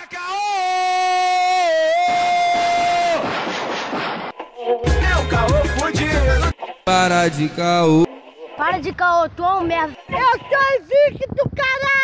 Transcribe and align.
É 0.00 0.06
caô! 0.06 0.40
O 5.20 5.28
caô 5.28 5.64
fudido. 5.78 6.54
Para 6.84 7.28
de 7.28 7.48
caô. 7.50 8.06
Para 8.56 8.78
de 8.78 8.94
caô, 8.94 9.28
tu 9.28 9.44
é 9.44 9.54
um 9.54 9.62
merda. 9.62 9.94
Eu 10.08 10.38
sou 10.48 10.62
invicto, 10.80 11.50
caralho! 11.54 11.99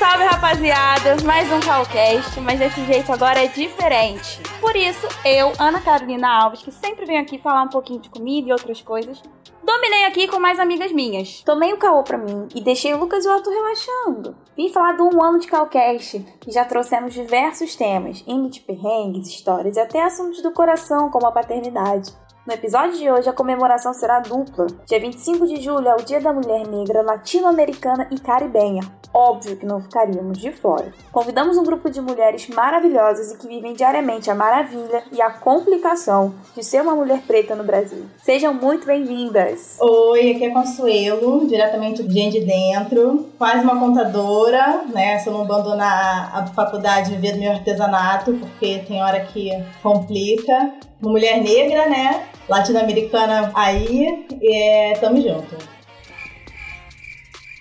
Salve, 0.00 0.24
rapaziada! 0.24 1.22
Mais 1.26 1.52
um 1.52 1.60
Calcast, 1.60 2.40
mas 2.40 2.58
desse 2.58 2.82
jeito 2.86 3.12
agora 3.12 3.44
é 3.44 3.48
diferente. 3.48 4.40
Por 4.58 4.74
isso, 4.74 5.06
eu, 5.26 5.52
Ana 5.58 5.78
Carolina 5.78 6.26
Alves, 6.42 6.62
que 6.62 6.72
sempre 6.72 7.04
venho 7.04 7.20
aqui 7.20 7.36
falar 7.36 7.64
um 7.64 7.68
pouquinho 7.68 8.00
de 8.00 8.08
comida 8.08 8.48
e 8.48 8.52
outras 8.52 8.80
coisas, 8.80 9.22
dominei 9.62 10.06
aqui 10.06 10.26
com 10.26 10.40
mais 10.40 10.58
amigas 10.58 10.90
minhas. 10.90 11.42
Tomei 11.42 11.74
o 11.74 11.76
caô 11.76 12.02
pra 12.02 12.16
mim 12.16 12.48
e 12.54 12.62
deixei 12.62 12.94
o 12.94 12.98
Lucas 12.98 13.26
e 13.26 13.28
o 13.28 13.30
Arthur 13.30 13.50
relaxando. 13.50 14.34
Vim 14.56 14.70
falar 14.70 14.92
do 14.92 15.04
um 15.04 15.22
ano 15.22 15.38
de 15.38 15.46
Calcast, 15.46 16.24
e 16.46 16.50
já 16.50 16.64
trouxemos 16.64 17.12
diversos 17.12 17.76
temas, 17.76 18.24
indo 18.26 18.48
de 18.48 18.60
perrengues, 18.60 19.28
histórias 19.28 19.76
e 19.76 19.80
até 19.80 20.02
assuntos 20.02 20.40
do 20.40 20.50
coração, 20.50 21.10
como 21.10 21.26
a 21.26 21.32
paternidade. 21.32 22.10
No 22.46 22.54
episódio 22.54 22.98
de 22.98 23.10
hoje, 23.10 23.28
a 23.28 23.34
comemoração 23.34 23.92
será 23.92 24.18
dupla. 24.18 24.66
Dia 24.86 24.98
25 24.98 25.46
de 25.46 25.60
julho 25.60 25.86
é 25.86 25.94
o 25.94 26.02
Dia 26.02 26.22
da 26.22 26.32
Mulher 26.32 26.66
Negra 26.66 27.02
Latino-Americana 27.02 28.08
e 28.10 28.18
Caribenha. 28.18 28.80
Óbvio 29.12 29.58
que 29.58 29.66
não 29.66 29.78
ficaríamos 29.78 30.38
de 30.38 30.50
fora. 30.50 30.90
Convidamos 31.12 31.58
um 31.58 31.64
grupo 31.64 31.90
de 31.90 32.00
mulheres 32.00 32.48
maravilhosas 32.48 33.30
e 33.30 33.36
que 33.36 33.46
vivem 33.46 33.74
diariamente 33.74 34.30
a 34.30 34.34
maravilha 34.34 35.04
e 35.12 35.20
a 35.20 35.28
complicação 35.30 36.32
de 36.54 36.64
ser 36.64 36.80
uma 36.80 36.94
mulher 36.94 37.20
preta 37.26 37.54
no 37.54 37.62
Brasil. 37.62 38.06
Sejam 38.16 38.54
muito 38.54 38.86
bem-vindas! 38.86 39.76
Oi, 39.78 40.30
aqui 40.30 40.46
é 40.46 40.50
Consuelo, 40.50 41.46
diretamente 41.46 42.02
de 42.02 42.14
Gente 42.14 42.40
de 42.40 42.46
Dentro, 42.46 43.28
quase 43.36 43.62
uma 43.62 43.78
contadora, 43.78 44.84
né? 44.94 45.18
Se 45.18 45.28
eu 45.28 45.34
não 45.34 45.42
abandonar 45.42 46.30
a 46.34 46.46
faculdade 46.46 47.12
e 47.12 47.16
viver 47.16 47.32
do 47.34 47.40
meu 47.40 47.52
artesanato, 47.52 48.32
porque 48.32 48.78
tem 48.78 49.02
hora 49.02 49.20
que 49.20 49.50
complica. 49.82 50.72
Uma 51.00 51.12
mulher 51.12 51.42
negra, 51.42 51.88
né? 51.88 52.28
Latino-americana 52.48 53.52
aí, 53.54 54.26
e 54.40 54.98
tamo 55.00 55.20
junto. 55.22 55.56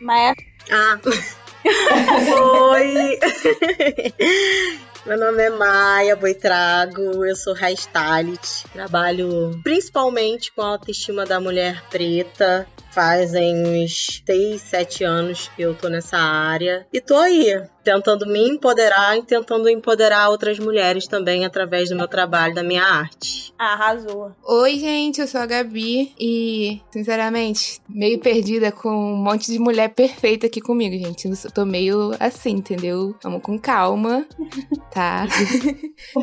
Maia, 0.02 0.34
Ah. 0.72 1.00
Oi! 2.72 3.20
Meu 5.06 5.18
nome 5.18 5.42
é 5.42 5.50
Maia 5.50 6.16
Boitrago, 6.16 7.26
eu 7.26 7.36
sou 7.36 7.54
hairstylist. 7.56 8.66
Trabalho 8.74 9.60
principalmente 9.64 10.52
com 10.52 10.62
a 10.62 10.72
autoestima 10.72 11.26
da 11.26 11.40
mulher 11.40 11.82
preta. 11.90 12.68
Fazem 12.92 13.84
uns 13.84 14.22
6, 14.26 14.62
7 14.62 15.04
anos 15.04 15.50
que 15.56 15.62
eu 15.62 15.76
tô 15.76 15.90
nessa 15.90 16.18
área. 16.18 16.86
E 16.92 17.00
tô 17.00 17.16
aí, 17.16 17.62
tentando 17.84 18.26
me 18.28 18.48
empoderar 18.50 19.18
e 19.18 19.24
tentando 19.24 19.70
empoderar 19.70 20.30
outras 20.30 20.60
mulheres 20.60 21.08
também 21.08 21.46
através 21.46 21.90
do 21.90 21.96
meu 21.96 22.08
trabalho, 22.08 22.54
da 22.54 22.64
minha 22.64 22.84
arte. 22.84 23.54
arrasou. 23.58 24.32
Oi, 24.44 24.80
gente, 24.80 25.22
eu 25.22 25.28
sou 25.28 25.42
a 25.42 25.46
Gabi 25.46 26.14
e, 26.20 26.82
sinceramente, 26.92 27.80
meio 27.88 28.20
perdida 28.20 28.72
com 28.72 28.90
um 28.90 29.18
monte 29.18 29.52
de 29.52 29.60
mulher 29.60 29.90
perfeita 29.90 30.48
aqui 30.48 30.62
comigo, 30.62 30.96
gente. 30.98 31.28
Eu 31.28 31.52
tô 31.52 31.66
meio 31.66 32.12
assim, 32.20 32.52
entendeu? 32.52 33.16
Vamos 33.24 33.42
com 33.42 33.58
calma, 33.58 34.26
tá? 34.92 35.28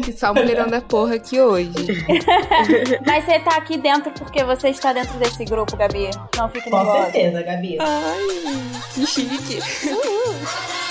que 0.04 0.12
só 0.16 0.32
mulherão 0.32 0.68
da 0.68 0.80
porra 0.80 1.16
aqui 1.16 1.40
hoje. 1.40 1.70
Mas 3.06 3.24
você 3.24 3.38
tá 3.40 3.56
aqui 3.56 3.76
dentro 3.76 4.10
porque 4.12 4.42
você 4.44 4.68
está 4.68 4.92
dentro 4.92 5.18
desse 5.18 5.44
grupo, 5.44 5.76
Gabi. 5.76 6.10
Não 6.36 6.48
fique 6.56 6.70
Com 6.70 6.92
certeza, 6.92 7.42
Gabi. 7.42 7.76
Ai, 7.80 8.80
que 8.94 9.06
chique. 9.06 9.60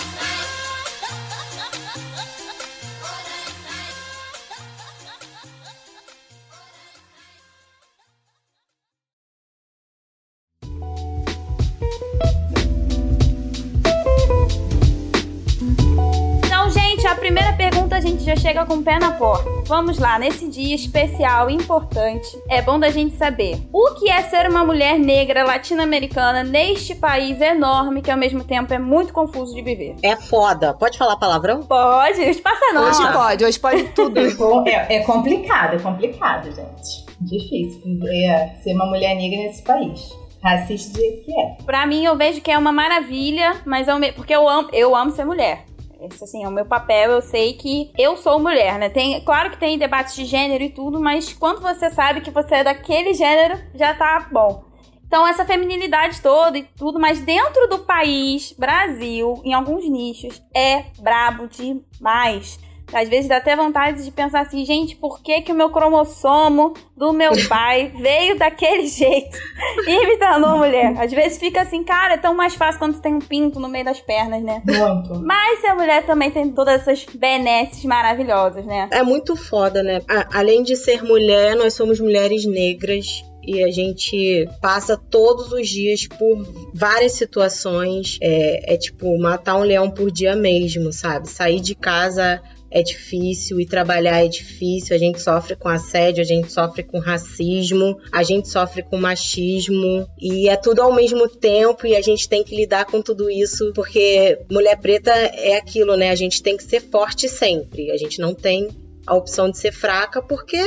chega 18.45 18.64
com 18.64 18.76
o 18.76 18.83
pé 18.83 19.00
na 19.00 19.11
porta. 19.14 19.50
Vamos 19.66 19.98
lá, 19.98 20.20
nesse 20.20 20.48
dia 20.48 20.76
especial, 20.76 21.50
importante, 21.50 22.28
é 22.48 22.61
bom 22.61 22.78
da 22.78 22.92
gente 22.92 23.16
saber 23.16 23.58
o 23.73 23.95
que 23.95 24.08
é 24.08 24.22
ser 24.22 24.48
uma 24.48 24.64
mulher 24.64 25.00
negra 25.00 25.44
latino-americana 25.44 26.44
neste 26.44 26.94
país 26.94 27.42
enorme 27.42 28.04
que 28.04 28.11
ao 28.11 28.17
mesmo 28.17 28.44
tempo 28.44 28.72
é 28.72 28.78
muito 28.78 29.11
confuso 29.11 29.56
de 29.56 29.64
viver. 29.64 29.95
É 30.04 30.16
foda. 30.16 30.76
Pode 30.76 30.95
falar 30.95 31.16
palavrão? 31.16 31.64
Pode, 31.64 32.22
espaça 32.22 32.72
não. 32.72 32.88
Hoje 32.88 33.11
pode, 33.11 33.45
hoje 33.45 33.60
pode 33.60 33.83
tudo. 33.95 34.16
É, 34.67 34.98
é 34.98 35.00
complicado, 35.00 35.76
é 35.76 35.80
complicado, 35.80 36.45
gente. 36.45 37.06
Difícil 37.20 37.82
é, 38.08 38.58
ser 38.62 38.73
uma 38.73 38.86
mulher 38.86 39.16
negra 39.16 39.39
nesse 39.39 39.64
país. 39.64 40.16
Racista 40.44 40.94
do 40.94 41.00
jeito 41.00 41.26
que 41.26 41.32
é. 41.32 41.58
Pra 41.66 41.88
mim, 41.88 42.06
eu 42.06 42.16
vejo 42.16 42.42
que 42.42 42.52
é 42.52 42.58
uma 42.58 42.72
maravilha, 42.72 43.56
mas 43.66 43.88
é 43.88 43.95
o 43.95 44.00
me... 44.00 44.12
porque 44.12 44.36
eu 44.36 44.48
amo, 44.48 44.70
eu 44.72 44.95
amo 44.95 45.10
ser 45.12 45.26
mulher. 45.26 45.66
Esse, 46.11 46.23
assim, 46.23 46.43
é 46.43 46.48
o 46.48 46.52
meu 46.52 46.66
papel, 46.66 47.11
eu 47.11 47.21
sei 47.21 47.54
que 47.54 47.92
eu 47.98 48.17
sou 48.17 48.39
mulher, 48.39 48.77
né? 48.77 48.89
Tem, 48.89 49.20
claro 49.23 49.52
que 49.52 49.58
tem 49.58 49.77
debates 49.77 50.16
de 50.16 50.26
gênero 50.26 50.64
e 50.64 50.70
tudo, 50.70 50.99
mas 50.99 51.33
quando 51.33 51.61
você 51.61 51.89
sabe 51.89 52.21
que 52.21 52.32
você 52.32 52.55
é 52.55 52.64
daquele 52.64 53.14
gênero, 53.14 53.60
já 53.73 53.93
tá 53.93 54.27
bom. 54.32 54.65
Então, 55.08 55.27
essa 55.27 55.45
feminilidade 55.45 56.21
toda 56.21 56.58
e 56.58 56.64
tudo, 56.64 56.99
mas 56.99 57.20
dentro 57.20 57.67
do 57.67 57.80
país, 57.80 58.54
Brasil, 58.58 59.42
em 59.45 59.54
alguns 59.54 59.88
nichos, 59.89 60.42
é 60.54 60.86
brabo 60.99 61.48
demais. 61.48 62.60
Às 62.93 63.09
vezes 63.09 63.27
dá 63.27 63.37
até 63.37 63.55
vontade 63.55 64.03
de 64.03 64.11
pensar 64.11 64.41
assim, 64.41 64.63
gente, 64.65 64.95
por 64.95 65.21
que, 65.21 65.41
que 65.41 65.51
o 65.51 65.55
meu 65.55 65.69
cromossomo 65.69 66.73
do 66.95 67.11
meu 67.11 67.31
pai 67.49 67.91
veio 67.99 68.37
daquele 68.37 68.87
jeito 68.87 69.37
e 69.87 70.07
me 70.07 70.17
tornou 70.17 70.57
mulher? 70.57 70.93
Às 70.99 71.11
vezes 71.11 71.37
fica 71.37 71.61
assim, 71.61 71.83
cara, 71.83 72.13
é 72.13 72.17
tão 72.17 72.33
mais 72.35 72.55
fácil 72.55 72.79
quando 72.79 72.93
tu 72.95 73.01
tem 73.01 73.13
um 73.13 73.19
pinto 73.19 73.59
no 73.59 73.67
meio 73.67 73.85
das 73.85 73.99
pernas, 73.99 74.41
né? 74.43 74.61
Muito. 74.65 75.19
Mas 75.25 75.59
ser 75.61 75.73
mulher 75.73 76.05
também 76.05 76.31
tem 76.31 76.51
todas 76.51 76.81
essas 76.81 77.05
benesses 77.13 77.83
maravilhosas, 77.83 78.65
né? 78.65 78.87
É 78.91 79.02
muito 79.03 79.35
foda, 79.35 79.81
né? 79.83 80.02
A- 80.07 80.39
além 80.39 80.63
de 80.63 80.75
ser 80.75 81.03
mulher, 81.03 81.55
nós 81.55 81.73
somos 81.73 81.99
mulheres 81.99 82.45
negras. 82.45 83.23
E 83.47 83.63
a 83.63 83.69
gente 83.69 84.49
passa 84.59 84.97
todos 84.97 85.52
os 85.52 85.69
dias 85.69 86.07
por 86.07 86.43
várias 86.73 87.11
situações. 87.11 88.17
É, 88.19 88.73
é 88.73 88.77
tipo 88.77 89.15
matar 89.19 89.55
um 89.55 89.61
leão 89.63 89.89
por 89.91 90.09
dia 90.09 90.35
mesmo, 90.35 90.91
sabe? 90.91 91.29
Sair 91.29 91.59
de 91.59 91.75
casa 91.75 92.41
é 92.75 92.83
difícil 92.83 93.58
e 93.61 93.65
trabalhar 93.65 94.25
é 94.25 94.27
difícil. 94.27 94.93
A 94.93 94.99
gente 94.99 95.21
sofre 95.21 95.55
com 95.55 95.69
assédio, 95.69 96.21
a 96.21 96.25
gente 96.25 96.52
sofre 96.52 96.83
com 96.83 96.99
racismo, 96.99 97.97
a 98.11 98.21
gente 98.21 98.49
sofre 98.49 98.83
com 98.83 98.97
machismo 98.97 100.05
e 100.19 100.49
é 100.49 100.58
tudo 100.58 100.81
ao 100.81 100.93
mesmo 100.93 101.30
tempo 101.30 101.87
e 101.87 101.95
a 101.95 102.02
gente 102.02 102.27
tem 102.27 102.43
que 102.43 102.53
lidar 102.53 102.83
com 102.83 103.02
tudo 103.02 103.30
isso 103.30 103.71
porque 103.73 104.39
mulher 104.52 104.77
preta 104.77 105.09
é 105.11 105.55
aquilo, 105.55 105.95
né? 105.95 106.09
A 106.09 106.15
gente 106.15 106.43
tem 106.43 106.58
que 106.58 106.65
ser 106.65 106.81
forte 106.81 107.30
sempre. 107.30 107.91
A 107.91 107.97
gente 107.97 108.19
não 108.19 108.35
tem 108.35 108.67
a 109.08 109.15
opção 109.15 109.49
de 109.49 109.58
ser 109.58 109.71
fraca 109.71 110.21
porque 110.21 110.61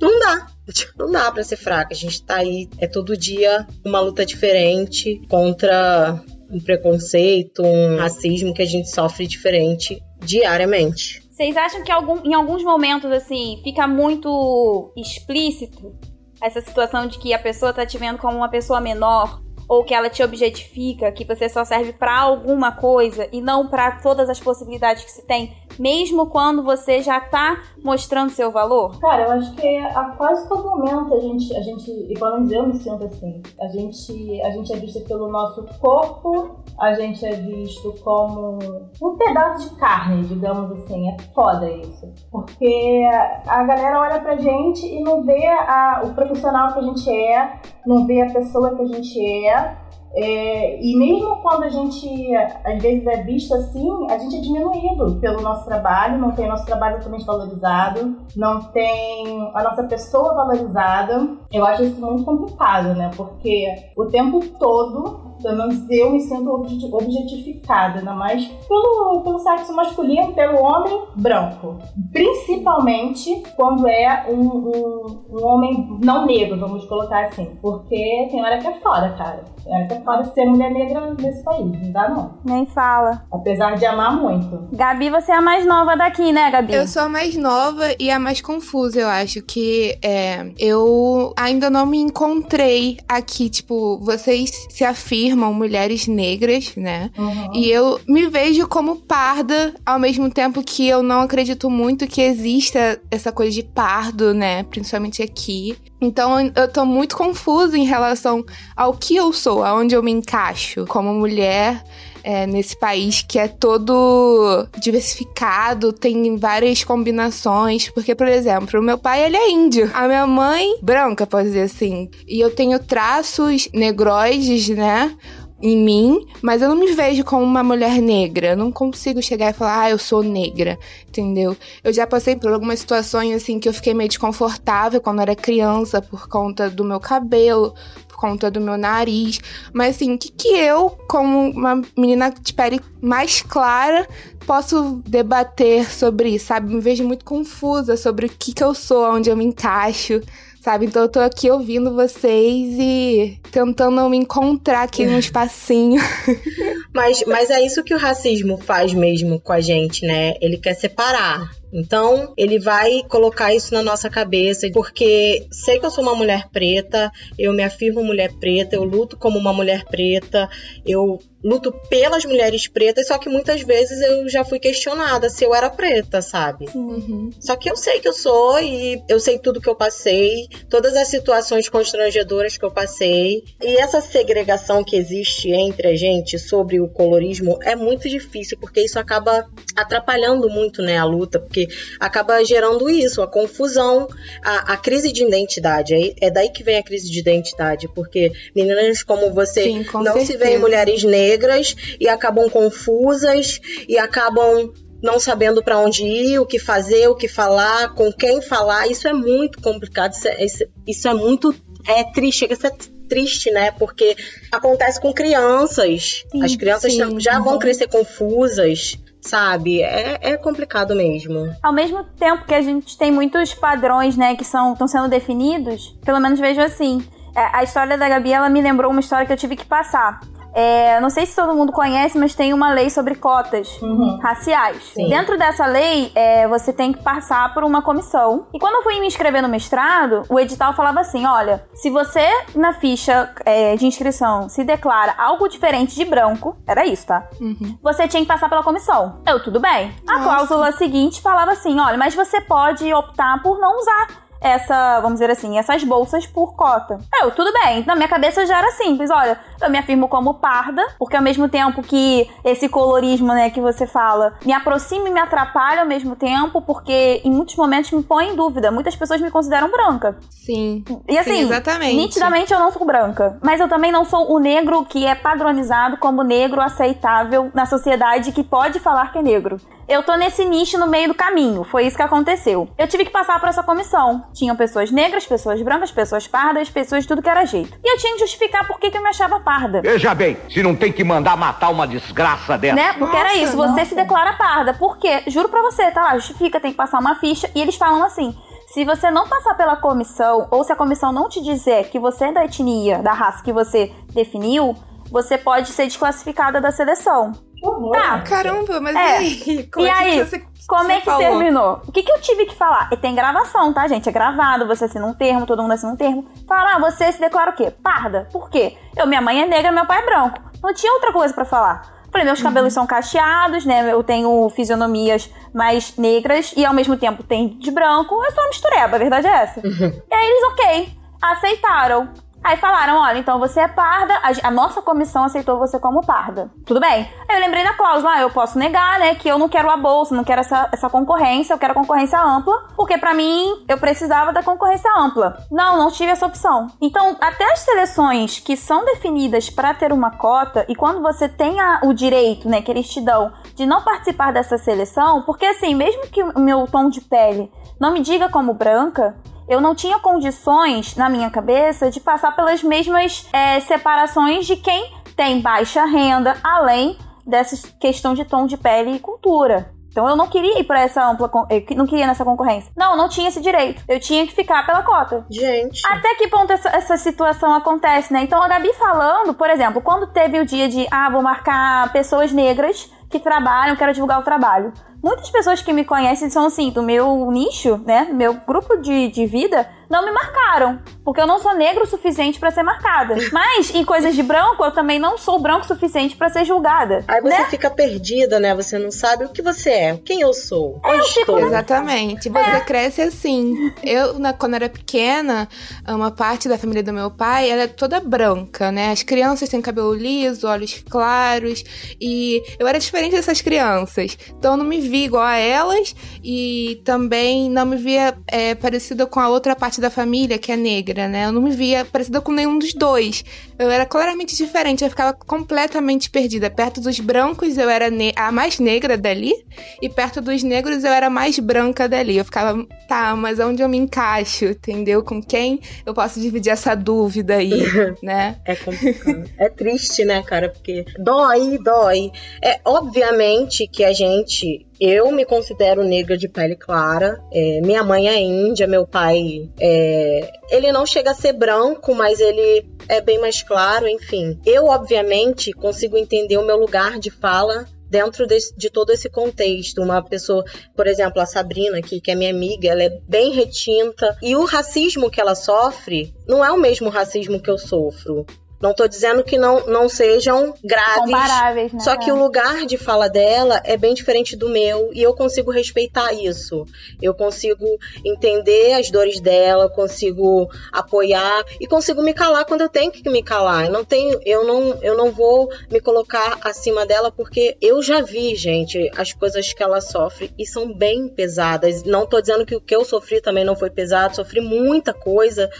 não 0.00 0.18
dá. 0.18 0.48
Não 0.96 1.10
dá 1.10 1.30
pra 1.30 1.42
ser 1.42 1.56
fraca. 1.56 1.92
A 1.92 1.96
gente 1.96 2.22
tá 2.22 2.36
aí, 2.36 2.68
é 2.78 2.86
todo 2.86 3.16
dia 3.16 3.66
uma 3.84 4.00
luta 4.00 4.24
diferente 4.24 5.20
contra 5.28 6.22
um 6.48 6.60
preconceito, 6.60 7.62
um 7.62 7.96
racismo 7.96 8.54
que 8.54 8.62
a 8.62 8.66
gente 8.66 8.88
sofre 8.88 9.26
diferente 9.26 10.00
diariamente. 10.24 11.21
Vocês 11.32 11.56
acham 11.56 11.82
que 11.82 11.90
algum, 11.90 12.20
em 12.26 12.34
alguns 12.34 12.62
momentos, 12.62 13.10
assim, 13.10 13.58
fica 13.64 13.86
muito 13.86 14.92
explícito 14.94 15.96
essa 16.42 16.60
situação 16.60 17.06
de 17.06 17.18
que 17.18 17.32
a 17.32 17.38
pessoa 17.38 17.72
tá 17.72 17.86
te 17.86 17.96
vendo 17.96 18.18
como 18.18 18.36
uma 18.36 18.50
pessoa 18.50 18.82
menor? 18.82 19.40
Ou 19.66 19.82
que 19.82 19.94
ela 19.94 20.10
te 20.10 20.22
objetifica, 20.22 21.10
que 21.10 21.24
você 21.24 21.48
só 21.48 21.64
serve 21.64 21.94
pra 21.94 22.18
alguma 22.18 22.72
coisa 22.72 23.26
e 23.32 23.40
não 23.40 23.66
pra 23.66 23.92
todas 24.02 24.28
as 24.28 24.38
possibilidades 24.38 25.04
que 25.04 25.10
se 25.10 25.26
tem, 25.26 25.56
mesmo 25.78 26.26
quando 26.26 26.62
você 26.62 27.02
já 27.02 27.20
tá 27.20 27.62
mostrando 27.84 28.30
seu 28.30 28.50
valor? 28.50 28.98
Cara, 29.00 29.22
eu 29.24 29.30
acho 29.32 29.54
que 29.54 29.76
a 29.78 30.04
quase 30.16 30.48
todo 30.48 30.64
momento 30.68 31.14
a 31.14 31.20
gente, 31.20 31.56
a 31.56 31.60
gente, 31.60 31.90
e 31.90 32.14
pelo 32.14 32.34
menos 32.36 32.52
eu 32.52 32.66
me 32.66 32.74
sinto 32.74 33.04
assim, 33.04 33.42
a 33.60 33.66
gente, 33.68 34.40
a 34.42 34.50
gente 34.50 34.72
é 34.72 34.76
vista 34.76 35.00
pelo 35.00 35.28
nosso 35.28 35.64
corpo, 35.80 36.56
a 36.78 36.94
gente 36.94 37.24
é 37.24 37.32
visto 37.32 37.94
como 38.02 38.58
um 39.02 39.16
pedaço 39.16 39.68
de 39.70 39.76
carne, 39.76 40.22
digamos 40.24 40.70
assim. 40.72 41.08
É 41.10 41.16
foda 41.34 41.68
isso. 41.70 42.12
Porque 42.30 43.02
a 43.46 43.62
galera 43.64 44.00
olha 44.00 44.20
pra 44.20 44.36
gente 44.36 44.86
e 44.86 45.02
não 45.02 45.22
vê 45.22 45.46
a- 45.48 46.02
o 46.04 46.14
profissional 46.14 46.72
que 46.72 46.78
a 46.78 46.82
gente 46.82 47.10
é, 47.10 47.60
não 47.86 48.06
vê 48.06 48.22
a 48.22 48.32
pessoa 48.32 48.74
que 48.74 48.82
a 48.82 48.86
gente 48.86 49.46
é. 49.46 49.76
É, 50.14 50.80
e 50.82 50.96
mesmo 50.96 51.36
quando 51.36 51.64
a 51.64 51.68
gente, 51.68 52.36
às 52.36 52.82
vezes, 52.82 53.06
é 53.06 53.22
visto 53.22 53.54
assim, 53.54 53.88
a 54.10 54.18
gente 54.18 54.36
é 54.36 54.40
diminuído 54.40 55.18
pelo 55.20 55.40
nosso 55.40 55.64
trabalho, 55.64 56.18
não 56.18 56.32
tem 56.32 56.48
nosso 56.48 56.66
trabalho 56.66 56.96
totalmente 56.96 57.24
valorizado, 57.24 58.16
não 58.36 58.60
tem 58.72 59.50
a 59.54 59.62
nossa 59.62 59.84
pessoa 59.84 60.34
valorizada. 60.34 61.28
Eu 61.52 61.64
acho 61.64 61.84
isso 61.84 62.00
muito 62.00 62.24
complicado, 62.24 62.94
né? 62.94 63.10
Porque 63.16 63.66
o 63.96 64.06
tempo 64.06 64.40
todo 64.58 65.32
pelo 65.42 65.58
menos 65.58 65.90
eu 65.90 66.10
me 66.10 66.20
sinto 66.20 66.50
objetificada, 66.92 67.98
ainda 67.98 68.14
mais 68.14 68.46
pelo, 68.68 69.20
pelo 69.22 69.38
sexo 69.40 69.74
masculino, 69.74 70.32
pelo 70.32 70.62
homem 70.62 71.02
branco. 71.16 71.78
Principalmente 72.12 73.42
quando 73.56 73.88
é 73.88 74.26
um, 74.28 74.40
um, 74.40 75.24
um 75.30 75.44
homem 75.44 75.98
não 76.02 76.24
negro, 76.24 76.58
vamos 76.58 76.84
colocar 76.86 77.24
assim. 77.24 77.56
Porque 77.60 78.28
tem 78.30 78.42
hora 78.42 78.58
que 78.58 78.68
é 78.68 78.74
fora, 78.80 79.10
cara. 79.10 79.44
Tem 79.64 79.74
hora 79.74 79.86
que 79.86 79.94
é 79.94 80.00
fora 80.04 80.24
ser 80.24 80.44
mulher 80.44 80.70
negra 80.70 81.14
nesse 81.14 81.42
país. 81.42 81.64
Não 81.64 81.92
dá, 81.92 82.08
não. 82.08 82.34
Nem 82.44 82.66
fala. 82.66 83.24
Apesar 83.32 83.76
de 83.76 83.84
amar 83.86 84.16
muito. 84.16 84.68
Gabi, 84.72 85.10
você 85.10 85.32
é 85.32 85.36
a 85.36 85.40
mais 85.40 85.66
nova 85.66 85.96
daqui, 85.96 86.32
né, 86.32 86.50
Gabi? 86.50 86.74
Eu 86.74 86.86
sou 86.86 87.02
a 87.02 87.08
mais 87.08 87.36
nova 87.36 87.94
e 87.98 88.10
a 88.10 88.18
mais 88.18 88.40
confusa, 88.40 89.00
eu 89.00 89.08
acho. 89.08 89.42
Que 89.42 89.98
é, 90.02 90.52
eu 90.58 91.32
ainda 91.36 91.70
não 91.70 91.86
me 91.86 91.98
encontrei 91.98 92.98
aqui. 93.08 93.48
Tipo, 93.48 93.98
vocês 93.98 94.66
se 94.70 94.84
afirmam 94.84 95.52
mulheres 95.52 96.06
negras, 96.06 96.74
né? 96.76 97.10
Uhum. 97.18 97.54
E 97.54 97.70
eu 97.70 98.00
me 98.08 98.26
vejo 98.26 98.66
como 98.68 98.96
parda, 98.96 99.74
ao 99.84 99.98
mesmo 99.98 100.30
tempo 100.30 100.62
que 100.62 100.86
eu 100.88 101.02
não 101.02 101.20
acredito 101.20 101.68
muito 101.68 102.06
que 102.06 102.22
exista 102.22 103.00
essa 103.10 103.32
coisa 103.32 103.52
de 103.52 103.62
pardo, 103.62 104.34
né? 104.34 104.62
Principalmente 104.64 105.22
aqui. 105.22 105.76
Então 106.02 106.50
eu 106.54 106.68
tô 106.68 106.84
muito 106.84 107.16
confusa 107.16 107.78
em 107.78 107.84
relação 107.84 108.44
ao 108.76 108.92
que 108.92 109.14
eu 109.14 109.32
sou, 109.32 109.64
aonde 109.64 109.94
eu 109.94 110.02
me 110.02 110.10
encaixo 110.10 110.84
como 110.86 111.14
mulher. 111.14 111.82
É, 112.24 112.46
nesse 112.46 112.78
país 112.78 113.20
que 113.20 113.36
é 113.36 113.48
todo 113.48 114.68
diversificado, 114.78 115.92
tem 115.92 116.36
várias 116.36 116.84
combinações. 116.84 117.88
Porque, 117.88 118.14
por 118.14 118.28
exemplo, 118.28 118.78
o 118.78 118.82
meu 118.82 118.96
pai 118.96 119.24
ele 119.24 119.36
é 119.36 119.50
índio, 119.50 119.90
a 119.92 120.06
minha 120.06 120.24
mãe 120.24 120.78
branca, 120.80 121.26
pode 121.26 121.48
dizer 121.48 121.62
assim. 121.62 122.08
E 122.28 122.40
eu 122.40 122.54
tenho 122.54 122.78
traços 122.78 123.68
negroides, 123.74 124.68
né? 124.68 125.16
Em 125.62 125.76
mim, 125.76 126.26
mas 126.42 126.60
eu 126.60 126.68
não 126.68 126.76
me 126.76 126.92
vejo 126.92 127.24
como 127.24 127.44
uma 127.44 127.62
mulher 127.62 128.02
negra. 128.02 128.48
Eu 128.48 128.56
não 128.56 128.72
consigo 128.72 129.22
chegar 129.22 129.50
e 129.50 129.52
falar, 129.52 129.82
ah, 129.82 129.90
eu 129.90 129.98
sou 129.98 130.22
negra, 130.22 130.76
entendeu? 131.08 131.56
Eu 131.84 131.92
já 131.92 132.04
passei 132.04 132.34
por 132.34 132.52
algumas 132.52 132.80
situações 132.80 133.34
assim 133.34 133.60
que 133.60 133.68
eu 133.68 133.72
fiquei 133.72 133.94
meio 133.94 134.08
desconfortável 134.08 135.00
quando 135.00 135.22
era 135.22 135.36
criança 135.36 136.02
por 136.02 136.28
conta 136.28 136.68
do 136.68 136.82
meu 136.82 136.98
cabelo, 136.98 137.74
por 138.08 138.16
conta 138.16 138.50
do 138.50 138.60
meu 138.60 138.76
nariz. 138.76 139.40
Mas 139.72 139.96
assim, 139.96 140.14
o 140.14 140.18
que, 140.18 140.32
que 140.32 140.48
eu, 140.48 140.90
como 141.08 141.50
uma 141.50 141.80
menina 141.96 142.30
de 142.30 142.52
pele 142.52 142.80
mais 143.00 143.40
clara, 143.40 144.08
posso 144.44 145.00
debater 145.06 145.88
sobre 145.88 146.40
sabe? 146.40 146.74
Me 146.74 146.80
vejo 146.80 147.04
muito 147.04 147.24
confusa 147.24 147.96
sobre 147.96 148.26
o 148.26 148.28
que, 148.28 148.52
que 148.52 148.64
eu 148.64 148.74
sou, 148.74 149.14
onde 149.14 149.30
eu 149.30 149.36
me 149.36 149.44
encaixo 149.44 150.20
sabe? 150.62 150.86
Então 150.86 151.02
eu 151.02 151.08
tô 151.08 151.18
aqui 151.18 151.50
ouvindo 151.50 151.92
vocês 151.92 152.76
e 152.78 153.38
tentando 153.50 154.08
me 154.08 154.16
encontrar 154.16 154.84
aqui 154.84 155.04
num 155.04 155.18
espacinho. 155.18 156.00
Mas, 156.94 157.24
mas 157.26 157.48
é 157.48 157.58
isso 157.58 157.82
que 157.82 157.94
o 157.94 157.98
racismo 157.98 158.58
faz 158.58 158.92
mesmo 158.92 159.40
com 159.40 159.50
a 159.50 159.62
gente, 159.62 160.06
né? 160.06 160.34
Ele 160.42 160.58
quer 160.58 160.74
separar. 160.74 161.50
Então, 161.72 162.34
ele 162.36 162.58
vai 162.58 163.02
colocar 163.08 163.54
isso 163.54 163.72
na 163.72 163.82
nossa 163.82 164.10
cabeça, 164.10 164.68
porque 164.72 165.46
sei 165.50 165.78
que 165.78 165.86
eu 165.86 165.90
sou 165.90 166.04
uma 166.04 166.14
mulher 166.14 166.48
preta, 166.50 167.10
eu 167.38 167.52
me 167.52 167.62
afirmo 167.62 168.04
mulher 168.04 168.32
preta, 168.38 168.76
eu 168.76 168.84
luto 168.84 169.16
como 169.16 169.38
uma 169.38 169.52
mulher 169.52 169.84
preta, 169.84 170.48
eu 170.84 171.18
luto 171.42 171.72
pelas 171.88 172.24
mulheres 172.24 172.68
pretas, 172.68 173.08
só 173.08 173.18
que 173.18 173.28
muitas 173.28 173.62
vezes 173.62 174.00
eu 174.00 174.28
já 174.28 174.44
fui 174.44 174.58
questionada 174.58 175.28
se 175.28 175.44
eu 175.44 175.54
era 175.54 175.68
preta, 175.68 176.22
sabe? 176.22 176.66
Uhum. 176.74 177.30
Só 177.40 177.56
que 177.56 177.68
eu 177.68 177.76
sei 177.76 177.98
que 177.98 178.08
eu 178.08 178.12
sou 178.12 178.60
e 178.60 179.02
eu 179.08 179.18
sei 179.18 179.38
tudo 179.38 179.60
que 179.60 179.68
eu 179.68 179.74
passei, 179.74 180.46
todas 180.68 180.94
as 180.94 181.08
situações 181.08 181.68
constrangedoras 181.68 182.56
que 182.56 182.64
eu 182.64 182.70
passei. 182.70 183.42
E 183.60 183.76
essa 183.76 184.00
segregação 184.00 184.84
que 184.84 184.96
existe 184.96 185.50
entre 185.50 185.88
a 185.88 185.96
gente 185.96 186.38
sobre 186.38 186.80
o 186.80 186.88
colorismo 186.88 187.58
é 187.62 187.74
muito 187.74 188.08
difícil, 188.08 188.56
porque 188.58 188.80
isso 188.80 188.98
acaba 188.98 189.46
atrapalhando 189.74 190.48
muito, 190.48 190.80
né, 190.82 190.96
a 190.96 191.04
luta, 191.04 191.40
porque 191.40 191.61
acaba 192.00 192.44
gerando 192.44 192.88
isso, 192.90 193.22
a 193.22 193.26
confusão, 193.26 194.08
a, 194.44 194.72
a 194.74 194.76
crise 194.76 195.12
de 195.12 195.24
identidade. 195.24 195.94
É, 195.94 196.26
é 196.26 196.30
daí 196.30 196.50
que 196.50 196.62
vem 196.62 196.78
a 196.78 196.82
crise 196.82 197.10
de 197.10 197.18
identidade, 197.18 197.88
porque 197.94 198.30
meninas 198.54 199.02
como 199.02 199.32
você 199.32 199.64
Sim, 199.64 199.84
com 199.84 200.02
não 200.02 200.20
se 200.20 200.26
certeza. 200.26 200.44
veem 200.50 200.58
mulheres 200.58 201.02
negras 201.04 201.74
e 202.00 202.08
acabam 202.08 202.48
confusas 202.50 203.60
e 203.88 203.98
acabam 203.98 204.72
não 205.02 205.18
sabendo 205.18 205.62
para 205.64 205.78
onde 205.80 206.04
ir, 206.04 206.38
o 206.38 206.46
que 206.46 206.58
fazer, 206.60 207.08
o 207.08 207.16
que 207.16 207.26
falar, 207.26 207.92
com 207.94 208.12
quem 208.12 208.40
falar. 208.40 208.86
Isso 208.88 209.08
é 209.08 209.12
muito 209.12 209.60
complicado, 209.60 210.12
isso 210.12 210.28
é, 210.28 210.44
isso- 210.86 211.08
é 211.08 211.14
muito 211.14 211.52
é 211.88 212.04
triste, 212.12 212.38
chega 212.38 212.54
a 212.54 212.56
ser 212.56 212.70
triste, 213.08 213.50
né? 213.50 213.72
Porque 213.72 214.14
acontece 214.52 215.00
com 215.00 215.12
crianças. 215.12 216.24
Sim, 216.30 216.44
As 216.44 216.54
crianças 216.54 216.92
sim. 216.92 217.18
já 217.20 217.40
vão 217.40 217.54
Uhum. 217.54 217.58
crescer 217.58 217.88
confusas, 217.88 218.96
sabe? 219.22 219.80
É, 219.80 220.18
é 220.20 220.36
complicado 220.36 220.94
mesmo. 220.94 221.54
Ao 221.62 221.72
mesmo 221.72 222.04
tempo 222.18 222.44
que 222.44 222.54
a 222.54 222.60
gente 222.60 222.98
tem 222.98 223.10
muitos 223.10 223.54
padrões, 223.54 224.16
né, 224.16 224.36
que 224.36 224.44
são 224.44 224.72
estão 224.72 224.88
sendo 224.88 225.08
definidos, 225.08 225.96
pelo 226.04 226.20
menos 226.20 226.38
vejo 226.38 226.60
assim. 226.60 227.02
É, 227.34 227.56
a 227.56 227.62
história 227.62 227.96
da 227.96 228.08
Gabi, 228.08 228.32
ela 228.32 228.50
me 228.50 228.60
lembrou 228.60 228.90
uma 228.90 229.00
história 229.00 229.24
que 229.24 229.32
eu 229.32 229.36
tive 229.36 229.56
que 229.56 229.64
passar. 229.64 230.20
É, 230.54 231.00
não 231.00 231.10
sei 231.10 231.26
se 231.26 231.34
todo 231.34 231.54
mundo 231.54 231.72
conhece, 231.72 232.18
mas 232.18 232.34
tem 232.34 232.52
uma 232.52 232.72
lei 232.72 232.90
sobre 232.90 233.14
cotas 233.14 233.80
Uhum. 233.80 234.18
raciais. 234.22 234.82
Sim. 234.94 235.08
Dentro 235.08 235.38
dessa 235.38 235.66
lei, 235.66 236.10
é, 236.14 236.46
você 236.48 236.72
tem 236.72 236.92
que 236.92 237.02
passar 237.02 237.52
por 237.54 237.64
uma 237.64 237.82
comissão. 237.82 238.46
E 238.52 238.58
quando 238.58 238.74
eu 238.76 238.82
fui 238.82 239.00
me 239.00 239.06
inscrever 239.06 239.42
no 239.42 239.48
mestrado, 239.48 240.22
o 240.28 240.38
edital 240.38 240.74
falava 240.74 241.00
assim: 241.00 241.26
olha, 241.26 241.64
se 241.74 241.90
você 241.90 242.26
na 242.54 242.72
ficha 242.74 243.30
é, 243.44 243.74
de 243.76 243.86
inscrição 243.86 244.48
se 244.48 244.62
declara 244.64 245.14
algo 245.18 245.48
diferente 245.48 245.94
de 245.94 246.04
branco, 246.04 246.56
era 246.66 246.84
isso, 246.86 247.06
tá? 247.06 247.26
Uhum. 247.40 247.78
você 247.82 248.06
tinha 248.08 248.22
que 248.22 248.28
passar 248.28 248.48
pela 248.48 248.62
comissão. 248.62 249.20
Eu, 249.26 249.42
tudo 249.42 249.58
bem. 249.60 249.92
A 250.08 250.12
Nossa. 250.14 250.24
cláusula 250.24 250.72
seguinte 250.72 251.20
falava 251.22 251.52
assim: 251.52 251.78
olha, 251.80 251.96
mas 251.96 252.14
você 252.14 252.40
pode 252.40 252.92
optar 252.92 253.42
por 253.42 253.58
não 253.58 253.78
usar 253.78 254.06
essa, 254.42 255.00
vamos 255.00 255.14
dizer 255.14 255.30
assim, 255.30 255.58
essas 255.58 255.84
bolsas 255.84 256.26
por 256.26 256.54
cota. 256.54 256.98
Eu, 257.22 257.30
tudo 257.30 257.52
bem. 257.52 257.84
Na 257.86 257.94
minha 257.94 258.08
cabeça 258.08 258.44
já 258.46 258.58
era 258.58 258.70
simples. 258.72 259.10
Olha, 259.10 259.38
eu 259.60 259.70
me 259.70 259.78
afirmo 259.78 260.08
como 260.08 260.34
parda, 260.34 260.84
porque 260.98 261.16
ao 261.16 261.22
mesmo 261.22 261.48
tempo 261.48 261.82
que 261.82 262.28
esse 262.44 262.68
colorismo, 262.68 263.28
né, 263.28 263.50
que 263.50 263.60
você 263.60 263.86
fala, 263.86 264.34
me 264.44 264.52
aproxima 264.52 265.08
e 265.08 265.12
me 265.12 265.20
atrapalha 265.20 265.80
ao 265.80 265.86
mesmo 265.86 266.16
tempo, 266.16 266.60
porque 266.62 267.20
em 267.24 267.30
muitos 267.30 267.56
momentos 267.56 267.90
me 267.92 268.02
põe 268.02 268.30
em 268.30 268.36
dúvida. 268.36 268.70
Muitas 268.70 268.96
pessoas 268.96 269.20
me 269.20 269.30
consideram 269.30 269.70
branca. 269.70 270.16
Sim. 270.30 270.84
E 271.08 271.16
assim, 271.16 271.36
Sim, 271.36 271.42
exatamente. 271.44 271.96
nitidamente 271.96 272.52
eu 272.52 272.58
não 272.58 272.72
sou 272.72 272.84
branca. 272.84 273.38
Mas 273.42 273.60
eu 273.60 273.68
também 273.68 273.92
não 273.92 274.04
sou 274.04 274.32
o 274.32 274.38
negro 274.38 274.84
que 274.84 275.06
é 275.06 275.14
padronizado 275.14 275.96
como 275.96 276.22
negro 276.22 276.60
aceitável 276.60 277.50
na 277.54 277.66
sociedade 277.66 278.32
que 278.32 278.42
pode 278.42 278.80
falar 278.80 279.12
que 279.12 279.18
é 279.18 279.22
negro. 279.22 279.60
Eu 279.92 280.02
tô 280.02 280.16
nesse 280.16 280.42
nicho 280.46 280.78
no 280.78 280.86
meio 280.86 281.08
do 281.08 281.14
caminho. 281.14 281.64
Foi 281.64 281.86
isso 281.86 281.94
que 281.94 282.02
aconteceu. 282.02 282.66
Eu 282.78 282.88
tive 282.88 283.04
que 283.04 283.10
passar 283.10 283.38
por 283.38 283.50
essa 283.50 283.62
comissão. 283.62 284.24
Tinham 284.32 284.56
pessoas 284.56 284.90
negras, 284.90 285.26
pessoas 285.26 285.60
brancas, 285.60 285.92
pessoas 285.92 286.26
pardas, 286.26 286.70
pessoas 286.70 287.02
de 287.02 287.08
tudo 287.08 287.20
que 287.20 287.28
era 287.28 287.44
jeito. 287.44 287.78
E 287.84 287.92
eu 287.92 287.98
tinha 287.98 288.14
que 288.14 288.20
justificar 288.20 288.66
por 288.66 288.80
que, 288.80 288.90
que 288.90 288.96
eu 288.96 289.02
me 289.02 289.10
achava 289.10 289.38
parda. 289.40 289.82
Veja 289.82 290.14
bem, 290.14 290.38
se 290.48 290.62
não 290.62 290.74
tem 290.74 290.90
que 290.90 291.04
mandar 291.04 291.36
matar 291.36 291.68
uma 291.68 291.86
desgraça 291.86 292.56
dessa. 292.56 292.74
Né? 292.74 292.94
Porque 292.94 293.14
era 293.14 293.28
Nossa, 293.28 293.42
isso, 293.42 293.54
você 293.54 293.72
nossa. 293.72 293.84
se 293.84 293.94
declara 293.94 294.32
parda. 294.32 294.72
Por 294.72 294.96
quê? 294.96 295.24
Juro 295.26 295.50
pra 295.50 295.60
você, 295.60 295.90
tá 295.90 296.04
lá, 296.04 296.14
justifica, 296.14 296.58
tem 296.58 296.70
que 296.70 296.76
passar 296.78 296.98
uma 296.98 297.16
ficha. 297.16 297.50
E 297.54 297.60
eles 297.60 297.76
falam 297.76 298.02
assim: 298.02 298.34
se 298.68 298.86
você 298.86 299.10
não 299.10 299.28
passar 299.28 299.54
pela 299.58 299.76
comissão, 299.76 300.48
ou 300.50 300.64
se 300.64 300.72
a 300.72 300.76
comissão 300.76 301.12
não 301.12 301.28
te 301.28 301.42
dizer 301.42 301.90
que 301.90 301.98
você 301.98 302.24
é 302.24 302.32
da 302.32 302.46
etnia, 302.46 303.02
da 303.02 303.12
raça 303.12 303.44
que 303.44 303.52
você 303.52 303.92
definiu, 304.14 304.74
você 305.10 305.36
pode 305.36 305.68
ser 305.68 305.84
desclassificada 305.84 306.62
da 306.62 306.70
seleção. 306.70 307.32
Que 307.62 307.68
horror. 307.68 307.92
Tá. 307.92 308.20
Caramba, 308.22 308.80
mas 308.80 308.96
É. 308.96 308.98
e 308.98 309.02
aí? 309.46 309.66
Como 309.72 309.86
E 309.86 309.88
é 309.88 309.92
que 309.94 309.98
aí? 310.00 310.18
você, 310.24 310.44
Como 310.66 310.84
você 310.84 310.92
é 310.92 310.98
que 310.98 311.04
falou? 311.04 311.20
terminou? 311.20 311.80
O 311.86 311.92
que, 311.92 312.02
que 312.02 312.10
eu 312.12 312.20
tive 312.20 312.46
que 312.46 312.54
falar? 312.56 312.88
E 312.92 312.96
tem 312.96 313.14
gravação, 313.14 313.72
tá, 313.72 313.86
gente? 313.86 314.08
É 314.08 314.12
gravado, 314.12 314.66
você 314.66 314.86
assina 314.86 315.06
um 315.06 315.14
termo, 315.14 315.46
todo 315.46 315.62
mundo 315.62 315.72
assina 315.72 315.92
um 315.92 315.96
termo. 315.96 316.26
Fala, 316.48 316.74
ah, 316.74 316.78
você 316.80 317.12
se 317.12 317.20
declara 317.20 317.50
o 317.50 317.54
quê? 317.54 317.72
Parda. 317.82 318.28
Por 318.32 318.50
quê? 318.50 318.76
Eu, 318.96 319.06
minha 319.06 319.20
mãe 319.20 319.40
é 319.42 319.46
negra, 319.46 319.70
meu 319.70 319.86
pai 319.86 320.00
é 320.00 320.04
branco. 320.04 320.40
Não 320.62 320.74
tinha 320.74 320.92
outra 320.92 321.12
coisa 321.12 321.32
pra 321.32 321.44
falar. 321.44 322.02
Falei, 322.10 322.26
meus 322.26 322.42
cabelos 322.42 322.74
são 322.74 322.86
cacheados, 322.86 323.64
né? 323.64 323.90
Eu 323.90 324.02
tenho 324.04 324.46
fisionomias 324.50 325.30
mais 325.54 325.96
negras 325.96 326.52
e 326.56 326.64
ao 326.66 326.74
mesmo 326.74 326.94
tempo 326.96 327.22
tem 327.22 327.56
de 327.58 327.70
branco. 327.70 328.14
Eu 328.22 328.30
sou 328.32 328.42
uma 328.42 328.48
mistureba, 328.48 328.96
a 328.96 328.98
verdade 328.98 329.26
é 329.26 329.30
essa. 329.30 329.60
E 329.64 330.14
aí 330.14 330.26
eles, 330.28 330.52
ok, 330.52 330.92
aceitaram. 331.22 332.08
Aí 332.42 332.56
falaram: 332.56 332.98
olha, 332.98 333.18
então 333.18 333.38
você 333.38 333.60
é 333.60 333.68
parda, 333.68 334.14
a, 334.14 334.48
a, 334.48 334.50
nossa 334.50 334.82
comissão 334.82 335.24
aceitou 335.24 335.58
você 335.58 335.78
como 335.78 336.04
parda. 336.04 336.50
Tudo 336.66 336.80
bem. 336.80 337.08
Aí 337.28 337.36
eu 337.36 337.40
lembrei 337.40 337.62
da 337.62 337.74
cláusula: 337.74 338.14
ah, 338.14 338.20
eu 338.20 338.30
posso 338.30 338.58
negar, 338.58 338.98
né, 338.98 339.14
que 339.14 339.28
eu 339.28 339.38
não 339.38 339.48
quero 339.48 339.70
a 339.70 339.76
bolsa, 339.76 340.14
não 340.14 340.24
quero 340.24 340.40
essa, 340.40 340.68
essa 340.72 340.90
concorrência, 340.90 341.54
eu 341.54 341.58
quero 341.58 341.74
concorrência 341.74 342.20
ampla, 342.20 342.68
porque 342.76 342.98
para 342.98 343.14
mim 343.14 343.64
eu 343.68 343.78
precisava 343.78 344.32
da 344.32 344.42
concorrência 344.42 344.90
ampla. 344.98 345.38
Não, 345.50 345.76
não 345.76 345.90
tive 345.90 346.10
essa 346.10 346.26
opção. 346.26 346.66
Então, 346.80 347.16
até 347.20 347.52
as 347.52 347.60
seleções 347.60 348.40
que 348.40 348.56
são 348.56 348.84
definidas 348.84 349.48
para 349.48 349.74
ter 349.74 349.92
uma 349.92 350.10
cota, 350.10 350.66
e 350.68 350.74
quando 350.74 351.00
você 351.00 351.28
tem 351.28 351.60
a, 351.60 351.80
o 351.84 351.92
direito, 351.92 352.48
né, 352.48 352.60
que 352.60 352.70
eles 352.70 352.88
te 352.88 353.00
dão, 353.00 353.32
de 353.54 353.64
não 353.66 353.82
participar 353.82 354.32
dessa 354.32 354.58
seleção, 354.58 355.22
porque 355.22 355.46
assim, 355.46 355.74
mesmo 355.74 356.02
que 356.08 356.22
o 356.22 356.40
meu 356.40 356.66
tom 356.66 356.88
de 356.88 357.00
pele 357.00 357.50
não 357.78 357.92
me 357.92 358.00
diga 358.00 358.28
como 358.28 358.54
branca, 358.54 359.16
eu 359.48 359.60
não 359.60 359.74
tinha 359.74 359.98
condições 359.98 360.96
na 360.96 361.08
minha 361.08 361.30
cabeça 361.30 361.90
de 361.90 362.00
passar 362.00 362.34
pelas 362.34 362.62
mesmas 362.62 363.26
é, 363.32 363.60
separações 363.60 364.46
de 364.46 364.56
quem 364.56 364.92
tem 365.16 365.40
baixa 365.40 365.84
renda, 365.84 366.36
além 366.42 366.96
dessa 367.26 367.68
questão 367.78 368.14
de 368.14 368.24
tom 368.24 368.46
de 368.46 368.56
pele 368.56 368.96
e 368.96 368.98
cultura. 368.98 369.70
Então 369.92 370.08
eu 370.08 370.16
não 370.16 370.26
queria 370.26 370.58
ir 370.58 370.64
para 370.64 370.80
essa 370.80 371.06
ampla, 371.06 371.30
eu 371.50 371.76
não 371.76 371.86
queria 371.86 372.06
nessa 372.06 372.24
concorrência. 372.24 372.72
Não, 372.74 372.96
não 372.96 373.10
tinha 373.10 373.28
esse 373.28 373.42
direito. 373.42 373.82
Eu 373.86 374.00
tinha 374.00 374.26
que 374.26 374.34
ficar 374.34 374.64
pela 374.64 374.82
cota. 374.82 375.26
Gente. 375.30 375.82
Até 375.86 376.14
que 376.14 376.28
ponto 376.28 376.50
essa, 376.50 376.70
essa 376.70 376.96
situação 376.96 377.54
acontece, 377.54 378.10
né? 378.10 378.22
Então 378.22 378.42
a 378.42 378.48
Gabi 378.48 378.72
falando, 378.72 379.34
por 379.34 379.50
exemplo, 379.50 379.82
quando 379.82 380.06
teve 380.06 380.40
o 380.40 380.46
dia 380.46 380.66
de, 380.66 380.86
ah, 380.90 381.10
vou 381.10 381.20
marcar 381.20 381.92
pessoas 381.92 382.32
negras 382.32 382.90
que 383.10 383.20
trabalham, 383.20 383.76
quero 383.76 383.92
divulgar 383.92 384.18
o 384.18 384.24
trabalho. 384.24 384.72
Muitas 385.02 385.28
pessoas 385.30 385.60
que 385.60 385.72
me 385.72 385.84
conhecem 385.84 386.30
são 386.30 386.46
assim, 386.46 386.70
do 386.70 386.82
meu 386.82 387.30
nicho, 387.30 387.80
né? 387.84 388.08
Meu 388.12 388.34
grupo 388.34 388.76
de, 388.76 389.08
de 389.08 389.26
vida, 389.26 389.68
não 389.92 390.06
me 390.06 390.10
marcaram. 390.10 390.80
Porque 391.04 391.20
eu 391.20 391.26
não 391.26 391.38
sou 391.38 391.54
negro 391.54 391.82
o 391.82 391.86
suficiente 391.86 392.38
para 392.38 392.50
ser 392.50 392.62
marcada. 392.62 393.16
Mas 393.30 393.74
em 393.74 393.84
coisas 393.84 394.14
de 394.14 394.22
branco, 394.22 394.64
eu 394.64 394.70
também 394.70 394.98
não 394.98 395.18
sou 395.18 395.38
branco 395.38 395.64
o 395.64 395.68
suficiente 395.68 396.16
para 396.16 396.30
ser 396.30 396.44
julgada. 396.44 397.04
Aí 397.06 397.20
você 397.20 397.28
né? 397.28 397.46
fica 397.50 397.68
perdida, 397.68 398.40
né? 398.40 398.54
Você 398.54 398.78
não 398.78 398.90
sabe 398.90 399.24
o 399.24 399.28
que 399.28 399.42
você 399.42 399.70
é, 399.70 400.00
quem 400.02 400.20
eu 400.20 400.32
sou, 400.32 400.80
onde 400.84 400.96
eu 400.96 401.04
estou. 401.04 401.38
Exatamente. 401.40 402.30
Você 402.30 402.50
é. 402.50 402.60
cresce 402.60 403.02
assim. 403.02 403.54
Eu, 403.82 404.18
na, 404.18 404.32
quando 404.32 404.54
era 404.54 404.68
pequena, 404.68 405.48
uma 405.86 406.10
parte 406.10 406.48
da 406.48 406.56
família 406.56 406.82
do 406.82 406.92
meu 406.92 407.10
pai, 407.10 407.50
ela 407.50 407.62
é 407.62 407.66
toda 407.66 408.00
branca, 408.00 408.70
né? 408.70 408.92
As 408.92 409.02
crianças 409.02 409.48
têm 409.48 409.60
cabelo 409.60 409.92
liso, 409.92 410.46
olhos 410.46 410.82
claros. 410.88 411.64
E 412.00 412.42
eu 412.58 412.66
era 412.66 412.78
diferente 412.78 413.16
dessas 413.16 413.42
crianças. 413.42 414.16
Então 414.38 414.52
eu 414.52 414.56
não 414.56 414.64
me 414.64 414.80
via 414.92 415.06
igual 415.06 415.24
a 415.24 415.38
elas 415.38 415.96
e 416.22 416.82
também 416.84 417.48
não 417.48 417.64
me 417.64 417.76
via 417.76 418.14
é, 418.28 418.54
parecida 418.54 419.06
com 419.06 419.18
a 419.18 419.28
outra 419.30 419.56
parte 419.56 419.80
da 419.80 419.88
família, 419.88 420.36
que 420.38 420.52
é 420.52 420.56
negra, 420.56 421.08
né? 421.08 421.24
Eu 421.26 421.32
não 421.32 421.40
me 421.40 421.50
via 421.50 421.82
parecida 421.84 422.20
com 422.20 422.30
nenhum 422.30 422.58
dos 422.58 422.74
dois. 422.74 423.24
Eu 423.58 423.70
era 423.70 423.86
claramente 423.86 424.36
diferente, 424.36 424.84
eu 424.84 424.90
ficava 424.90 425.14
completamente 425.14 426.10
perdida. 426.10 426.50
Perto 426.50 426.80
dos 426.80 427.00
brancos 427.00 427.56
eu 427.56 427.70
era 427.70 427.88
a 428.16 428.30
mais 428.30 428.58
negra 428.58 428.98
dali, 428.98 429.32
e 429.80 429.88
perto 429.88 430.20
dos 430.20 430.42
negros 430.42 430.84
eu 430.84 430.92
era 430.92 431.06
a 431.06 431.10
mais 431.10 431.38
branca 431.38 431.88
dali. 431.88 432.18
Eu 432.18 432.24
ficava, 432.24 432.66
tá, 432.86 433.16
mas 433.16 433.38
onde 433.40 433.62
eu 433.62 433.68
me 433.68 433.78
encaixo, 433.78 434.44
entendeu? 434.44 435.02
Com 435.02 435.22
quem 435.22 435.58
eu 435.86 435.94
posso 435.94 436.20
dividir 436.20 436.50
essa 436.50 436.74
dúvida 436.74 437.36
aí, 437.36 437.62
né? 438.02 438.36
É 438.44 438.54
complicado. 438.54 439.30
é 439.38 439.48
triste, 439.48 440.04
né, 440.04 440.22
cara? 440.22 440.50
Porque 440.50 440.84
dói, 440.98 441.58
dói. 441.58 442.12
É 442.44 442.60
obviamente 442.64 443.66
que 443.66 443.84
a 443.84 443.92
gente 443.92 444.66
eu 444.84 445.12
me 445.12 445.24
considero 445.24 445.84
negra 445.84 446.16
de 446.18 446.28
pele 446.28 446.56
clara. 446.56 447.22
É, 447.32 447.60
minha 447.60 447.84
mãe 447.84 448.08
é 448.08 448.20
índia, 448.20 448.66
meu 448.66 448.84
pai 448.84 449.48
é, 449.60 450.32
ele 450.50 450.72
não 450.72 450.84
chega 450.84 451.12
a 451.12 451.14
ser 451.14 451.32
branco, 451.32 451.94
mas 451.94 452.18
ele 452.18 452.66
é 452.88 453.00
bem 453.00 453.20
mais 453.20 453.42
claro, 453.42 453.86
enfim. 453.86 454.40
Eu, 454.44 454.66
obviamente, 454.66 455.52
consigo 455.52 455.96
entender 455.96 456.36
o 456.36 456.44
meu 456.44 456.56
lugar 456.56 456.98
de 456.98 457.10
fala 457.10 457.64
dentro 457.88 458.26
de, 458.26 458.38
de, 458.56 458.70
todo 458.70 458.90
esse 458.90 459.10
contexto. 459.10 459.82
Uma 459.82 460.02
pessoa, 460.02 460.44
por 460.74 460.86
exemplo, 460.86 461.20
a 461.20 461.26
Sabrina 461.26 461.78
aqui, 461.78 462.00
que 462.00 462.10
é 462.10 462.14
minha 462.14 462.30
amiga, 462.30 462.68
ela 462.68 462.82
é 462.82 462.98
bem 463.06 463.30
retinta. 463.32 464.16
E 464.22 464.34
o 464.34 464.46
racismo 464.46 465.10
que 465.10 465.20
ela 465.20 465.34
sofre 465.34 466.14
não 466.26 466.42
é 466.42 466.50
o 466.50 466.58
mesmo 466.58 466.88
racismo 466.88 467.40
que 467.40 467.50
eu 467.50 467.58
sofro. 467.58 468.24
Não 468.62 468.70
estou 468.70 468.86
dizendo 468.86 469.24
que 469.24 469.36
não, 469.36 469.66
não 469.66 469.88
sejam 469.88 470.54
graves. 470.62 471.00
Comparáveis, 471.00 471.72
né? 471.72 471.80
Só 471.80 471.96
que 471.96 472.12
o 472.12 472.16
lugar 472.16 472.64
de 472.64 472.76
fala 472.76 473.08
dela 473.08 473.60
é 473.64 473.76
bem 473.76 473.92
diferente 473.92 474.36
do 474.36 474.48
meu 474.48 474.90
e 474.94 475.02
eu 475.02 475.12
consigo 475.14 475.50
respeitar 475.50 476.12
isso. 476.12 476.64
Eu 477.00 477.12
consigo 477.12 477.66
entender 478.04 478.74
as 478.74 478.88
dores 478.88 479.20
dela, 479.20 479.68
consigo 479.68 480.48
apoiar 480.70 481.44
e 481.60 481.66
consigo 481.66 482.00
me 482.02 482.14
calar 482.14 482.44
quando 482.44 482.60
eu 482.60 482.68
tenho 482.68 482.92
que 482.92 483.10
me 483.10 483.20
calar. 483.20 483.66
Eu 483.66 483.72
não 483.72 483.84
tenho, 483.84 484.20
eu 484.24 484.46
não, 484.46 484.80
eu 484.80 484.96
não 484.96 485.10
vou 485.10 485.50
me 485.68 485.80
colocar 485.80 486.38
acima 486.42 486.86
dela 486.86 487.10
porque 487.10 487.56
eu 487.60 487.82
já 487.82 488.00
vi, 488.00 488.36
gente, 488.36 488.88
as 488.96 489.12
coisas 489.12 489.52
que 489.52 489.62
ela 489.62 489.80
sofre 489.80 490.32
e 490.38 490.46
são 490.46 490.72
bem 490.72 491.08
pesadas. 491.08 491.82
Não 491.82 492.04
estou 492.04 492.20
dizendo 492.20 492.46
que 492.46 492.54
o 492.54 492.60
que 492.60 492.76
eu 492.76 492.84
sofri 492.84 493.20
também 493.20 493.44
não 493.44 493.56
foi 493.56 493.70
pesado, 493.70 494.14
sofri 494.14 494.40
muita 494.40 494.94
coisa 494.94 495.50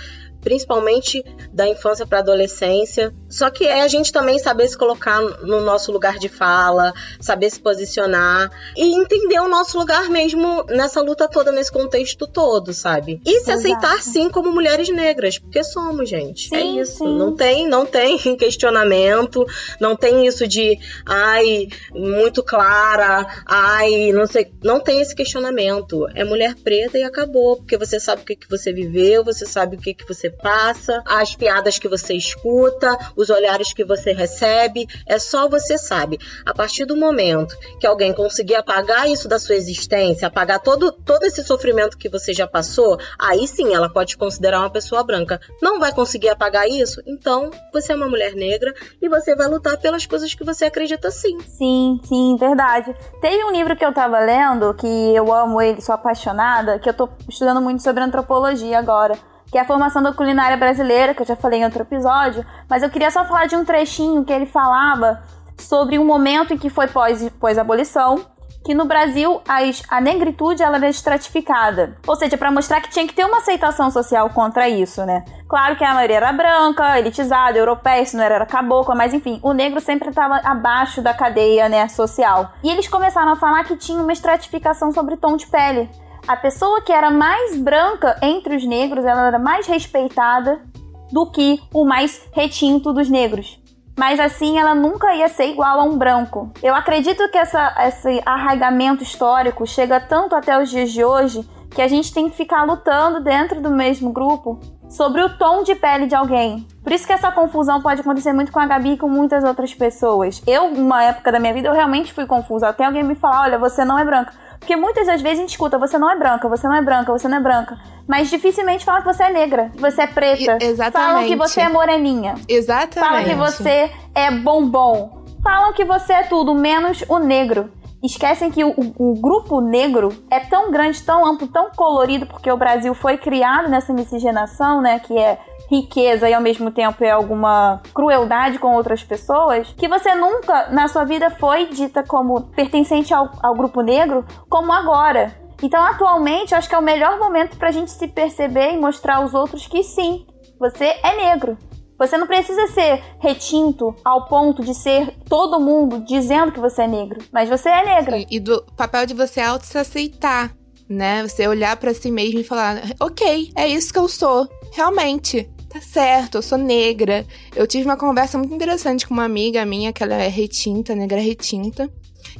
principalmente 0.42 1.24
da 1.52 1.66
infância 1.66 2.06
para 2.06 2.18
adolescência. 2.18 3.14
Só 3.28 3.48
que 3.48 3.64
é 3.64 3.82
a 3.82 3.88
gente 3.88 4.12
também 4.12 4.38
saber 4.38 4.68
se 4.68 4.76
colocar 4.76 5.20
no 5.20 5.60
nosso 5.60 5.90
lugar 5.90 6.18
de 6.18 6.28
fala, 6.28 6.92
saber 7.20 7.50
se 7.50 7.60
posicionar 7.60 8.50
e 8.76 8.94
entender 8.94 9.40
o 9.40 9.48
nosso 9.48 9.78
lugar 9.78 10.10
mesmo 10.10 10.64
nessa 10.68 11.00
luta 11.00 11.28
toda, 11.28 11.52
nesse 11.52 11.72
contexto 11.72 12.26
todo, 12.26 12.74
sabe? 12.74 13.20
E 13.24 13.40
se 13.40 13.50
Exato. 13.50 13.58
aceitar 13.58 14.02
sim 14.02 14.28
como 14.28 14.52
mulheres 14.52 14.88
negras, 14.88 15.38
porque 15.38 15.62
somos, 15.62 16.08
gente. 16.08 16.54
É 16.54 16.60
sim, 16.60 16.78
é 16.78 16.82
isso. 16.82 16.98
Sim. 16.98 17.16
Não 17.16 17.34
tem, 17.34 17.68
não 17.68 17.86
tem 17.86 18.18
questionamento, 18.36 19.46
não 19.80 19.94
tem 19.94 20.26
isso 20.26 20.46
de 20.46 20.78
ai, 21.06 21.68
muito 21.92 22.42
clara, 22.42 23.26
ai, 23.46 24.12
não 24.12 24.26
sei, 24.26 24.52
não 24.62 24.80
tem 24.80 25.00
esse 25.00 25.14
questionamento. 25.14 26.06
É 26.14 26.24
mulher 26.24 26.54
preta 26.56 26.98
e 26.98 27.02
acabou, 27.02 27.56
porque 27.56 27.76
você 27.76 28.00
sabe 28.00 28.22
o 28.22 28.24
que 28.24 28.36
que 28.36 28.50
você 28.50 28.72
viveu, 28.72 29.24
você 29.24 29.46
sabe 29.46 29.76
o 29.76 29.78
que 29.78 29.94
que 29.94 30.06
você 30.06 30.31
passa, 30.32 31.02
as 31.06 31.34
piadas 31.34 31.78
que 31.78 31.88
você 31.88 32.14
escuta, 32.14 32.96
os 33.16 33.30
olhares 33.30 33.72
que 33.72 33.84
você 33.84 34.12
recebe, 34.12 34.86
é 35.06 35.18
só 35.18 35.48
você 35.48 35.78
sabe. 35.78 36.18
A 36.44 36.54
partir 36.54 36.84
do 36.84 36.96
momento 36.96 37.56
que 37.78 37.86
alguém 37.86 38.12
conseguir 38.12 38.54
apagar 38.54 39.08
isso 39.08 39.28
da 39.28 39.38
sua 39.38 39.54
existência, 39.54 40.28
apagar 40.28 40.60
todo, 40.60 40.92
todo 40.92 41.24
esse 41.24 41.42
sofrimento 41.42 41.98
que 41.98 42.08
você 42.08 42.32
já 42.32 42.46
passou, 42.46 42.98
aí 43.18 43.46
sim 43.46 43.74
ela 43.74 43.88
pode 43.88 44.16
considerar 44.16 44.60
uma 44.60 44.70
pessoa 44.70 45.02
branca. 45.02 45.40
Não 45.60 45.78
vai 45.78 45.92
conseguir 45.92 46.28
apagar 46.28 46.68
isso? 46.68 47.00
Então 47.06 47.50
você 47.72 47.92
é 47.92 47.96
uma 47.96 48.08
mulher 48.08 48.34
negra 48.34 48.72
e 49.00 49.08
você 49.08 49.34
vai 49.34 49.48
lutar 49.48 49.78
pelas 49.78 50.06
coisas 50.06 50.34
que 50.34 50.44
você 50.44 50.66
acredita 50.66 51.10
sim. 51.10 51.38
Sim, 51.40 52.00
sim, 52.04 52.36
verdade. 52.38 52.94
Teve 53.20 53.44
um 53.44 53.52
livro 53.52 53.76
que 53.76 53.84
eu 53.84 53.92
tava 53.92 54.18
lendo, 54.18 54.74
que 54.74 54.86
eu 54.86 55.32
amo 55.32 55.60
ele, 55.60 55.80
sou 55.80 55.94
apaixonada, 55.94 56.78
que 56.78 56.88
eu 56.88 56.94
tô 56.94 57.08
estudando 57.28 57.60
muito 57.60 57.82
sobre 57.82 58.02
antropologia 58.02 58.78
agora 58.78 59.31
que 59.52 59.58
é 59.58 59.60
a 59.60 59.66
formação 59.66 60.02
da 60.02 60.14
culinária 60.14 60.56
brasileira, 60.56 61.12
que 61.12 61.20
eu 61.20 61.26
já 61.26 61.36
falei 61.36 61.60
em 61.60 61.64
outro 61.64 61.82
episódio, 61.82 62.42
mas 62.68 62.82
eu 62.82 62.88
queria 62.88 63.10
só 63.10 63.22
falar 63.26 63.44
de 63.44 63.54
um 63.54 63.66
trechinho 63.66 64.24
que 64.24 64.32
ele 64.32 64.46
falava 64.46 65.22
sobre 65.58 65.98
um 65.98 66.06
momento 66.06 66.54
em 66.54 66.58
que 66.58 66.70
foi 66.70 66.88
pós-abolição, 66.88 68.16
pós 68.16 68.32
que 68.64 68.74
no 68.74 68.86
Brasil 68.86 69.42
a, 69.46 69.58
a 69.88 70.00
negritude 70.00 70.62
ela 70.62 70.76
era 70.76 70.88
estratificada. 70.88 71.98
Ou 72.06 72.16
seja, 72.16 72.38
para 72.38 72.50
mostrar 72.50 72.80
que 72.80 72.88
tinha 72.88 73.06
que 73.06 73.12
ter 73.12 73.26
uma 73.26 73.38
aceitação 73.38 73.90
social 73.90 74.30
contra 74.30 74.68
isso, 74.68 75.04
né? 75.04 75.24
Claro 75.48 75.76
que 75.76 75.84
a 75.84 75.92
maioria 75.92 76.16
era 76.16 76.32
branca, 76.32 76.98
elitizada, 76.98 77.58
europeia, 77.58 78.06
se 78.06 78.16
não 78.16 78.24
era, 78.24 78.36
era 78.36 78.46
cabocla, 78.46 78.94
mas 78.94 79.12
enfim, 79.12 79.38
o 79.42 79.52
negro 79.52 79.80
sempre 79.80 80.08
estava 80.08 80.36
abaixo 80.44 81.02
da 81.02 81.12
cadeia 81.12 81.68
né, 81.68 81.86
social. 81.88 82.52
E 82.62 82.70
eles 82.70 82.88
começaram 82.88 83.32
a 83.32 83.36
falar 83.36 83.64
que 83.64 83.76
tinha 83.76 84.00
uma 84.00 84.12
estratificação 84.12 84.92
sobre 84.92 85.16
tom 85.16 85.36
de 85.36 85.46
pele 85.46 85.90
a 86.26 86.36
pessoa 86.36 86.80
que 86.82 86.92
era 86.92 87.10
mais 87.10 87.56
branca 87.56 88.16
entre 88.22 88.56
os 88.56 88.64
negros, 88.64 89.04
ela 89.04 89.26
era 89.26 89.38
mais 89.38 89.66
respeitada 89.66 90.62
do 91.10 91.30
que 91.30 91.60
o 91.72 91.84
mais 91.84 92.22
retinto 92.32 92.92
dos 92.92 93.08
negros. 93.08 93.60
Mas 93.98 94.18
assim, 94.18 94.58
ela 94.58 94.74
nunca 94.74 95.14
ia 95.14 95.28
ser 95.28 95.48
igual 95.50 95.80
a 95.80 95.84
um 95.84 95.98
branco. 95.98 96.50
Eu 96.62 96.74
acredito 96.74 97.28
que 97.28 97.36
essa, 97.36 97.74
esse 97.86 98.22
arraigamento 98.24 99.02
histórico 99.02 99.66
chega 99.66 100.00
tanto 100.00 100.34
até 100.34 100.60
os 100.60 100.70
dias 100.70 100.90
de 100.90 101.04
hoje 101.04 101.46
que 101.70 101.82
a 101.82 101.88
gente 101.88 102.12
tem 102.12 102.28
que 102.28 102.36
ficar 102.36 102.64
lutando 102.64 103.22
dentro 103.22 103.60
do 103.60 103.70
mesmo 103.70 104.12
grupo 104.12 104.60
sobre 104.88 105.22
o 105.22 105.38
tom 105.38 105.62
de 105.62 105.74
pele 105.74 106.06
de 106.06 106.14
alguém. 106.14 106.66
Por 106.82 106.92
isso 106.92 107.06
que 107.06 107.12
essa 107.12 107.32
confusão 107.32 107.80
pode 107.80 108.00
acontecer 108.02 108.32
muito 108.32 108.52
com 108.52 108.60
a 108.60 108.66
Gabi 108.66 108.92
e 108.92 108.96
com 108.98 109.08
muitas 109.08 109.42
outras 109.42 109.72
pessoas. 109.74 110.42
Eu, 110.46 110.70
numa 110.70 111.02
época 111.02 111.32
da 111.32 111.40
minha 111.40 111.54
vida, 111.54 111.68
eu 111.68 111.72
realmente 111.72 112.12
fui 112.12 112.26
confusa. 112.26 112.68
Até 112.68 112.84
alguém 112.84 113.02
me 113.02 113.14
falar, 113.14 113.42
olha, 113.42 113.58
você 113.58 113.84
não 113.84 113.98
é 113.98 114.04
branca. 114.04 114.32
Porque 114.62 114.76
muitas 114.76 115.08
das 115.08 115.20
vezes 115.20 115.38
a 115.38 115.42
gente 115.42 115.50
escuta, 115.50 115.76
você 115.76 115.98
não 115.98 116.08
é 116.08 116.16
branca, 116.16 116.48
você 116.48 116.68
não 116.68 116.76
é 116.76 116.80
branca, 116.80 117.10
você 117.10 117.26
não 117.26 117.38
é 117.38 117.40
branca. 117.40 117.76
Mas 118.06 118.30
dificilmente 118.30 118.84
falam 118.84 119.02
que 119.02 119.12
você 119.12 119.24
é 119.24 119.32
negra, 119.32 119.70
que 119.74 119.80
você 119.80 120.02
é 120.02 120.06
preta. 120.06 120.58
E, 120.60 120.66
exatamente. 120.66 121.12
Falam 121.12 121.26
que 121.26 121.36
você 121.36 121.60
é 121.62 121.68
moreninha. 121.68 122.34
Exatamente. 122.48 123.10
Falam 123.10 123.24
que 123.24 123.34
você 123.34 123.90
é 124.14 124.30
bombom. 124.30 125.24
Falam 125.42 125.72
que 125.72 125.84
você 125.84 126.12
é 126.12 126.22
tudo, 126.22 126.54
menos 126.54 127.04
o 127.08 127.18
negro. 127.18 127.72
Esquecem 128.04 128.52
que 128.52 128.62
o, 128.62 128.72
o, 128.98 129.20
grupo 129.20 129.60
negro 129.60 130.10
é 130.30 130.38
tão 130.38 130.70
grande, 130.70 131.02
tão 131.02 131.26
amplo, 131.26 131.48
tão 131.48 131.70
colorido, 131.70 132.26
porque 132.26 132.50
o 132.50 132.56
Brasil 132.56 132.94
foi 132.94 133.16
criado 133.16 133.68
nessa 133.68 133.92
miscigenação, 133.92 134.80
né? 134.80 135.00
Que 135.00 135.18
é 135.18 135.40
riqueza 135.70 136.28
e 136.28 136.34
ao 136.34 136.40
mesmo 136.40 136.70
tempo 136.70 137.02
é 137.04 137.10
alguma 137.10 137.80
crueldade 137.94 138.58
com 138.58 138.74
outras 138.74 139.02
pessoas, 139.02 139.72
que 139.76 139.88
você 139.88 140.14
nunca 140.14 140.68
na 140.70 140.88
sua 140.88 141.04
vida 141.04 141.30
foi 141.30 141.66
dita 141.66 142.02
como 142.02 142.42
pertencente 142.54 143.12
ao, 143.12 143.30
ao 143.42 143.54
grupo 143.54 143.80
negro, 143.80 144.24
como 144.48 144.72
agora. 144.72 145.34
Então, 145.62 145.82
atualmente, 145.82 146.54
acho 146.54 146.68
que 146.68 146.74
é 146.74 146.78
o 146.78 146.82
melhor 146.82 147.18
momento 147.18 147.56
pra 147.56 147.70
gente 147.70 147.90
se 147.90 148.08
perceber 148.08 148.72
e 148.72 148.76
mostrar 148.78 149.16
aos 149.16 149.32
outros 149.32 149.66
que 149.66 149.82
sim, 149.84 150.26
você 150.58 150.96
é 151.02 151.16
negro. 151.16 151.56
Você 151.98 152.18
não 152.18 152.26
precisa 152.26 152.66
ser 152.66 153.00
retinto 153.20 153.94
ao 154.04 154.26
ponto 154.26 154.64
de 154.64 154.74
ser 154.74 155.14
todo 155.28 155.60
mundo 155.60 156.00
dizendo 156.00 156.50
que 156.50 156.58
você 156.58 156.82
é 156.82 156.88
negro, 156.88 157.20
mas 157.30 157.48
você 157.48 157.68
é 157.68 157.84
negra. 157.84 158.24
E 158.28 158.40
do 158.40 158.60
papel 158.76 159.06
de 159.06 159.14
você 159.14 159.40
auto 159.40 159.64
se 159.64 159.78
aceitar, 159.78 160.50
né? 160.88 161.22
Você 161.22 161.46
olhar 161.46 161.76
para 161.76 161.94
si 161.94 162.10
mesmo 162.10 162.40
e 162.40 162.44
falar: 162.44 162.82
"OK, 162.98 163.52
é 163.54 163.68
isso 163.68 163.92
que 163.92 164.00
eu 164.00 164.08
sou, 164.08 164.48
realmente". 164.72 165.48
Tá 165.68 165.80
certo, 165.80 166.34
eu 166.36 166.42
sou 166.42 166.58
negra. 166.58 167.26
Eu 167.56 167.66
tive 167.66 167.84
uma 167.86 167.96
conversa 167.96 168.36
muito 168.36 168.52
interessante 168.54 169.06
com 169.06 169.14
uma 169.14 169.24
amiga 169.24 169.64
minha, 169.64 169.90
que 169.90 170.02
ela 170.02 170.14
é 170.14 170.28
retinta, 170.28 170.94
negra 170.94 171.18
retinta. 171.18 171.90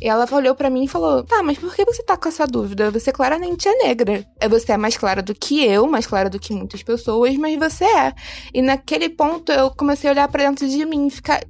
E 0.00 0.08
ela 0.08 0.28
olhou 0.32 0.54
para 0.54 0.68
mim 0.68 0.84
e 0.84 0.88
falou: 0.88 1.22
Tá, 1.22 1.42
mas 1.42 1.58
por 1.58 1.74
que 1.74 1.84
você 1.84 2.02
tá 2.02 2.16
com 2.16 2.28
essa 2.28 2.46
dúvida? 2.46 2.90
Você 2.90 3.12
claramente 3.12 3.68
é 3.68 3.74
negra. 3.84 4.26
É, 4.40 4.48
você 4.48 4.72
é 4.72 4.76
mais 4.76 4.96
clara 4.96 5.22
do 5.22 5.34
que 5.34 5.64
eu, 5.64 5.86
mais 5.86 6.06
clara 6.06 6.28
do 6.28 6.38
que 6.38 6.52
muitas 6.52 6.82
pessoas, 6.82 7.36
mas 7.36 7.58
você 7.58 7.84
é. 7.84 8.12
E 8.52 8.60
naquele 8.60 9.08
ponto 9.08 9.50
eu 9.50 9.70
comecei 9.70 10.10
a 10.10 10.12
olhar 10.12 10.28
para 10.28 10.44
dentro 10.44 10.68
de 10.68 10.84
mim, 10.84 11.08
ficar 11.08 11.40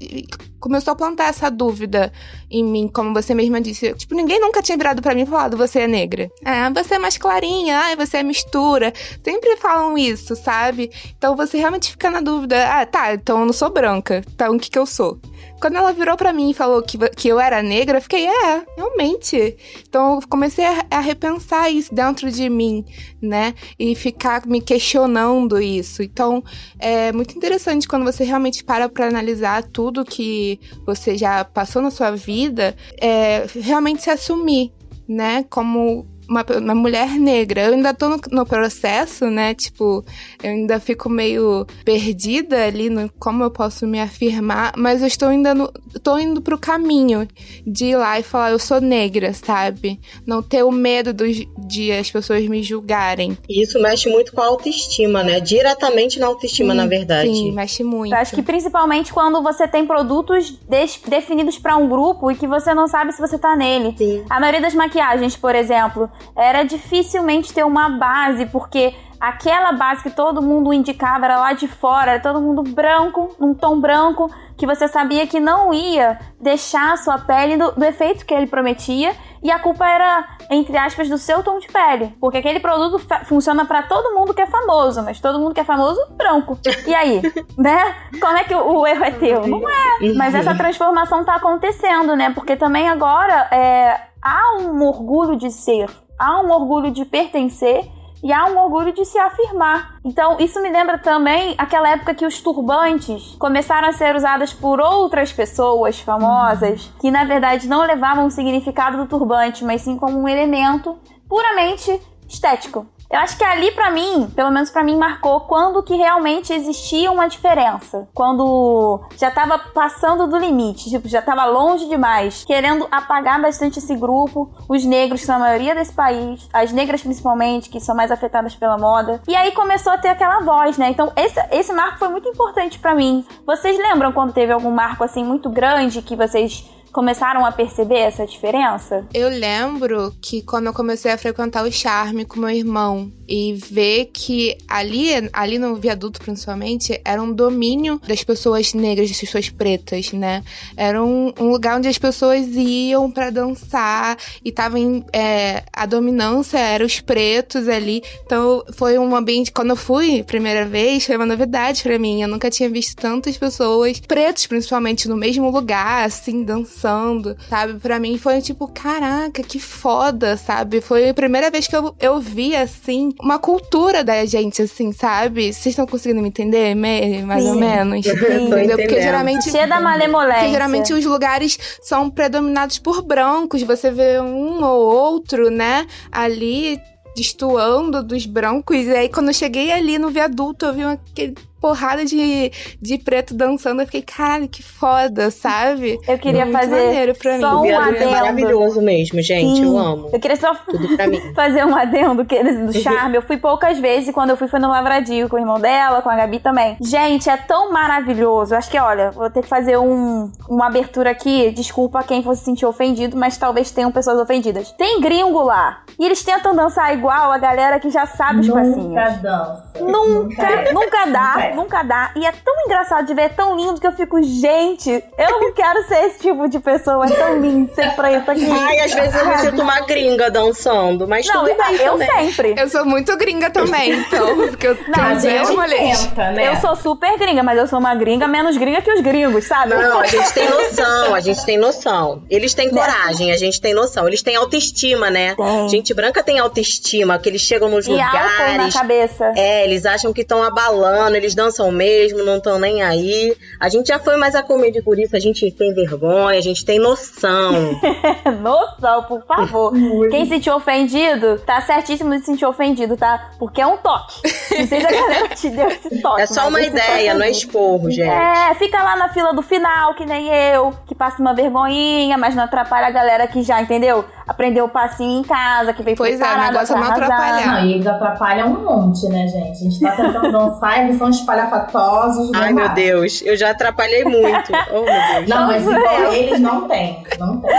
começou 0.63 0.93
a 0.93 0.97
plantar 0.97 1.29
essa 1.29 1.51
dúvida 1.51 2.13
em 2.49 2.65
mim, 2.65 2.89
como 2.89 3.13
você 3.13 3.35
mesma 3.35 3.61
disse. 3.61 3.93
Tipo, 3.95 4.15
ninguém 4.15 4.41
nunca 4.41 4.63
tinha 4.63 4.79
virado 4.79 5.03
para 5.03 5.15
mim 5.15 5.23
e 5.23 5.27
falado, 5.27 5.57
você 5.57 5.81
é 5.81 5.87
negra. 5.89 6.31
Ah, 6.45 6.71
você 6.71 6.95
é 6.95 6.99
mais 6.99 7.19
clarinha, 7.19 7.79
ah, 7.79 7.97
você 7.97 8.19
é 8.19 8.23
mistura. 8.23 8.93
Sempre 9.25 9.57
falam 9.57 9.99
isso, 9.99 10.37
sabe? 10.37 10.91
Então 11.19 11.37
você 11.37 11.59
realmente 11.59 11.91
fica 11.91 12.09
na 12.09 12.21
dúvida, 12.21 12.57
ah, 12.69 12.87
tá, 12.87 13.13
então 13.15 13.41
eu 13.41 13.47
não 13.47 13.53
sou 13.53 13.71
branca. 13.71 14.23
Então 14.35 14.55
o 14.55 14.59
que 14.59 14.71
que 14.71 14.79
eu 14.79 14.87
sou? 14.87 15.19
Quando 15.61 15.77
ela 15.77 15.93
virou 15.93 16.17
para 16.17 16.33
mim 16.33 16.51
e 16.51 16.55
falou 16.55 16.83
que, 16.83 16.99
que 17.11 17.29
eu 17.29 17.39
era 17.39 17.63
negra, 17.63 17.99
eu 17.99 18.03
fiquei, 18.03 18.27
é, 18.27 18.65
realmente. 18.77 19.57
Então 19.89 20.15
eu 20.15 20.29
comecei 20.29 20.65
a, 20.65 20.85
a 20.91 21.01
repensar 21.01 21.71
isso 21.71 21.95
dentro 21.95 22.31
de 22.33 22.49
mim, 22.49 22.85
né? 23.21 23.55
E 23.79 23.95
ficar 23.95 24.45
me 24.45 24.61
questionando 24.61 25.61
isso. 25.61 26.03
Então 26.03 26.43
é 26.79 27.13
muito 27.13 27.37
interessante 27.37 27.87
quando 27.87 28.05
você 28.05 28.25
realmente 28.25 28.65
para 28.65 28.89
pra 28.89 29.07
analisar 29.07 29.63
tudo 29.63 30.05
que 30.05 30.52
você 30.87 31.17
já 31.17 31.45
passou 31.45 31.83
na 31.83 31.91
sua 31.91 32.11
vida, 32.13 32.75
é, 33.01 33.47
realmente 33.61 34.03
se 34.03 34.11
assumir, 34.11 34.73
né? 35.09 35.45
Como 35.49 36.07
uma, 36.33 36.45
uma 36.59 36.75
mulher 36.75 37.11
negra. 37.19 37.63
Eu 37.63 37.75
ainda 37.75 37.93
tô 37.93 38.09
no, 38.09 38.21
no, 38.31 38.47
processo, 38.47 39.27
né? 39.27 39.55
Tipo, 39.55 40.05
eu 40.43 40.51
ainda 40.51 40.81
fico 40.81 41.09
meio 41.09 41.67
perdida 41.85 42.65
ali 42.65 42.89
no 42.89 43.11
como 43.19 43.45
eu 43.45 43.51
posso 43.51 43.87
me 43.87 44.01
afirmar, 44.01 44.73
mas 44.77 45.03
eu 45.03 45.07
estou 45.07 45.29
ainda 45.29 45.55
no, 45.55 45.71
tô 46.03 46.19
indo 46.19 46.41
pro 46.41 46.59
caminho 46.59 47.29
de 47.67 47.87
ir 47.87 47.97
lá 47.97 48.19
e 48.19 48.23
falar, 48.23 48.51
eu 48.51 48.59
sou 48.59 48.81
negra, 48.81 49.33
sabe? 49.35 50.01
Não 50.27 50.43
ter 50.43 50.63
o 50.63 50.73
medo 50.73 51.13
dos, 51.13 51.45
de 51.59 51.93
as 51.93 52.11
pessoas 52.11 52.47
me 52.47 52.63
julgarem. 52.63 53.37
E 53.49 53.63
isso 53.63 53.81
mexe 53.81 54.09
muito 54.09 54.33
com 54.33 54.41
a 54.41 54.47
autoestima, 54.47 55.23
né? 55.23 55.41
Diretamente 55.41 56.19
na 56.19 56.27
autoestima, 56.27 56.73
sim, 56.73 56.77
na 56.79 56.87
verdade. 56.87 57.29
Sim, 57.29 57.53
mexe 57.53 57.85
muito. 57.85 58.15
Eu 58.15 58.19
acho 58.19 58.35
que 58.35 58.43
principalmente 58.43 59.13
quando 59.13 59.43
você 59.43 59.69
tem 59.69 59.87
produtos 59.87 60.59
definidos 61.07 61.59
para 61.59 61.77
um 61.77 61.89
grupo 61.89 62.31
e 62.31 62.35
que 62.35 62.47
você 62.47 62.73
não 62.73 62.89
sabe 62.89 63.13
se 63.13 63.21
você 63.21 63.39
tá 63.39 63.55
nele. 63.55 63.95
Sim. 63.99 64.25
A 64.31 64.41
maioria 64.41 64.61
das 64.61 64.75
maquiagens, 64.75 65.37
por 65.37 65.55
exemplo, 65.55 66.11
era 66.37 66.63
dificilmente 66.63 67.53
ter 67.53 67.65
uma 67.65 67.89
base, 67.89 68.47
porque 68.47 68.95
aquela 69.23 69.71
base 69.73 70.03
que 70.03 70.11
todo 70.11 70.43
mundo 70.43 70.73
indicava 70.73 71.27
era 71.27 71.39
lá 71.39 71.53
de 71.53 71.69
fora, 71.69 72.13
era 72.13 72.21
todo 72.21 72.41
mundo 72.41 72.63
branco, 72.63 73.35
num 73.39 73.55
tom 73.55 73.81
branco, 73.81 74.29
que 74.57 74.67
você 74.67 74.89
sabia 74.89 75.27
que 75.29 75.39
não 75.39 75.73
ia 75.73 76.19
deixar 76.41 76.93
a 76.93 76.97
sua 76.97 77.19
pele 77.19 77.57
do, 77.57 77.71
do 77.71 77.85
efeito 77.85 78.27
que 78.27 78.35
ele 78.35 78.49
prometia, 78.49 79.15
e 79.41 79.51
a 79.51 79.61
culpa 79.61 79.89
era, 79.89 80.25
entre 80.51 80.77
aspas, 80.77 81.09
do 81.09 81.19
seu 81.19 81.43
tom 81.43 81.59
de 81.59 81.69
pele, 81.69 82.17
porque 82.21 82.39
aquele 82.39 82.59
produto 82.59 82.99
funciona 83.25 83.65
para 83.65 83.83
todo 83.83 84.15
mundo 84.15 84.35
que 84.35 84.43
é 84.43 84.47
famoso, 84.47 85.03
mas 85.03 85.21
todo 85.21 85.39
mundo 85.39 85.55
que 85.55 85.61
é 85.61 85.65
famoso, 85.65 86.01
branco. 86.17 86.59
E 86.87 86.95
aí, 86.95 87.23
né? 87.59 87.95
Como 88.21 88.37
é 88.37 88.45
que 88.45 88.55
o, 88.55 88.81
o 88.81 88.87
erro 88.87 89.05
é 89.05 89.11
teu? 89.13 89.47
Não 89.47 89.69
é. 89.69 90.13
Mas 90.17 90.35
essa 90.35 90.55
transformação 90.55 91.25
tá 91.25 91.37
acontecendo, 91.37 92.15
né? 92.15 92.31
Porque 92.31 92.57
também 92.57 92.89
agora 92.89 93.49
é, 93.51 94.01
há 94.23 94.59
um 94.61 94.83
orgulho 94.85 95.37
de 95.37 95.51
ser 95.51 95.89
há 96.23 96.41
um 96.41 96.53
orgulho 96.53 96.93
de 96.93 97.05
pertencer 97.05 97.85
e 98.23 98.33
há 98.33 98.47
um 98.47 98.57
orgulho 98.57 98.93
de 98.93 99.05
se 99.05 99.19
afirmar. 99.19 99.97
Então, 100.05 100.37
isso 100.39 100.63
me 100.63 100.71
lembra 100.71 100.97
também 100.97 101.57
aquela 101.59 101.91
época 101.91 102.15
que 102.15 102.25
os 102.25 102.41
turbantes 102.41 103.35
começaram 103.41 103.89
a 103.89 103.93
ser 103.93 104.15
usados 104.15 104.53
por 104.53 104.81
outras 104.81 105.33
pessoas 105.33 105.99
famosas, 105.99 106.89
que 107.01 107.11
na 107.11 107.25
verdade 107.25 107.67
não 107.67 107.83
levavam 107.85 108.27
o 108.27 108.31
significado 108.31 108.97
do 108.97 109.07
turbante, 109.07 109.65
mas 109.65 109.83
sim 109.83 109.97
como 109.97 110.21
um 110.21 110.29
elemento 110.29 110.97
puramente 111.29 112.01
estético. 112.29 112.87
Eu 113.13 113.19
acho 113.19 113.37
que 113.37 113.45
ali 113.45 113.71
para 113.73 113.91
mim, 113.91 114.33
pelo 114.35 114.51
menos 114.51 114.71
para 114.71 114.83
mim, 114.83 114.97
marcou 114.97 115.41
quando 115.41 115.83
que 115.83 115.95
realmente 115.95 116.51
existia 116.51 117.13
uma 117.13 117.29
diferença. 117.29 118.09
Quando 118.15 119.03
já 119.19 119.31
tava 119.31 119.59
passando 119.59 120.27
do 120.27 120.39
limite, 120.39 120.89
tipo, 120.89 121.07
já 121.07 121.21
tava 121.21 121.45
longe 121.45 121.87
demais, 121.87 122.43
querendo 122.43 122.89
apagar 122.91 123.39
bastante 123.39 123.81
esse 123.81 123.95
grupo, 123.95 124.51
os 124.67 124.83
negros, 124.87 125.21
que 125.21 125.27
são 125.27 125.37
a 125.37 125.41
maioria 125.41 125.75
desse 125.75 125.93
país, 125.93 126.49
as 126.55 126.73
negras 126.73 127.03
principalmente, 127.03 127.69
que 127.69 127.81
são 127.81 127.95
mais 127.95 128.11
afetadas 128.11 128.55
pela 128.55 128.79
moda. 128.79 129.21
E 129.29 129.37
aí 129.37 129.53
começou 129.53 129.93
a 129.93 129.99
ter 129.99 130.09
aquela 130.09 130.41
voz, 130.41 130.79
né? 130.79 130.89
Então 130.89 131.13
esse, 131.15 131.39
esse 131.51 131.73
marco 131.75 131.99
foi 131.99 132.09
muito 132.09 132.27
importante 132.31 132.79
para 132.79 132.95
mim. 132.95 133.27
Vocês 133.47 133.77
lembram 133.77 134.13
quando 134.13 134.33
teve 134.33 134.55
algum 134.55 134.71
marco 134.71 135.05
assim 135.05 135.23
muito 135.23 135.51
grande 135.51 136.01
que 136.01 136.17
vocês 136.17 136.65
começaram 136.93 137.45
a 137.45 137.51
perceber 137.51 137.99
essa 137.99 138.27
diferença? 138.27 139.07
Eu 139.15 139.29
lembro 139.29 140.15
que 140.21 140.43
quando 140.43 140.67
eu 140.67 140.73
comecei 140.75 141.11
a 141.11 141.19
frequentar 141.19 141.65
o 141.65 141.73
Charme 141.73 142.25
com 142.25 142.39
meu 142.39 142.51
irmão 142.51 143.11
e 143.27 143.55
ver 143.55 144.11
que 144.13 144.59
ali, 144.69 145.09
ali 145.33 145.59
no 145.59 145.75
viaduto 145.77 146.21
principalmente, 146.21 147.01
era 147.05 147.23
um 147.23 147.33
domínio 147.33 147.99
das 148.07 148.23
pessoas 148.23 148.75
negras, 148.75 149.09
das 149.09 149.19
pessoas 149.19 149.49
pretas, 149.49 150.13
né? 150.13 150.45
Era 150.77 151.03
um, 151.03 151.33
um 151.41 151.51
lugar 151.51 151.79
onde 151.79 151.89
as 151.89 151.97
pessoas 151.97 152.47
iam 152.55 153.11
para 153.11 153.31
dançar 153.31 154.19
e 154.45 154.53
tava 154.53 154.79
em, 154.79 155.03
é, 155.13 155.65
a 155.73 155.87
dominância 155.87 156.59
era 156.59 156.85
os 156.85 157.01
pretos 157.01 157.69
ali. 157.69 158.03
Então 158.27 158.63
foi 158.75 158.99
um 158.99 159.17
ambiente 159.17 159.51
quando 159.51 159.71
eu 159.71 159.77
fui 159.77 160.23
primeira 160.23 160.67
vez 160.67 161.07
foi 161.07 161.17
uma 161.17 161.27
novidade 161.27 161.83
para 161.83 161.99
mim. 161.99 162.23
Eu 162.23 162.29
nunca 162.29 162.51
tinha 162.51 162.69
visto 162.69 162.97
tantas 162.97 163.39
pessoas 163.39 163.99
pretos 164.01 164.47
principalmente 164.47 165.09
no 165.09 165.17
mesmo 165.17 165.51
lugar, 165.51 166.05
assim 166.05 166.45
dançando 166.45 166.82
dançando, 166.83 167.37
sabe? 167.49 167.79
Para 167.79 167.99
mim 167.99 168.19
foi 168.19 168.41
tipo, 168.41 168.67
caraca, 168.69 169.43
que 169.43 169.59
foda, 169.59 170.37
sabe? 170.37 170.81
Foi 170.81 171.11
a 171.11 171.15
primeira 171.15 171.51
vez 171.51 171.69
que 171.69 171.77
eu, 171.77 171.95
eu 172.01 172.21
vi, 172.21 172.57
assim, 172.57 173.15
uma 173.21 173.39
cultura 173.39 174.03
da 174.03 174.25
gente, 174.25 174.63
assim, 174.63 174.93
sabe? 174.93 175.53
Vocês 175.53 175.67
estão 175.67 175.87
conseguindo 175.87 176.21
me 176.21 176.29
entender? 176.29 176.75
Mais 176.75 177.43
Sim. 177.43 177.51
ou 177.51 177.55
menos? 177.55 178.05
Sim. 178.05 178.47
Entendeu? 178.47 178.77
Porque 178.77 179.01
geralmente. 179.01 179.51
Cheia 179.51 179.67
da 179.67 179.81
malemolência. 179.81 180.41
Porque 180.41 180.53
geralmente 180.53 180.93
os 180.93 181.05
lugares 181.05 181.59
são 181.81 182.11
predominados 182.11 182.79
por 182.79 183.03
brancos. 183.03 183.63
Você 183.63 183.91
vê 183.91 184.21
um 184.21 184.63
ou 184.65 184.83
outro, 184.85 185.51
né? 185.51 185.87
Ali 186.11 186.81
destoando 187.15 188.03
dos 188.03 188.27
brancos. 188.27 188.87
E 188.87 188.91
aí, 188.91 189.09
quando 189.09 189.29
eu 189.29 189.35
cheguei 189.35 189.71
ali 189.71 189.99
no 189.99 190.11
viaduto, 190.11 190.67
eu 190.67 190.75
vi 190.75 190.83
aquele 190.83 191.35
porrada 191.63 192.05
de, 192.05 192.51
de 192.81 192.99
preto 192.99 193.33
dançando. 193.33 193.81
Eu 193.81 193.87
fiquei, 193.87 194.03
caralho, 194.03 194.49
que 194.49 194.63
foda, 194.63 195.31
sabe? 195.31 195.99
Eu 196.09 196.19
queria 196.19 196.45
Muito 196.45 196.59
fazer 196.59 197.17
pra 197.17 197.39
só 197.39 197.63
mim. 197.63 197.71
um 197.71 197.79
adendo. 197.79 198.03
É 198.03 198.11
maravilhoso 198.11 198.83
mesmo, 198.83 199.23
gente. 199.23 199.61
Sim. 199.61 199.65
Eu 199.65 199.79
amo. 199.79 200.11
Eu 200.13 200.19
queria 200.19 200.37
só 200.37 200.53
fazer 201.37 201.65
um 201.65 201.75
adendo 201.75 202.25
do 202.25 202.73
charme. 202.73 203.17
eu 203.17 203.23
fui 203.23 203.37
poucas 203.37 203.79
vezes 203.79 204.09
e 204.09 204.13
quando 204.13 204.31
eu 204.31 204.37
fui 204.37 204.49
foi 204.49 204.59
no 204.59 204.69
Lavradio 204.69 205.29
com 205.29 205.37
o 205.37 205.39
irmão 205.39 205.61
dela, 205.61 206.03
com 206.03 206.11
a 206.11 206.17
Gabi 206.17 206.41
também. 206.41 206.77
Gente, 206.81 207.31
é 207.31 207.37
tão 207.37 207.73
maravilhoso. 207.73 208.55
Acho 208.57 208.69
que, 208.69 208.79
olha, 208.79 209.13
vou 209.13 209.31
ter 209.31 209.43
que 209.43 209.49
fazer 209.49 209.79
um, 209.79 210.31
uma 210.49 210.67
abertura 210.67 211.11
aqui. 211.11 211.53
Desculpa 211.53 212.03
quem 212.03 212.23
fosse 212.25 212.41
se 212.41 212.47
sentir 212.47 212.67
ofendido, 212.67 213.17
mas 213.17 213.37
talvez 213.37 213.71
tenham 213.71 213.93
pessoas 213.93 214.19
ofendidas. 214.19 214.73
Tem 214.73 215.01
gringo 215.01 215.43
lá. 215.43 215.83
E 215.99 216.05
eles 216.05 216.25
tentam 216.25 216.57
dançar 216.57 216.93
igual 216.93 217.31
a 217.31 217.39
galera 217.39 217.79
que 217.79 217.89
já 217.91 218.05
sabe 218.07 218.41
os 218.41 218.49
nunca 218.49 218.61
passinhos. 218.61 219.23
Dança. 219.23 219.63
Nunca, 219.81 220.73
nunca 220.73 221.07
dá 221.07 221.52
nunca 221.55 221.83
dá. 221.83 222.13
E 222.17 222.27
é 222.27 222.33
tão 222.33 222.55
engraçado 222.65 223.07
de 223.07 223.15
ver, 223.15 223.23
é 223.23 223.29
tão 223.29 223.57
lindo 223.57 223.81
que 223.81 223.87
eu 223.87 223.93
fico, 223.93 224.23
gente, 224.23 224.91
eu 224.91 225.41
não 225.41 225.53
quero 225.53 225.87
ser 225.87 226.07
esse 226.07 226.19
tipo 226.21 226.49
de 226.49 226.59
pessoa. 226.61 227.07
É 227.07 227.11
tão 227.11 227.41
lindo 227.41 227.75
ser 227.75 227.95
preta 227.95 228.33
aqui. 228.33 228.51
Ai, 228.51 228.81
às 228.81 228.93
vezes 228.93 229.15
eu 229.15 229.27
me 229.27 229.39
sinto 229.39 229.63
uma 229.63 229.81
gringa 229.81 230.31
dançando, 230.31 231.07
mas 231.07 231.27
não, 231.27 231.45
tudo 231.45 231.57
bem 231.57 231.77
eu 231.77 231.93
também. 231.93 232.09
sempre. 232.33 232.55
Eu 232.59 232.69
sou 232.69 232.85
muito 232.85 233.17
gringa 233.17 233.51
também, 233.51 233.93
então. 233.93 234.37
Porque 234.49 234.67
eu 234.67 234.79
não, 234.89 235.21
gente 235.21 236.09
tenta, 236.09 236.31
né? 236.33 236.49
Eu 236.49 236.57
sou 236.57 236.77
super 236.77 237.19
gringa, 237.19 237.43
mas 237.43 237.59
eu 237.59 237.67
sou 237.67 237.79
uma 237.79 237.95
gringa 237.95 238.27
menos 238.27 238.57
gringa 238.57 238.83
que 238.83 238.93
os 238.93 239.01
gringos, 239.01 239.45
sabe? 239.45 239.75
Não, 239.75 240.01
a 240.01 240.07
gente 240.07 240.33
tem 240.33 240.49
noção, 240.51 241.15
a 241.15 241.21
gente 241.21 241.45
tem 241.45 241.59
noção. 241.59 242.23
Eles 242.29 242.55
têm 242.55 242.71
coragem, 242.71 243.33
a 243.33 243.37
gente 243.37 243.61
tem 243.61 243.75
noção. 243.75 244.07
Eles 244.07 244.23
têm 244.23 244.37
autoestima, 244.37 245.11
né? 245.11 245.35
Tem. 245.35 245.69
Gente 245.69 245.95
branca 245.95 246.23
tem 246.23 246.39
autoestima, 246.39 247.19
que 247.19 247.29
eles 247.29 247.43
chegam 247.43 247.69
nos 247.69 247.87
e 247.87 247.91
lugares. 247.91 248.75
na 248.75 248.81
cabeça. 248.81 249.33
É, 249.37 249.65
eles 249.65 249.85
acham 249.87 250.13
que 250.13 250.23
estão 250.23 250.43
abalando, 250.43 251.17
eles 251.17 251.35
dão 251.35 251.42
dançam 251.43 251.71
mesmo, 251.73 252.23
não 252.25 252.37
estão 252.37 252.59
nem 252.59 252.83
aí. 252.83 253.37
A 253.59 253.69
gente 253.69 253.89
já 253.89 253.99
foi 253.99 254.17
mais 254.17 254.35
acomedido 254.35 254.85
por 254.85 254.99
isso, 254.99 255.17
a 255.17 255.21
gente 255.21 255.51
tem 255.51 255.75
vergonha, 255.75 256.39
a 256.39 256.43
gente 256.43 256.65
tem 256.65 256.79
noção. 256.79 257.53
Noção, 258.41 259.03
por 259.05 259.23
favor. 259.27 259.73
Quem 260.11 260.25
se 260.25 260.31
sentiu 260.31 260.55
ofendido, 260.55 261.39
tá 261.45 261.61
certíssimo 261.61 262.11
de 262.13 262.21
se 262.21 262.27
sentir 262.27 262.47
ofendido, 262.47 262.97
tá? 262.97 263.31
Porque 263.39 263.61
é 263.61 263.67
um 263.67 263.77
toque. 263.77 264.21
Não 264.59 264.67
sei 264.67 264.81
se 264.81 264.87
a 264.87 264.91
galera 264.91 265.29
te 265.29 265.51
deu 265.51 265.69
esse 265.69 266.01
toque. 266.03 266.21
É 266.23 266.27
só 266.27 266.49
uma 266.49 266.61
ideia, 266.61 267.15
não 267.15 267.23
é 267.23 267.31
esporro, 267.31 267.91
gente. 267.91 268.09
É, 268.09 268.55
fica 268.55 268.83
lá 268.83 268.97
na 268.97 269.09
fila 269.09 269.33
do 269.33 269.43
final, 269.43 269.95
que 269.95 270.05
nem 270.07 270.29
eu, 270.29 270.73
que 270.87 270.95
passa 270.95 271.21
uma 271.21 271.35
vergonhinha, 271.35 272.17
mas 272.17 272.35
não 272.35 272.45
atrapalha 272.45 272.87
a 272.87 272.91
galera 272.91 273.27
que 273.27 273.43
já, 273.43 273.61
entendeu? 273.61 274.05
Aprendeu 274.27 274.65
o 274.65 274.69
passinho 274.69 275.21
em 275.21 275.23
casa, 275.25 275.73
que 275.73 275.83
veio 275.83 275.97
Pois 275.97 276.21
é, 276.21 276.25
o 276.25 276.39
negócio 276.39 276.75
é 276.75 276.79
pra 276.79 276.87
não 276.87 276.93
arrasar. 276.95 277.05
atrapalhar. 277.05 277.47
Não, 277.63 277.67
e 277.67 277.73
eles 277.75 277.87
atrapalham 277.87 278.49
um 278.49 278.65
monte, 278.65 279.09
né, 279.09 279.27
gente? 279.29 279.51
A 279.51 279.55
gente 279.71 279.81
tá 279.81 279.91
tentando 279.93 280.33
dançar, 280.33 280.85
eles 280.85 280.99
são 280.99 281.11
espalhafatosos. 281.33 282.31
Ai, 282.35 282.53
meu. 282.53 282.69
Deus, 282.75 283.23
eu 283.23 283.37
já 283.37 283.51
atrapalhei 283.51 284.05
muito. 284.05 284.53
Oh, 284.73 284.85
meu 284.85 285.15
Deus. 285.15 285.29
Não, 285.29 285.47
mas 285.47 285.63
igual 285.67 285.95
eu. 285.95 286.13
eles 286.13 286.41
não 286.41 286.69
tem. 286.69 287.03
Não 287.19 287.41
tem. 287.41 287.51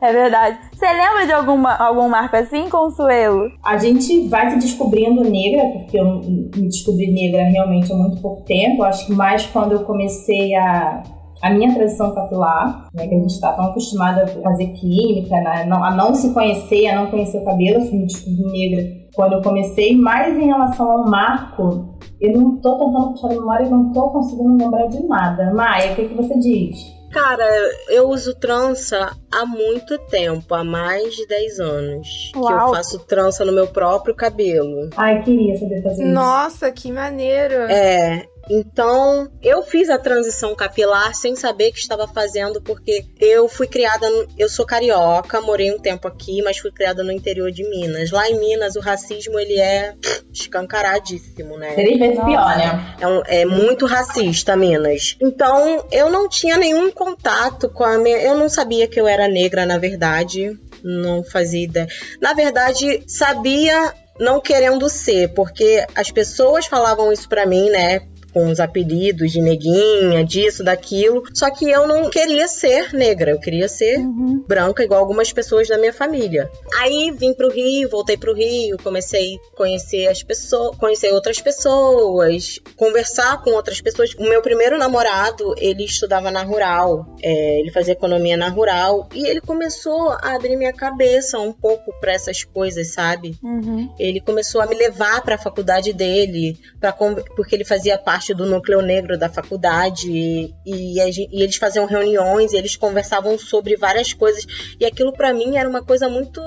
É 0.00 0.12
verdade. 0.12 0.58
Você 0.72 0.86
lembra 0.86 1.26
de 1.26 1.32
alguma, 1.32 1.74
algum 1.76 2.08
marco 2.08 2.36
assim, 2.36 2.68
Consuelo? 2.68 3.50
A 3.64 3.76
gente 3.78 4.28
vai 4.28 4.50
se 4.50 4.58
descobrindo 4.58 5.22
negra, 5.22 5.64
porque 5.72 5.98
eu 5.98 6.20
me 6.20 6.68
descobri 6.68 7.10
negra 7.12 7.44
realmente 7.44 7.92
há 7.92 7.96
muito 7.96 8.20
pouco 8.20 8.42
tempo. 8.42 8.82
Acho 8.82 9.06
que 9.06 9.12
mais 9.12 9.46
quando 9.46 9.72
eu 9.72 9.84
comecei 9.84 10.54
a, 10.54 11.02
a 11.42 11.50
minha 11.50 11.74
transição 11.74 12.14
capilar, 12.14 12.88
né, 12.94 13.06
que 13.06 13.14
a 13.14 13.18
gente 13.18 13.30
está 13.30 13.52
tão 13.52 13.66
acostumada 13.66 14.24
a 14.24 14.26
fazer 14.26 14.66
química, 14.68 15.34
né, 15.36 15.64
não- 15.66 15.84
a 15.84 15.90
não 15.94 16.14
se 16.14 16.32
conhecer, 16.32 16.86
a 16.88 16.96
não 17.02 17.10
conhecer 17.10 17.38
o 17.38 17.44
cabelo. 17.44 17.80
Eu 17.80 17.86
fui 17.86 17.98
me 17.98 18.06
descobrir 18.06 18.52
negra 18.52 18.96
quando 19.14 19.32
eu 19.34 19.42
comecei. 19.42 19.96
Mas 19.96 20.36
em 20.36 20.46
relação 20.46 20.90
ao 20.90 21.08
marco, 21.08 21.96
eu 22.20 22.32
não 22.32 22.56
tô 22.56 22.78
tentando 22.78 23.10
puxar 23.12 23.26
a 23.28 23.30
memória 23.30 23.64
e 23.66 23.70
não 23.70 23.92
tô 23.92 24.10
conseguindo 24.10 24.56
lembrar 24.56 24.86
de 24.88 25.06
nada. 25.06 25.52
Maia, 25.54 25.92
o 25.92 25.96
que, 25.96 26.08
que 26.08 26.14
você 26.14 26.38
diz? 26.38 26.96
Cara, 27.12 27.44
eu 27.88 28.08
uso 28.10 28.34
trança 28.34 29.10
há 29.32 29.46
muito 29.46 29.96
tempo, 30.10 30.54
há 30.54 30.62
mais 30.64 31.14
de 31.14 31.26
10 31.26 31.60
anos. 31.60 32.30
Que 32.34 32.38
Uau. 32.38 32.68
eu 32.68 32.74
faço 32.74 32.98
trança 33.06 33.42
no 33.44 33.52
meu 33.52 33.66
próprio 33.68 34.14
cabelo. 34.14 34.90
Ai, 34.96 35.22
queria 35.22 35.56
saber 35.58 35.82
fazer 35.82 36.02
isso. 36.02 36.12
Nossa, 36.12 36.70
que 36.72 36.92
maneiro. 36.92 37.54
É. 37.70 38.26
Então, 38.48 39.28
eu 39.42 39.62
fiz 39.62 39.88
a 39.90 39.98
transição 39.98 40.54
capilar 40.54 41.14
sem 41.14 41.34
saber 41.34 41.72
que 41.72 41.78
estava 41.78 42.06
fazendo, 42.06 42.60
porque 42.62 43.04
eu 43.20 43.48
fui 43.48 43.66
criada. 43.66 44.06
Eu 44.38 44.48
sou 44.48 44.64
carioca, 44.64 45.40
morei 45.40 45.72
um 45.72 45.78
tempo 45.78 46.06
aqui, 46.08 46.42
mas 46.42 46.58
fui 46.58 46.70
criada 46.70 47.02
no 47.02 47.10
interior 47.12 47.50
de 47.50 47.68
Minas. 47.68 48.10
Lá 48.10 48.28
em 48.28 48.38
Minas, 48.38 48.76
o 48.76 48.80
racismo 48.80 49.38
ele 49.38 49.58
é 49.58 49.94
escancaradíssimo, 50.32 51.56
né? 51.58 51.74
Três 51.74 51.98
vezes 51.98 52.24
pior, 52.24 52.56
né? 52.56 52.96
É, 53.00 53.06
um- 53.06 53.22
é 53.26 53.44
muito 53.44 53.86
racista, 53.86 54.56
Minas. 54.56 55.16
Então, 55.20 55.84
eu 55.90 56.10
não 56.10 56.28
tinha 56.28 56.56
nenhum 56.56 56.90
contato 56.90 57.68
com 57.68 57.84
a 57.84 57.98
minha. 57.98 58.18
Eu 58.18 58.36
não 58.36 58.48
sabia 58.48 58.86
que 58.88 59.00
eu 59.00 59.06
era 59.06 59.28
negra, 59.28 59.66
na 59.66 59.78
verdade. 59.78 60.58
Não 60.82 61.22
fazia 61.24 61.64
ideia. 61.64 61.88
Na 62.20 62.32
verdade, 62.32 63.02
sabia 63.06 63.92
não 64.18 64.40
querendo 64.40 64.88
ser, 64.88 65.28
porque 65.34 65.84
as 65.94 66.10
pessoas 66.10 66.66
falavam 66.66 67.12
isso 67.12 67.28
pra 67.28 67.44
mim, 67.44 67.68
né? 67.70 68.00
Com 68.36 68.50
os 68.50 68.60
apelidos 68.60 69.32
de 69.32 69.40
neguinha, 69.40 70.22
disso, 70.22 70.62
daquilo. 70.62 71.22
Só 71.32 71.50
que 71.50 71.70
eu 71.70 71.88
não 71.88 72.10
queria 72.10 72.46
ser 72.46 72.92
negra, 72.92 73.30
eu 73.30 73.40
queria 73.40 73.66
ser 73.66 73.98
branca, 74.46 74.84
igual 74.84 75.00
algumas 75.00 75.32
pessoas 75.32 75.68
da 75.68 75.78
minha 75.78 75.92
família. 75.92 76.50
Aí 76.78 77.10
vim 77.12 77.32
pro 77.32 77.50
Rio, 77.50 77.88
voltei 77.88 78.18
pro 78.18 78.34
Rio, 78.34 78.76
comecei 78.82 79.36
a 79.36 79.56
conhecer 79.56 80.08
as 80.08 80.22
pessoas, 80.22 80.76
conhecer 80.76 81.10
outras 81.14 81.40
pessoas, 81.40 82.60
conversar 82.76 83.42
com 83.42 83.52
outras 83.52 83.80
pessoas. 83.80 84.14
O 84.18 84.24
meu 84.24 84.42
primeiro 84.42 84.76
namorado, 84.76 85.54
ele 85.56 85.86
estudava 85.86 86.30
na 86.30 86.42
rural, 86.42 87.16
é, 87.22 87.60
ele 87.60 87.70
fazia 87.70 87.94
economia 87.94 88.36
na 88.36 88.50
rural 88.50 89.08
e 89.14 89.26
ele 89.26 89.40
começou 89.40 90.10
a 90.10 90.34
abrir 90.34 90.56
minha 90.56 90.74
cabeça 90.74 91.38
um 91.38 91.54
pouco 91.54 91.90
pra 92.00 92.12
essas 92.12 92.44
coisas, 92.44 92.92
sabe? 92.92 93.34
Uhum. 93.42 93.88
Ele 93.98 94.20
começou 94.20 94.60
a 94.60 94.66
me 94.66 94.74
levar 94.74 95.22
para 95.22 95.36
a 95.36 95.38
faculdade 95.38 95.94
dele, 95.94 96.58
pra, 96.78 96.92
porque 96.92 97.54
ele 97.54 97.64
fazia 97.64 97.96
parte 97.96 98.25
do 98.34 98.46
núcleo 98.46 98.80
negro 98.82 99.18
da 99.18 99.28
faculdade 99.28 100.10
e, 100.10 100.54
e 100.64 100.96
e 101.32 101.42
eles 101.42 101.56
faziam 101.56 101.86
reuniões, 101.86 102.52
e 102.52 102.56
eles 102.56 102.76
conversavam 102.76 103.38
sobre 103.38 103.76
várias 103.76 104.12
coisas 104.12 104.44
e 104.80 104.84
aquilo 104.84 105.12
para 105.12 105.32
mim 105.32 105.56
era 105.56 105.68
uma 105.68 105.82
coisa 105.82 106.08
muito, 106.08 106.40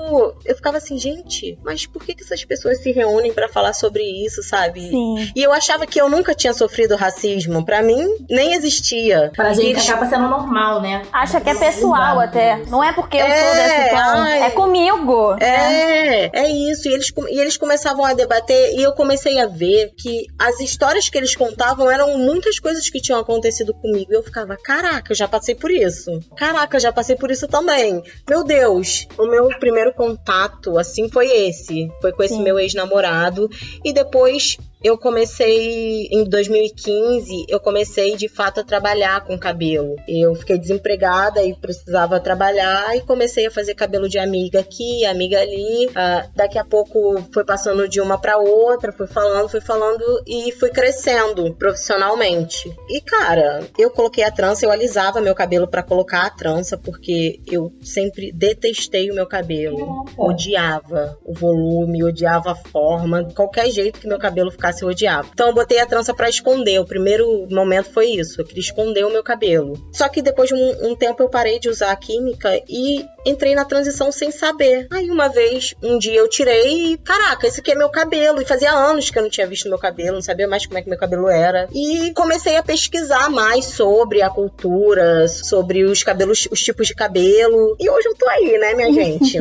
eu 0.44 0.54
ficava 0.56 0.76
assim, 0.78 0.98
gente, 0.98 1.58
mas 1.64 1.86
por 1.86 2.04
que, 2.04 2.14
que 2.14 2.22
essas 2.22 2.44
pessoas 2.44 2.82
se 2.82 2.92
reúnem 2.92 3.32
para 3.32 3.48
falar 3.48 3.72
sobre 3.72 4.02
isso, 4.02 4.42
sabe? 4.42 4.80
Sim. 4.88 5.30
E 5.34 5.42
eu 5.42 5.52
achava 5.52 5.86
que 5.86 6.00
eu 6.00 6.08
nunca 6.08 6.34
tinha 6.34 6.52
sofrido 6.52 6.96
racismo, 6.96 7.64
Pra 7.64 7.82
mim 7.82 8.06
nem 8.28 8.54
existia. 8.54 9.30
Pra 9.34 9.52
gente 9.52 9.70
Eles- 9.70 9.88
acaba 9.88 10.06
sendo 10.08 10.28
normal, 10.28 10.80
né? 10.80 11.02
Acha 11.12 11.40
que 11.40 11.48
é 11.50 11.54
pessoal 11.54 12.18
até. 12.18 12.56
Não 12.68 12.82
é 12.82 12.92
porque 12.92 13.16
eu 13.16 13.26
sou 13.26 13.30
É, 13.30 13.54
desse 13.54 13.90
tom. 13.90 13.96
ai. 13.96 14.42
É 14.42 14.50
comigo. 14.50 15.36
É, 15.40 16.30
é 16.40 16.48
isso. 16.50 16.88
E 16.88 16.92
eles, 16.92 17.12
e 17.28 17.40
eles 17.40 17.56
começavam 17.56 18.04
a 18.04 18.12
debater 18.14 18.74
e 18.76 18.82
eu 18.82 18.92
comecei 18.92 19.38
a 19.40 19.46
ver 19.46 19.92
que 19.96 20.26
as 20.38 20.58
histórias 20.60 21.08
que 21.08 21.16
eles 21.18 21.34
contavam 21.36 21.59
eram 21.90 22.18
muitas 22.18 22.58
coisas 22.58 22.88
que 22.88 23.00
tinham 23.00 23.20
acontecido 23.20 23.74
comigo. 23.74 24.12
E 24.12 24.16
eu 24.16 24.22
ficava, 24.22 24.56
caraca, 24.56 25.12
eu 25.12 25.16
já 25.16 25.28
passei 25.28 25.54
por 25.54 25.70
isso. 25.70 26.10
Caraca, 26.36 26.76
eu 26.76 26.80
já 26.80 26.92
passei 26.92 27.16
por 27.16 27.30
isso 27.30 27.46
também. 27.46 28.02
Meu 28.28 28.44
Deus, 28.44 29.06
o 29.18 29.26
meu 29.26 29.48
primeiro 29.58 29.92
contato, 29.92 30.78
assim, 30.78 31.08
foi 31.10 31.26
esse. 31.26 31.90
Foi 32.00 32.12
com 32.12 32.22
esse 32.22 32.34
Sim. 32.34 32.42
meu 32.42 32.58
ex-namorado. 32.58 33.48
E 33.84 33.92
depois 33.92 34.58
eu 34.82 34.96
comecei 34.96 36.08
em 36.10 36.24
2015, 36.24 37.44
eu 37.48 37.60
comecei 37.60 38.16
de 38.16 38.28
fato 38.28 38.60
a 38.60 38.64
trabalhar 38.64 39.22
com 39.24 39.38
cabelo. 39.38 39.96
Eu 40.08 40.34
fiquei 40.34 40.58
desempregada 40.58 41.42
e 41.42 41.54
precisava 41.54 42.18
trabalhar 42.18 42.96
e 42.96 43.02
comecei 43.02 43.46
a 43.46 43.50
fazer 43.50 43.74
cabelo 43.74 44.08
de 44.08 44.18
amiga 44.18 44.60
aqui, 44.60 45.04
amiga 45.04 45.38
ali. 45.38 45.90
Ah, 45.94 46.26
daqui 46.34 46.58
a 46.58 46.64
pouco 46.64 47.22
foi 47.32 47.44
passando 47.44 47.86
de 47.86 48.00
uma 48.00 48.18
para 48.18 48.38
outra, 48.38 48.90
fui 48.90 49.06
falando, 49.06 49.50
fui 49.50 49.60
falando 49.60 50.02
e 50.26 50.50
fui 50.52 50.70
crescendo 50.70 51.54
profissionalmente. 51.54 52.74
E 52.88 53.02
cara, 53.02 53.62
eu 53.78 53.90
coloquei 53.90 54.24
a 54.24 54.30
trança, 54.30 54.64
eu 54.64 54.70
alisava 54.70 55.20
meu 55.20 55.34
cabelo 55.34 55.68
para 55.68 55.82
colocar 55.82 56.22
a 56.24 56.30
trança 56.30 56.78
porque 56.78 57.40
eu 57.46 57.70
sempre 57.82 58.32
detestei 58.32 59.10
o 59.10 59.14
meu 59.14 59.26
cabelo. 59.26 60.06
Odiava 60.16 61.18
o 61.22 61.34
volume, 61.34 62.02
odiava 62.02 62.52
a 62.52 62.54
forma, 62.54 63.28
qualquer 63.34 63.70
jeito 63.70 64.00
que 64.00 64.08
meu 64.08 64.18
cabelo 64.18 64.50
ficasse 64.50 64.69
eu 64.82 64.88
odiava. 64.88 65.28
Então 65.32 65.48
eu 65.48 65.54
botei 65.54 65.78
a 65.80 65.86
trança 65.86 66.14
pra 66.14 66.28
esconder. 66.28 66.78
O 66.78 66.84
primeiro 66.84 67.46
momento 67.50 67.90
foi 67.92 68.06
isso, 68.06 68.40
eu 68.40 68.44
queria 68.44 68.60
esconder 68.62 69.04
o 69.04 69.10
meu 69.10 69.22
cabelo. 69.22 69.74
Só 69.92 70.08
que 70.08 70.22
depois 70.22 70.48
de 70.48 70.54
um, 70.54 70.90
um 70.90 70.96
tempo 70.96 71.22
eu 71.22 71.28
parei 71.28 71.58
de 71.58 71.68
usar 71.68 71.90
a 71.90 71.96
química 71.96 72.60
e 72.68 73.04
entrei 73.26 73.54
na 73.54 73.64
transição 73.64 74.10
sem 74.12 74.30
saber. 74.30 74.86
Aí 74.90 75.10
uma 75.10 75.28
vez, 75.28 75.74
um 75.82 75.98
dia 75.98 76.18
eu 76.18 76.28
tirei 76.28 76.92
e, 76.92 76.98
caraca, 76.98 77.46
esse 77.46 77.60
aqui 77.60 77.72
é 77.72 77.74
meu 77.74 77.88
cabelo. 77.88 78.40
E 78.40 78.44
fazia 78.44 78.72
anos 78.72 79.10
que 79.10 79.18
eu 79.18 79.22
não 79.22 79.30
tinha 79.30 79.46
visto 79.46 79.68
meu 79.68 79.78
cabelo, 79.78 80.14
não 80.14 80.22
sabia 80.22 80.48
mais 80.48 80.66
como 80.66 80.78
é 80.78 80.82
que 80.82 80.88
meu 80.88 80.98
cabelo 80.98 81.28
era. 81.28 81.68
E 81.74 82.12
comecei 82.14 82.56
a 82.56 82.62
pesquisar 82.62 83.30
mais 83.30 83.64
sobre 83.66 84.22
a 84.22 84.30
cultura, 84.30 85.26
sobre 85.28 85.84
os 85.84 86.02
cabelos, 86.02 86.48
os 86.50 86.62
tipos 86.62 86.86
de 86.86 86.94
cabelo. 86.94 87.76
E 87.78 87.88
hoje 87.88 88.08
eu 88.08 88.14
tô 88.14 88.28
aí, 88.28 88.58
né, 88.58 88.74
minha 88.74 88.92
gente? 88.92 89.38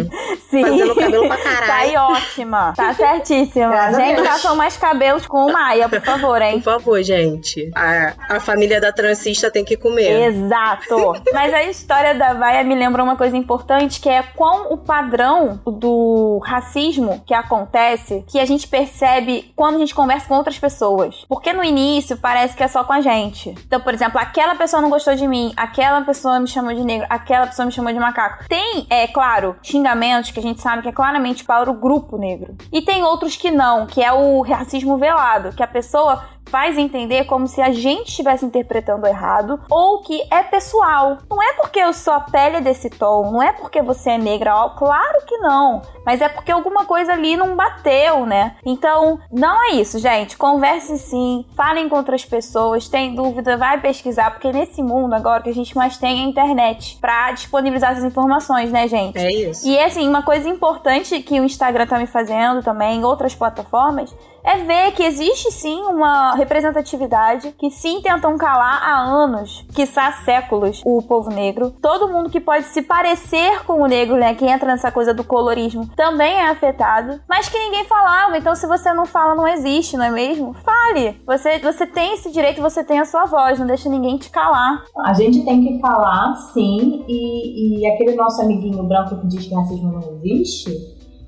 Sim. 0.50 0.62
Fazendo 0.62 0.96
cabelo 0.96 1.28
pra 1.28 1.38
caralho. 1.38 1.68
Tá 1.68 1.76
aí 1.76 1.96
ótima. 1.96 2.74
Tá 2.76 2.94
certíssima. 2.94 3.70
A 3.74 3.94
Gente, 3.94 4.24
façam 4.24 4.56
mais 4.56 4.78
com 5.28 5.46
o 5.46 5.52
Maia, 5.52 5.90
por 5.90 6.02
favor, 6.02 6.40
Por 6.40 6.42
hein? 6.42 6.62
favor, 6.62 7.04
gente. 7.04 7.72
A, 7.76 8.14
a 8.36 8.40
família 8.40 8.80
da 8.80 8.92
transista 8.92 9.52
tem 9.52 9.64
que 9.64 9.78
comer. 9.78 10.28
Exato. 10.28 11.14
Mas 11.34 11.54
a 11.54 11.64
história 11.64 12.14
da 12.16 12.34
Maia 12.34 12.64
me 12.64 12.76
lembra 12.76 13.04
uma 13.04 13.16
coisa 13.16 13.36
importante, 13.36 14.00
que 14.00 14.10
é 14.10 14.24
qual 14.24 14.72
o 14.72 14.78
padrão 14.78 15.60
do 15.66 16.40
racismo 16.44 17.24
que 17.26 17.34
acontece, 17.34 18.24
que 18.28 18.40
a 18.40 18.46
gente 18.46 18.68
percebe 18.68 19.52
quando 19.56 19.76
a 19.76 19.80
gente 19.80 19.96
conversa 19.96 20.28
com 20.28 20.36
outras 20.36 20.58
pessoas. 20.58 21.26
Porque 21.28 21.54
no 21.54 21.64
início 21.64 22.18
parece 22.18 22.56
que 22.56 22.64
é 22.64 22.68
só 22.68 22.84
com 22.84 22.94
a 22.94 23.02
gente. 23.02 23.56
Então, 23.66 23.80
por 23.80 23.94
exemplo, 23.94 24.20
aquela 24.20 24.56
pessoa 24.56 24.82
não 24.82 24.90
gostou 24.90 25.16
de 25.16 25.28
mim, 25.28 25.54
aquela 25.56 26.02
pessoa 26.02 26.40
me 26.40 26.48
chamou 26.48 26.74
de 26.74 26.84
negro, 26.84 27.08
aquela 27.10 27.48
pessoa 27.48 27.66
me 27.66 27.72
chamou 27.72 27.92
de 27.94 28.00
macaco. 28.00 28.46
Tem, 28.48 28.86
é 28.90 29.08
claro, 29.08 29.56
xingamentos 29.62 30.32
que 30.32 30.40
a 30.40 30.44
gente 30.44 30.62
sabe 30.62 30.82
que 30.82 30.90
é 30.90 30.92
claramente 30.92 31.44
para 31.44 31.70
o 31.70 31.74
grupo 31.74 32.18
negro. 32.18 32.56
E 32.72 32.82
tem 32.82 33.04
outros 33.04 33.36
que 33.36 33.52
não, 33.52 33.86
que 33.86 34.04
é 34.04 34.12
o 34.12 34.42
racismo 34.42 34.98
velado, 34.98 35.09
que 35.56 35.64
a 35.64 35.68
pessoa 35.68 36.24
faz 36.50 36.78
entender 36.78 37.26
como 37.26 37.48
se 37.48 37.62
a 37.62 37.72
gente 37.72 38.10
estivesse 38.10 38.46
interpretando 38.46 39.06
errado 39.06 39.60
ou 39.70 40.02
que 40.02 40.22
é 40.32 40.42
pessoal. 40.44 41.18
Não 41.30 41.42
é 41.42 41.54
porque 41.54 41.80
a 41.80 41.94
sua 41.94 42.20
pele 42.20 42.58
é 42.58 42.62
desse 42.62 42.90
tom, 42.90 43.32
não 43.32 43.42
é 43.42 43.54
porque 43.54 43.82
você 43.82 44.12
é 44.12 44.18
negra, 44.18 44.56
ó, 44.56 44.70
claro 44.70 45.26
que 45.26 45.38
não, 45.38 45.82
mas 46.06 46.22
é 46.22 46.30
porque 46.30 46.52
alguma 46.52 46.86
coisa 46.86 47.14
ali 47.14 47.38
não 47.38 47.56
bateu, 47.56 48.26
né? 48.26 48.56
Então, 48.66 49.20
não 49.32 49.64
é 49.70 49.76
isso, 49.76 50.00
gente. 50.00 50.38
Converse 50.38 50.98
sim, 50.98 51.46
falem 51.56 51.88
com 51.88 51.96
outras 51.96 52.26
pessoas, 52.26 52.88
tem 52.88 53.14
dúvida, 53.14 53.58
vai 53.58 53.80
pesquisar, 53.80 54.32
porque 54.32 54.52
nesse 54.52 54.82
mundo 54.82 55.14
agora 55.14 55.44
que 55.44 55.50
a 55.50 55.54
gente 55.54 55.76
mais 55.76 55.98
tem 55.98 56.22
é 56.22 56.26
a 56.26 56.28
internet 56.28 56.98
pra 57.00 57.32
disponibilizar 57.32 57.92
essas 57.92 58.04
informações, 58.04 58.72
né, 58.72 58.88
gente? 58.88 59.18
É 59.18 59.32
isso. 59.32 59.68
E 59.68 59.80
assim, 59.80 60.08
uma 60.08 60.24
coisa 60.24 60.50
importante 60.50 61.22
que 61.22 61.40
o 61.40 61.44
Instagram 61.44 61.86
tá 61.86 61.98
me 61.98 62.08
fazendo 62.08 62.64
também, 62.64 63.04
outras 63.04 63.36
plataformas, 63.36 64.14
é 64.44 64.58
ver 64.58 64.92
que 64.94 65.04
existe 65.04 65.52
sim 65.52 65.82
uma 65.82 66.34
representatividade 66.40 67.54
que 67.58 67.70
sim 67.70 68.02
tentam 68.02 68.38
calar 68.38 68.82
há 68.84 69.02
anos, 69.02 69.66
quiçá 69.74 70.12
séculos, 70.12 70.82
o 70.86 71.02
povo 71.02 71.30
negro. 71.30 71.72
Todo 71.82 72.08
mundo 72.08 72.30
que 72.30 72.40
pode 72.40 72.66
se 72.66 72.82
parecer 72.82 73.64
com 73.66 73.82
o 73.82 73.86
negro, 73.86 74.16
né, 74.16 74.34
que 74.34 74.46
entra 74.46 74.68
nessa 74.68 74.92
coisa 74.92 75.14
do 75.14 75.24
colorismo, 75.24 75.88
também 75.96 76.34
é 76.34 76.50
afetado, 76.50 77.20
mas 77.28 77.50
que 77.50 77.58
ninguém 77.58 77.86
falava. 77.86 78.38
Então, 78.38 78.56
se 78.56 78.66
você 78.66 78.94
não 78.94 79.06
fala, 79.06 79.36
não 79.36 79.48
existe, 79.48 79.98
não 79.98 80.06
é 80.06 80.12
mesmo? 80.12 80.54
Fale. 80.54 81.22
Você, 81.26 81.60
você 81.60 81.86
tem 81.86 82.14
esse 82.14 82.32
direito, 82.32 82.62
você 82.62 82.84
tem 82.84 83.00
a 83.00 83.06
sua 83.06 83.26
voz, 83.26 83.60
não 83.60 83.68
deixa 83.68 83.90
ninguém 83.90 84.18
te 84.18 84.30
calar. 84.30 84.84
A 85.06 85.14
gente 85.14 85.44
tem 85.44 85.62
que 85.62 85.80
falar, 85.80 86.36
sim, 86.54 87.04
e, 87.08 87.82
e 87.82 87.88
aquele 87.88 88.16
nosso 88.16 88.42
amiguinho 88.42 88.84
branco 88.84 89.18
que 89.18 89.28
diz 89.28 89.46
que 89.46 89.54
racismo 89.54 89.92
não 89.92 90.18
existe, 90.18 90.70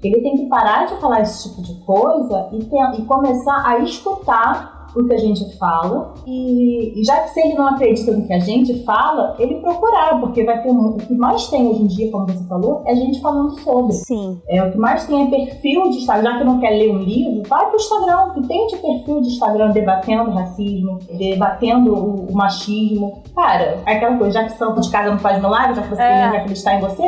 ele 0.03 0.21
tem 0.21 0.35
que 0.35 0.45
parar 0.47 0.85
de 0.85 0.99
falar 0.99 1.21
esse 1.21 1.47
tipo 1.47 1.61
de 1.61 1.75
coisa 1.85 2.49
e, 2.51 3.01
e 3.01 3.05
começar 3.05 3.63
a 3.65 3.79
escutar 3.79 4.80
o 4.95 5.05
que 5.05 5.13
a 5.13 5.17
gente 5.17 5.57
fala 5.57 6.13
e, 6.25 6.99
e, 6.99 7.03
já 7.03 7.21
que 7.21 7.29
se 7.29 7.39
ele 7.39 7.55
não 7.55 7.67
acredita 7.67 8.11
no 8.11 8.25
que 8.25 8.33
a 8.33 8.39
gente 8.39 8.83
fala, 8.83 9.35
ele 9.39 9.55
procurar, 9.55 10.19
porque 10.19 10.43
vai 10.43 10.61
ter 10.61 10.69
o 10.69 10.97
que 10.97 11.13
mais 11.13 11.47
tem 11.47 11.67
hoje 11.67 11.83
em 11.83 11.87
dia, 11.87 12.11
como 12.11 12.25
você 12.25 12.43
falou, 12.45 12.83
é 12.85 12.95
gente 12.95 13.21
falando 13.21 13.59
sobre. 13.59 13.93
Sim. 13.93 14.41
É, 14.47 14.63
o 14.63 14.71
que 14.71 14.77
mais 14.77 15.05
tem 15.05 15.27
é 15.27 15.29
perfil 15.29 15.89
de 15.89 15.97
Instagram, 15.97 16.31
já 16.31 16.37
que 16.37 16.43
não 16.43 16.59
quer 16.59 16.71
ler 16.71 16.91
um 16.91 16.99
livro, 16.99 17.43
vai 17.47 17.67
pro 17.67 17.75
Instagram, 17.75 18.29
que 18.31 18.47
tem 18.47 18.67
de 18.67 18.77
perfil 18.77 19.21
de 19.21 19.27
Instagram 19.27 19.71
debatendo 19.71 20.31
racismo, 20.31 20.99
debatendo 21.11 21.93
o, 21.93 22.27
o 22.31 22.33
machismo. 22.33 23.21
Cara, 23.35 23.79
é 23.85 23.93
aquela 23.93 24.17
coisa, 24.17 24.31
já 24.33 24.43
que 24.45 24.53
santo 24.53 24.81
de 24.81 24.89
casa 24.89 25.11
não 25.11 25.19
faz 25.19 25.41
milagre, 25.41 25.75
já 25.75 25.81
que 25.83 25.89
você 25.89 26.01
é. 26.01 26.29
que 26.29 26.37
acreditar 26.37 26.75
em 26.75 26.81
você, 26.81 27.03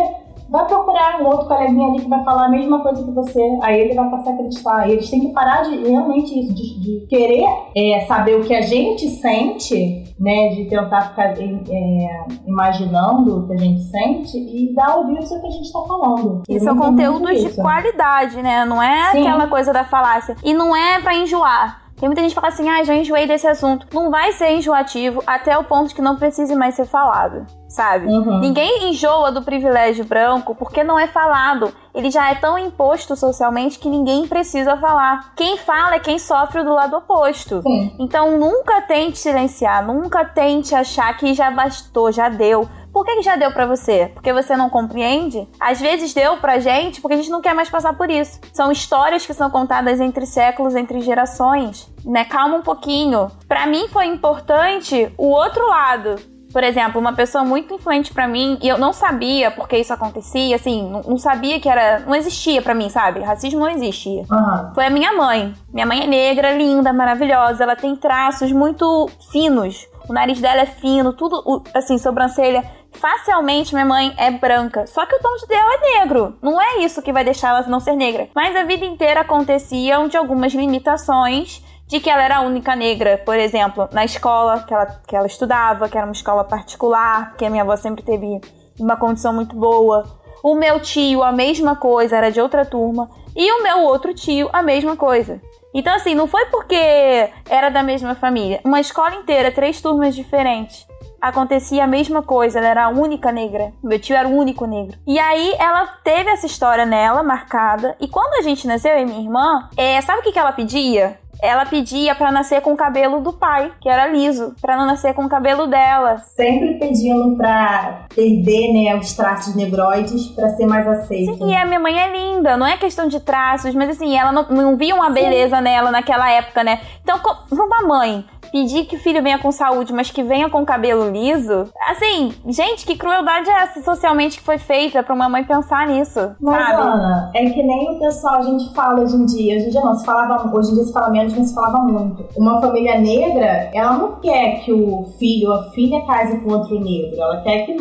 vai 0.54 0.68
procurar 0.68 1.20
um 1.20 1.26
outro 1.26 1.48
coleguinha 1.48 1.88
ali 1.88 2.00
que 2.00 2.08
vai 2.08 2.24
falar 2.24 2.46
a 2.46 2.50
mesma 2.50 2.80
coisa 2.84 3.04
que 3.04 3.12
você, 3.12 3.42
aí 3.64 3.82
ele 3.82 3.96
vai 3.96 4.08
passar 4.12 4.30
a 4.30 4.34
acreditar. 4.36 4.88
E 4.88 4.92
eles 4.92 5.10
têm 5.10 5.22
que 5.22 5.34
parar 5.34 5.64
de 5.64 5.78
realmente 5.78 6.40
isso, 6.40 6.54
de, 6.54 6.80
de 6.80 7.08
querer 7.08 7.44
é, 7.76 8.02
saber 8.02 8.36
o 8.36 8.44
que 8.44 8.54
a 8.54 8.62
gente 8.62 9.10
sente, 9.10 10.14
né, 10.20 10.50
de 10.50 10.66
tentar 10.66 11.10
ficar 11.10 11.34
é, 11.42 12.26
imaginando 12.46 13.40
o 13.40 13.48
que 13.48 13.54
a 13.54 13.58
gente 13.58 13.82
sente 13.82 14.38
e 14.38 14.72
dar 14.76 14.96
ouvido 14.96 15.24
ao 15.24 15.42
que 15.42 15.48
a 15.48 15.50
gente 15.50 15.66
está 15.66 15.80
falando. 15.82 16.44
Isso 16.48 16.70
é 16.70 16.78
conteúdo 16.78 17.34
de 17.34 17.50
qualidade, 17.56 18.40
né? 18.44 18.64
Não 18.64 18.82
é 18.82 19.12
Sim. 19.12 19.22
aquela 19.22 19.48
coisa 19.48 19.74
da 19.74 19.84
falácia. 19.84 20.36
E 20.44 20.54
não 20.54 20.76
é 20.76 21.02
para 21.02 21.16
enjoar. 21.16 21.83
Tem 22.04 22.10
muita 22.10 22.22
gente 22.22 22.32
que 22.32 22.42
fala 22.42 22.52
assim, 22.52 22.68
ah, 22.68 22.84
já 22.84 22.94
enjoei 22.96 23.26
desse 23.26 23.48
assunto. 23.48 23.88
Não 23.94 24.12
vai 24.12 24.34
ser 24.34 24.52
enjoativo 24.58 25.24
até 25.26 25.58
o 25.58 25.64
ponto 25.64 25.96
que 25.96 26.02
não 26.02 26.18
precise 26.18 26.54
mais 26.54 26.76
ser 26.76 26.86
falado, 26.86 27.46
sabe? 27.66 28.08
Uhum. 28.08 28.42
Ninguém 28.42 28.90
enjoa 28.90 29.32
do 29.32 29.42
privilégio 29.42 30.04
branco 30.04 30.54
porque 30.54 30.84
não 30.84 31.00
é 31.00 31.08
falado. 31.08 31.74
Ele 31.96 32.12
já 32.12 32.30
é 32.30 32.36
tão 32.36 32.60
imposto 32.60 33.16
socialmente 33.16 33.80
que 33.80 33.88
ninguém 33.88 34.28
precisa 34.28 34.76
falar. 34.76 35.34
Quem 35.34 35.56
fala 35.56 35.96
é 35.96 36.00
quem 36.00 36.20
sofre 36.20 36.62
do 36.62 36.74
lado 36.74 36.98
oposto. 36.98 37.62
Sim. 37.62 37.96
Então 37.98 38.38
nunca 38.38 38.82
tente 38.82 39.18
silenciar, 39.18 39.88
nunca 39.88 40.26
tente 40.26 40.76
achar 40.76 41.16
que 41.16 41.34
já 41.34 41.50
bastou, 41.52 42.12
já 42.12 42.28
deu. 42.28 42.68
Por 42.94 43.04
que, 43.04 43.16
que 43.16 43.24
já 43.24 43.36
deu 43.36 43.52
para 43.52 43.66
você? 43.66 44.12
Porque 44.14 44.32
você 44.32 44.56
não 44.56 44.70
compreende? 44.70 45.48
Às 45.60 45.82
vezes 45.82 46.14
deu 46.14 46.38
pra 46.38 46.60
gente 46.60 47.02
porque 47.02 47.16
a 47.16 47.18
gente 47.18 47.32
não 47.32 47.42
quer 47.42 47.56
mais 47.56 47.70
passar 47.70 47.98
por 47.98 48.10
isso. 48.12 48.40
São 48.54 48.72
histórias 48.72 49.26
que 49.26 49.34
são 49.34 49.50
contadas 49.50 50.00
entre 50.00 50.28
séculos, 50.28 50.76
entre 50.76 51.02
gerações. 51.02 51.92
Né? 52.06 52.24
Calma 52.24 52.58
um 52.58 52.62
pouquinho. 52.62 53.32
Para 53.48 53.66
mim 53.66 53.88
foi 53.88 54.06
importante 54.06 55.12
o 55.18 55.28
outro 55.30 55.68
lado 55.68 56.34
por 56.54 56.64
exemplo, 56.64 57.02
uma 57.02 57.14
pessoa 57.14 57.44
muito 57.44 57.74
influente 57.74 58.14
para 58.14 58.28
mim, 58.28 58.60
e 58.62 58.68
eu 58.70 58.78
não 58.78 58.94
sabia 58.94 59.50
porque 59.50 59.76
isso 59.76 59.92
acontecia, 59.92 60.56
assim, 60.56 60.88
não, 60.88 61.02
não 61.02 61.18
sabia 61.18 61.60
que 61.60 61.68
era. 61.68 62.02
Não 62.02 62.14
existia 62.14 62.62
para 62.62 62.76
mim, 62.76 62.90
sabe? 62.90 63.22
Racismo 63.22 63.60
não 63.60 63.70
existia. 63.70 64.22
Uhum. 64.30 64.74
Foi 64.76 64.86
a 64.86 64.90
minha 64.92 65.14
mãe. 65.14 65.52
Minha 65.74 65.88
mãe 65.88 66.04
é 66.04 66.08
negra, 66.08 66.56
linda, 66.56 66.94
maravilhosa. 66.94 67.64
Ela 67.64 67.76
tem 67.76 67.96
traços 67.96 68.52
muito 68.52 69.10
finos. 69.32 69.88
O 70.08 70.14
nariz 70.14 70.40
dela 70.40 70.62
é 70.62 70.66
fino, 70.68 71.14
tudo, 71.14 71.64
assim, 71.74 71.98
sobrancelha 71.98 72.64
facialmente 72.94 73.74
minha 73.74 73.86
mãe 73.86 74.14
é 74.18 74.32
branca. 74.32 74.86
Só 74.88 75.06
que 75.06 75.16
o 75.16 75.20
tom 75.20 75.36
de 75.38 75.48
dela 75.48 75.74
é 75.74 76.00
negro. 76.00 76.38
Não 76.42 76.62
é 76.62 76.80
isso 76.80 77.02
que 77.02 77.14
vai 77.14 77.24
deixar 77.24 77.50
ela 77.50 77.62
não 77.68 77.80
ser 77.80 77.96
negra. 77.96 78.30
Mas 78.36 78.56
a 78.56 78.64
vida 78.64 78.86
inteira 78.86 79.22
aconteciam 79.22 80.08
de 80.08 80.18
algumas 80.18 80.54
limitações 80.54 81.64
de 81.88 82.00
que 82.00 82.10
ela 82.10 82.24
era 82.24 82.38
a 82.38 82.42
única 82.42 82.76
negra, 82.76 83.22
por 83.24 83.38
exemplo, 83.38 83.88
na 83.92 84.06
escola 84.06 84.64
que 84.64 84.74
ela, 84.74 84.86
que 85.08 85.16
ela 85.16 85.28
estudava, 85.28 85.90
que 85.90 85.98
era 85.98 86.08
uma 86.08 86.14
escola 86.14 86.44
particular, 86.44 87.36
que 87.36 87.46
a 87.46 87.50
minha 87.50 87.64
avó 87.64 87.76
sempre 87.76 88.04
teve 88.04 88.42
uma 88.80 88.98
condição 88.98 89.34
muito 89.34 89.56
boa. 89.56 90.04
O 90.42 90.56
meu 90.56 90.80
tio, 90.80 91.24
a 91.24 91.32
mesma 91.32 91.76
coisa, 91.76 92.18
era 92.18 92.32
de 92.32 92.42
outra 92.42 92.66
turma. 92.66 93.10
E 93.36 93.52
o 93.52 93.64
meu 93.64 93.82
outro 93.82 94.14
tio, 94.14 94.50
a 94.52 94.62
mesma 94.62 94.96
coisa. 94.96 95.42
Então, 95.74 95.96
assim, 95.96 96.14
não 96.14 96.28
foi 96.28 96.46
porque 96.48 97.30
era 97.50 97.70
da 97.70 97.82
mesma 97.82 98.14
família. 98.14 98.62
Uma 98.64 98.80
escola 98.80 99.16
inteira, 99.16 99.52
três 99.52 99.82
turmas 99.82 100.16
diferentes 100.16 100.86
acontecia 101.24 101.86
a 101.86 101.88
mesma 101.88 102.22
coisa, 102.22 102.60
ela 102.60 102.68
era 102.68 102.86
a 102.86 102.90
única 102.90 103.32
negra. 103.32 103.72
Meu 103.82 103.98
tio 103.98 104.16
era 104.16 104.28
o 104.28 104.36
único 104.36 104.66
negro. 104.66 104.98
E 105.08 105.18
aí 105.18 105.56
ela 105.58 105.88
teve 106.04 106.30
essa 106.30 106.46
história 106.46 106.86
nela, 106.86 107.24
marcada. 107.24 107.96
E 108.00 108.10
quando 108.10 108.34
a 108.34 108.42
gente 108.42 108.68
nasceu, 108.68 108.92
eu 108.92 109.04
e 109.04 109.06
minha 109.06 109.22
irmã, 109.22 109.70
é, 109.78 110.02
sabe 110.02 110.20
o 110.20 110.24
que, 110.24 110.34
que 110.34 110.40
ela 110.40 110.52
pedia? 110.52 111.18
Ela 111.44 111.66
pedia 111.66 112.16
para 112.16 112.32
nascer 112.32 112.62
com 112.62 112.72
o 112.72 112.78
cabelo 112.78 113.20
do 113.20 113.34
pai, 113.34 113.70
que 113.82 113.90
era 113.90 114.08
liso, 114.08 114.56
para 114.62 114.78
não 114.78 114.86
nascer 114.86 115.14
com 115.14 115.26
o 115.26 115.30
cabelo 115.30 115.68
dela. 115.68 116.20
Sempre 116.20 116.80
pedindo 116.80 117.36
para 117.36 118.06
perder, 118.16 118.72
né, 118.72 118.96
os 118.96 119.12
traços 119.12 119.54
negroides 119.54 120.28
para 120.28 120.52
ser 120.52 120.66
mais 120.66 120.88
aceito. 120.88 121.36
Sim, 121.36 121.52
e 121.52 121.54
a 121.54 121.66
minha 121.66 121.82
mãe 121.82 122.00
é 122.00 122.10
linda, 122.10 122.56
não 122.56 122.66
é 122.66 122.78
questão 122.78 123.10
de 123.10 123.20
traços, 123.20 123.76
mas 123.76 123.90
assim, 123.90 124.18
ela 124.18 124.32
não, 124.32 124.48
não 124.48 124.78
via 124.78 124.96
uma 124.96 125.10
beleza 125.10 125.58
Sim. 125.58 125.64
nela 125.64 125.92
naquela 125.92 126.32
época, 126.32 126.64
né? 126.64 126.80
Então, 127.04 127.20
uma 127.52 127.82
mãe 127.86 128.26
pedir 128.54 128.86
que 128.86 128.96
o 128.96 129.00
filho 129.00 129.24
venha 129.24 129.40
com 129.40 129.52
saúde, 129.52 129.92
mas 129.92 130.12
que 130.12 130.22
venha 130.22 130.48
com 130.48 130.64
cabelo 130.64 131.10
liso. 131.10 131.68
Assim, 131.90 132.32
gente, 132.46 132.86
que 132.86 132.96
crueldade 132.96 133.50
é 133.50 133.64
essa 133.64 133.82
socialmente 133.82 134.38
que 134.38 134.46
foi 134.46 134.60
feita 134.60 135.02
pra 135.02 135.16
uma 135.16 135.28
mãe 135.28 135.44
pensar 135.44 135.88
nisso? 135.88 136.36
Mas, 136.40 136.68
sabe? 136.68 136.82
Ana, 136.84 137.32
é 137.34 137.50
que 137.50 137.64
nem 137.64 137.96
o 137.96 138.00
pessoal 138.00 138.36
a 138.36 138.42
gente 138.44 138.72
fala 138.76 139.02
hoje 139.02 139.16
em 139.16 139.26
dia. 139.26 139.56
Hoje 139.56 139.66
em 139.66 139.70
dia 139.72 139.82
não, 139.82 139.96
se 139.96 140.06
falava, 140.06 140.56
hoje 140.56 140.70
em 140.70 140.76
dia 140.76 140.84
se 140.84 140.94
fala 140.94 141.10
menos, 141.10 141.33
mas 141.36 141.50
se 141.50 141.56
falava 141.56 141.80
muito. 141.84 142.26
Uma 142.38 142.62
família 142.62 143.00
negra, 143.00 143.70
ela 143.74 143.98
não 143.98 144.20
quer 144.20 144.64
que 144.64 144.72
o 144.72 145.04
filho 145.20 145.50
ou 145.50 145.56
a 145.56 145.64
filha 145.72 146.02
case 146.06 146.40
com 146.40 146.52
outro 146.52 146.80
negro. 146.80 147.20
Ela 147.20 147.42
quer 147.42 147.66
que 147.66 147.76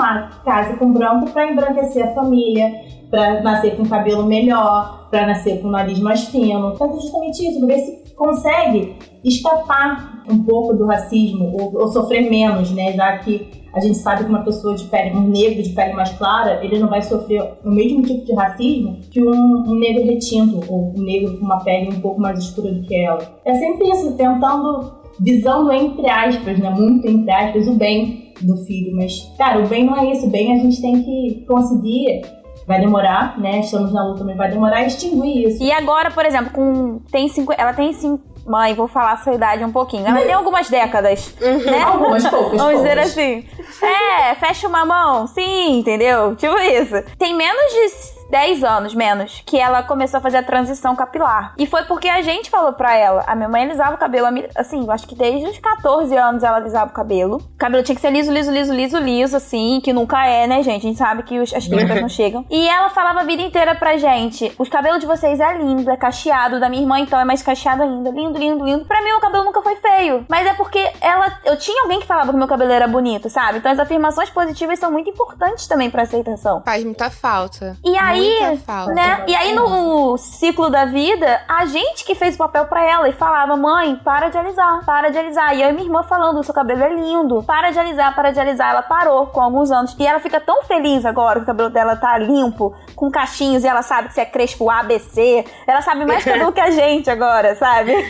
case 0.44 0.76
com 0.78 0.92
branco 0.92 1.30
pra 1.30 1.50
embranquecer 1.50 2.08
a 2.08 2.14
família, 2.14 2.72
pra 3.10 3.42
nascer 3.42 3.76
com 3.76 3.84
cabelo 3.84 4.24
melhor, 4.24 5.08
pra 5.10 5.26
nascer 5.26 5.60
com 5.60 5.68
nariz 5.68 6.00
mais 6.00 6.24
fino. 6.28 6.72
Então, 6.74 6.92
justamente 7.00 7.46
isso, 7.46 7.66
ver 7.66 7.78
se 7.78 8.14
consegue 8.14 8.96
escapar 9.24 10.24
um 10.30 10.42
pouco 10.42 10.74
do 10.74 10.86
racismo 10.86 11.52
ou, 11.52 11.80
ou, 11.80 11.88
sofrer 11.88 12.30
menos, 12.30 12.70
né? 12.70 12.92
Já 12.92 13.18
que 13.18 13.61
a 13.74 13.80
gente 13.80 13.98
sabe 13.98 14.24
que 14.24 14.30
uma 14.30 14.44
pessoa 14.44 14.74
de 14.74 14.84
pele, 14.84 15.16
um 15.16 15.28
negro 15.28 15.62
de 15.62 15.70
pele 15.70 15.94
mais 15.94 16.10
clara, 16.10 16.62
ele 16.62 16.78
não 16.78 16.88
vai 16.88 17.02
sofrer 17.02 17.42
o 17.64 17.70
mesmo 17.70 18.02
tipo 18.02 18.24
de 18.24 18.34
racismo 18.34 18.98
que 19.10 19.22
um, 19.22 19.64
um 19.66 19.74
negro 19.74 20.04
retinto 20.04 20.60
ou 20.68 20.92
um 20.96 21.02
negro 21.02 21.38
com 21.38 21.44
uma 21.44 21.62
pele 21.64 21.94
um 21.94 22.00
pouco 22.00 22.20
mais 22.20 22.38
escura 22.38 22.72
do 22.72 22.82
que 22.82 22.94
ela. 22.94 23.40
É 23.44 23.54
sempre 23.54 23.88
isso, 23.90 24.12
tentando, 24.12 24.92
visando 25.18 25.72
entre 25.72 26.08
aspas, 26.08 26.58
né? 26.58 26.70
Muito 26.70 27.08
entre 27.08 27.30
aspas, 27.30 27.66
o 27.66 27.74
bem 27.74 28.32
do 28.42 28.56
filho. 28.58 28.94
Mas, 28.94 29.32
cara, 29.38 29.64
o 29.64 29.68
bem 29.68 29.84
não 29.84 29.96
é 29.96 30.12
isso. 30.12 30.26
O 30.26 30.30
bem 30.30 30.52
a 30.52 30.58
gente 30.58 30.80
tem 30.80 31.02
que 31.02 31.44
conseguir 31.48 32.22
vai 32.66 32.80
demorar, 32.80 33.38
né? 33.38 33.60
Estamos 33.60 33.92
na 33.92 34.06
luta, 34.06 34.24
mas 34.24 34.36
vai 34.36 34.50
demorar 34.50 34.84
extinguir 34.84 35.48
isso. 35.48 35.62
E 35.62 35.72
agora, 35.72 36.10
por 36.10 36.24
exemplo, 36.24 36.52
com 36.52 37.00
tem 37.10 37.28
cinco, 37.28 37.52
ela 37.56 37.72
tem 37.72 37.92
cinco, 37.92 38.22
mãe, 38.46 38.74
vou 38.74 38.88
falar 38.88 39.12
a 39.12 39.16
sua 39.18 39.34
idade 39.34 39.64
um 39.64 39.72
pouquinho. 39.72 40.06
Ela 40.06 40.20
tem 40.20 40.32
algumas 40.32 40.68
décadas, 40.68 41.34
uhum. 41.40 41.58
né? 41.64 41.82
Algumas 41.82 42.26
poucas. 42.26 42.58
Vamos 42.58 42.76
dizer 42.76 42.98
assim. 42.98 43.46
É, 43.82 44.34
fecha 44.36 44.68
uma 44.68 44.84
mão, 44.84 45.26
sim, 45.26 45.78
entendeu? 45.78 46.34
Tipo 46.36 46.58
isso. 46.58 47.02
Tem 47.18 47.34
menos 47.34 47.72
de 47.72 47.88
10 48.32 48.64
anos 48.64 48.94
menos 48.94 49.42
que 49.44 49.58
ela 49.58 49.82
começou 49.82 50.16
a 50.16 50.20
fazer 50.22 50.38
a 50.38 50.42
transição 50.42 50.96
capilar. 50.96 51.52
E 51.58 51.66
foi 51.66 51.82
porque 51.82 52.08
a 52.08 52.22
gente 52.22 52.48
falou 52.48 52.72
pra 52.72 52.96
ela. 52.96 53.22
A 53.26 53.36
minha 53.36 53.48
mãe 53.48 53.64
alisava 53.64 53.94
o 53.94 53.98
cabelo, 53.98 54.26
assim, 54.56 54.86
acho 54.88 55.06
que 55.06 55.14
desde 55.14 55.46
os 55.46 55.58
14 55.58 56.16
anos 56.16 56.42
ela 56.42 56.56
alisava 56.56 56.90
o 56.90 56.94
cabelo. 56.94 57.36
O 57.36 57.58
cabelo 57.58 57.82
tinha 57.82 57.94
que 57.94 58.00
ser 58.00 58.10
liso, 58.10 58.32
liso, 58.32 58.50
liso, 58.50 58.72
liso, 58.72 58.98
liso, 58.98 59.36
assim, 59.36 59.82
que 59.84 59.92
nunca 59.92 60.26
é, 60.26 60.46
né, 60.46 60.62
gente? 60.62 60.86
A 60.86 60.88
gente 60.88 60.98
sabe 60.98 61.24
que 61.24 61.38
os, 61.38 61.52
as 61.52 61.66
clínicas 61.66 62.00
não 62.00 62.08
chegam. 62.10 62.46
E 62.50 62.66
ela 62.66 62.88
falava 62.88 63.20
a 63.20 63.24
vida 63.24 63.42
inteira 63.42 63.74
pra 63.74 63.98
gente: 63.98 64.50
os 64.58 64.70
cabelos 64.70 65.00
de 65.00 65.06
vocês 65.06 65.38
é 65.38 65.58
lindo, 65.58 65.90
é 65.90 65.96
cacheado. 65.98 66.58
Da 66.58 66.70
minha 66.70 66.82
irmã, 66.82 66.98
então, 67.00 67.20
é 67.20 67.26
mais 67.26 67.42
cacheado 67.42 67.82
ainda. 67.82 68.08
Lindo, 68.08 68.38
lindo, 68.38 68.64
lindo. 68.64 68.86
Pra 68.86 69.02
mim, 69.02 69.12
o 69.12 69.20
cabelo 69.20 69.44
nunca 69.44 69.60
foi 69.60 69.76
feio. 69.76 70.24
Mas 70.26 70.46
é 70.46 70.54
porque 70.54 70.90
ela. 71.02 71.38
Eu 71.44 71.58
tinha 71.58 71.82
alguém 71.82 72.00
que 72.00 72.06
falava 72.06 72.32
que 72.32 72.38
meu 72.38 72.48
cabelo 72.48 72.72
era 72.72 72.88
bonito, 72.88 73.28
sabe? 73.28 73.58
Então 73.58 73.70
as 73.70 73.78
afirmações 73.78 74.30
positivas 74.30 74.78
são 74.78 74.90
muito 74.90 75.10
importantes 75.10 75.66
também 75.66 75.90
pra 75.90 76.02
aceitação. 76.04 76.62
Faz 76.64 76.82
muita 76.82 77.10
falta. 77.10 77.76
E 77.84 77.94
aí, 77.98 78.21
aí, 78.22 78.58
né? 78.94 79.24
E 79.26 79.34
aí 79.34 79.54
no 79.54 80.16
ciclo 80.16 80.70
da 80.70 80.84
vida, 80.84 81.40
a 81.48 81.64
gente 81.66 82.04
que 82.04 82.14
fez 82.14 82.34
o 82.34 82.38
papel 82.38 82.66
pra 82.66 82.84
ela 82.84 83.08
e 83.08 83.12
falava: 83.12 83.56
"Mãe, 83.56 83.96
para 83.96 84.28
de 84.28 84.38
alisar, 84.38 84.84
para 84.84 85.10
de 85.10 85.18
alisar". 85.18 85.54
E 85.54 85.62
eu 85.62 85.70
e 85.70 85.72
minha 85.72 85.84
irmã 85.84 86.02
falando: 86.02 86.42
"Seu 86.42 86.54
cabelo 86.54 86.82
é 86.82 86.88
lindo. 86.94 87.42
Para 87.42 87.70
de 87.70 87.78
alisar, 87.78 88.14
para 88.14 88.30
de 88.30 88.40
alisar". 88.40 88.70
Ela 88.70 88.82
parou 88.82 89.26
com 89.26 89.40
alguns 89.40 89.70
anos 89.70 89.94
e 89.98 90.06
ela 90.06 90.20
fica 90.20 90.40
tão 90.40 90.62
feliz 90.64 91.04
agora 91.04 91.40
que 91.40 91.44
o 91.44 91.46
cabelo 91.46 91.70
dela 91.70 91.96
tá 91.96 92.16
limpo, 92.18 92.74
com 92.94 93.10
cachinhos 93.10 93.64
e 93.64 93.68
ela 93.68 93.82
sabe 93.82 94.08
que 94.08 94.14
se 94.14 94.20
é 94.20 94.24
crespo 94.24 94.70
ABC. 94.70 95.44
Ela 95.66 95.82
sabe 95.82 96.04
mais 96.04 96.24
cabelo 96.24 96.52
que 96.52 96.60
a 96.60 96.70
gente 96.70 97.10
agora, 97.10 97.54
sabe? 97.54 97.92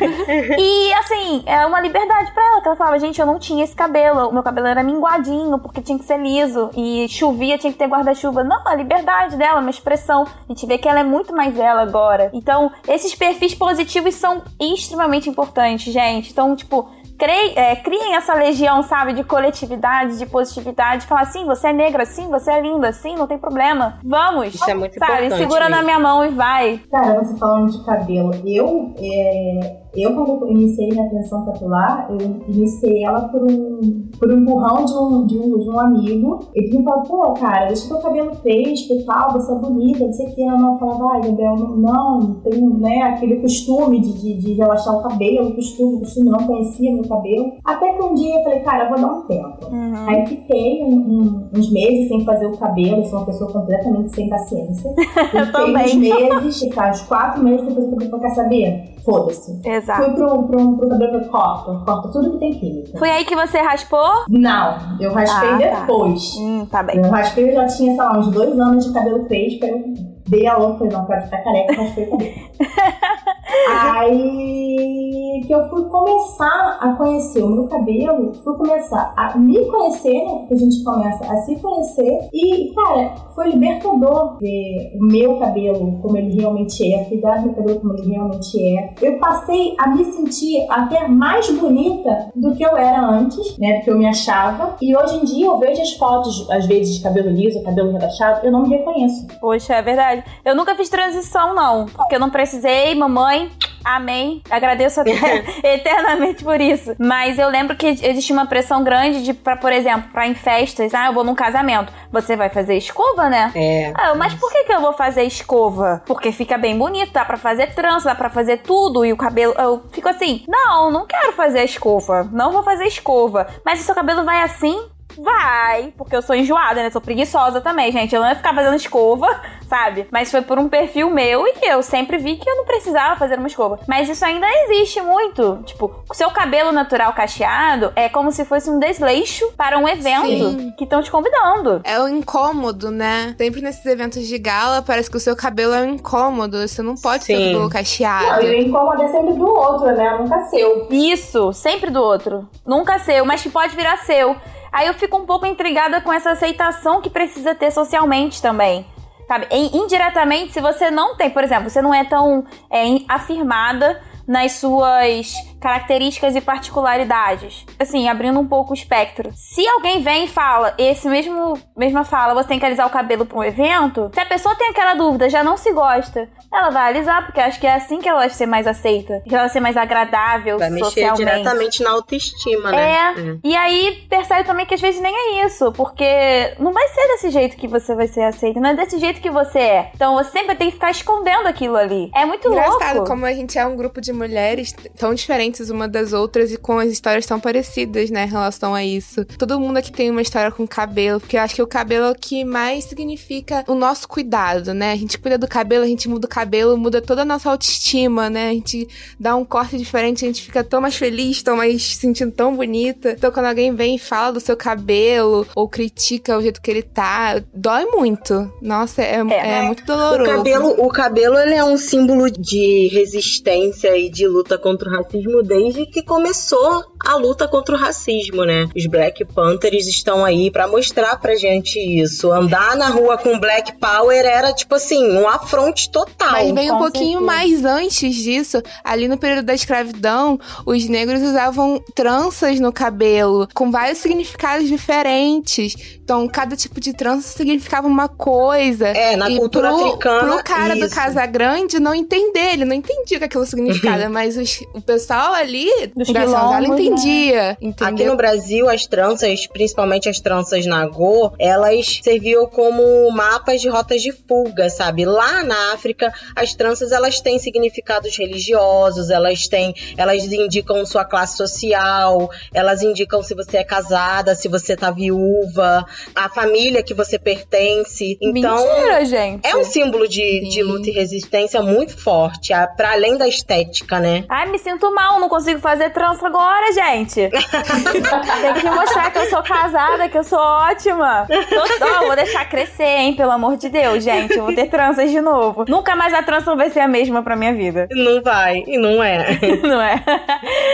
E 0.59 0.93
assim, 0.95 1.43
é 1.47 1.65
uma 1.67 1.81
liberdade 1.81 2.31
pra 2.33 2.43
ela, 2.45 2.61
que 2.61 2.69
ela 2.69 2.77
falava, 2.77 2.99
gente, 2.99 3.21
eu 3.21 3.27
não 3.27 3.39
tinha 3.39 3.65
esse 3.65 3.75
cabelo, 3.75 4.29
o 4.29 4.33
meu 4.33 4.43
cabelo 4.43 4.67
era 4.67 4.83
minguadinho, 4.83 5.59
porque 5.59 5.81
tinha 5.81 5.99
que 5.99 6.05
ser 6.05 6.19
liso, 6.19 6.71
e 6.77 7.07
chovia, 7.09 7.59
tinha 7.59 7.73
que 7.73 7.79
ter 7.79 7.87
guarda-chuva. 7.87 8.45
Não, 8.45 8.67
a 8.67 8.75
liberdade 8.75 9.37
dela, 9.37 9.61
uma 9.61 9.71
expressão. 9.71 10.02
A 10.11 10.27
gente 10.49 10.67
vê 10.67 10.79
que 10.79 10.89
ela 10.89 11.01
é 11.01 11.05
muito 11.05 11.35
mais 11.35 11.59
ela 11.59 11.83
agora. 11.83 12.31
Então, 12.33 12.71
esses 12.89 13.15
perfis 13.15 13.55
positivos 13.55 14.15
são 14.15 14.43
extremamente 14.61 15.29
importantes, 15.29 15.93
gente. 15.93 16.31
Então, 16.33 16.55
tipo, 16.57 16.89
crie- 17.19 17.53
é, 17.57 17.77
criem 17.77 18.15
essa 18.17 18.35
legião, 18.35 18.83
sabe, 18.83 19.13
de 19.13 19.23
coletividade, 19.25 20.19
de 20.19 20.27
positividade. 20.27 21.07
Falar 21.07 21.23
assim, 21.23 21.45
você 21.45 21.69
é 21.69 21.73
negra, 21.73 22.05
sim, 22.05 22.29
você 22.29 22.51
é 22.53 22.61
linda, 22.61 22.93
sim, 22.93 23.15
não 23.17 23.27
tem 23.27 23.39
problema. 23.39 23.99
Vamos! 24.05 24.55
Isso 24.55 24.69
é 24.69 24.75
muito 24.75 24.99
sabe, 24.99 25.13
importante 25.13 25.39
segura 25.39 25.69
na 25.69 25.77
mesmo. 25.77 25.85
minha 25.85 25.99
mão 25.99 26.25
e 26.25 26.29
vai. 26.31 26.81
Cara, 26.91 27.23
você 27.23 27.37
falando 27.39 27.71
de 27.71 27.85
cabelo, 27.85 28.33
eu, 28.47 28.95
é, 29.01 29.82
eu 29.95 30.15
quando 30.15 30.45
eu 30.47 30.51
iniciei 30.51 30.89
minha 30.89 31.07
atenção 31.07 31.45
capilar, 31.45 32.09
eu 32.11 32.19
iniciei 32.49 33.05
ela 33.05 33.29
por 33.29 33.43
um, 33.43 34.09
por 34.19 34.31
um 34.33 34.39
empurrão 34.39 34.85
de 34.85 34.93
um, 34.95 35.27
de, 35.27 35.39
um, 35.39 35.59
de 35.59 35.69
um 35.69 35.79
amigo. 35.81 36.41
Ele 36.55 36.79
me 36.79 36.85
falou, 36.85 37.03
pô, 37.03 37.33
cara, 37.35 37.67
deixa 37.67 37.89
teu 37.89 37.99
cabelo 37.99 38.31
crespo 38.43 38.95
e 38.95 39.05
tal, 39.05 39.33
você 39.33 39.53
é 39.53 39.55
bonita, 39.57 40.05
não 40.07 40.13
sei 40.13 40.27
o 40.27 40.35
que. 40.35 40.43
Eu 40.43 40.59
não 40.59 40.79
falava, 40.79 41.13
ai, 41.15 41.21
Gabriel, 41.23 41.57
não, 41.57 42.35
tem 42.43 42.61
né, 42.79 43.03
aquele 43.03 43.37
costume 43.37 44.01
de, 44.01 44.13
de, 44.21 44.35
de 44.39 44.53
relaxar 44.55 44.97
o 44.97 45.03
cabelo, 45.03 45.55
costume, 45.55 45.99
costume, 46.01 46.31
não 46.31 46.47
conhecia 46.47 46.93
meu 46.93 47.07
cabelo. 47.09 47.53
Até 47.65 47.93
que 47.93 48.03
um 48.05 48.15
dia 48.15 48.37
eu 48.39 48.43
falei, 48.45 48.61
cara, 48.61 48.85
eu 48.85 48.91
vou 48.91 49.01
dar 49.01 49.15
um 49.19 49.23
tempo. 49.27 49.67
Uhum. 49.71 50.09
Aí 50.09 50.27
fiquei 50.27 50.83
um- 50.85 50.95
um- 50.95 51.49
uns 51.55 51.71
meses 51.73 52.09
sem 52.09 52.25
fazer 52.25 52.47
o 52.47 52.57
cabelo, 52.57 53.05
sou 53.07 53.19
uma 53.19 53.27
pessoa 53.27 53.53
completamente 53.53 54.15
sem 54.15 54.29
paciência. 54.29 54.91
Eu 55.33 55.47
fiquei 55.47 55.53
também. 55.53 55.85
uns 55.87 55.95
meses, 55.95 56.61
tipo, 56.61 56.81
uns 56.81 57.03
quatro 57.03 57.43
meses 57.45 57.67
depois 57.67 57.85
eu 57.87 58.09
falei, 58.11 58.21
quer 58.21 58.35
saber? 58.35 58.92
Foda-se. 59.05 59.61
Exato. 59.69 60.05
Fui 60.05 60.15
pro, 60.15 60.43
pro, 60.45 60.77
pro 60.77 60.89
cabelo 60.89 61.29
corta, 61.29 61.85
corta 61.85 62.09
tudo 62.09 62.31
que 62.33 62.39
tem 62.39 62.53
química. 62.55 62.99
Foi 62.99 63.11
aí 63.11 63.25
que 63.25 63.35
você 63.35 63.59
raspou? 63.59 64.25
Não, 64.29 64.77
eu 65.01 65.13
raspei 65.13 65.49
Ah, 65.51 65.59
tá. 65.59 65.81
depois. 65.81 66.35
Hum, 66.39 66.67
tá 66.71 66.83
bem. 66.83 66.99
Eu 66.99 67.11
raspei, 67.11 67.51
eu 67.51 67.55
já 67.55 67.67
tinha, 67.67 67.93
sei 67.95 67.97
lá, 67.97 68.19
uns 68.19 68.29
dois 68.29 68.59
anos 68.59 68.87
de 68.87 68.93
cabelo 68.93 69.25
crespo, 69.27 69.67
eu 69.67 70.12
dei 70.29 70.47
a 70.47 70.57
louca, 70.57 70.85
não, 70.85 71.07
quero 71.07 71.23
ficar 71.23 71.45
careca, 71.45 71.73
o 71.73 71.89
cabelo. 71.89 72.19
Aí 73.69 75.43
que 75.47 75.53
eu 75.53 75.69
fui 75.69 75.85
começar 75.85 76.79
a 76.81 76.93
conhecer 76.97 77.43
o 77.43 77.49
meu 77.49 77.69
cabelo, 77.69 78.33
fui 78.43 78.57
começar 78.57 79.13
a 79.17 79.37
me 79.39 79.65
conhecer, 79.67 80.25
né? 80.25 80.39
Porque 80.39 80.55
a 80.55 80.59
gente 80.59 80.85
começa 80.85 81.33
a 81.33 81.37
se 81.39 81.57
conhecer. 81.57 82.29
E, 82.33 82.73
cara, 82.75 83.15
foi 83.35 83.51
libertador 83.51 84.39
ver 84.39 84.93
o 85.01 85.05
meu 85.05 85.39
cabelo 85.39 85.99
como 86.01 86.17
ele 86.17 86.41
realmente 86.41 86.93
é, 86.95 87.05
cuidar 87.05 87.39
do 87.39 87.47
meu 87.47 87.55
cabelo 87.55 87.81
como 87.81 87.95
ele 87.95 88.11
realmente 88.11 88.79
é. 88.79 88.95
Eu 89.01 89.19
passei 89.19 89.75
a 89.79 89.89
me 89.89 90.05
sentir 90.05 90.67
até 90.71 91.09
mais 91.09 91.51
bonita 91.51 92.31
do 92.35 92.55
que 92.55 92.65
eu 92.65 92.77
era 92.77 93.05
antes, 93.05 93.59
né? 93.59 93.79
Do 93.79 93.85
que 93.85 93.91
eu 93.91 93.99
me 93.99 94.07
achava. 94.07 94.77
E 94.81 94.97
hoje 94.97 95.17
em 95.17 95.25
dia 95.25 95.47
eu 95.47 95.59
vejo 95.59 95.83
as 95.83 95.93
fotos, 95.95 96.49
às 96.51 96.67
vezes, 96.67 96.97
de 96.97 97.03
cabelo 97.03 97.31
liso, 97.31 97.63
cabelo 97.63 97.93
relaxado, 97.93 98.45
eu 98.45 98.53
não 98.53 98.63
me 98.63 98.77
reconheço. 98.77 99.27
Poxa, 99.41 99.75
é 99.75 99.83
verdade. 99.83 100.12
Eu 100.45 100.55
nunca 100.55 100.75
fiz 100.75 100.89
transição, 100.89 101.55
não. 101.55 101.87
Porque 101.87 102.15
eu 102.15 102.21
não 102.21 102.31
precisei, 102.31 102.95
mamãe. 102.95 103.51
Amém. 103.85 104.43
Agradeço 104.51 105.01
eternamente 105.63 106.45
por 106.45 106.61
isso. 106.61 106.95
Mas 106.99 107.39
eu 107.39 107.49
lembro 107.49 107.77
que 107.77 107.87
existe 107.87 108.33
uma 108.33 108.47
pressão 108.47 108.83
grande 108.85 109.23
de, 109.23 109.35
pra, 109.35 109.57
por 109.57 109.73
exemplo, 109.73 110.11
pra 110.13 110.27
em 110.27 110.35
festas. 110.35 110.95
Ah, 110.95 111.07
eu 111.07 111.13
vou 111.13 111.25
num 111.25 111.35
casamento. 111.35 111.93
Você 112.11 112.37
vai 112.37 112.49
fazer 112.49 112.77
escova, 112.77 113.29
né? 113.29 113.51
É. 113.55 113.93
Ah, 113.97 114.15
mas 114.15 114.35
por 114.35 114.51
que, 114.53 114.65
que 114.65 114.73
eu 114.73 114.81
vou 114.81 114.93
fazer 114.93 115.25
escova? 115.25 116.03
Porque 116.07 116.33
fica 116.33 116.57
bem 116.57 116.77
bonito, 116.79 117.13
dá 117.13 117.25
pra 117.25 117.37
fazer 117.37 117.75
trança, 117.75 118.09
dá 118.09 118.15
pra 118.15 118.31
fazer 118.31 118.59
tudo. 118.59 119.05
E 119.05 119.13
o 119.13 119.17
cabelo. 119.17 119.55
Eu 119.59 119.83
fico 119.93 120.09
assim: 120.09 120.45
não, 120.47 120.91
não 120.91 121.07
quero 121.07 121.33
fazer 121.33 121.65
escova. 121.65 122.29
Não 122.33 122.53
vou 122.53 122.63
fazer 122.63 122.87
escova. 122.87 123.47
Mas 123.65 123.79
se 123.79 123.85
seu 123.85 123.95
cabelo 123.95 124.25
vai 124.25 124.43
assim. 124.43 124.81
Vai, 125.19 125.93
porque 125.97 126.17
eu 126.17 126.23
sou 126.23 126.35
enjoada, 126.35 126.83
né? 126.83 126.91
Sou 126.91 127.01
preguiçosa 127.01 127.61
também, 127.61 127.91
gente. 127.93 128.15
Eu 128.15 128.21
não 128.21 128.29
ia 128.29 128.35
ficar 128.35 128.55
fazendo 128.55 128.77
escova, 128.77 129.27
sabe? 129.69 130.07
Mas 130.11 130.31
foi 130.31 130.43
por 130.43 130.59
um 130.59 130.69
perfil 130.69 131.11
meu 131.11 131.47
e 131.47 131.69
eu 131.69 131.83
sempre 131.83 132.19
vi 132.19 132.37
que 132.37 132.49
eu 132.49 132.57
não 132.57 132.65
precisava 132.65 133.17
fazer 133.17 133.39
uma 133.39 133.47
escova. 133.47 133.79
Mas 133.89 134.09
isso 134.09 134.25
ainda 134.25 134.47
existe 134.65 135.01
muito. 135.01 135.63
Tipo, 135.65 135.95
o 136.09 136.15
seu 136.15 136.31
cabelo 136.31 136.73
natural 136.73 137.13
cacheado 137.13 137.93
é 137.97 138.09
como 138.09 138.31
se 138.33 138.45
fosse 138.45 138.71
um 138.71 138.79
desleixo 138.79 139.51
para 139.57 139.79
um 139.79 139.89
evento 139.89 140.27
Sim. 140.27 140.75
que 140.77 140.85
estão 140.85 141.03
te 141.03 141.11
convidando. 141.11 141.81
É 141.85 142.01
o 142.01 142.09
incômodo, 142.09 142.91
né? 142.91 143.35
Sempre 143.39 143.61
nesses 143.61 143.85
eventos 143.87 144.27
de 144.27 144.39
gala, 144.39 144.83
parece 144.83 145.11
que 145.11 145.17
o 145.17 145.21
seu 145.21 145.37
cabelo 145.37 145.75
é 145.75 145.83
um 145.83 145.91
incômodo. 145.95 146.57
Você 146.67 146.83
não 146.83 146.95
pode 146.95 147.27
ter 147.27 147.35
o 147.35 147.37
Sim. 147.37 147.45
cabelo 147.45 147.63
Não, 147.63 147.69
cacheado. 147.71 148.43
e 148.47 148.51
o 148.51 148.69
incômodo 148.69 149.03
é 149.03 149.09
sempre 149.09 149.35
do 149.35 149.47
outro, 149.47 149.87
né? 149.95 150.17
Nunca 150.19 150.41
seu. 150.45 150.89
Isso, 150.91 151.53
sempre 151.53 151.91
do 151.91 152.03
outro. 152.03 152.49
Nunca 152.67 152.99
seu, 152.99 153.25
mas 153.25 153.43
que 153.43 153.51
pode 153.51 153.75
virar 153.77 153.99
seu. 153.99 154.37
Aí 154.73 154.87
eu 154.87 154.95
fico 154.95 155.17
um 155.19 155.27
pouco 155.27 155.45
intrigada 155.45 156.01
com 156.01 156.13
essa 156.13 156.31
aceitação 156.31 157.03
que 157.03 157.11
precisa 157.11 157.55
ter 157.55 157.71
socialmente 157.71 158.41
também. 158.41 158.87
Sabe? 159.29 159.47
Indiretamente, 159.51 160.53
se 160.53 160.61
você 160.61 160.91
não 160.91 161.15
tem, 161.17 161.31
por 161.31 161.45
exemplo, 161.45 161.71
você 161.71 161.83
não 161.83 161.95
é 161.95 162.05
tão 162.05 162.45
é, 162.71 162.83
afirmada 163.09 164.01
nas 164.33 164.53
suas 164.53 165.35
características 165.61 166.35
e 166.35 166.41
particularidades. 166.41 167.67
Assim, 167.79 168.09
abrindo 168.09 168.41
um 168.41 168.49
pouco 168.49 168.73
o 168.73 168.75
espectro. 168.75 169.31
Se 169.35 169.67
alguém 169.69 170.03
vem 170.03 170.25
e 170.25 170.29
fala, 170.29 170.75
esse 170.79 171.07
mesmo 171.09 171.59
mesma 171.77 172.03
fala, 172.03 172.35
você 172.35 172.49
tem 172.49 172.59
que 172.59 172.65
alisar 172.65 172.87
o 172.87 172.91
cabelo 172.91 173.27
para 173.27 173.39
um 173.39 173.45
evento, 173.45 174.11
se 174.13 174.19
a 174.19 174.25
pessoa 174.27 174.55
tem 174.57 174.71
aquela 174.71 174.95
dúvida, 174.95 175.29
já 175.29 175.45
não 175.45 175.57
se 175.57 175.71
gosta, 175.73 176.29
ela 176.53 176.71
vai 176.71 176.89
alisar, 176.89 177.27
porque 177.27 177.41
acho 177.41 177.61
que 177.61 177.67
é 177.67 177.75
assim 177.75 178.01
que 178.01 178.09
ela 178.09 178.21
vai 178.21 178.31
ser 178.31 178.47
mais 178.47 178.67
aceita, 178.67 179.21
que 179.21 179.35
ela 179.35 179.45
vai 179.45 179.51
ser 179.51 179.61
mais 179.61 179.77
agradável 179.77 180.59
Vai 180.59 180.71
mexer 180.71 180.85
socialmente. 180.87 181.25
diretamente 181.25 181.83
na 181.83 181.91
autoestima, 181.91 182.71
né? 182.71 182.95
É, 182.95 183.37
e 183.45 183.55
aí 183.55 184.07
percebe 184.09 184.45
também 184.45 184.65
que 184.65 184.75
às 184.75 184.81
vezes 184.81 185.01
nem 185.01 185.15
é 185.15 185.47
isso, 185.47 185.71
porque 185.73 186.55
não 186.59 186.73
vai 186.73 186.89
ser 186.89 187.07
desse 187.09 187.31
jeito 187.31 187.57
que 187.57 187.69
você 187.69 187.95
vai 187.95 188.07
ser 188.07 188.23
aceita, 188.23 188.59
não 188.59 188.71
é 188.71 188.75
desse 188.75 188.99
jeito 188.99 189.21
que 189.21 189.31
você 189.31 189.59
é. 189.59 189.91
Então 189.95 190.15
você 190.15 190.31
sempre 190.31 190.55
tem 190.57 190.69
que 190.69 190.75
ficar 190.75 190.91
escondendo 190.91 191.47
aquilo 191.47 191.77
ali. 191.77 192.11
É 192.15 192.25
muito 192.25 192.49
Engraçado 192.49 192.97
louco. 192.97 193.11
como 193.11 193.27
a 193.27 193.33
gente 193.33 193.59
é 193.59 193.67
um 193.67 193.77
grupo 193.77 194.01
de 194.01 194.13
mulheres 194.23 194.75
tão 194.97 195.15
diferentes 195.15 195.69
uma 195.71 195.89
das 195.89 196.13
outras 196.13 196.53
e 196.53 196.57
com 196.57 196.79
as 196.79 196.91
histórias 196.91 197.27
tão 197.27 197.41
parecidas, 197.41 198.11
né, 198.11 198.25
em 198.25 198.29
relação 198.29 198.75
a 198.75 198.85
isso. 198.85 199.25
Todo 199.25 199.59
mundo 199.59 199.77
aqui 199.79 199.91
tem 199.93 200.11
uma 200.11 200.23
história 200.23 200.51
com 200.51 200.67
cabelo, 200.67 201.19
porque 201.21 201.37
eu 201.37 201.41
acho 201.41 201.55
que 201.55 201.63
o 201.63 201.67
cabelo 201.67 202.07
é 202.07 202.11
o 202.11 202.15
que 202.15 202.45
mais 202.45 202.85
significa 202.85 203.65
o 203.67 203.75
nosso 203.75 204.07
cuidado, 204.09 204.73
né? 204.75 204.93
A 204.93 204.97
gente 204.97 205.19
cuida 205.19 205.37
do 205.37 205.49
cabelo, 205.49 205.85
a 205.85 205.89
gente 205.89 206.09
muda 206.09 206.27
o 206.27 206.31
cabelo, 206.31 206.77
muda 206.77 207.01
toda 207.03 207.23
a 207.23 207.25
nossa 207.25 207.51
autoestima, 207.51 208.31
né? 208.31 208.51
A 208.51 208.53
gente 208.53 208.89
dá 209.19 209.35
um 209.37 209.45
corte 209.45 209.77
diferente, 209.77 210.25
a 210.25 210.29
gente 210.29 210.43
fica 210.43 210.63
tão 210.63 210.81
mais 210.81 210.95
feliz, 210.97 211.43
tão 211.43 211.57
mais 211.57 211.83
se 211.83 211.97
sentindo 211.97 212.33
tão 212.33 212.55
bonita. 212.55 213.13
Então 213.13 213.31
quando 213.33 213.47
alguém 213.47 213.75
vem 213.75 213.97
e 213.97 213.99
fala 213.99 214.33
do 214.33 214.41
seu 214.41 214.57
cabelo 214.57 215.47
ou 215.55 215.69
critica 215.69 216.39
o 216.39 216.43
jeito 216.43 216.61
que 216.61 216.71
ele 216.71 216.83
tá, 216.83 217.43
dói 217.53 217.85
muito. 217.87 218.53
Nossa, 218.61 219.03
é, 219.03 219.17
é 219.17 219.63
muito 219.63 219.83
O 219.83 219.87
doloroso. 219.87 220.31
cabelo, 220.31 220.69
o 220.79 220.89
cabelo 220.89 221.39
ele 221.39 221.55
é 221.55 221.65
um 221.65 221.77
símbolo 221.77 222.31
de 222.31 222.89
resistência 222.93 223.97
e 224.03 224.11
de 224.11 224.27
luta 224.27 224.59
contra 224.59 224.89
o 224.89 224.93
racismo 224.93 225.43
desde 225.43 225.87
que 225.87 226.03
começou 226.03 226.85
a 227.05 227.17
luta 227.17 227.47
contra 227.49 227.75
o 227.75 227.79
racismo, 227.79 228.45
né? 228.45 228.69
Os 228.77 228.87
Black 228.87 229.25
Panthers 229.25 229.87
estão 229.87 230.25
aí 230.25 230.51
pra 230.51 230.67
mostrar 230.67 231.19
pra 231.21 231.35
gente 231.37 231.79
isso. 231.79 232.33
Andar 232.33 232.77
na 232.77 232.89
rua 232.89 233.19
com 233.19 233.39
Black 233.39 233.73
Power 233.79 234.25
era 234.25 234.53
tipo 234.53 234.75
assim, 234.75 235.11
um 235.13 235.29
afronte 235.29 235.91
total. 235.91 236.33
Mas 236.33 236.53
vem 236.53 236.71
um 236.71 236.79
pouquinho 236.79 237.21
certeza. 237.21 237.27
mais 237.27 237.65
antes 237.65 238.15
disso, 238.15 238.63
ali 238.85 239.09
no 239.09 239.19
período 239.19 239.47
da 239.47 239.55
escravidão, 239.55 240.39
os 240.67 240.89
negros 240.89 241.23
usavam 241.23 241.83
tranças 241.95 242.61
no 242.61 242.73
cabelo, 242.73 243.49
com 243.55 243.71
vários 243.71 243.99
significados 243.99 244.69
diferentes. 244.69 245.99
Então, 246.03 246.29
cada 246.29 246.57
tipo 246.57 246.81
de 246.81 246.93
trança 246.93 247.37
significava 247.37 247.87
uma 247.87 248.09
coisa. 248.09 248.89
É, 248.89 249.17
na 249.17 249.31
e 249.31 249.39
cultura 249.39 249.69
pro, 249.69 249.87
africana. 249.87 250.33
pro 250.35 250.45
cara 250.45 250.75
do 250.75 250.87
isso. 250.87 250.95
Casa 250.95 251.25
Grande 251.27 251.81
não 251.81 251.95
entender, 251.95 252.53
ele 252.53 252.65
não 252.65 252.75
entendia 252.75 253.17
o 253.17 253.21
que 253.21 253.25
aquilo 253.25 253.47
significava, 253.47 253.92
mas 254.11 254.37
os- 254.37 254.61
o 254.75 254.81
pessoal 254.81 255.33
ali 255.35 255.69
Dos 255.97 256.09
da 256.13 256.21
senzala 256.23 256.61
quilombos, 256.61 256.81
entendia, 256.81 257.57
entendeu? 257.61 257.87
Aqui 257.95 258.05
no 258.05 258.17
Brasil, 258.17 258.69
as 258.69 258.87
tranças, 258.87 259.47
principalmente 259.47 260.09
as 260.09 260.21
tranças 260.21 260.67
Nagô, 260.67 261.33
elas 261.39 262.01
serviam 262.03 262.47
como 262.47 263.11
mapas 263.11 263.61
de 263.61 263.69
rotas 263.69 264.03
de 264.03 264.13
fuga, 264.13 264.69
sabe? 264.71 265.05
Lá 265.05 265.43
na 265.45 265.73
África, 265.73 266.13
as 266.37 266.55
tranças 266.55 266.93
elas 266.93 267.21
têm 267.21 267.39
significados 267.39 268.17
religiosos, 268.17 269.11
elas 269.11 269.47
têm, 269.49 269.75
elas 269.97 270.25
indicam 270.33 270.85
sua 270.87 271.05
classe 271.05 271.37
social, 271.37 272.31
elas 272.53 272.83
indicam 272.83 273.23
se 273.23 273.35
você 273.35 273.59
é 273.59 273.65
casada, 273.65 274.35
se 274.35 274.49
você 274.49 274.77
tá 274.77 274.91
viúva, 274.91 275.85
a 276.15 276.29
família 276.29 276.83
que 276.83 276.95
você 276.95 277.19
pertence. 277.19 278.17
Então, 278.21 278.57
Mentira, 278.57 279.05
gente. 279.05 279.47
é 279.47 279.57
um 279.57 279.65
símbolo 279.65 280.09
de, 280.09 280.49
de 280.49 280.63
luta 280.63 280.89
e 280.89 280.93
resistência 280.93 281.63
muito 281.63 281.97
forte, 281.97 282.53
a- 282.53 282.67
pra 282.67 282.93
além 282.93 283.17
da 283.17 283.27
estética, 283.29 283.82
né? 284.01 284.25
Ai, 284.29 284.47
me 284.51 284.59
sinto 284.59 284.93
mal, 284.95 285.21
não 285.21 285.29
consigo 285.29 285.61
fazer 285.61 285.91
trança 285.91 286.27
agora, 286.27 286.73
gente. 286.73 287.29
Tem 287.31 288.55
que 288.55 288.71
mostrar 288.71 289.11
que 289.11 289.19
eu 289.19 289.27
sou 289.29 289.43
casada, 289.43 290.09
que 290.09 290.19
eu 290.19 290.25
sou 290.25 290.39
ótima. 290.39 291.27
Todo, 291.29 291.91
ó, 291.97 292.07
vou 292.07 292.17
deixar 292.17 292.49
crescer, 292.49 292.85
hein, 292.85 293.15
pelo 293.15 293.31
amor 293.33 293.57
de 293.57 293.69
Deus, 293.69 294.03
gente. 294.03 294.37
Eu 294.37 294.45
vou 294.45 294.55
ter 294.55 294.69
tranças 294.69 295.11
de 295.11 295.21
novo. 295.21 295.65
Nunca 295.69 295.95
mais 295.95 296.13
a 296.15 296.23
trança 296.23 296.55
vai 296.55 296.71
ser 296.71 296.81
a 296.81 296.89
mesma 296.89 297.23
pra 297.23 297.37
minha 297.37 297.55
vida. 297.55 297.89
Não 297.91 298.23
vai, 298.23 298.65
e 298.67 298.79
não 298.79 299.03
é. 299.03 299.39
Não 299.63 299.81
é? 299.81 300.03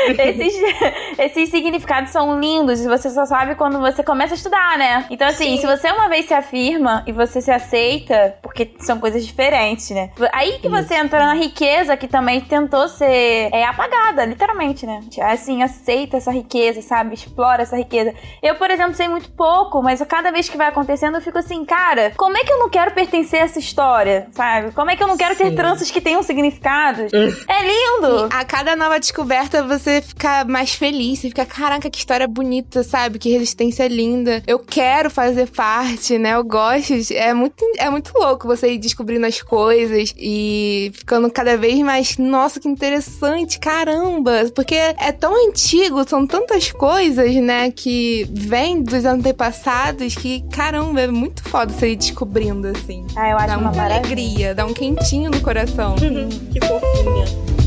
Esses, 0.09 0.55
esses 1.19 1.51
significados 1.51 2.11
são 2.11 2.41
lindos 2.41 2.81
e 2.81 2.89
você 2.89 3.11
só 3.11 3.27
sabe 3.27 3.55
quando 3.55 3.79
você 3.79 4.03
começa 4.03 4.35
a 4.35 4.37
estudar, 4.37 4.79
né? 4.79 5.05
Então, 5.11 5.29
assim, 5.29 5.57
se 5.59 5.67
você 5.67 5.91
uma 5.91 6.09
vez 6.09 6.27
se 6.27 6.35
afirma 6.35 7.03
e 7.07 7.13
você 7.13 7.41
se 7.41 7.51
aceita, 7.51 8.37
porque 8.43 8.71
são 8.81 8.99
coisas 8.99 9.27
diferentes, 9.27 9.91
né? 9.91 10.11
Aí 10.33 10.59
que 10.59 10.69
você 10.69 10.95
entra 10.95 11.19
na 11.19 11.35
riqueza 11.35 11.97
que 11.97 12.09
também 12.09 12.41
tentou 12.41 12.89
ser 12.99 13.49
é, 13.53 13.65
apagada, 13.65 14.25
literalmente, 14.25 14.85
né? 14.85 15.01
Assim, 15.23 15.63
aceita 15.63 16.17
essa 16.17 16.31
riqueza, 16.31 16.83
sabe? 16.83 17.15
Explora 17.15 17.63
essa 17.63 17.77
riqueza. 17.77 18.13
Eu, 18.43 18.57
por 18.57 18.71
exemplo, 18.71 18.95
sei 18.95 19.09
muito 19.09 19.31
pouco, 19.31 19.83
mas 19.83 20.03
a 20.03 20.07
cada 20.07 20.31
vez 20.31 20.49
que 20.49 20.57
vai 20.57 20.69
acontecendo, 20.69 21.17
eu 21.17 21.21
fico 21.21 21.39
assim, 21.39 21.65
cara, 21.65 22.13
como 22.17 22.37
é 22.37 22.45
que 22.45 22.53
eu 22.53 22.59
não 22.59 22.69
quero 22.69 22.93
pertencer 22.93 23.41
a 23.41 23.45
essa 23.45 23.59
história, 23.59 24.29
sabe? 24.33 24.73
Como 24.73 24.91
é 24.91 24.97
que 24.97 25.03
eu 25.03 25.09
não 25.09 25.17
quero 25.17 25.37
ter 25.37 25.51
Sim. 25.51 25.55
tranças 25.55 25.91
que 25.91 26.01
tenham 26.01 26.23
significados? 26.23 27.13
É 27.13 27.63
lindo! 27.63 28.29
A 28.31 28.45
cada 28.45 28.75
nova 28.75 28.99
descoberta 28.99 29.63
você 29.63 30.03
fica 30.03 30.45
mais 30.45 30.75
feliz, 30.75 31.21
você 31.21 31.29
fica, 31.29 31.47
caraca, 31.47 31.89
que 31.89 31.99
história 31.99 32.27
bonita, 32.27 32.83
sabe? 32.83 33.19
Que 33.19 33.31
resistência 33.31 33.87
linda. 33.87 34.43
Eu 34.47 34.59
quero 34.59 35.11
fazer 35.11 35.49
parte, 35.51 36.19
né? 36.19 36.35
Eu 36.35 36.45
gosto. 36.45 36.95
É 37.13 37.33
muito, 37.33 37.65
é 37.79 37.89
muito 37.91 38.13
louco 38.17 38.47
você 38.47 38.73
ir 38.73 38.79
descobrindo 38.79 39.27
as 39.27 39.41
coisas 39.43 40.13
e 40.17 40.91
ficando 40.95 41.31
cada 41.31 41.57
vez 41.57 41.79
mais, 41.81 42.17
nossa, 42.19 42.59
que 42.61 42.69
interessante, 42.69 42.88
caramba. 43.59 44.51
Porque 44.55 44.75
é 44.75 45.13
tão 45.13 45.49
antigo, 45.49 46.09
são 46.09 46.27
tantas 46.27 46.73
coisas, 46.73 47.35
né? 47.37 47.71
Que 47.71 48.27
vêm 48.31 48.83
dos 48.83 49.05
antepassados 49.05 50.15
que, 50.15 50.43
caramba, 50.51 51.01
é 51.03 51.07
muito 51.07 51.43
foda 51.45 51.73
você 51.73 51.93
ir 51.93 51.97
descobrindo, 51.97 52.69
assim. 52.69 53.07
Ah, 53.17 53.31
eu 53.31 53.37
acho 53.37 53.47
Dá 53.49 53.59
uma 53.59 53.73
maravilha. 53.73 53.97
alegria, 53.97 54.55
dá 54.55 54.65
um 54.67 54.73
quentinho 54.75 55.31
no 55.31 55.41
coração. 55.41 55.97
que 56.53 56.61
fofinha. 56.67 57.58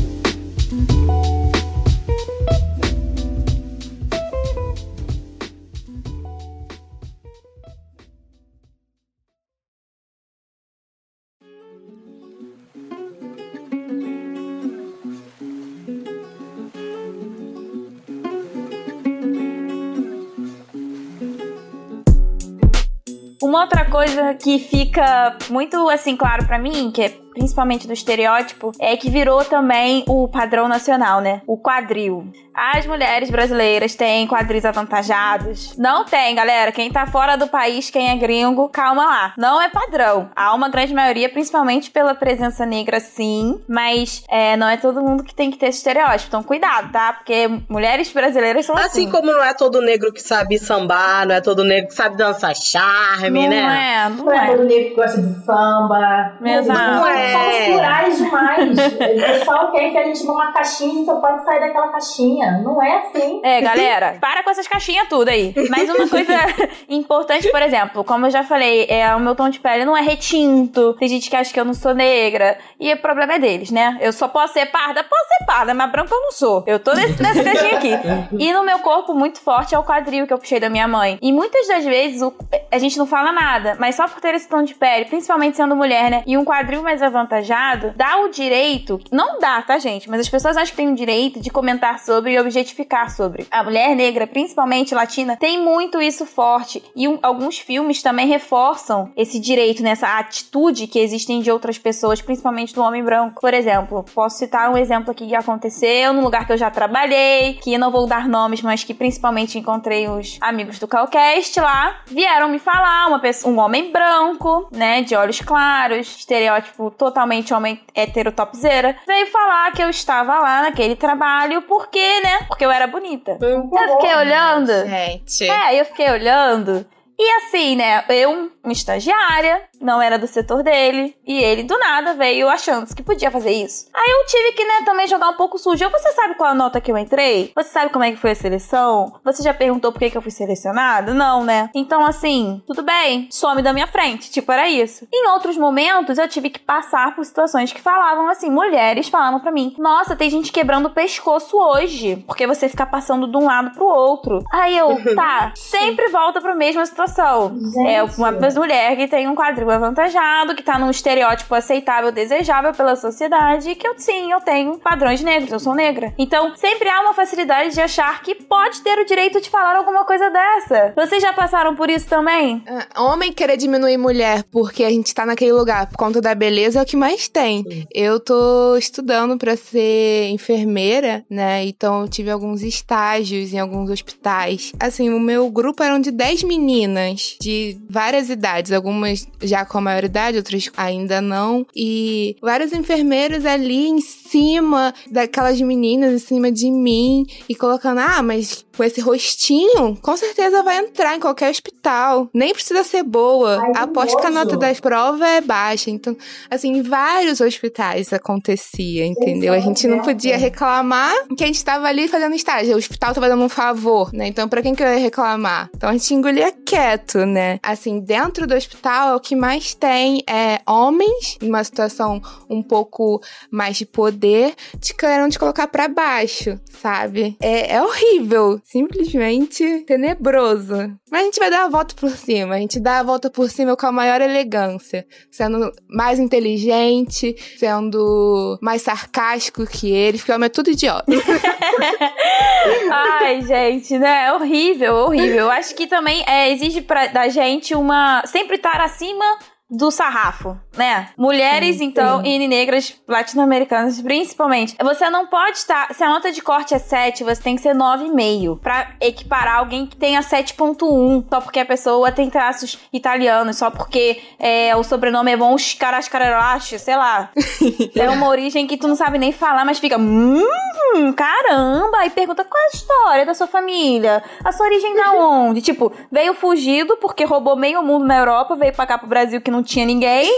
Uma 23.52 23.64
outra 23.64 23.84
coisa 23.84 24.32
que 24.32 24.58
fica 24.58 25.36
muito 25.50 25.86
assim 25.90 26.16
claro 26.16 26.46
pra 26.46 26.58
mim, 26.58 26.90
que 26.90 27.02
é 27.02 27.14
principalmente 27.32 27.86
do 27.86 27.92
estereótipo, 27.92 28.72
é 28.78 28.96
que 28.96 29.10
virou 29.10 29.44
também 29.44 30.04
o 30.06 30.28
padrão 30.28 30.68
nacional, 30.68 31.20
né? 31.20 31.42
O 31.46 31.56
quadril. 31.58 32.26
As 32.54 32.86
mulheres 32.86 33.30
brasileiras 33.30 33.94
têm 33.94 34.28
quadris 34.28 34.64
avantajados? 34.66 35.74
Não 35.78 36.04
tem, 36.04 36.34
galera. 36.34 36.70
Quem 36.70 36.90
tá 36.90 37.06
fora 37.06 37.36
do 37.36 37.46
país, 37.46 37.88
quem 37.88 38.10
é 38.10 38.16
gringo, 38.16 38.68
calma 38.68 39.06
lá. 39.06 39.34
Não 39.38 39.60
é 39.60 39.70
padrão. 39.70 40.28
Há 40.36 40.54
uma 40.54 40.68
grande 40.68 40.92
maioria, 40.92 41.30
principalmente 41.30 41.90
pela 41.90 42.14
presença 42.14 42.66
negra, 42.66 43.00
sim, 43.00 43.58
mas 43.66 44.22
é, 44.28 44.54
não 44.56 44.68
é 44.68 44.76
todo 44.76 45.00
mundo 45.02 45.24
que 45.24 45.34
tem 45.34 45.50
que 45.50 45.56
ter 45.56 45.68
esse 45.68 45.78
estereótipo. 45.78 46.28
Então, 46.28 46.42
cuidado, 46.42 46.92
tá? 46.92 47.14
Porque 47.14 47.48
mulheres 47.68 48.12
brasileiras 48.12 48.66
são 48.66 48.76
assim. 48.76 49.02
Assim 49.02 49.10
como 49.10 49.32
não 49.32 49.42
é 49.42 49.54
todo 49.54 49.80
negro 49.80 50.12
que 50.12 50.20
sabe 50.20 50.58
sambar, 50.58 51.26
não 51.26 51.34
é 51.34 51.40
todo 51.40 51.64
negro 51.64 51.88
que 51.88 51.94
sabe 51.94 52.16
dançar 52.16 52.54
charme, 52.54 53.44
não 53.44 53.48
né? 53.48 54.04
é, 54.04 54.08
não 54.10 54.24
Não 54.26 54.32
é 54.32 54.44
é. 54.44 54.50
todo 54.50 54.64
negro 54.64 54.90
que 54.90 54.94
gosta 54.94 55.22
de 55.22 55.44
samba. 55.44 56.36
Exato. 56.44 56.80
Não 56.80 57.06
é. 57.06 57.21
Somos 57.32 57.56
plurais 57.66 58.18
demais. 58.18 58.70
O 58.78 59.38
pessoal 59.38 59.70
quer 59.72 59.90
que 59.90 59.98
a 59.98 60.04
gente 60.04 60.24
numa 60.26 60.52
caixinha, 60.52 60.90
a 60.90 60.94
gente 60.94 61.06
só 61.06 61.16
pode 61.20 61.44
sair 61.44 61.60
daquela 61.60 61.88
caixinha. 61.88 62.60
Não 62.62 62.82
é 62.82 62.98
assim. 62.98 63.40
É, 63.44 63.60
galera, 63.60 64.16
para 64.20 64.42
com 64.42 64.50
essas 64.50 64.66
caixinhas 64.66 65.08
tudo 65.08 65.28
aí. 65.28 65.54
Mas 65.70 65.88
uma 65.88 66.08
coisa 66.08 66.34
importante, 66.88 67.50
por 67.50 67.62
exemplo, 67.62 68.04
como 68.04 68.26
eu 68.26 68.30
já 68.30 68.42
falei, 68.42 68.86
é, 68.88 69.14
o 69.14 69.20
meu 69.20 69.34
tom 69.34 69.48
de 69.48 69.60
pele 69.60 69.84
não 69.84 69.96
é 69.96 70.00
retinto. 70.02 70.94
Tem 70.94 71.08
gente 71.08 71.28
que 71.28 71.36
acha 71.36 71.52
que 71.52 71.58
eu 71.60 71.64
não 71.64 71.74
sou 71.74 71.94
negra. 71.94 72.58
E 72.78 72.92
o 72.92 72.96
problema 72.98 73.34
é 73.34 73.38
deles, 73.38 73.70
né? 73.70 73.98
Eu 74.00 74.12
só 74.12 74.28
posso 74.28 74.54
ser 74.54 74.66
parda? 74.66 75.02
Posso 75.04 75.28
ser 75.38 75.44
parda, 75.46 75.74
mas 75.74 75.90
branca 75.90 76.14
eu 76.14 76.20
não 76.20 76.32
sou. 76.32 76.62
Eu 76.66 76.78
tô 76.78 76.92
nesse, 76.94 77.22
nessa 77.22 77.42
caixinha 77.42 77.76
aqui. 77.78 77.90
E 78.38 78.52
no 78.52 78.64
meu 78.64 78.78
corpo, 78.80 79.14
muito 79.14 79.40
forte 79.40 79.74
é 79.74 79.78
o 79.78 79.82
quadril 79.84 80.26
que 80.26 80.32
eu 80.32 80.38
puxei 80.38 80.58
da 80.60 80.68
minha 80.68 80.88
mãe. 80.88 81.18
E 81.22 81.32
muitas 81.32 81.66
das 81.68 81.84
vezes 81.84 82.22
o- 82.22 82.32
a 82.70 82.78
gente 82.78 82.98
não 82.98 83.06
fala 83.06 83.32
nada, 83.32 83.76
mas 83.78 83.94
só 83.94 84.06
por 84.08 84.20
ter 84.20 84.34
esse 84.34 84.48
tom 84.48 84.62
de 84.62 84.74
pele, 84.74 85.04
principalmente 85.06 85.56
sendo 85.56 85.76
mulher, 85.76 86.10
né? 86.10 86.22
E 86.26 86.36
um 86.36 86.44
quadril 86.44 86.82
mais 86.82 87.02
avantajado, 87.14 87.92
dá 87.96 88.18
o 88.18 88.28
direito. 88.28 88.98
Não 89.10 89.38
dá, 89.38 89.60
tá, 89.62 89.78
gente? 89.78 90.08
Mas 90.08 90.20
as 90.20 90.28
pessoas 90.28 90.56
acham 90.56 90.70
que 90.70 90.76
tem 90.76 90.88
o 90.92 90.94
direito 90.94 91.40
de 91.40 91.50
comentar 91.50 91.98
sobre 91.98 92.32
e 92.32 92.38
objetificar 92.40 93.10
sobre. 93.10 93.46
A 93.50 93.62
mulher 93.62 93.94
negra, 93.94 94.26
principalmente 94.26 94.94
latina, 94.94 95.36
tem 95.36 95.60
muito 95.62 96.00
isso 96.00 96.24
forte. 96.26 96.82
E 96.96 97.06
um- 97.08 97.18
alguns 97.22 97.58
filmes 97.58 98.02
também 98.02 98.26
reforçam 98.26 99.12
esse 99.16 99.38
direito 99.38 99.82
nessa 99.82 100.18
atitude 100.18 100.86
que 100.86 100.98
existem 100.98 101.40
de 101.40 101.50
outras 101.50 101.78
pessoas, 101.78 102.20
principalmente 102.20 102.74
do 102.74 102.82
homem 102.82 103.02
branco. 103.02 103.40
Por 103.40 103.54
exemplo, 103.54 104.04
posso 104.14 104.38
citar 104.38 104.70
um 104.70 104.76
exemplo 104.76 105.10
aqui 105.10 105.26
que 105.26 105.34
aconteceu 105.34 106.12
num 106.12 106.22
lugar 106.22 106.46
que 106.46 106.52
eu 106.52 106.56
já 106.56 106.70
trabalhei, 106.70 107.54
que 107.54 107.76
não 107.78 107.90
vou 107.90 108.06
dar 108.06 108.28
nomes, 108.28 108.62
mas 108.62 108.84
que 108.84 108.94
principalmente 108.94 109.58
encontrei 109.58 110.08
os 110.08 110.38
amigos 110.40 110.78
do 110.78 110.88
Calcast 110.88 111.58
lá. 111.60 112.00
Vieram 112.06 112.48
me 112.48 112.58
falar, 112.58 113.08
uma 113.08 113.18
pessoa, 113.18 113.52
um 113.52 113.58
homem 113.58 113.90
branco, 113.92 114.68
né, 114.72 115.02
de 115.02 115.14
olhos 115.14 115.40
claros, 115.40 116.16
estereótipo 116.18 116.90
totalmente 117.02 117.52
homem 117.52 117.80
hétero 117.96 118.30
topzera, 118.30 118.96
veio 119.04 119.26
falar 119.26 119.72
que 119.72 119.82
eu 119.82 119.90
estava 119.90 120.38
lá 120.38 120.62
naquele 120.62 120.94
trabalho 120.94 121.62
porque, 121.62 122.20
né, 122.20 122.44
porque 122.46 122.64
eu 122.64 122.70
era 122.70 122.86
bonita. 122.86 123.36
Eu 123.40 123.68
fiquei 123.96 124.14
olhando. 124.14 124.72
Gente. 124.86 125.50
É, 125.50 125.80
eu 125.80 125.84
fiquei 125.84 126.08
olhando. 126.12 126.86
E 127.18 127.30
assim, 127.38 127.74
né? 127.74 128.04
Eu, 128.08 128.52
uma 128.62 128.72
estagiária, 128.72 129.62
não 129.82 130.00
era 130.00 130.18
do 130.18 130.26
setor 130.26 130.62
dele. 130.62 131.14
E 131.26 131.42
ele, 131.42 131.64
do 131.64 131.78
nada, 131.78 132.14
veio 132.14 132.48
achando 132.48 132.92
que 132.94 133.02
podia 133.02 133.30
fazer 133.30 133.50
isso. 133.50 133.88
Aí 133.94 134.10
eu 134.10 134.26
tive 134.26 134.52
que, 134.52 134.64
né, 134.64 134.82
também 134.84 135.06
jogar 135.06 135.28
um 135.28 135.36
pouco 135.36 135.58
sujo. 135.58 135.90
Você 135.90 136.12
sabe 136.12 136.34
qual 136.34 136.50
a 136.50 136.54
nota 136.54 136.80
que 136.80 136.90
eu 136.90 136.98
entrei? 136.98 137.52
Você 137.54 137.70
sabe 137.70 137.92
como 137.92 138.04
é 138.04 138.10
que 138.10 138.16
foi 138.16 138.30
a 138.30 138.34
seleção? 138.34 139.12
Você 139.24 139.42
já 139.42 139.52
perguntou 139.52 139.92
por 139.92 139.98
que, 139.98 140.10
que 140.10 140.16
eu 140.16 140.22
fui 140.22 140.30
selecionada? 140.30 141.12
Não, 141.12 141.44
né? 141.44 141.70
Então, 141.74 142.04
assim, 142.04 142.62
tudo 142.66 142.82
bem, 142.82 143.28
some 143.30 143.62
da 143.62 143.72
minha 143.72 143.86
frente. 143.86 144.30
Tipo, 144.30 144.52
era 144.52 144.68
isso. 144.68 145.06
Em 145.12 145.28
outros 145.28 145.56
momentos, 145.56 146.18
eu 146.18 146.28
tive 146.28 146.50
que 146.50 146.60
passar 146.60 147.14
por 147.14 147.24
situações 147.24 147.72
que 147.72 147.80
falavam 147.80 148.28
assim, 148.28 148.50
mulheres 148.50 149.08
falavam 149.08 149.40
pra 149.40 149.52
mim: 149.52 149.74
Nossa, 149.78 150.16
tem 150.16 150.30
gente 150.30 150.52
quebrando 150.52 150.86
o 150.86 150.90
pescoço 150.90 151.56
hoje. 151.56 152.16
Porque 152.26 152.46
você 152.46 152.68
fica 152.68 152.86
passando 152.86 153.26
de 153.26 153.36
um 153.36 153.46
lado 153.46 153.72
pro 153.72 153.86
outro. 153.86 154.44
Aí 154.52 154.76
eu, 154.76 154.88
tá, 155.14 155.52
sempre 155.54 156.08
volta 156.08 156.40
pra 156.40 156.54
mesma 156.54 156.84
situação. 156.86 157.56
É 157.86 158.02
uma 158.02 158.32
mulher 158.32 158.96
que 158.96 159.08
tem 159.08 159.28
um 159.28 159.34
quadril 159.34 159.71
avantajado, 159.72 160.54
que 160.54 160.62
tá 160.62 160.78
num 160.78 160.90
estereótipo 160.90 161.54
aceitável, 161.54 162.12
desejável 162.12 162.72
pela 162.72 162.96
sociedade, 162.96 163.70
e 163.70 163.74
que 163.74 163.86
eu 163.86 163.94
sim, 163.96 164.32
eu 164.32 164.40
tenho 164.40 164.78
padrões 164.78 165.22
negros, 165.22 165.52
eu 165.52 165.60
sou 165.60 165.74
negra. 165.74 166.12
Então, 166.18 166.54
sempre 166.56 166.88
há 166.88 167.00
uma 167.00 167.14
facilidade 167.14 167.74
de 167.74 167.80
achar 167.80 168.22
que 168.22 168.34
pode 168.34 168.80
ter 168.82 168.98
o 168.98 169.04
direito 169.04 169.40
de 169.40 169.50
falar 169.50 169.76
alguma 169.76 170.04
coisa 170.04 170.30
dessa. 170.30 170.92
Vocês 170.96 171.22
já 171.22 171.32
passaram 171.32 171.74
por 171.74 171.90
isso 171.90 172.08
também? 172.08 172.62
Ah, 172.66 173.02
Homem 173.02 173.32
querer 173.32 173.56
diminuir 173.56 173.96
mulher 173.96 174.44
porque 174.50 174.84
a 174.84 174.90
gente 174.90 175.14
tá 175.14 175.26
naquele 175.26 175.52
lugar 175.52 175.86
por 175.86 175.96
conta 175.96 176.20
da 176.20 176.34
beleza 176.34 176.78
é 176.78 176.82
o 176.82 176.86
que 176.86 176.96
mais 176.96 177.28
tem. 177.28 177.64
Eu 177.94 178.20
tô 178.20 178.76
estudando 178.76 179.36
pra 179.36 179.56
ser 179.56 180.28
enfermeira, 180.30 181.24
né? 181.28 181.64
Então 181.64 182.02
eu 182.02 182.08
tive 182.08 182.30
alguns 182.30 182.62
estágios 182.62 183.52
em 183.52 183.58
alguns 183.58 183.90
hospitais. 183.90 184.72
Assim, 184.78 185.10
o 185.10 185.20
meu 185.20 185.50
grupo 185.50 185.82
eram 185.82 186.00
de 186.00 186.10
10 186.10 186.42
meninas 186.44 186.62
meninas 186.62 187.36
de 187.40 187.78
várias 187.88 188.30
idades, 188.30 188.72
algumas 188.72 189.26
já 189.40 189.61
com 189.66 189.78
a 189.78 189.80
maioridade, 189.80 190.36
outras 190.36 190.70
ainda 190.76 191.20
não, 191.20 191.66
e 191.74 192.36
vários 192.40 192.72
enfermeiros 192.72 193.44
ali 193.44 193.88
em 193.88 194.00
cima 194.00 194.94
daquelas 195.10 195.60
meninas, 195.60 196.12
em 196.12 196.18
cima 196.18 196.50
de 196.50 196.70
mim, 196.70 197.26
e 197.48 197.54
colocando, 197.54 198.00
ah, 198.00 198.22
mas 198.22 198.64
com 198.76 198.82
esse 198.82 199.00
rostinho, 199.00 199.96
com 200.00 200.16
certeza 200.16 200.62
vai 200.62 200.78
entrar 200.78 201.16
em 201.16 201.20
qualquer 201.20 201.50
hospital. 201.50 202.28
Nem 202.32 202.52
precisa 202.52 202.82
ser 202.82 203.02
boa. 203.02 203.60
Ai, 203.62 203.72
Aposto 203.82 204.18
que 204.18 204.26
a 204.26 204.30
nota 204.30 204.56
das 204.56 204.80
provas 204.80 205.20
é 205.20 205.40
baixa. 205.40 205.90
Então, 205.90 206.16
assim, 206.50 206.78
em 206.78 206.82
vários 206.82 207.40
hospitais 207.40 208.12
acontecia, 208.12 209.04
entendeu? 209.04 209.52
A 209.52 209.60
gente 209.60 209.86
não 209.86 210.00
podia 210.00 210.36
reclamar 210.36 211.12
que 211.36 211.44
a 211.44 211.46
gente 211.46 211.62
tava 211.64 211.86
ali 211.86 212.08
fazendo 212.08 212.34
estágio. 212.34 212.74
O 212.74 212.78
hospital 212.78 213.12
tava 213.12 213.28
dando 213.28 213.42
um 213.42 213.48
favor, 213.48 214.12
né? 214.12 214.26
Então, 214.26 214.48
pra 214.48 214.62
quem 214.62 214.74
que 214.74 214.82
eu 214.82 214.86
ia 214.86 214.98
reclamar? 214.98 215.68
Então, 215.76 215.90
a 215.90 215.92
gente 215.92 216.14
engolia 216.14 216.52
quieto, 216.64 217.26
né? 217.26 217.58
Assim, 217.62 218.00
dentro 218.00 218.46
do 218.46 218.54
hospital, 218.54 219.16
o 219.16 219.20
que 219.20 219.36
mais 219.36 219.51
tem 219.76 220.22
é 220.26 220.60
homens, 220.66 221.38
numa 221.40 221.62
situação 221.64 222.20
um 222.48 222.62
pouco 222.62 223.20
mais 223.50 223.76
de 223.76 223.86
poder, 223.86 224.54
te 224.80 224.94
querendo 224.94 225.30
te 225.30 225.38
colocar 225.38 225.66
pra 225.66 225.88
baixo, 225.88 226.58
sabe? 226.80 227.36
É, 227.40 227.74
é 227.74 227.82
horrível. 227.82 228.60
Simplesmente 228.64 229.84
tenebroso. 229.86 230.92
Mas 231.10 231.20
a 231.20 231.24
gente 231.24 231.38
vai 231.38 231.50
dar 231.50 231.64
a 231.64 231.68
volta 231.68 231.94
por 231.94 232.10
cima. 232.10 232.54
A 232.54 232.58
gente 232.58 232.80
dá 232.80 233.00
a 233.00 233.02
volta 233.02 233.30
por 233.30 233.50
cima 233.50 233.76
com 233.76 233.86
a 233.86 233.92
maior 233.92 234.20
elegância. 234.20 235.06
Sendo 235.30 235.70
mais 235.88 236.18
inteligente, 236.18 237.36
sendo 237.58 238.58
mais 238.62 238.82
sarcástico 238.82 239.66
que 239.66 239.90
eles, 239.90 240.20
porque 240.20 240.32
o 240.32 240.34
homem 240.34 240.46
é 240.46 240.50
tudo 240.50 240.70
idiota. 240.70 241.04
Ai, 242.90 243.42
gente, 243.42 243.98
né? 243.98 244.26
É 244.26 244.32
horrível, 244.32 244.94
horrível. 244.94 245.40
Eu 245.40 245.50
acho 245.50 245.74
que 245.74 245.86
também 245.86 246.24
é, 246.26 246.50
exige 246.52 246.80
pra, 246.80 247.08
da 247.08 247.28
gente 247.28 247.74
uma. 247.74 248.22
Sempre 248.26 248.56
estar 248.56 248.80
acima 248.80 249.38
do 249.72 249.90
sarrafo, 249.90 250.54
né? 250.76 251.08
Mulheres, 251.16 251.80
então, 251.80 252.22
e 252.22 252.46
negras 252.46 252.94
latino-americanas, 253.08 254.02
principalmente. 254.02 254.76
Você 254.82 255.08
não 255.08 255.26
pode 255.26 255.56
estar. 255.56 255.94
Se 255.94 256.04
a 256.04 256.08
nota 256.10 256.30
de 256.30 256.42
corte 256.42 256.74
é 256.74 256.78
7, 256.78 257.24
você 257.24 257.42
tem 257.42 257.56
que 257.56 257.62
ser 257.62 257.74
9,5. 257.74 258.60
Pra 258.60 258.90
equiparar 259.00 259.56
alguém 259.56 259.86
que 259.86 259.96
tenha 259.96 260.20
7,1. 260.20 261.24
Só 261.30 261.40
porque 261.40 261.60
a 261.60 261.64
pessoa 261.64 262.12
tem 262.12 262.28
traços 262.28 262.78
italianos, 262.92 263.56
só 263.56 263.70
porque 263.70 264.20
é, 264.38 264.76
o 264.76 264.84
sobrenome 264.84 265.32
é 265.32 265.36
bom 265.36 265.56
Carascaralache, 265.78 266.78
sei 266.78 266.96
lá. 266.96 267.30
é 267.96 268.10
uma 268.10 268.28
origem 268.28 268.66
que 268.66 268.76
tu 268.76 268.86
não 268.86 268.96
sabe 268.96 269.16
nem 269.16 269.32
falar, 269.32 269.64
mas 269.64 269.78
fica. 269.78 269.96
Hum, 269.96 271.12
caramba! 271.16 272.04
E 272.04 272.10
pergunta 272.10 272.44
qual 272.44 272.62
é 272.62 272.66
a 272.66 272.76
história 272.76 273.26
da 273.26 273.32
sua 273.32 273.46
família? 273.46 274.22
A 274.44 274.52
sua 274.52 274.66
origem 274.66 274.94
da 274.96 275.12
onde? 275.16 275.62
Tipo, 275.62 275.92
veio 276.10 276.34
fugido 276.34 276.96
porque 276.98 277.24
roubou 277.24 277.56
meio 277.56 277.82
mundo 277.82 278.04
na 278.04 278.18
Europa, 278.18 278.54
veio 278.54 278.74
pra 278.74 278.86
cá 278.86 278.98
pro 278.98 279.06
Brasil 279.06 279.40
que 279.40 279.50
não 279.50 279.61
tinha 279.62 279.86
ninguém. 279.86 280.30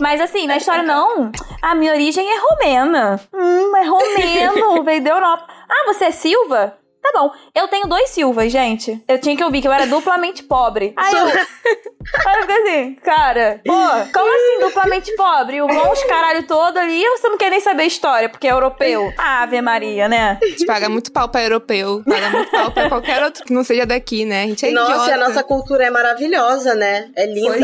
Mas 0.00 0.20
assim, 0.20 0.46
na 0.46 0.56
história 0.56 0.82
não. 0.82 1.30
A 1.60 1.74
minha 1.74 1.92
origem 1.92 2.26
é 2.28 2.38
romena. 2.38 3.20
Hum, 3.32 3.76
é 3.76 3.84
romeno, 3.84 4.82
veio 4.84 5.02
da 5.02 5.10
Europa. 5.10 5.46
Ah, 5.68 5.84
você 5.92 6.06
é 6.06 6.10
Silva? 6.10 6.76
Tá 7.02 7.10
bom. 7.18 7.30
Eu 7.54 7.66
tenho 7.68 7.86
dois 7.88 8.10
Silvas, 8.10 8.52
gente. 8.52 9.02
Eu 9.08 9.18
tinha 9.18 9.36
que 9.36 9.42
ouvir 9.42 9.60
que 9.60 9.66
eu 9.68 9.72
era 9.72 9.86
duplamente 9.86 10.42
pobre. 10.42 10.92
Aí 10.96 11.14
eu. 11.14 11.26
Aí 12.26 12.36
eu 12.36 12.40
fiquei 12.42 12.56
assim, 12.62 12.94
cara, 12.96 13.60
pô, 13.64 13.72
como 14.12 14.28
assim 14.34 14.66
duplamente 14.66 15.14
pobre? 15.14 15.62
O 15.62 15.66
bom 15.68 15.92
os 15.92 16.02
caralho 16.04 16.44
todo 16.46 16.76
ali, 16.76 17.00
você 17.10 17.28
não 17.28 17.38
quer 17.38 17.48
nem 17.50 17.60
saber 17.60 17.84
a 17.84 17.86
história, 17.86 18.28
porque 18.28 18.48
é 18.48 18.50
europeu. 18.50 19.12
Ah, 19.16 19.42
Ave 19.42 19.60
Maria, 19.62 20.08
né? 20.08 20.36
A 20.42 20.46
gente 20.46 20.66
paga 20.66 20.88
muito 20.88 21.12
pau 21.12 21.28
pra 21.28 21.42
europeu, 21.44 22.02
paga 22.04 22.30
muito 22.30 22.50
pau 22.50 22.70
pra 22.72 22.88
qualquer 22.88 23.22
outro 23.22 23.44
que 23.44 23.52
não 23.52 23.62
seja 23.62 23.86
daqui, 23.86 24.24
né? 24.24 24.42
A 24.42 24.46
gente 24.46 24.66
é 24.66 24.70
Nossa, 24.72 24.90
idiota. 24.92 25.14
a 25.14 25.28
nossa 25.28 25.42
cultura 25.44 25.84
é 25.84 25.90
maravilhosa, 25.90 26.74
né? 26.74 27.08
É 27.16 27.24
linda, 27.24 27.56
Pois 27.56 27.62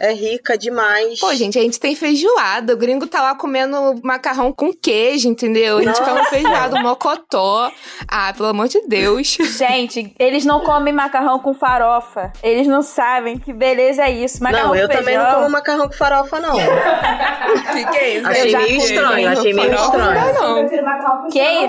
é. 0.00 0.12
rica 0.12 0.58
demais. 0.58 1.20
Pô, 1.20 1.32
gente, 1.34 1.56
a 1.58 1.62
gente 1.62 1.78
tem 1.78 1.94
feijoada. 1.94 2.74
O 2.74 2.76
gringo 2.76 3.06
tá 3.06 3.22
lá 3.22 3.34
comendo 3.36 3.94
macarrão 4.02 4.52
com 4.52 4.72
queijo, 4.72 5.28
entendeu? 5.28 5.78
A 5.78 5.82
gente 5.82 6.02
come 6.02 6.24
feijoada, 6.24 6.80
mocotó. 6.82 7.70
Ah, 8.08 8.32
pelo 8.36 8.48
amor 8.48 8.66
de 8.68 8.75
Deus. 8.86 9.36
Gente, 9.56 10.14
eles 10.18 10.44
não 10.44 10.60
comem 10.60 10.92
macarrão 10.92 11.38
com 11.38 11.54
farofa. 11.54 12.32
Eles 12.42 12.66
não 12.66 12.82
sabem 12.82 13.38
que 13.38 13.52
beleza 13.52 14.02
é 14.02 14.10
isso. 14.10 14.42
Macarrão 14.42 14.68
não, 14.68 14.74
eu 14.76 14.88
com 14.88 14.94
feijão. 14.94 15.14
também 15.14 15.18
não 15.32 15.34
como 15.40 15.50
macarrão 15.50 15.88
com 15.88 15.94
farofa, 15.94 16.40
não. 16.40 16.54
que 17.72 17.84
que 17.86 17.96
é 17.96 18.08
isso? 18.18 18.26
Achei 18.28 18.52
meio 18.56 18.66
comi. 18.66 18.76
estranho, 18.78 19.28
achei 19.30 19.52
meio 19.52 19.70
Farofa 19.76 19.96
estranho. 19.98 20.34
não. 20.34 20.48
Eu 20.58 20.66
prefiro 20.66 20.84
macarrão 20.84 21.22
com 21.22 21.28
Que? 21.28 21.68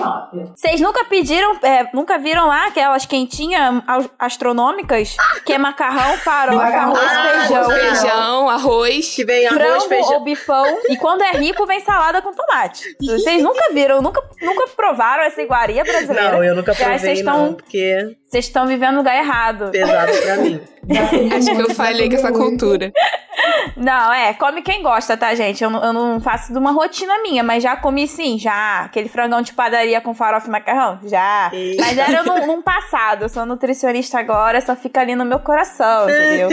Vocês 0.56 0.80
nunca 0.80 1.04
pediram, 1.04 1.56
é, 1.62 1.86
nunca 1.92 2.18
viram 2.18 2.46
lá 2.46 2.66
aquelas 2.66 3.06
quentinhas 3.06 3.82
astronômicas? 4.18 5.16
Que 5.44 5.54
é 5.54 5.58
macarrão, 5.58 6.16
farofa, 6.18 6.62
arroz, 6.64 7.00
Ah, 7.02 7.22
feijão. 7.46 7.70
Feijão, 7.70 8.48
arroz. 8.50 9.14
Que 9.14 9.24
vem 9.24 9.46
arroz, 9.46 9.62
Frango 9.62 9.88
feijão. 9.88 10.12
ou 10.14 10.20
bifão. 10.20 10.78
E 10.88 10.96
quando 10.96 11.22
é 11.22 11.32
rico, 11.32 11.66
vem 11.66 11.80
salada 11.80 12.20
com 12.22 12.32
tomate. 12.32 12.84
Vocês 13.00 13.42
nunca 13.42 13.72
viram, 13.72 14.00
nunca, 14.02 14.22
nunca 14.42 14.66
provaram 14.76 15.22
essa 15.24 15.40
iguaria 15.42 15.84
brasileira. 15.84 16.32
Não, 16.32 16.44
eu 16.44 16.54
nunca 16.54 16.74
provei, 16.74 16.97
vocês 17.00 17.22
não, 17.22 17.46
tão- 17.48 17.54
porque 17.54 18.16
Vocês 18.28 18.44
estão 18.44 18.66
vivendo 18.66 18.92
no 18.92 18.98
lugar 18.98 19.16
errado. 19.16 19.70
pesado 19.70 20.12
pra 20.22 20.36
mim. 20.36 20.60
Acho 21.34 21.56
que 21.56 21.62
eu 21.62 21.74
falei 21.74 22.10
com 22.10 22.16
essa 22.16 22.30
cultura. 22.30 22.92
Não, 23.76 24.12
é, 24.12 24.34
come 24.34 24.62
quem 24.62 24.82
gosta, 24.82 25.16
tá, 25.16 25.34
gente? 25.34 25.62
Eu 25.62 25.70
não, 25.70 25.84
eu 25.84 25.92
não 25.92 26.20
faço 26.20 26.52
de 26.52 26.58
uma 26.58 26.72
rotina 26.72 27.22
minha, 27.22 27.42
mas 27.42 27.62
já 27.62 27.76
comi 27.76 28.08
sim, 28.08 28.38
já. 28.38 28.80
Aquele 28.80 29.08
frangão 29.08 29.40
de 29.40 29.52
padaria 29.52 30.00
com 30.00 30.14
farofa 30.14 30.48
e 30.48 30.50
macarrão, 30.50 30.98
já. 31.04 31.50
Eita. 31.52 31.82
Mas 31.82 31.98
era 31.98 32.22
num, 32.22 32.46
num 32.46 32.62
passado, 32.62 33.22
eu 33.22 33.28
sou 33.28 33.46
nutricionista 33.46 34.18
agora, 34.18 34.60
só 34.60 34.74
fica 34.74 35.00
ali 35.00 35.14
no 35.14 35.24
meu 35.24 35.38
coração, 35.38 36.08
entendeu? 36.08 36.48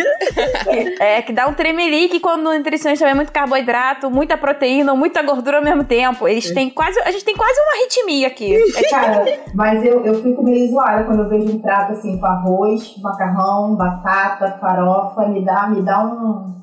é, 1.00 1.22
que 1.22 1.34
dá 1.34 1.48
um 1.48 1.54
tremelique 1.54 2.20
quando 2.20 2.48
o 2.48 2.58
nutricionista 2.58 3.06
vê 3.06 3.14
muito 3.14 3.32
carboidrato, 3.32 4.10
muita 4.10 4.38
proteína, 4.38 4.94
muita 4.96 5.22
gordura 5.24 5.58
ao 5.58 5.64
mesmo 5.64 5.84
tempo. 5.84 6.28
Eles 6.28 6.52
têm 6.52 6.70
quase, 6.70 7.00
a 7.02 7.12
gente 7.12 7.26
tem 7.26 7.36
quase 7.36 7.60
uma 7.60 7.82
arritmia 7.82 8.28
aqui. 8.28 8.56
É 8.56 8.66
tipo, 8.66 8.90
Cara, 8.90 9.26
mas 9.54 9.84
eu, 9.84 10.06
eu 10.06 10.22
fico 10.22 10.44
meio 10.44 10.70
zoada 10.70 11.04
quando 11.04 11.24
eu 11.24 11.30
vejo 11.30 11.56
um 11.56 11.60
prato 11.66 11.94
assim 11.94 12.20
com 12.20 12.26
arroz, 12.26 12.96
macarrão, 13.02 13.76
batata, 13.76 14.58
farofa, 14.62 15.28
me 15.28 15.44
dá, 15.44 15.68
me 15.68 15.82
dá 15.82 16.06
um. 16.06 16.56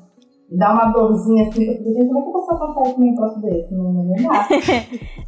Me 0.49 0.59
dá 0.59 0.71
uma 0.71 0.85
dorzinha 0.91 1.47
assim, 1.47 1.65
eu 1.65 1.73
fico, 1.75 1.93
gente, 1.93 2.07
como 2.07 2.19
é 2.19 2.21
que 2.21 2.29
a 2.29 2.39
pessoa 2.39 2.59
consegue 2.59 2.95
comer 2.95 3.11
um 3.11 3.15
troço 3.15 3.41
desse? 3.41 3.73
Não, 3.73 3.83
não, 3.91 4.03
não 4.03 4.31
dá. 4.31 4.47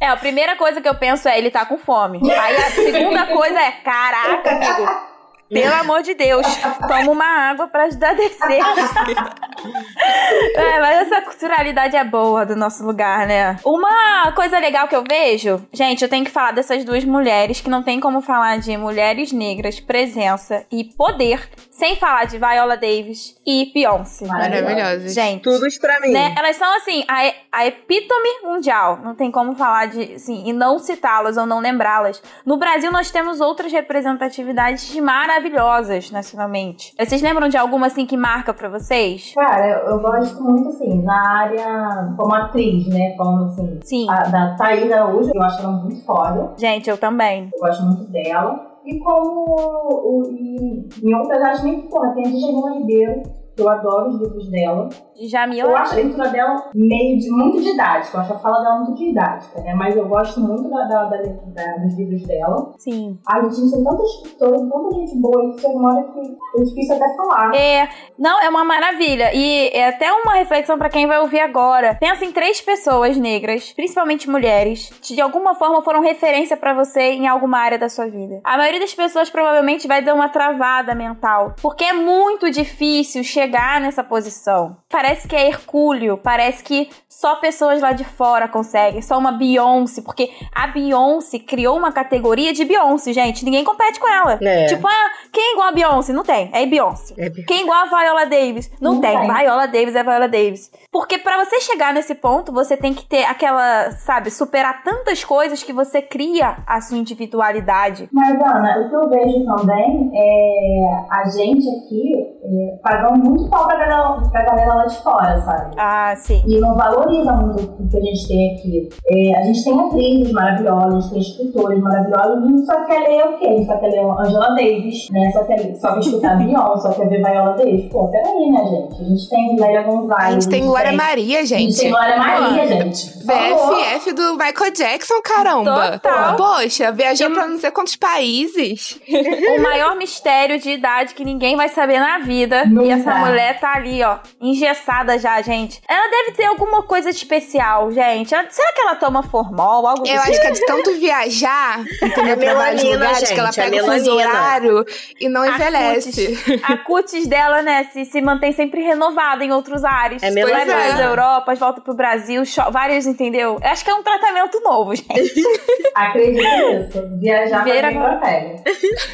é, 0.00 0.08
a 0.08 0.16
primeira 0.16 0.56
coisa 0.56 0.80
que 0.80 0.88
eu 0.88 0.94
penso 0.94 1.28
é 1.28 1.36
ele 1.36 1.50
tá 1.50 1.66
com 1.66 1.76
fome. 1.76 2.20
Aí 2.30 2.56
a 2.56 2.70
segunda 2.70 3.26
coisa 3.26 3.58
é, 3.60 3.72
caraca, 3.82 4.50
amigo. 4.50 5.15
Pelo 5.48 5.74
amor 5.74 6.02
de 6.02 6.14
Deus, 6.14 6.44
toma 6.88 7.10
uma 7.10 7.24
água 7.24 7.68
pra 7.68 7.84
ajudar 7.84 8.10
a 8.10 8.14
descer. 8.14 8.60
é, 10.56 10.80
mas 10.80 11.06
essa 11.06 11.22
culturalidade 11.22 11.96
é 11.96 12.02
boa 12.04 12.44
do 12.44 12.56
nosso 12.56 12.84
lugar, 12.84 13.26
né? 13.26 13.56
Uma 13.64 14.32
coisa 14.32 14.58
legal 14.58 14.88
que 14.88 14.96
eu 14.96 15.04
vejo, 15.08 15.64
gente, 15.72 16.02
eu 16.02 16.08
tenho 16.08 16.24
que 16.24 16.30
falar 16.30 16.52
dessas 16.52 16.84
duas 16.84 17.04
mulheres 17.04 17.60
que 17.60 17.70
não 17.70 17.82
tem 17.82 18.00
como 18.00 18.20
falar 18.20 18.58
de 18.58 18.76
mulheres 18.76 19.30
negras, 19.30 19.78
presença 19.78 20.66
e 20.70 20.82
poder 20.84 21.48
sem 21.76 21.94
falar 21.96 22.24
de 22.24 22.38
Viola 22.38 22.74
Davis 22.76 23.36
e 23.46 23.70
Beyoncé. 23.74 24.26
Maravilhosa. 24.26 25.08
Gente, 25.10 25.42
Tudo 25.42 25.66
isso 25.66 25.78
pra 25.78 26.00
mim. 26.00 26.10
né? 26.10 26.34
Elas 26.38 26.56
são 26.56 26.74
assim, 26.76 27.04
a, 27.06 27.32
a 27.52 27.66
epítome 27.66 28.40
mundial. 28.42 28.98
Não 29.04 29.14
tem 29.14 29.30
como 29.30 29.54
falar 29.54 29.86
de, 29.88 30.14
assim, 30.14 30.42
e 30.46 30.54
não 30.54 30.78
citá-las 30.78 31.36
ou 31.36 31.44
não 31.44 31.58
lembrá-las. 31.60 32.22
No 32.46 32.56
Brasil, 32.56 32.90
nós 32.90 33.10
temos 33.10 33.42
outras 33.42 33.70
representatividades 33.72 34.94
maravilhosas 34.96 36.10
nacionalmente. 36.10 36.94
Vocês 36.98 37.20
lembram 37.20 37.48
de 37.48 37.58
alguma 37.58 37.88
assim 37.88 38.06
que 38.06 38.16
marca 38.16 38.54
pra 38.54 38.70
vocês? 38.70 39.32
Cara, 39.34 39.66
eu, 39.68 39.90
eu 39.90 39.98
gosto 40.00 40.42
muito, 40.42 40.70
assim, 40.70 41.02
na 41.02 41.40
área 41.40 42.14
como 42.16 42.34
atriz, 42.34 42.86
né? 42.88 43.14
Como, 43.18 43.44
assim, 43.44 43.78
Sim. 43.82 44.06
a, 44.10 44.22
da 44.22 44.56
Thaís 44.56 44.90
Araújo, 44.90 45.30
eu 45.34 45.42
acho 45.42 45.60
ela 45.60 45.72
muito 45.72 46.02
foda. 46.06 46.54
Gente, 46.56 46.88
eu 46.88 46.96
também. 46.96 47.50
Eu 47.54 47.60
gosto 47.60 47.82
muito 47.82 48.04
dela. 48.10 48.65
E 48.86 49.00
como 49.00 49.44
o, 49.48 50.22
e, 50.30 50.88
em 51.02 51.14
outras 51.14 51.42
áreas 51.42 51.64
nem 51.64 51.88
porra, 51.88 52.14
tem 52.14 52.26
a 52.26 52.30
Djanila 52.30 52.78
Ribeiro, 52.78 53.22
que 53.22 53.45
eu 53.56 53.68
adoro 53.68 54.08
os 54.10 54.20
livros 54.20 54.48
dela. 54.50 54.88
Jamila. 55.18 55.70
Eu 55.70 55.76
acho 55.76 55.92
a 55.92 55.96
leitura 55.96 56.28
dela 56.28 56.70
meio 56.74 57.18
de, 57.18 57.30
muito 57.30 57.62
didática, 57.62 58.18
eu 58.18 58.20
acho 58.20 58.34
a 58.34 58.38
fala 58.38 58.58
dela 58.62 58.80
muito 58.80 58.98
didática, 58.98 59.62
né? 59.62 59.72
Mas 59.74 59.96
eu 59.96 60.06
gosto 60.06 60.38
muito 60.40 60.68
da, 60.68 60.84
da, 60.84 61.04
da, 61.04 61.16
da- 61.16 61.76
dos 61.82 61.96
livros 61.96 62.22
dela. 62.26 62.74
Sim. 62.76 63.18
A 63.26 63.40
gente 63.48 63.70
tem 63.72 63.82
tanta 63.82 64.02
escritora, 64.02 64.58
tanta 64.58 64.94
gente 64.94 65.16
boa, 65.18 65.52
que 65.54 65.60
chega 65.62 65.72
uma 65.74 65.94
hora 65.94 66.04
que 66.12 66.20
é 66.60 66.64
difícil 66.64 66.96
até 66.96 67.16
falar. 67.16 67.54
É, 67.54 67.88
não, 68.18 68.38
é 68.42 68.48
uma 68.50 68.62
maravilha. 68.62 69.30
E 69.34 69.68
é 69.72 69.88
até 69.88 70.12
uma 70.12 70.34
reflexão 70.34 70.76
pra 70.76 70.90
quem 70.90 71.06
vai 71.06 71.18
ouvir 71.18 71.40
agora. 71.40 71.94
Pensa 71.98 72.22
em 72.26 72.32
três 72.32 72.60
pessoas 72.60 73.16
negras, 73.16 73.72
principalmente 73.72 74.28
mulheres, 74.28 74.90
que 75.00 75.14
de 75.14 75.22
alguma 75.22 75.54
forma 75.54 75.80
foram 75.80 76.02
referência 76.02 76.58
pra 76.58 76.74
você 76.74 77.12
em 77.12 77.26
alguma 77.26 77.56
área 77.58 77.78
da 77.78 77.88
sua 77.88 78.06
vida. 78.06 78.38
A 78.44 78.58
maioria 78.58 78.80
das 78.80 78.94
pessoas 78.94 79.30
provavelmente 79.30 79.88
vai 79.88 80.02
dar 80.02 80.12
uma 80.12 80.28
travada 80.28 80.94
mental, 80.94 81.54
porque 81.62 81.84
é 81.84 81.94
muito 81.94 82.50
difícil 82.50 83.24
chegar 83.24 83.45
chegar 83.46 83.80
nessa 83.80 84.02
posição. 84.02 84.76
Parece 84.90 85.28
que 85.28 85.36
é 85.36 85.46
hercúleo, 85.48 86.18
parece 86.18 86.62
que 86.64 86.88
só 87.08 87.36
pessoas 87.36 87.80
lá 87.80 87.92
de 87.92 88.04
fora 88.04 88.48
conseguem, 88.48 89.00
só 89.00 89.16
uma 89.16 89.32
Beyoncé, 89.32 90.02
porque 90.02 90.30
a 90.54 90.66
Beyoncé 90.66 91.38
criou 91.38 91.76
uma 91.76 91.92
categoria 91.92 92.52
de 92.52 92.64
Beyoncé, 92.64 93.12
gente. 93.12 93.44
Ninguém 93.44 93.64
compete 93.64 93.98
com 94.00 94.08
ela. 94.08 94.38
É. 94.42 94.66
Tipo, 94.66 94.86
ah, 94.86 95.10
quem 95.32 95.42
é 95.50 95.52
igual 95.52 95.68
a 95.68 95.72
Beyoncé? 95.72 96.12
Não 96.12 96.24
tem. 96.24 96.50
É 96.52 96.66
Beyoncé. 96.66 97.14
É 97.16 97.30
Be- 97.30 97.44
Quem 97.44 97.58
é 97.60 97.62
igual 97.62 97.78
a 97.78 97.84
Viola 97.86 98.26
Davis? 98.26 98.70
Não, 98.80 98.94
Não 98.94 99.00
tem. 99.00 99.16
tem. 99.18 99.32
Viola 99.32 99.66
Davis 99.66 99.94
é 99.94 100.02
Viola 100.02 100.28
Davis. 100.28 100.70
Porque 100.90 101.18
pra 101.18 101.44
você 101.44 101.60
chegar 101.60 101.94
nesse 101.94 102.14
ponto, 102.14 102.52
você 102.52 102.76
tem 102.76 102.92
que 102.92 103.06
ter 103.06 103.24
aquela, 103.24 103.90
sabe, 103.92 104.30
superar 104.30 104.82
tantas 104.82 105.22
coisas 105.24 105.62
que 105.62 105.72
você 105.72 106.02
cria 106.02 106.58
a 106.66 106.80
sua 106.80 106.98
individualidade. 106.98 108.08
Mas, 108.12 108.30
Ana, 108.40 108.80
o 108.80 108.88
que 108.88 108.96
eu 108.96 109.08
vejo 109.08 109.44
também 109.56 110.10
é 110.14 111.06
a 111.10 111.28
gente 111.28 111.66
aqui 111.68 112.14
é, 112.42 112.78
pagando 112.82 113.18
muito 113.24 113.35
pau 113.48 113.66
pra 113.66 113.76
galera, 113.76 114.20
pra 114.30 114.42
galera 114.44 114.74
lá 114.74 114.86
de 114.86 114.96
fora, 115.02 115.40
sabe? 115.42 115.74
Ah, 115.76 116.14
sim. 116.16 116.42
E 116.46 116.58
não 116.60 116.74
valoriza 116.74 117.32
muito 117.32 117.62
o 117.82 117.88
que 117.88 117.96
a 117.96 118.00
gente 118.00 118.28
tem 118.28 118.54
aqui. 118.54 118.88
É, 119.08 119.38
a 119.38 119.42
gente 119.42 119.64
tem 119.64 119.80
atrizes 119.80 120.32
maravilhosas, 120.32 120.94
a 120.94 121.00
gente 121.00 121.10
tem 121.10 121.20
escritores 121.20 121.80
maravilhosos, 121.80 122.42
a 122.44 122.46
gente 122.46 122.66
só 122.66 122.84
quer 122.84 123.00
ler 123.00 123.24
o 123.26 123.38
quê? 123.38 123.46
A 123.46 123.52
gente 123.52 123.66
só 123.66 123.76
quer 123.76 123.86
ler 123.88 124.00
Angela 124.00 124.48
Davis, 124.54 125.10
né? 125.10 125.30
Só 125.32 125.44
quer, 125.44 125.76
só 125.76 125.92
quer 125.94 126.00
escutar 126.00 126.36
Beyoncé, 126.38 126.88
só 126.88 126.92
quer 126.92 127.08
ver 127.08 127.22
Viola 127.22 127.52
Davis. 127.56 127.90
Pô, 127.90 128.08
peraí, 128.08 128.50
né, 128.50 128.64
gente? 128.64 129.00
A 129.00 129.04
gente 129.04 129.28
tem 129.28 129.60
Lélia 129.60 129.82
Gonzalez. 129.82 130.26
A 130.26 130.30
gente 130.32 130.48
tem 130.48 130.64
Glória 130.66 130.92
Maria, 130.92 131.40
A 131.40 131.44
gente 131.44 131.58
gente. 131.72 131.80
tem 131.80 131.90
Glória 131.90 132.16
Maria, 132.16 132.66
gente. 132.66 133.16
BFF 133.26 134.12
do 134.12 134.32
Michael 134.36 134.72
Jackson, 134.72 135.14
caramba. 135.22 135.98
Total. 135.98 136.36
Poxa, 136.36 136.92
viajou 136.92 137.30
pra 137.30 137.46
não 137.46 137.58
sei 137.58 137.70
quantos 137.70 137.96
países. 137.96 139.00
o 139.08 139.62
maior 139.62 139.96
mistério 139.96 140.58
de 140.58 140.70
idade 140.70 141.14
que 141.14 141.24
ninguém 141.24 141.56
vai 141.56 141.68
saber 141.68 141.98
na 141.98 142.18
vida. 142.18 142.64
Nunca. 142.66 142.86
E 142.86 142.90
essa 142.90 143.12
mulher 143.28 143.60
tá 143.60 143.72
ali, 143.74 144.02
ó, 144.02 144.18
engessada 144.40 145.18
já, 145.18 145.40
gente. 145.42 145.80
Ela 145.88 146.08
deve 146.10 146.32
ter 146.32 146.44
alguma 146.44 146.82
coisa 146.82 147.10
de 147.10 147.16
especial, 147.16 147.90
gente. 147.92 148.30
Será 148.50 148.72
que 148.72 148.80
ela 148.80 148.94
toma 148.96 149.22
formol, 149.22 149.86
algo 149.86 150.02
Eu 150.06 150.20
tipo? 150.20 150.20
acho 150.30 150.40
que 150.40 150.46
é 150.46 150.50
de 150.50 150.66
tanto 150.66 150.92
viajar, 150.98 151.80
entendeu? 152.02 152.32
É 152.32 152.36
melanina, 152.36 153.06
lugares, 153.06 153.30
que 153.30 153.38
ela 153.40 153.50
gente, 153.52 153.60
é 153.60 153.70
pega 153.70 153.82
o 153.82 153.86
fuso 153.92 154.14
horário 154.14 154.84
e 155.20 155.28
não 155.28 155.42
A 155.42 155.48
envelhece. 155.48 156.60
A 156.62 156.76
cutis 156.78 157.26
dela, 157.26 157.62
né, 157.62 157.84
se, 157.92 158.04
se 158.04 158.20
mantém 158.20 158.52
sempre 158.52 158.82
renovada 158.82 159.44
em 159.44 159.52
outros 159.52 159.84
ares. 159.84 160.22
É 160.22 160.26
Vai 160.26 160.34
melanina. 160.44 160.66
para 160.72 160.84
as 160.94 161.00
Europas, 161.00 161.58
volta 161.58 161.80
pro 161.80 161.94
Brasil, 161.94 162.42
vários, 162.70 163.06
entendeu? 163.06 163.58
Eu 163.62 163.70
acho 163.70 163.84
que 163.84 163.90
é 163.90 163.94
um 163.94 164.02
tratamento 164.02 164.60
novo, 164.60 164.94
gente. 164.94 165.42
Acredito 165.94 166.42
nisso. 166.42 167.18
Viajar 167.20 167.64
Ver 167.64 167.80
pra 167.80 167.90
mim 167.90 167.96
agora. 167.98 168.16
pra 168.18 168.28
pele. 168.28 168.62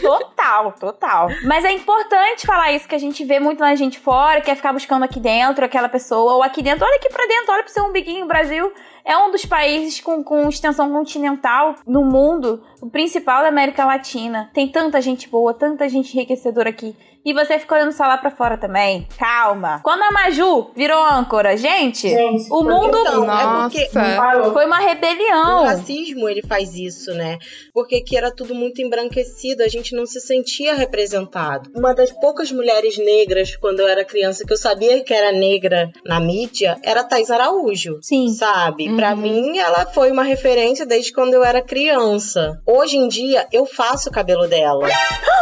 Total, 0.01 0.73
total. 0.73 1.29
Mas 1.45 1.65
é 1.65 1.73
importante 1.73 2.47
falar 2.47 2.73
isso, 2.73 2.89
que 2.89 2.95
a 2.95 2.99
gente 2.99 3.25
vê 3.25 3.39
muito 3.41 3.61
na 3.61 3.75
gente 3.75 3.99
fora, 4.03 4.41
quer 4.41 4.57
ficar 4.57 4.73
buscando 4.73 5.05
aqui 5.05 5.21
dentro 5.21 5.65
aquela 5.65 5.89
pessoa, 5.89 6.35
ou 6.35 6.43
aqui 6.43 6.63
dentro, 6.63 6.85
olha 6.85 6.97
aqui 6.97 7.09
pra 7.09 7.27
dentro, 7.27 7.53
olha 7.53 7.63
pro 7.63 7.73
seu 7.73 7.85
umbiguinho, 7.85 8.27
Brasil 8.27 8.73
é 9.05 9.17
um 9.17 9.31
dos 9.31 9.45
países 9.45 10.01
com, 10.01 10.23
com 10.23 10.49
extensão 10.49 10.91
continental 10.91 11.77
no 11.87 12.05
mundo, 12.05 12.63
o 12.81 12.89
principal 12.89 13.43
da 13.43 13.49
América 13.49 13.85
Latina. 13.85 14.51
Tem 14.55 14.69
tanta 14.69 15.01
gente 15.01 15.29
boa, 15.29 15.53
tanta 15.53 15.89
gente 15.89 16.15
enriquecedora 16.15 16.71
aqui. 16.71 16.95
E 17.25 17.33
você 17.33 17.59
fica 17.59 17.75
olhando 17.75 17.93
só 17.93 18.05
lá 18.05 18.19
pra 18.19 18.31
fora 18.31 18.57
também. 18.59 19.07
Calma. 19.19 19.81
Quando 19.85 20.03
a 20.03 20.11
Maju 20.11 20.71
virou 20.75 21.05
âncora, 21.05 21.57
gente, 21.57 22.09
Gente, 22.09 22.49
o 22.51 22.63
mundo 22.63 22.99
Então, 22.99 23.25
é 23.25 23.63
porque 23.63 23.89
Nossa. 23.95 24.53
Foi 24.53 24.67
uma 24.67 24.81
o 24.81 24.85
rebelião. 24.85 25.65
racismo 25.65 26.29
ele 26.29 26.43
faz 26.43 26.75
isso, 26.75 27.13
né? 27.15 27.39
Porque 27.73 27.97
aqui 27.97 28.17
era 28.17 28.31
tudo 28.35 28.55
muito 28.55 28.83
embranquecido, 28.83 29.63
a 29.63 29.69
gente 29.69 29.95
não 29.95 30.05
se 30.07 30.21
sentia 30.21 30.75
representado. 30.75 31.71
Uma 31.77 31.95
das 31.95 32.11
poucas 32.11 32.51
mulheres 32.51 32.99
negras 32.99 33.57
quando 33.57 33.81
eu 33.81 33.89
era 33.89 34.05
criança 34.05 34.45
que 34.45 34.53
eu 34.53 34.57
sabia 34.57 35.03
que 35.05 35.15
era 35.15 35.33
negra 35.33 35.91
na 36.05 36.19
mídia 36.21 36.77
era 36.83 37.05
Thais 37.05 37.31
Araújo. 37.31 37.99
Sim. 38.03 38.29
Sabe? 38.31 38.89
Uhum. 38.89 38.97
Pra 38.97 39.15
mim, 39.15 39.59
ela 39.59 39.87
foi 39.87 40.11
uma 40.11 40.23
referência 40.25 40.85
desde 40.85 41.13
quando 41.13 41.35
eu 41.35 41.45
era 41.45 41.63
criança. 41.63 42.61
Hoje 42.67 42.97
em 42.97 43.09
dia, 43.09 43.47
eu 43.53 43.65
faço 43.67 44.09
o 44.09 44.13
cabelo 44.13 44.47
dela. 44.49 44.89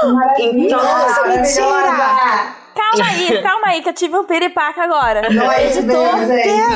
Maravilha. 0.02 0.30
Então, 0.40 0.82
Nossa, 0.82 1.44
Maravilhosa. 1.70 2.54
Calma 2.74 3.04
aí, 3.10 3.40
calma 3.42 3.66
aí, 3.68 3.82
que 3.82 3.88
eu 3.88 3.92
tive 3.94 4.16
um 4.16 4.24
piripaque 4.24 4.80
agora. 4.80 5.28
Não 5.30 5.50
é 5.50 5.66
isso 5.68 5.78
Editor. 5.80 6.04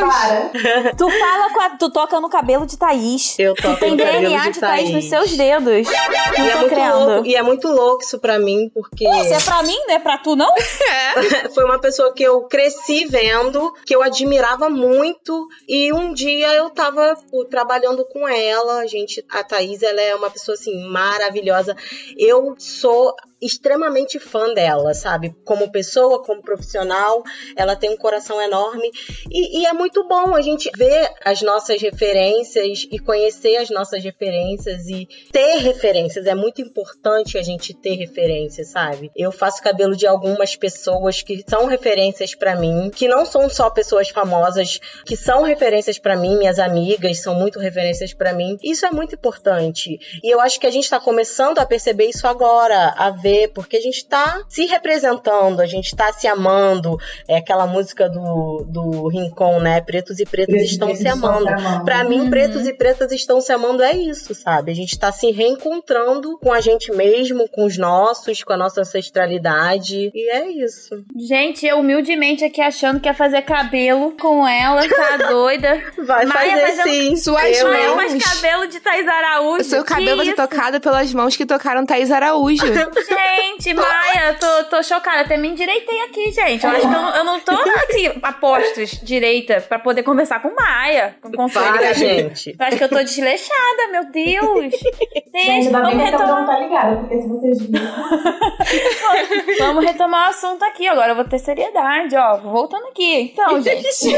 Para. 0.08 0.94
Tu 0.96 1.10
fala 1.10 1.50
com 1.52 1.60
a, 1.60 1.70
Tu 1.70 1.90
toca 1.90 2.20
no 2.20 2.28
cabelo 2.28 2.66
de 2.66 2.76
Thaís. 2.78 3.38
Eu 3.38 3.54
Tu 3.54 3.62
toco 3.62 3.80
tem 3.80 3.90
no 3.92 3.96
cabelo 3.98 4.20
DNA 4.20 4.42
de 4.44 4.52
de 4.52 4.60
Thaís 4.60 4.90
nos 4.90 5.08
Thaís. 5.08 5.08
seus 5.08 5.36
dedos. 5.36 5.88
E 5.88 6.38
Não 6.38 6.46
é, 6.46 6.50
tô 6.52 6.58
muito 6.58 6.74
crendo. 6.74 6.98
louco, 6.98 7.26
e 7.26 7.34
é 7.36 7.42
muito 7.42 7.68
louco 7.68 8.02
isso 8.02 8.18
pra 8.18 8.38
mim, 8.38 8.70
porque 8.74 9.04
Se 9.24 9.32
é 9.34 9.40
pra 9.40 9.62
mim, 9.62 9.76
não 9.86 9.94
é 9.94 9.98
pra 9.98 10.18
tu, 10.18 10.36
não? 10.36 10.52
foi 11.54 11.64
uma 11.64 11.78
pessoa 11.78 12.12
que 12.12 12.22
eu 12.22 12.42
cresci 12.42 13.04
vendo, 13.06 13.72
que 13.86 13.94
eu 13.94 14.02
admirava 14.02 14.68
muito, 14.70 15.46
e 15.68 15.92
um 15.92 16.12
dia 16.12 16.54
eu 16.54 16.70
tava 16.70 17.16
pô, 17.30 17.44
trabalhando 17.44 18.04
com 18.06 18.26
ela, 18.28 18.80
a 18.80 18.86
gente, 18.86 19.24
a 19.30 19.42
Thaís, 19.44 19.82
ela 19.82 20.00
é 20.00 20.14
uma 20.14 20.30
pessoa 20.30 20.54
assim 20.54 20.86
maravilhosa. 20.88 21.76
Eu 22.16 22.54
sou 22.58 23.14
extremamente 23.40 24.18
fã 24.18 24.54
dela, 24.54 24.94
sabe? 24.94 25.34
Como 25.44 25.70
pessoa, 25.70 25.83
como 26.22 26.42
profissional, 26.42 27.22
ela 27.56 27.76
tem 27.76 27.90
um 27.90 27.96
coração 27.96 28.40
enorme 28.40 28.90
e, 29.30 29.60
e 29.60 29.66
é 29.66 29.72
muito 29.72 30.06
bom 30.06 30.34
a 30.34 30.40
gente 30.40 30.70
ver 30.76 31.10
as 31.24 31.42
nossas 31.42 31.80
referências 31.80 32.86
e 32.90 32.98
conhecer 32.98 33.56
as 33.56 33.70
nossas 33.70 34.02
referências 34.02 34.86
e 34.86 35.08
ter 35.32 35.58
referências. 35.58 36.26
É 36.26 36.34
muito 36.34 36.60
importante 36.60 37.38
a 37.38 37.42
gente 37.42 37.74
ter 37.74 37.94
referências, 37.94 38.68
sabe? 38.68 39.10
Eu 39.16 39.32
faço 39.32 39.62
cabelo 39.62 39.96
de 39.96 40.06
algumas 40.06 40.56
pessoas 40.56 41.22
que 41.22 41.44
são 41.48 41.66
referências 41.66 42.34
pra 42.34 42.56
mim, 42.56 42.90
que 42.90 43.08
não 43.08 43.24
são 43.24 43.48
só 43.48 43.70
pessoas 43.70 44.08
famosas, 44.08 44.80
que 45.04 45.16
são 45.16 45.42
referências 45.42 45.98
pra 45.98 46.16
mim, 46.16 46.36
minhas 46.36 46.58
amigas 46.58 47.20
são 47.20 47.34
muito 47.34 47.58
referências 47.58 48.12
pra 48.12 48.32
mim. 48.32 48.58
Isso 48.62 48.86
é 48.86 48.90
muito 48.90 49.14
importante. 49.14 49.98
E 50.22 50.32
eu 50.32 50.40
acho 50.40 50.58
que 50.58 50.66
a 50.66 50.70
gente 50.70 50.88
tá 50.88 51.00
começando 51.00 51.58
a 51.58 51.66
perceber 51.66 52.06
isso 52.06 52.26
agora, 52.26 52.94
a 52.96 53.10
ver, 53.10 53.48
porque 53.48 53.76
a 53.76 53.80
gente 53.80 54.06
tá 54.06 54.42
se 54.48 54.66
representando, 54.66 55.60
a 55.60 55.66
gente 55.74 55.94
tá 55.96 56.12
se 56.12 56.26
amando. 56.26 56.96
É 57.28 57.36
aquela 57.36 57.66
música 57.66 58.08
do, 58.08 58.64
do 58.68 59.08
Rincon, 59.08 59.60
né? 59.60 59.80
Pretos 59.80 60.18
e 60.20 60.24
pretas 60.24 60.54
Pretos 60.54 60.70
estão 60.72 60.94
se 60.94 61.02
estão 61.06 61.12
amando. 61.30 61.46
se 61.46 61.52
amando. 61.54 61.84
Pra 61.84 62.04
mim, 62.04 62.20
Uhum. 62.20 62.30
pretos 62.30 62.66
e 62.66 62.72
pretas 62.72 63.12
estão 63.12 63.40
se 63.40 63.52
amando 63.52 63.82
é 63.82 63.92
isso, 63.92 64.34
sabe? 64.34 64.70
A 64.70 64.74
gente 64.74 64.98
tá 64.98 65.10
se 65.12 65.30
reencontrando 65.30 66.38
com 66.38 66.52
a 66.52 66.60
gente 66.60 66.92
mesmo, 66.92 67.48
com 67.48 67.64
os 67.64 67.76
nossos, 67.78 68.42
com 68.42 68.52
a 68.52 68.56
nossa 68.56 68.80
ancestralidade. 68.82 70.10
E 70.14 70.30
é 70.30 70.48
isso. 70.50 71.04
Gente, 71.16 71.66
eu 71.66 71.78
humildemente 71.78 72.44
aqui 72.44 72.60
achando 72.60 73.00
que 73.00 73.08
ia 73.08 73.14
fazer 73.14 73.42
cabelo 73.42 74.12
com 74.20 74.46
ela, 74.46 74.82
tá 74.88 75.16
doida? 75.28 75.82
Vai 76.06 76.24
Maia 76.26 76.50
fazer 76.60 76.66
fazendo- 76.76 76.88
sim. 76.94 77.16
Suas 77.16 77.58
Eu, 77.58 77.68
Maia 77.68 77.88
mãos. 77.94 77.96
faz 78.12 78.24
cabelo 78.34 78.66
de 78.66 78.80
Thaís 78.80 79.06
Araújo. 79.08 79.60
O 79.60 79.64
seu 79.64 79.84
cabelo 79.84 80.16
vai 80.18 80.26
ser 80.26 80.34
tocado 80.34 80.80
pelas 80.80 81.12
mãos 81.12 81.36
que 81.36 81.46
tocaram 81.46 81.84
Thaís 81.86 82.10
Araújo. 82.10 82.64
Gente, 83.08 83.74
Maia, 83.74 84.34
tô, 84.38 84.64
tô 84.64 84.82
chocada. 84.82 85.20
Até 85.22 85.36
me 85.36 85.48
endireitei 85.64 86.00
aqui, 86.02 86.30
gente. 86.30 86.64
Eu 86.64 86.70
acho 86.70 86.80
que 86.80 86.86
eu, 86.86 86.90
não- 86.90 87.16
eu 87.16 87.24
não 87.24 87.40
tô 87.40 87.52
aqui 87.52 88.12
a 88.22 88.32
postos 88.32 89.00
direita 89.02 89.60
pra 89.62 89.78
poder 89.78 90.02
conversar 90.02 90.40
com 90.40 90.54
Maia. 90.54 91.16
Com 91.20 91.32
conselho. 91.32 91.64
Para, 91.64 91.92
gente. 91.94 92.54
Eu 92.58 92.66
acho 92.66 92.76
que 92.76 92.84
eu 92.84 92.88
tô 92.88 93.02
desleixada, 93.02 93.88
meu 93.90 94.04
Deus. 94.10 94.74
Bem 95.32 95.68
vamos 95.70 95.90
que 95.90 95.96
retomar, 95.96 96.46
tá 96.46 96.58
ligada, 96.60 96.96
porque 96.96 97.20
se 97.20 97.28
vocês 97.28 97.58
vamos 99.58 99.84
retomar 99.84 100.28
o 100.28 100.30
assunto 100.30 100.62
aqui. 100.64 100.86
Agora 100.86 101.12
eu 101.12 101.16
vou 101.16 101.24
ter 101.24 101.38
seriedade, 101.38 102.14
ó. 102.16 102.36
Voltando 102.38 102.86
aqui. 102.88 103.32
Então, 103.32 103.60
gente. 103.64 104.14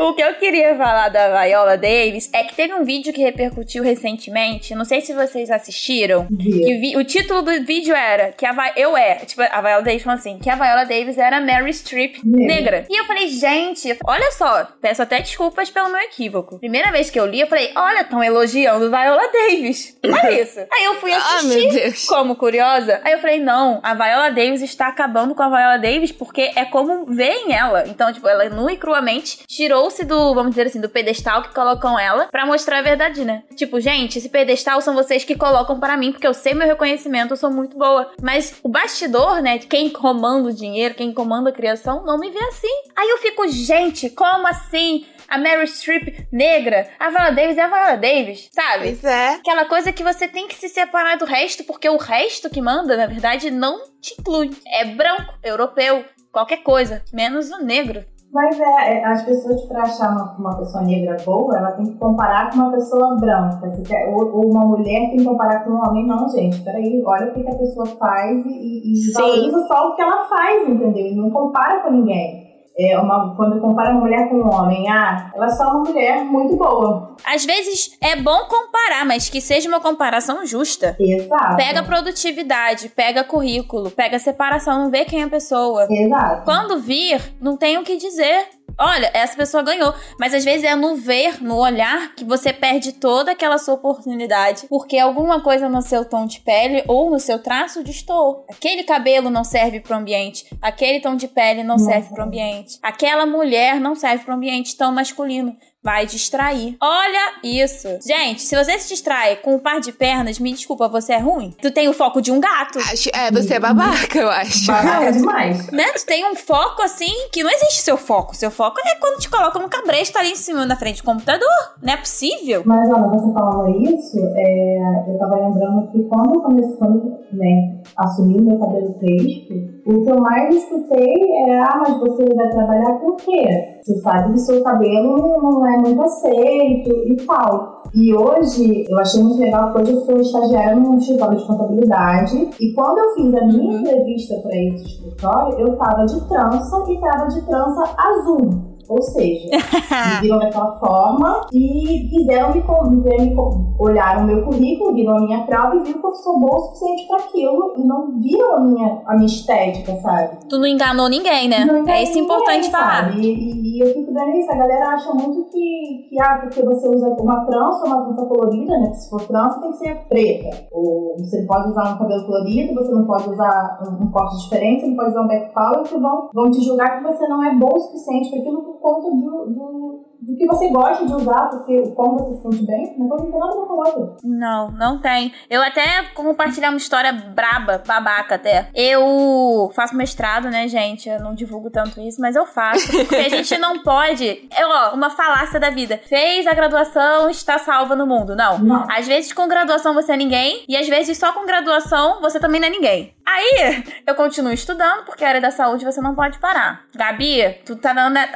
o 0.00 0.14
que 0.14 0.22
eu 0.22 0.34
queria 0.34 0.74
falar 0.76 1.08
da 1.08 1.42
Viola 1.42 1.76
Davis 1.76 2.30
é 2.32 2.44
que 2.44 2.54
teve 2.54 2.74
um 2.74 2.84
vídeo 2.84 3.12
que 3.12 3.20
repercutiu 3.22 3.82
recentemente. 3.82 4.74
Não 4.74 4.84
sei 4.84 5.00
se 5.00 5.12
vocês 5.12 5.50
assistiram. 5.50 6.26
Que 6.26 6.74
o 6.76 6.80
vi- 6.80 6.96
o 6.96 7.04
título 7.04 7.42
do 7.42 7.50
vídeo 7.64 7.94
era 7.94 8.32
que 8.32 8.46
a 8.46 8.52
Vi- 8.52 8.72
eu 8.76 8.96
é, 8.96 9.16
tipo, 9.16 9.42
a 9.42 9.60
Viola 9.60 9.79
Davis 9.82 10.02
falou 10.02 10.18
assim, 10.18 10.38
que 10.38 10.50
a 10.50 10.54
Viola 10.56 10.84
Davis 10.84 11.18
era 11.18 11.40
Mary 11.40 11.72
Streep 11.72 12.16
Negra. 12.24 12.86
E 12.88 13.00
eu 13.00 13.04
falei, 13.04 13.28
gente, 13.28 13.96
olha 14.04 14.30
só, 14.32 14.66
peço 14.80 15.02
até 15.02 15.20
desculpas 15.20 15.70
pelo 15.70 15.88
meu 15.88 16.00
equívoco. 16.00 16.58
Primeira 16.58 16.90
vez 16.90 17.10
que 17.10 17.18
eu 17.18 17.26
li, 17.26 17.40
eu 17.40 17.46
falei, 17.46 17.72
olha, 17.76 18.00
estão 18.00 18.22
elogiando 18.22 18.90
Viola 18.90 19.22
Davis. 19.32 19.96
Olha 20.04 20.42
isso. 20.42 20.60
Aí 20.72 20.84
eu 20.84 20.94
fui 20.96 21.12
Ah, 21.20 21.36
assistir 21.36 21.70
Deus. 21.72 22.06
como 22.06 22.34
curiosa. 22.36 23.00
Aí 23.04 23.12
eu 23.12 23.18
falei, 23.18 23.38
não, 23.40 23.80
a 23.82 23.94
Viola 23.94 24.30
Davis 24.30 24.62
está 24.62 24.88
acabando 24.88 25.34
com 25.34 25.42
a 25.42 25.48
Viola 25.48 25.78
Davis 25.78 26.12
porque 26.12 26.50
é 26.54 26.64
como 26.64 27.04
veem 27.06 27.52
ela. 27.52 27.84
Então, 27.86 28.12
tipo, 28.12 28.26
ela 28.28 28.48
nua 28.48 28.72
e 28.72 28.76
cruamente 28.76 29.38
tirou-se 29.46 30.04
do, 30.04 30.34
vamos 30.34 30.50
dizer 30.50 30.66
assim, 30.66 30.80
do 30.80 30.88
pedestal 30.88 31.42
que 31.42 31.54
colocam 31.54 31.98
ela 31.98 32.26
pra 32.26 32.46
mostrar 32.46 32.78
a 32.78 32.82
verdade, 32.82 33.24
né? 33.24 33.42
Tipo, 33.54 33.80
gente, 33.80 34.18
esse 34.18 34.28
pedestal 34.28 34.80
são 34.80 34.94
vocês 34.94 35.24
que 35.24 35.34
colocam 35.36 35.78
para 35.78 35.96
mim 35.96 36.10
porque 36.12 36.26
eu 36.26 36.34
sei 36.34 36.54
meu 36.54 36.66
reconhecimento, 36.66 37.32
eu 37.32 37.36
sou 37.36 37.50
muito 37.50 37.76
boa. 37.76 38.10
Mas 38.22 38.54
o 38.62 38.68
bastidor, 38.68 39.42
né, 39.42 39.58
quem 39.70 39.88
comanda 39.88 40.48
o 40.48 40.52
dinheiro, 40.52 40.96
quem 40.96 41.14
comanda 41.14 41.50
a 41.50 41.52
criação, 41.52 42.04
não 42.04 42.18
me 42.18 42.28
vê 42.28 42.40
assim. 42.40 42.82
Aí 42.96 43.08
eu 43.08 43.18
fico, 43.18 43.46
gente, 43.48 44.10
como 44.10 44.46
assim? 44.48 45.06
A 45.28 45.38
Mary 45.38 45.64
Streep 45.68 46.26
negra, 46.32 46.90
a 46.98 47.08
Viola 47.08 47.30
Davis 47.30 47.56
é 47.56 47.62
a 47.62 47.68
Viola 47.68 47.96
Davis, 47.96 48.48
sabe? 48.50 48.86
Pois 48.86 49.04
é. 49.04 49.34
Aquela 49.34 49.64
coisa 49.66 49.92
que 49.92 50.02
você 50.02 50.26
tem 50.26 50.48
que 50.48 50.56
se 50.56 50.68
separar 50.68 51.16
do 51.16 51.24
resto, 51.24 51.62
porque 51.62 51.88
o 51.88 51.96
resto 51.96 52.50
que 52.50 52.60
manda, 52.60 52.96
na 52.96 53.06
verdade, 53.06 53.48
não 53.48 53.80
te 54.00 54.16
inclui. 54.18 54.50
É 54.66 54.84
branco, 54.86 55.32
europeu, 55.44 56.04
qualquer 56.32 56.64
coisa, 56.64 57.04
menos 57.12 57.48
o 57.52 57.62
negro. 57.62 58.04
Mas 58.32 58.60
é, 58.60 58.94
é, 58.94 59.04
as 59.04 59.24
pessoas, 59.24 59.64
para 59.64 59.82
achar 59.82 60.12
uma, 60.12 60.36
uma 60.38 60.56
pessoa 60.56 60.84
negra 60.84 61.16
boa, 61.24 61.56
ela 61.56 61.72
tem 61.72 61.86
que 61.86 61.98
comparar 61.98 62.50
com 62.50 62.56
uma 62.58 62.70
pessoa 62.70 63.16
branca. 63.16 63.72
Ou, 64.14 64.36
ou, 64.36 64.50
uma 64.50 64.64
mulher 64.64 65.08
tem 65.08 65.16
que 65.16 65.24
comparar 65.24 65.64
com 65.64 65.70
um 65.70 65.80
homem. 65.80 66.06
Não, 66.06 66.28
gente, 66.28 66.62
peraí, 66.62 67.02
olha 67.04 67.26
o 67.26 67.34
que, 67.34 67.42
que 67.42 67.50
a 67.50 67.58
pessoa 67.58 67.86
faz 67.86 68.46
e, 68.46 68.92
e 68.92 69.12
valoriza 69.12 69.66
só 69.66 69.88
o 69.88 69.96
que 69.96 70.02
ela 70.02 70.24
faz, 70.28 70.68
entendeu? 70.68 71.06
E 71.06 71.16
não 71.16 71.30
compara 71.30 71.80
com 71.80 71.90
ninguém. 71.90 72.49
É 72.82 72.98
uma, 72.98 73.34
quando 73.36 73.60
compara 73.60 73.90
uma 73.90 74.00
mulher 74.00 74.28
com 74.28 74.36
um 74.36 74.54
homem, 74.54 74.88
ah, 74.88 75.30
ela 75.34 75.46
é 75.46 75.50
só 75.50 75.64
uma 75.64 75.80
mulher 75.80 76.24
muito 76.24 76.56
boa. 76.56 77.14
Às 77.24 77.44
vezes 77.44 77.96
é 78.00 78.16
bom 78.16 78.46
comparar, 78.48 79.04
mas 79.04 79.28
que 79.28 79.40
seja 79.40 79.68
uma 79.68 79.80
comparação 79.80 80.46
justa. 80.46 80.96
Exato. 80.98 81.56
Pega 81.56 81.82
produtividade, 81.82 82.88
pega 82.88 83.22
currículo, 83.22 83.90
pega 83.90 84.18
separação, 84.18 84.84
não 84.84 84.90
vê 84.90 85.04
quem 85.04 85.20
é 85.20 85.24
a 85.24 85.28
pessoa. 85.28 85.86
Exato. 85.90 86.44
Quando 86.44 86.80
vir, 86.80 87.20
não 87.40 87.56
tem 87.56 87.76
o 87.76 87.82
que 87.82 87.96
dizer. 87.96 88.46
Olha, 88.80 89.10
essa 89.12 89.36
pessoa 89.36 89.62
ganhou. 89.62 89.94
Mas 90.18 90.32
às 90.32 90.42
vezes 90.42 90.64
é 90.64 90.74
no 90.74 90.96
ver, 90.96 91.42
no 91.42 91.56
olhar, 91.56 92.14
que 92.14 92.24
você 92.24 92.50
perde 92.50 92.92
toda 92.94 93.32
aquela 93.32 93.58
sua 93.58 93.74
oportunidade. 93.74 94.66
Porque 94.68 94.98
alguma 94.98 95.42
coisa 95.42 95.68
no 95.68 95.82
seu 95.82 96.02
tom 96.04 96.24
de 96.24 96.40
pele 96.40 96.82
ou 96.88 97.10
no 97.10 97.20
seu 97.20 97.38
traço 97.38 97.84
destoou. 97.84 98.46
Aquele 98.48 98.82
cabelo 98.82 99.28
não 99.28 99.44
serve 99.44 99.80
pro 99.80 99.94
ambiente. 99.94 100.46
Aquele 100.62 101.00
tom 101.00 101.14
de 101.14 101.28
pele 101.28 101.62
não, 101.62 101.76
não 101.76 101.84
serve 101.84 102.08
pro 102.08 102.24
ambiente. 102.24 102.78
Aquela 102.82 103.26
mulher 103.26 103.78
não 103.78 103.94
serve 103.94 104.24
pro 104.24 104.34
ambiente 104.34 104.74
tão 104.76 104.90
masculino 104.92 105.54
vai 105.82 106.06
distrair. 106.06 106.76
Olha 106.80 107.34
isso. 107.42 107.88
Gente, 108.06 108.42
se 108.42 108.56
você 108.56 108.78
se 108.78 108.88
distrai 108.88 109.36
com 109.36 109.54
um 109.54 109.58
par 109.58 109.80
de 109.80 109.92
pernas, 109.92 110.38
me 110.38 110.52
desculpa, 110.52 110.88
você 110.88 111.14
é 111.14 111.18
ruim? 111.18 111.54
Tu 111.60 111.70
tem 111.70 111.88
o 111.88 111.92
foco 111.92 112.20
de 112.20 112.30
um 112.30 112.40
gato. 112.40 112.78
Acho, 112.78 113.08
é, 113.14 113.30
você 113.30 113.54
é 113.54 113.60
babaca, 113.60 114.18
eu 114.18 114.28
acho. 114.28 114.66
Babaca 114.66 115.12
demais. 115.12 115.70
Né? 115.70 115.84
Tu 115.96 116.06
tem 116.06 116.30
um 116.30 116.34
foco 116.34 116.82
assim 116.82 117.28
que 117.32 117.42
não 117.42 117.50
existe 117.50 117.82
seu 117.82 117.96
foco. 117.96 118.36
Seu 118.36 118.50
foco 118.50 118.80
é 118.84 118.96
quando 118.96 119.20
te 119.20 119.28
colocam 119.30 119.62
no 119.62 119.68
cabresto 119.68 120.18
ali 120.18 120.32
em 120.32 120.36
cima 120.36 120.66
na 120.66 120.76
frente 120.76 120.98
do 120.98 121.04
computador. 121.04 121.48
Não 121.82 121.92
é 121.92 121.96
possível. 121.96 122.62
Mas, 122.66 122.90
olha, 122.90 123.08
você 123.08 123.32
falando 123.32 123.82
isso, 123.82 124.18
é, 124.36 125.04
eu 125.08 125.18
tava 125.18 125.36
lembrando 125.36 125.90
que 125.90 126.02
quando 126.04 126.34
eu 126.34 126.40
comecei, 126.40 127.20
né, 127.32 127.80
assumi 127.96 128.38
o 128.38 128.42
meu 128.42 128.58
cabelo 128.58 128.94
crespo, 128.94 129.79
o 129.86 130.04
que 130.04 130.10
eu 130.10 130.20
mais 130.20 130.54
escutei 130.54 131.32
é, 131.46 131.58
ah, 131.60 131.82
mas 131.82 131.98
você 132.00 132.24
vai 132.34 132.48
trabalhar 132.50 132.98
com 132.98 133.12
o 133.12 133.16
quê? 133.16 133.80
Você 133.82 133.94
sabe 134.00 134.32
que 134.32 134.40
seu 134.40 134.62
cabelo 134.62 135.16
não 135.42 135.66
é 135.66 135.78
muito 135.78 136.02
aceito 136.02 136.90
e 137.06 137.16
tal. 137.26 137.82
E 137.94 138.14
hoje, 138.14 138.84
eu 138.88 138.98
achei 138.98 139.22
muito 139.22 139.40
legal, 139.40 139.72
porque 139.72 139.90
eu 139.90 140.00
sou 140.02 140.20
estagiária 140.20 140.76
num 140.76 140.98
escritório 140.98 141.38
de 141.38 141.46
contabilidade. 141.46 142.50
E 142.60 142.72
quando 142.74 142.98
eu 142.98 143.14
fiz 143.14 143.34
a 143.34 143.46
minha 143.46 143.72
uhum. 143.72 143.80
entrevista 143.80 144.36
para 144.42 144.56
esse 144.56 144.84
escritório, 144.84 145.58
eu 145.58 145.76
tava 145.76 146.04
de 146.04 146.20
trança 146.28 146.84
e 146.88 147.00
tava 147.00 147.26
de 147.28 147.40
trança 147.46 147.94
azul. 147.98 148.69
Ou 148.90 149.00
seja, 149.02 149.48
me 149.50 150.20
viram 150.22 150.38
daquela 150.40 150.76
forma 150.80 151.46
e 151.52 152.08
quiseram 152.10 152.52
me, 152.52 152.60
me, 152.60 153.30
me 153.30 153.36
olharam 153.78 154.24
o 154.24 154.26
meu 154.26 154.42
currículo, 154.42 154.92
viram 154.92 155.16
a 155.16 155.20
minha 155.20 155.44
prova 155.44 155.76
e 155.76 155.84
viram 155.84 156.00
que 156.00 156.06
eu 156.08 156.14
sou 156.16 156.40
boa 156.40 156.56
o 156.56 156.60
suficiente 156.62 157.06
para 157.06 157.18
aquilo 157.18 157.74
e 157.76 157.86
não 157.86 158.20
viram 158.20 158.56
a 158.56 158.60
minha, 158.60 159.02
a 159.06 159.14
minha 159.14 159.26
estética, 159.26 159.94
sabe? 160.00 160.38
Tu 160.48 160.58
não 160.58 160.66
enganou 160.66 161.08
ninguém, 161.08 161.48
né? 161.48 161.64
Não 161.64 161.88
é 161.88 162.02
isso 162.02 162.14
ninguém, 162.14 162.24
importante 162.24 162.68
falar. 162.68 163.16
E, 163.16 163.26
e, 163.26 163.76
e, 163.76 163.80
eu 163.80 163.94
fico 163.94 164.12
dando 164.12 164.30
isso, 164.30 164.50
a 164.50 164.56
galera 164.56 164.88
acha 164.88 165.14
muito 165.14 165.44
que, 165.52 166.08
que 166.08 166.20
ah, 166.20 166.40
porque 166.42 166.60
você 166.60 166.88
usa 166.88 167.10
uma 167.10 167.44
trança, 167.46 167.86
uma 167.86 168.02
trança 168.06 168.26
colorida, 168.26 168.76
né? 168.76 168.90
Que 168.90 168.96
se 168.96 169.08
for 169.08 169.22
trança 169.22 169.60
tem 169.60 169.70
que 169.70 169.78
ser 169.78 169.94
preta. 170.08 170.66
Ou 170.72 171.14
você 171.16 171.46
pode 171.46 171.68
usar 171.68 171.94
um 171.94 171.98
cabelo 171.98 172.26
colorido, 172.26 172.74
você 172.74 172.90
não 172.90 173.06
pode 173.06 173.28
usar 173.28 173.80
um, 173.86 174.04
um 174.04 174.10
corte 174.10 174.36
diferente, 174.42 174.80
você 174.80 174.88
não 174.88 174.96
pode 174.96 175.10
usar 175.10 175.20
um 175.22 175.28
back 175.28 175.54
power, 175.54 175.82
que 175.84 175.96
vão, 175.96 176.30
vão 176.34 176.50
te 176.50 176.60
julgar 176.60 176.98
que 176.98 177.04
você 177.04 177.28
não 177.28 177.44
é 177.44 177.54
bom 177.54 177.72
o 177.72 177.78
suficiente 177.78 178.30
para 178.30 178.40
aquilo 178.40 178.79
conta 178.80 179.10
do, 179.10 179.46
do, 179.54 180.09
do, 180.20 180.36
que 180.36 180.46
você 180.46 180.68
gosta 180.70 181.06
de 181.06 181.12
usar, 181.12 181.48
porque 181.48 181.90
como 181.90 182.18
você 182.18 182.36
se 182.36 182.42
sente 182.42 182.66
bem, 182.66 182.94
não 182.98 183.16
tem 183.16 183.38
nada 183.38 183.52
com 183.52 183.74
outra. 183.74 184.16
Não, 184.22 184.70
não 184.70 185.00
tem. 185.00 185.32
Eu 185.48 185.62
até 185.62 186.04
compartilhar 186.14 186.70
uma 186.70 186.78
história 186.78 187.12
braba, 187.12 187.82
babaca 187.86 188.34
até. 188.34 188.68
Eu 188.74 189.70
faço 189.74 189.96
mestrado, 189.96 190.50
né, 190.50 190.68
gente? 190.68 191.08
Eu 191.08 191.20
não 191.20 191.34
divulgo 191.34 191.70
tanto 191.70 192.00
isso, 192.00 192.20
mas 192.20 192.36
eu 192.36 192.46
faço. 192.46 192.90
Porque 192.90 193.16
a 193.16 193.28
gente 193.30 193.56
não 193.58 193.82
pode. 193.82 194.48
É, 194.56 194.66
ó, 194.66 194.94
uma 194.94 195.10
falácia 195.10 195.58
da 195.58 195.70
vida. 195.70 196.00
Fez 196.06 196.46
a 196.46 196.54
graduação, 196.54 197.30
está 197.30 197.58
salva 197.58 197.96
no 197.96 198.06
mundo. 198.06 198.34
Não. 198.36 198.58
não. 198.58 198.86
Às 198.90 199.06
vezes 199.06 199.32
com 199.32 199.48
graduação 199.48 199.94
você 199.94 200.12
é 200.12 200.16
ninguém, 200.16 200.64
e 200.68 200.76
às 200.76 200.88
vezes 200.88 201.18
só 201.18 201.32
com 201.32 201.46
graduação 201.46 202.20
você 202.20 202.38
também 202.38 202.60
não 202.60 202.68
é 202.68 202.70
ninguém. 202.70 203.14
Aí, 203.32 203.84
eu 204.04 204.14
continuo 204.16 204.52
estudando, 204.52 205.04
porque 205.04 205.24
a 205.24 205.28
área 205.28 205.40
da 205.40 205.52
saúde 205.52 205.84
você 205.84 206.00
não 206.00 206.16
pode 206.16 206.38
parar. 206.38 206.84
Gabi, 206.94 207.60
tu 207.64 207.76
tá 207.76 207.92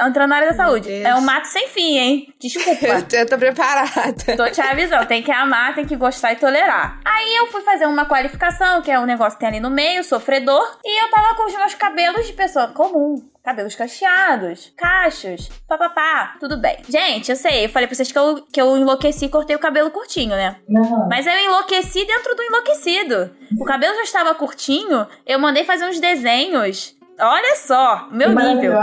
entrando 0.07 0.29
na 0.29 0.35
área 0.37 0.49
da 0.49 0.55
saúde. 0.55 0.89
É 0.89 1.13
um 1.15 1.21
mato 1.21 1.47
sem 1.47 1.67
fim, 1.75 1.97
hein? 1.97 2.33
Desculpa. 2.39 3.05
eu 3.13 3.27
tô 3.27 3.37
preparada. 3.37 4.37
Tô 4.37 4.49
te 4.49 4.61
avisando. 4.61 5.05
Tem 5.05 5.21
que 5.21 5.31
amar, 5.31 5.75
tem 5.75 5.85
que 5.85 5.95
gostar 5.95 6.31
e 6.31 6.37
tolerar. 6.37 6.99
Aí 7.03 7.35
eu 7.35 7.47
fui 7.47 7.61
fazer 7.61 7.85
uma 7.85 8.05
qualificação, 8.05 8.81
que 8.81 8.89
é 8.89 8.97
um 8.97 9.05
negócio 9.05 9.33
que 9.33 9.41
tem 9.41 9.49
ali 9.49 9.59
no 9.59 9.69
meio, 9.69 10.03
sofredor. 10.03 10.79
E 10.83 11.03
eu 11.03 11.11
tava 11.11 11.35
com 11.35 11.45
os 11.45 11.55
meus 11.55 11.75
cabelos 11.75 12.25
de 12.25 12.33
pessoa 12.33 12.69
comum 12.69 13.35
cabelos 13.45 13.75
cacheados, 13.75 14.73
cachos, 14.75 15.51
papapá, 15.67 16.35
tudo 16.39 16.57
bem. 16.57 16.77
Gente, 16.89 17.29
eu 17.29 17.35
sei, 17.35 17.65
eu 17.65 17.69
falei 17.69 17.87
pra 17.87 17.95
vocês 17.95 18.11
que 18.11 18.17
eu, 18.17 18.43
que 18.51 18.59
eu 18.59 18.75
enlouqueci 18.75 19.25
e 19.25 19.29
cortei 19.29 19.55
o 19.55 19.59
cabelo 19.59 19.91
curtinho, 19.91 20.31
né? 20.31 20.55
Não. 20.67 21.07
Mas 21.07 21.27
eu 21.27 21.37
enlouqueci 21.37 22.03
dentro 22.05 22.35
do 22.35 22.41
enlouquecido. 22.41 23.35
O 23.59 23.63
cabelo 23.63 23.95
já 23.97 24.01
estava 24.01 24.33
curtinho, 24.33 25.05
eu 25.27 25.37
mandei 25.37 25.63
fazer 25.63 25.85
uns 25.85 25.99
desenhos 25.99 26.94
Olha 27.19 27.55
só, 27.55 28.07
meu 28.11 28.29
nível. 28.29 28.73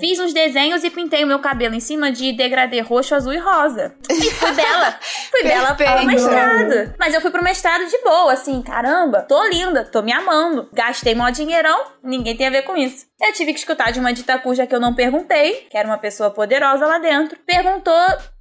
Fiz 0.00 0.18
uns 0.18 0.32
desenhos 0.32 0.82
e 0.84 0.90
pintei 0.90 1.22
o 1.22 1.26
meu 1.26 1.38
cabelo 1.38 1.74
em 1.74 1.80
cima 1.80 2.10
de 2.10 2.32
degradê 2.32 2.80
roxo, 2.80 3.14
azul 3.14 3.32
e 3.32 3.38
rosa. 3.38 3.94
E 4.10 4.30
fui 4.30 4.52
dela. 4.52 4.98
fui 5.30 5.42
dela 5.42 5.74
para 5.74 6.02
o 6.02 6.06
mestrado. 6.06 6.94
Mas 6.98 7.14
eu 7.14 7.20
fui 7.20 7.30
pro 7.30 7.44
mestrado 7.44 7.86
de 7.86 7.98
boa, 7.98 8.32
assim, 8.32 8.62
caramba, 8.62 9.22
tô 9.22 9.42
linda, 9.48 9.84
tô 9.84 10.02
me 10.02 10.12
amando. 10.12 10.68
Gastei 10.72 11.14
mó 11.14 11.28
dinheirão, 11.28 11.84
ninguém 12.02 12.36
tem 12.36 12.46
a 12.46 12.50
ver 12.50 12.62
com 12.62 12.76
isso. 12.76 13.06
Eu 13.20 13.32
tive 13.32 13.52
que 13.52 13.58
escutar 13.58 13.92
de 13.92 14.00
uma 14.00 14.12
dita 14.12 14.38
cuja 14.38 14.66
que 14.66 14.74
eu 14.74 14.80
não 14.80 14.94
perguntei, 14.94 15.66
que 15.70 15.76
era 15.76 15.88
uma 15.88 15.98
pessoa 15.98 16.30
poderosa 16.30 16.86
lá 16.86 16.98
dentro. 16.98 17.38
Perguntou 17.46 17.92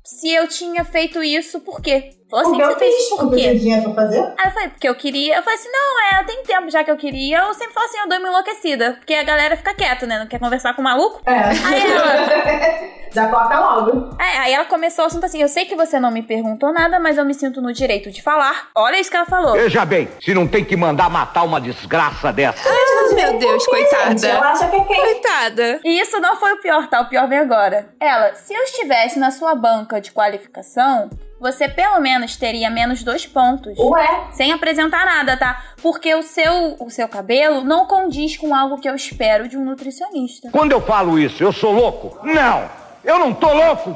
se 0.06 0.30
eu 0.34 0.48
tinha 0.48 0.84
feito 0.84 1.24
isso, 1.24 1.62
por 1.62 1.82
quê? 1.82 2.12
Falou 2.34 2.48
assim, 2.48 2.64
você 2.64 2.80
fez 2.80 3.10
por 3.10 3.32
quê? 3.32 3.54
dinheiro 3.54 3.84
pra 3.84 3.94
fazer? 3.94 4.20
Aí 4.20 4.46
eu 4.46 4.52
falei, 4.52 4.70
porque 4.70 4.90
eu 4.90 4.96
queria. 4.96 5.36
Eu 5.36 5.44
falei 5.44 5.60
assim, 5.60 5.70
não, 5.70 6.02
é, 6.02 6.24
tem 6.24 6.42
tempo 6.42 6.68
já 6.68 6.84
que 6.84 6.90
eu 6.90 6.98
queria. 6.98 7.38
Eu 7.38 7.54
sempre 7.54 7.76
falo 7.76 7.86
assim, 7.86 8.00
eu 8.00 8.10
dou 8.10 8.18
uma 8.18 8.30
enlouquecida. 8.30 8.94
Porque 8.94 9.14
a 9.14 9.22
galera 9.22 9.56
fica 9.56 9.72
quieta, 9.76 10.08
né? 10.08 10.18
Não 10.18 10.26
quer 10.26 10.40
conversar 10.40 10.74
com 10.74 10.82
o 10.82 10.84
maluco. 10.84 11.22
É. 11.28 11.34
Aí 11.34 11.92
ela. 11.92 13.04
já 13.14 13.28
coloca 13.28 13.60
logo. 13.60 14.16
É, 14.20 14.40
aí 14.40 14.54
ela 14.54 14.66
começou 14.66 15.06
o 15.06 15.08
assunto 15.08 15.26
assim: 15.26 15.42
eu 15.42 15.48
sei 15.48 15.66
que 15.66 15.76
você 15.76 16.00
não 16.00 16.10
me 16.10 16.24
perguntou 16.24 16.74
nada, 16.74 17.00
mas 17.00 17.20
eu 17.20 17.26
me 17.26 17.36
sinto 17.36 17.62
no 17.62 17.72
direito 17.72 18.10
de 18.10 18.24
falar. 18.24 18.70
Olha 18.76 19.00
isso 19.00 19.12
que 19.12 19.16
ela 19.16 19.28
falou. 19.28 19.54
Veja 19.54 19.86
bem, 19.86 20.10
se 20.20 20.34
não 20.34 20.48
tem 20.48 20.66
que 20.66 20.76
mandar 20.76 21.12
matar 21.12 21.44
uma 21.44 21.62
desgraça 21.62 22.34
dessa. 22.34 22.68
Ah, 22.68 23.14
meu 23.14 23.38
Deus, 23.38 23.66
coitada. 23.68 24.28
Ela 24.28 24.52
acha 24.52 24.68
que 24.68 24.76
é 24.76 24.84
quem? 24.86 25.02
Coitada. 25.02 25.80
E 25.84 26.02
isso 26.02 26.20
não 26.20 26.36
foi 26.38 26.54
o 26.54 26.58
pior, 26.62 26.88
tá? 26.88 27.02
O 27.02 27.10
pior 27.10 27.28
vem 27.28 27.38
agora. 27.38 27.90
Ela, 28.00 28.34
se 28.34 28.54
eu 28.54 28.64
estivesse 28.64 29.20
na 29.20 29.30
sua 29.30 29.54
banca 29.54 30.02
de 30.02 30.12
qualificação, 30.12 31.10
você 31.44 31.68
pelo 31.68 32.00
menos 32.00 32.38
teria 32.38 32.70
menos 32.70 33.04
dois 33.04 33.26
pontos. 33.26 33.78
Ué? 33.78 34.28
Sem 34.32 34.54
apresentar 34.54 35.06
nada, 35.06 35.36
tá? 35.36 35.62
Porque 35.82 36.16
o 36.16 36.24
seu, 36.24 36.78
o 36.80 36.90
seu 36.90 37.06
cabelo 37.10 37.66
não 37.66 37.86
condiz 37.86 38.38
com 38.38 38.56
algo 38.56 38.80
que 38.80 38.88
eu 38.88 38.96
espero 38.96 39.50
de 39.50 39.58
um 39.58 39.66
nutricionista. 39.66 40.50
Quando 40.52 40.72
eu 40.72 40.80
falo 40.80 41.20
isso, 41.20 41.44
eu 41.44 41.52
sou 41.52 41.74
louco? 41.74 42.18
Não! 42.26 42.70
Eu 43.04 43.20
não 43.20 43.34
tô 43.34 43.52
louco! 43.54 43.94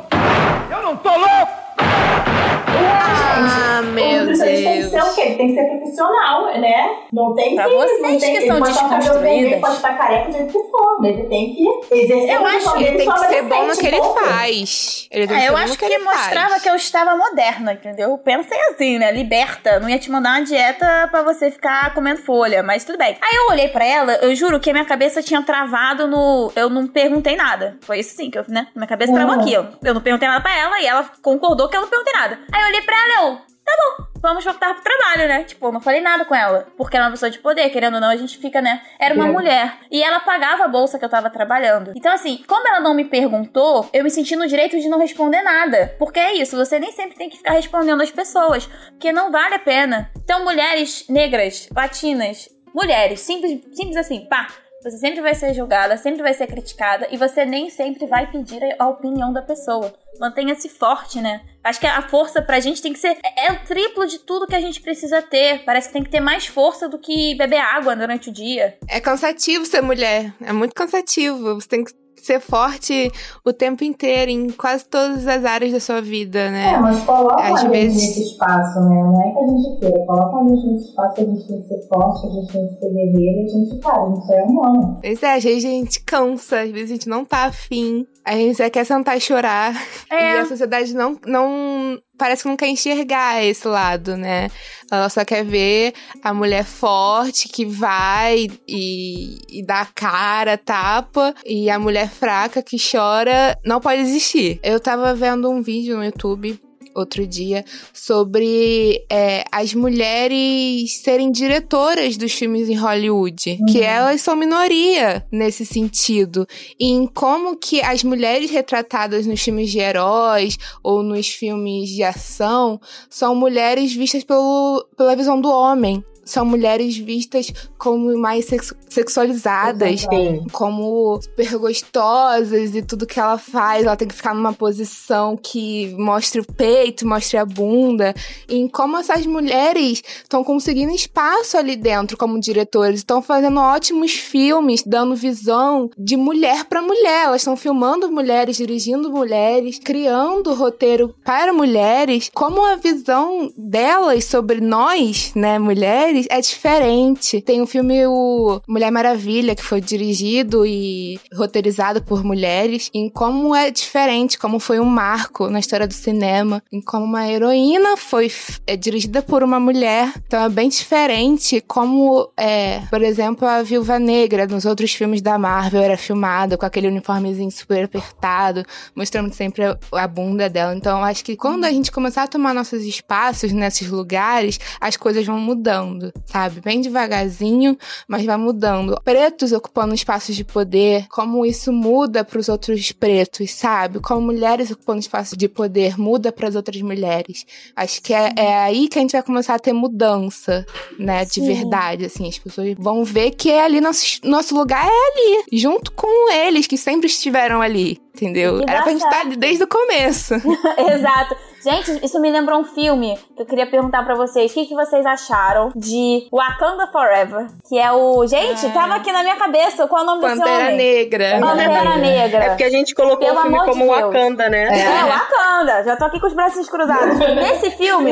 Eu 0.69 0.81
não 0.81 0.97
tô 0.97 1.09
louco! 1.09 2.36
Ah, 2.79 3.81
meu 3.81 4.25
Deus. 4.25 4.39
Tem 4.39 4.81
que 4.81 4.83
ser 4.83 5.01
o 5.01 5.15
quê? 5.15 5.35
Tem 5.35 5.47
que 5.47 5.53
ser 5.53 5.65
profissional, 5.65 6.45
né? 6.59 6.97
Não 7.11 7.33
tem 7.33 7.55
pra 7.55 7.65
que... 7.65 7.75
vocês 7.75 8.01
não 8.01 8.19
tem, 8.19 8.35
que 8.35 8.47
são 8.47 8.61
desconstruídas. 8.61 9.61
pode 9.61 9.75
estar 9.75 9.97
careca 9.97 10.31
de 10.31 10.37
jeito 10.37 10.53
que 10.53 10.71
for, 10.71 11.01
mas 11.01 11.17
ele 11.17 11.27
tem 11.27 11.53
que 11.53 11.95
exercer 11.95 12.35
Eu 12.35 12.45
acho 12.45 12.73
que 12.73 12.83
ele 12.83 12.97
tem 12.97 13.11
que 13.11 13.19
ser 13.19 13.43
bom 13.43 13.67
no 13.67 13.77
que 13.77 13.87
ele 13.87 14.01
faz. 14.01 15.07
Ele 15.11 15.27
tem 15.27 15.37
é, 15.37 15.41
que 15.41 15.47
eu 15.47 15.57
acho 15.57 15.77
que, 15.77 15.85
ele 15.85 15.99
mostrava 15.99 16.49
faz. 16.49 16.63
que 16.63 16.69
eu 16.69 16.75
estava 16.75 17.15
moderna, 17.15 17.73
entendeu? 17.73 18.11
Eu 18.11 18.17
pensei 18.17 18.59
assim, 18.69 18.97
né? 18.97 19.11
Liberta. 19.11 19.79
Não 19.79 19.89
ia 19.89 19.99
te 19.99 20.09
mandar 20.09 20.31
uma 20.31 20.43
dieta 20.43 21.07
pra 21.09 21.21
você 21.21 21.51
ficar 21.51 21.93
comendo 21.93 22.21
folha, 22.21 22.63
mas 22.63 22.83
tudo 22.83 22.97
bem. 22.97 23.17
Aí 23.21 23.35
eu 23.35 23.51
olhei 23.51 23.67
pra 23.67 23.85
ela, 23.85 24.13
eu 24.15 24.35
juro 24.35 24.59
que 24.59 24.69
a 24.69 24.73
minha 24.73 24.85
cabeça 24.85 25.21
tinha 25.21 25.41
travado 25.41 26.07
no... 26.07 26.51
Eu 26.55 26.69
não 26.69 26.87
perguntei 26.87 27.35
nada. 27.35 27.77
Foi 27.81 27.99
isso 27.99 28.15
sim, 28.15 28.29
que 28.29 28.37
eu, 28.37 28.45
né? 28.47 28.67
Minha 28.75 28.87
cabeça 28.87 29.13
travou 29.13 29.35
aqui, 29.35 29.55
ó. 29.55 29.65
Eu 29.83 29.93
não 29.93 30.01
perguntei 30.01 30.27
nada 30.27 30.41
pra 30.41 30.57
ela 30.57 30.79
e 30.81 30.85
ela 30.85 31.09
concordou 31.21 31.69
que 31.69 31.75
eu 31.75 31.81
não 31.81 31.87
perguntei 31.87 32.13
nada. 32.13 32.39
Aí 32.51 32.63
eu 32.63 32.66
olhei 32.67 32.81
pra 32.81 32.95
ela, 32.95 33.29
eu, 33.29 33.35
tá 33.37 33.73
bom, 33.97 34.05
vamos 34.21 34.43
voltar 34.43 34.73
pro 34.73 34.83
trabalho, 34.83 35.27
né? 35.27 35.43
Tipo, 35.43 35.67
eu 35.67 35.71
não 35.71 35.81
falei 35.81 36.01
nada 36.01 36.25
com 36.25 36.33
ela. 36.35 36.67
Porque 36.77 36.95
ela 36.95 37.05
é 37.05 37.07
uma 37.07 37.13
pessoa 37.13 37.29
de 37.29 37.39
poder, 37.39 37.69
querendo 37.69 37.95
ou 37.95 38.01
não, 38.01 38.09
a 38.09 38.15
gente 38.15 38.37
fica, 38.37 38.61
né? 38.61 38.81
Era 38.99 39.13
uma 39.15 39.27
É. 39.27 39.31
mulher. 39.31 39.77
E 39.91 40.01
ela 40.03 40.19
pagava 40.19 40.65
a 40.65 40.67
bolsa 40.67 40.97
que 40.99 41.05
eu 41.05 41.09
tava 41.09 41.29
trabalhando. 41.29 41.93
Então, 41.95 42.13
assim, 42.13 42.43
como 42.47 42.67
ela 42.67 42.79
não 42.79 42.93
me 42.93 43.05
perguntou, 43.05 43.89
eu 43.93 44.03
me 44.03 44.09
senti 44.09 44.35
no 44.35 44.47
direito 44.47 44.79
de 44.79 44.87
não 44.89 44.99
responder 44.99 45.41
nada. 45.41 45.95
Porque 45.99 46.19
é 46.19 46.33
isso, 46.33 46.55
você 46.55 46.79
nem 46.79 46.91
sempre 46.91 47.17
tem 47.17 47.29
que 47.29 47.37
ficar 47.37 47.53
respondendo 47.53 48.01
às 48.01 48.11
pessoas. 48.11 48.67
Porque 48.91 49.11
não 49.11 49.31
vale 49.31 49.55
a 49.55 49.59
pena. 49.59 50.11
Então, 50.23 50.43
mulheres 50.43 51.05
negras, 51.09 51.67
latinas, 51.75 52.49
mulheres, 52.73 53.19
simples, 53.21 53.61
simples 53.73 53.97
assim, 53.97 54.27
pá. 54.27 54.47
Você 54.83 54.97
sempre 54.99 55.21
vai 55.21 55.33
ser 55.33 55.53
julgada, 55.53 55.97
sempre 55.97 56.21
vai 56.21 56.33
ser 56.33 56.45
criticada 56.45 57.07
e 57.09 57.17
você 57.17 57.43
nem 57.45 57.69
sempre 57.69 58.05
vai 58.05 58.29
pedir 58.29 58.61
a 58.77 58.87
opinião 58.87 59.33
da 59.33 59.41
pessoa. 59.41 59.91
Mantenha-se 60.19 60.69
forte, 60.69 61.19
né? 61.19 61.41
Acho 61.63 61.79
que 61.79 61.87
a 61.87 62.01
força 62.07 62.41
pra 62.41 62.59
gente 62.59 62.81
tem 62.81 62.93
que 62.93 62.99
ser. 62.99 63.17
É, 63.23 63.47
é 63.47 63.51
o 63.51 63.65
triplo 63.65 64.05
de 64.05 64.19
tudo 64.19 64.47
que 64.47 64.55
a 64.55 64.61
gente 64.61 64.79
precisa 64.81 65.21
ter. 65.21 65.63
Parece 65.65 65.87
que 65.87 65.93
tem 65.93 66.03
que 66.03 66.09
ter 66.09 66.19
mais 66.19 66.45
força 66.45 66.87
do 66.87 66.99
que 66.99 67.35
beber 67.35 67.57
água 67.57 67.95
durante 67.95 68.29
o 68.29 68.33
dia. 68.33 68.77
É 68.87 68.99
cansativo 68.99 69.65
ser 69.65 69.81
mulher. 69.81 70.33
É 70.41 70.53
muito 70.53 70.75
cansativo. 70.75 71.55
Você 71.55 71.67
tem 71.67 71.83
que 71.83 71.91
ser 72.27 72.39
forte 72.39 73.11
o 73.43 73.51
tempo 73.51 73.83
inteiro, 73.83 74.29
em 74.29 74.49
quase 74.49 74.85
todas 74.85 75.25
as 75.27 75.43
áreas 75.45 75.71
da 75.71 75.79
sua 75.79 76.01
vida, 76.01 76.51
né? 76.51 76.73
É, 76.73 76.77
mas 76.77 76.99
coloca 77.03 77.41
Às 77.41 77.51
a 77.53 77.57
gente 77.61 77.71
vezes- 77.71 78.01
nesse 78.17 78.21
espaço, 78.31 78.79
né? 78.81 78.95
Não 79.03 79.21
é 79.21 79.31
que 79.31 79.39
a 79.39 79.47
gente 79.47 79.79
queira, 79.79 80.05
coloca 80.05 80.37
a 80.37 80.43
gente 80.47 80.67
nesse 80.67 80.89
espaço 80.89 81.21
a 81.21 81.23
gente 81.23 81.47
tem 81.47 81.61
que 81.61 81.67
ser 81.67 81.87
forte, 81.87 82.27
a 82.27 82.29
gente 82.29 82.51
tem 82.53 82.67
que 82.67 82.79
ser 82.79 82.93
guerreira, 82.93 83.41
a 83.43 83.47
gente 83.47 83.81
faz, 83.81 83.97
a 83.97 84.15
gente 84.15 84.33
é 84.33 84.43
humano. 84.43 84.99
Pois 85.01 85.23
é, 85.23 85.33
às 85.35 85.43
vezes 85.43 85.65
a 85.65 85.67
gente 85.69 85.99
cansa, 86.03 86.59
às 86.61 86.69
vezes 86.71 86.91
a 86.91 86.93
gente 86.93 87.09
não 87.09 87.25
tá 87.25 87.45
afim. 87.45 88.05
A 88.25 88.33
gente 88.33 88.55
só 88.57 88.69
quer 88.69 88.85
sentar 88.85 89.15
e 89.17 89.21
chorar. 89.21 89.73
É. 90.11 90.35
E 90.35 90.39
a 90.39 90.45
sociedade 90.45 90.93
não, 90.93 91.17
não. 91.25 91.97
Parece 92.17 92.43
que 92.43 92.49
não 92.49 92.57
quer 92.57 92.67
enxergar 92.67 93.43
esse 93.43 93.67
lado, 93.67 94.17
né? 94.17 94.49
Ela 94.91 95.09
só 95.09 95.23
quer 95.23 95.43
ver 95.43 95.93
a 96.23 96.33
mulher 96.33 96.65
forte 96.65 97.49
que 97.49 97.65
vai 97.65 98.47
e, 98.67 99.37
e 99.49 99.65
dá 99.65 99.81
a 99.81 99.85
cara, 99.85 100.57
tapa, 100.57 101.35
e 101.45 101.69
a 101.69 101.77
mulher 101.77 102.09
fraca 102.09 102.61
que 102.61 102.77
chora 102.79 103.57
não 103.65 103.79
pode 103.79 104.01
existir. 104.01 104.59
Eu 104.63 104.79
tava 104.79 105.13
vendo 105.13 105.49
um 105.49 105.61
vídeo 105.61 105.97
no 105.97 106.03
YouTube 106.03 106.59
outro 106.99 107.25
dia 107.25 107.63
sobre 107.93 109.05
é, 109.09 109.43
as 109.51 109.73
mulheres 109.73 111.01
serem 111.01 111.31
diretoras 111.31 112.17
dos 112.17 112.33
filmes 112.33 112.69
em 112.69 112.75
Hollywood, 112.75 113.59
que 113.71 113.81
elas 113.81 114.21
são 114.21 114.35
minoria 114.35 115.25
nesse 115.31 115.65
sentido, 115.65 116.47
e 116.79 116.87
em 116.91 117.07
como 117.07 117.57
que 117.57 117.81
as 117.81 118.03
mulheres 118.03 118.51
retratadas 118.51 119.25
nos 119.25 119.41
filmes 119.41 119.71
de 119.71 119.79
heróis 119.79 120.57
ou 120.83 121.03
nos 121.03 121.27
filmes 121.27 121.89
de 121.89 122.03
ação 122.03 122.79
são 123.09 123.35
mulheres 123.35 123.93
vistas 123.93 124.23
pelo, 124.23 124.87
pela 124.97 125.15
visão 125.15 125.39
do 125.39 125.49
homem. 125.49 126.03
São 126.27 126.45
mulheres 126.45 126.97
vistas 126.97 127.51
como 127.77 128.17
mais 128.17 128.45
sex- 128.45 128.73
sexualizadas 128.89 130.01
Sim. 130.01 130.45
como 130.51 131.19
super 131.21 131.57
gostosas 131.57 132.75
e 132.75 132.81
tudo 132.81 133.05
que 133.05 133.19
ela 133.19 133.37
faz, 133.37 133.85
ela 133.85 133.95
tem 133.95 134.07
que 134.07 134.15
ficar 134.15 134.33
numa 134.33 134.53
posição 134.53 135.37
que 135.37 135.93
mostre 135.97 136.41
o 136.41 136.45
peito, 136.45 137.07
mostre 137.07 137.37
a 137.37 137.45
bunda, 137.45 138.13
e 138.49 138.55
em 138.55 138.67
como 138.67 138.97
essas 138.97 139.25
mulheres 139.25 140.01
estão 140.23 140.43
conseguindo 140.43 140.91
espaço 140.93 141.57
ali 141.57 141.75
dentro 141.75 142.17
como 142.17 142.39
diretores, 142.39 142.99
estão 142.99 143.21
fazendo 143.21 143.59
ótimos 143.59 144.11
filmes, 144.13 144.83
dando 144.85 145.15
visão 145.15 145.89
de 145.97 146.17
mulher 146.17 146.65
para 146.65 146.81
mulher, 146.81 147.25
elas 147.25 147.41
estão 147.41 147.55
filmando 147.55 148.11
mulheres, 148.11 148.57
dirigindo 148.57 149.11
mulheres, 149.11 149.79
criando 149.79 150.53
roteiro 150.53 151.13
para 151.23 151.53
mulheres, 151.53 152.29
como 152.33 152.65
a 152.65 152.75
visão 152.75 153.51
delas 153.57 154.25
sobre 154.25 154.59
nós, 154.59 155.31
né, 155.35 155.59
mulheres, 155.59 156.16
é 156.29 156.41
diferente. 156.41 157.41
Tem 157.41 157.61
o 157.61 157.67
filme 157.67 158.05
o 158.07 158.61
Mulher 158.67 158.91
Maravilha, 158.91 159.55
que 159.55 159.63
foi 159.63 159.81
dirigido 159.81 160.65
e 160.65 161.19
roteirizado 161.33 162.01
por 162.01 162.23
mulheres, 162.23 162.89
em 162.93 163.09
como 163.09 163.55
é 163.55 163.69
diferente, 163.69 164.37
como 164.37 164.59
foi 164.59 164.79
um 164.79 164.85
marco 164.85 165.49
na 165.49 165.59
história 165.59 165.87
do 165.87 165.93
cinema, 165.93 166.63
em 166.71 166.81
como 166.81 167.05
uma 167.05 167.27
heroína 167.27 167.97
foi 167.97 168.31
é, 168.65 168.75
dirigida 168.75 169.21
por 169.21 169.43
uma 169.43 169.59
mulher. 169.59 170.13
Então 170.25 170.43
é 170.43 170.49
bem 170.49 170.69
diferente 170.69 171.61
como, 171.67 172.29
é, 172.37 172.81
por 172.89 173.01
exemplo, 173.01 173.47
a 173.47 173.61
Viúva 173.61 173.99
Negra 173.99 174.47
nos 174.47 174.65
outros 174.65 174.93
filmes 174.93 175.21
da 175.21 175.37
Marvel 175.37 175.81
era 175.81 175.97
filmada 175.97 176.57
com 176.57 176.65
aquele 176.65 176.87
uniformezinho 176.87 177.51
super 177.51 177.85
apertado, 177.85 178.63
mostrando 178.95 179.33
sempre 179.33 179.63
a, 179.91 180.07
bunda 180.07 180.49
dela. 180.49 180.75
Então 180.75 181.03
acho 181.03 181.23
que 181.23 181.35
quando 181.35 181.65
a 181.65 181.71
gente 181.71 181.91
começar 181.91 182.23
a 182.23 182.27
tomar 182.27 182.53
nossos 182.53 182.83
espaços 182.83 183.51
nesses 183.51 183.89
lugares, 183.89 184.59
as 184.79 184.95
coisas 184.95 185.25
vão 185.25 185.39
mudando, 185.39 186.06
sabe? 186.25 186.61
Bem 186.61 186.81
devagarzinho, 186.81 187.77
mas 188.07 188.25
vai 188.25 188.37
mudando. 188.37 188.99
Pretos 189.03 189.51
ocupando 189.51 189.93
espaços 189.93 190.35
de 190.35 190.43
poder, 190.43 191.07
como 191.09 191.45
isso 191.45 191.71
muda 191.71 192.23
para 192.23 192.39
os 192.39 192.49
outros 192.49 192.91
pretos, 192.91 193.51
sabe? 193.51 193.99
Como 193.99 194.21
mulheres 194.21 194.71
ocupando 194.71 194.99
espaços 194.99 195.37
de 195.37 195.47
poder 195.47 195.97
muda 195.97 196.31
para 196.31 196.47
as 196.47 196.55
outras 196.55 196.81
mulheres. 196.81 197.45
Acho 197.75 198.01
que 198.01 198.13
é, 198.13 198.31
é 198.37 198.55
aí 198.59 198.87
que 198.87 198.97
a 198.97 199.01
gente 199.01 199.11
vai 199.11 199.23
começar 199.23 199.55
a 199.55 199.59
ter 199.59 199.73
mudança, 199.73 200.65
né? 200.97 201.25
De 201.25 201.33
Sim. 201.33 201.47
verdade, 201.47 202.05
assim. 202.05 202.27
As 202.27 202.37
pessoas 202.37 202.75
vão 202.77 203.03
ver 203.03 203.31
que 203.31 203.49
é 203.49 203.61
ali, 203.61 203.81
nosso, 203.81 204.19
nosso 204.23 204.55
lugar 204.55 204.85
é 204.85 204.89
ali, 204.89 205.45
junto 205.53 205.91
com 205.91 206.31
eles 206.31 206.67
que 206.67 206.77
sempre 206.77 207.07
estiveram 207.07 207.61
ali. 207.61 207.99
Entendeu? 208.15 208.61
Era 208.67 208.81
pra 208.81 208.91
gente 208.91 209.03
estar 209.03 209.25
desde 209.37 209.63
o 209.63 209.67
começo. 209.67 210.33
Exato. 210.91 211.35
Gente, 211.69 212.05
isso 212.05 212.17
me 212.21 212.31
lembrou 212.31 212.59
um 212.59 212.63
filme 212.63 213.19
que 213.35 213.41
eu 213.41 213.45
queria 213.45 213.67
perguntar 213.69 214.01
pra 214.05 214.15
vocês. 214.15 214.49
O 214.49 214.53
que, 214.53 214.67
que 214.67 214.73
vocês 214.73 215.05
acharam 215.05 215.69
de 215.75 216.25
Wakanda 216.31 216.87
Forever? 216.87 217.47
Que 217.67 217.77
é 217.77 217.91
o. 217.91 218.25
Gente, 218.25 218.65
Ah. 218.67 218.69
tava 218.69 218.95
aqui 218.95 219.11
na 219.11 219.21
minha 219.21 219.35
cabeça. 219.35 219.85
Qual 219.85 219.99
é 219.99 220.03
o 220.03 220.07
nome 220.07 220.21
desse 220.21 220.37
Pantera 220.37 220.63
homem? 220.63 220.77
Negra. 220.77 221.39
Pantera 221.41 221.97
Negra. 221.97 222.43
É 222.45 222.49
porque 222.49 222.63
a 222.63 222.69
gente 222.69 222.95
colocou 222.95 223.17
Pelo 223.27 223.39
o 223.39 223.41
filme 223.41 223.59
de 223.59 223.65
como 223.65 223.85
Deus. 223.85 223.97
Wakanda, 223.99 224.49
né? 224.49 224.79
É, 224.79 225.03
Wakanda. 225.03 225.83
Já 225.83 225.97
tô 225.97 226.05
aqui 226.05 226.21
com 226.21 226.27
os 226.27 226.33
braços 226.33 226.69
cruzados. 226.69 227.17
Nesse 227.35 227.71
filme, 227.71 228.11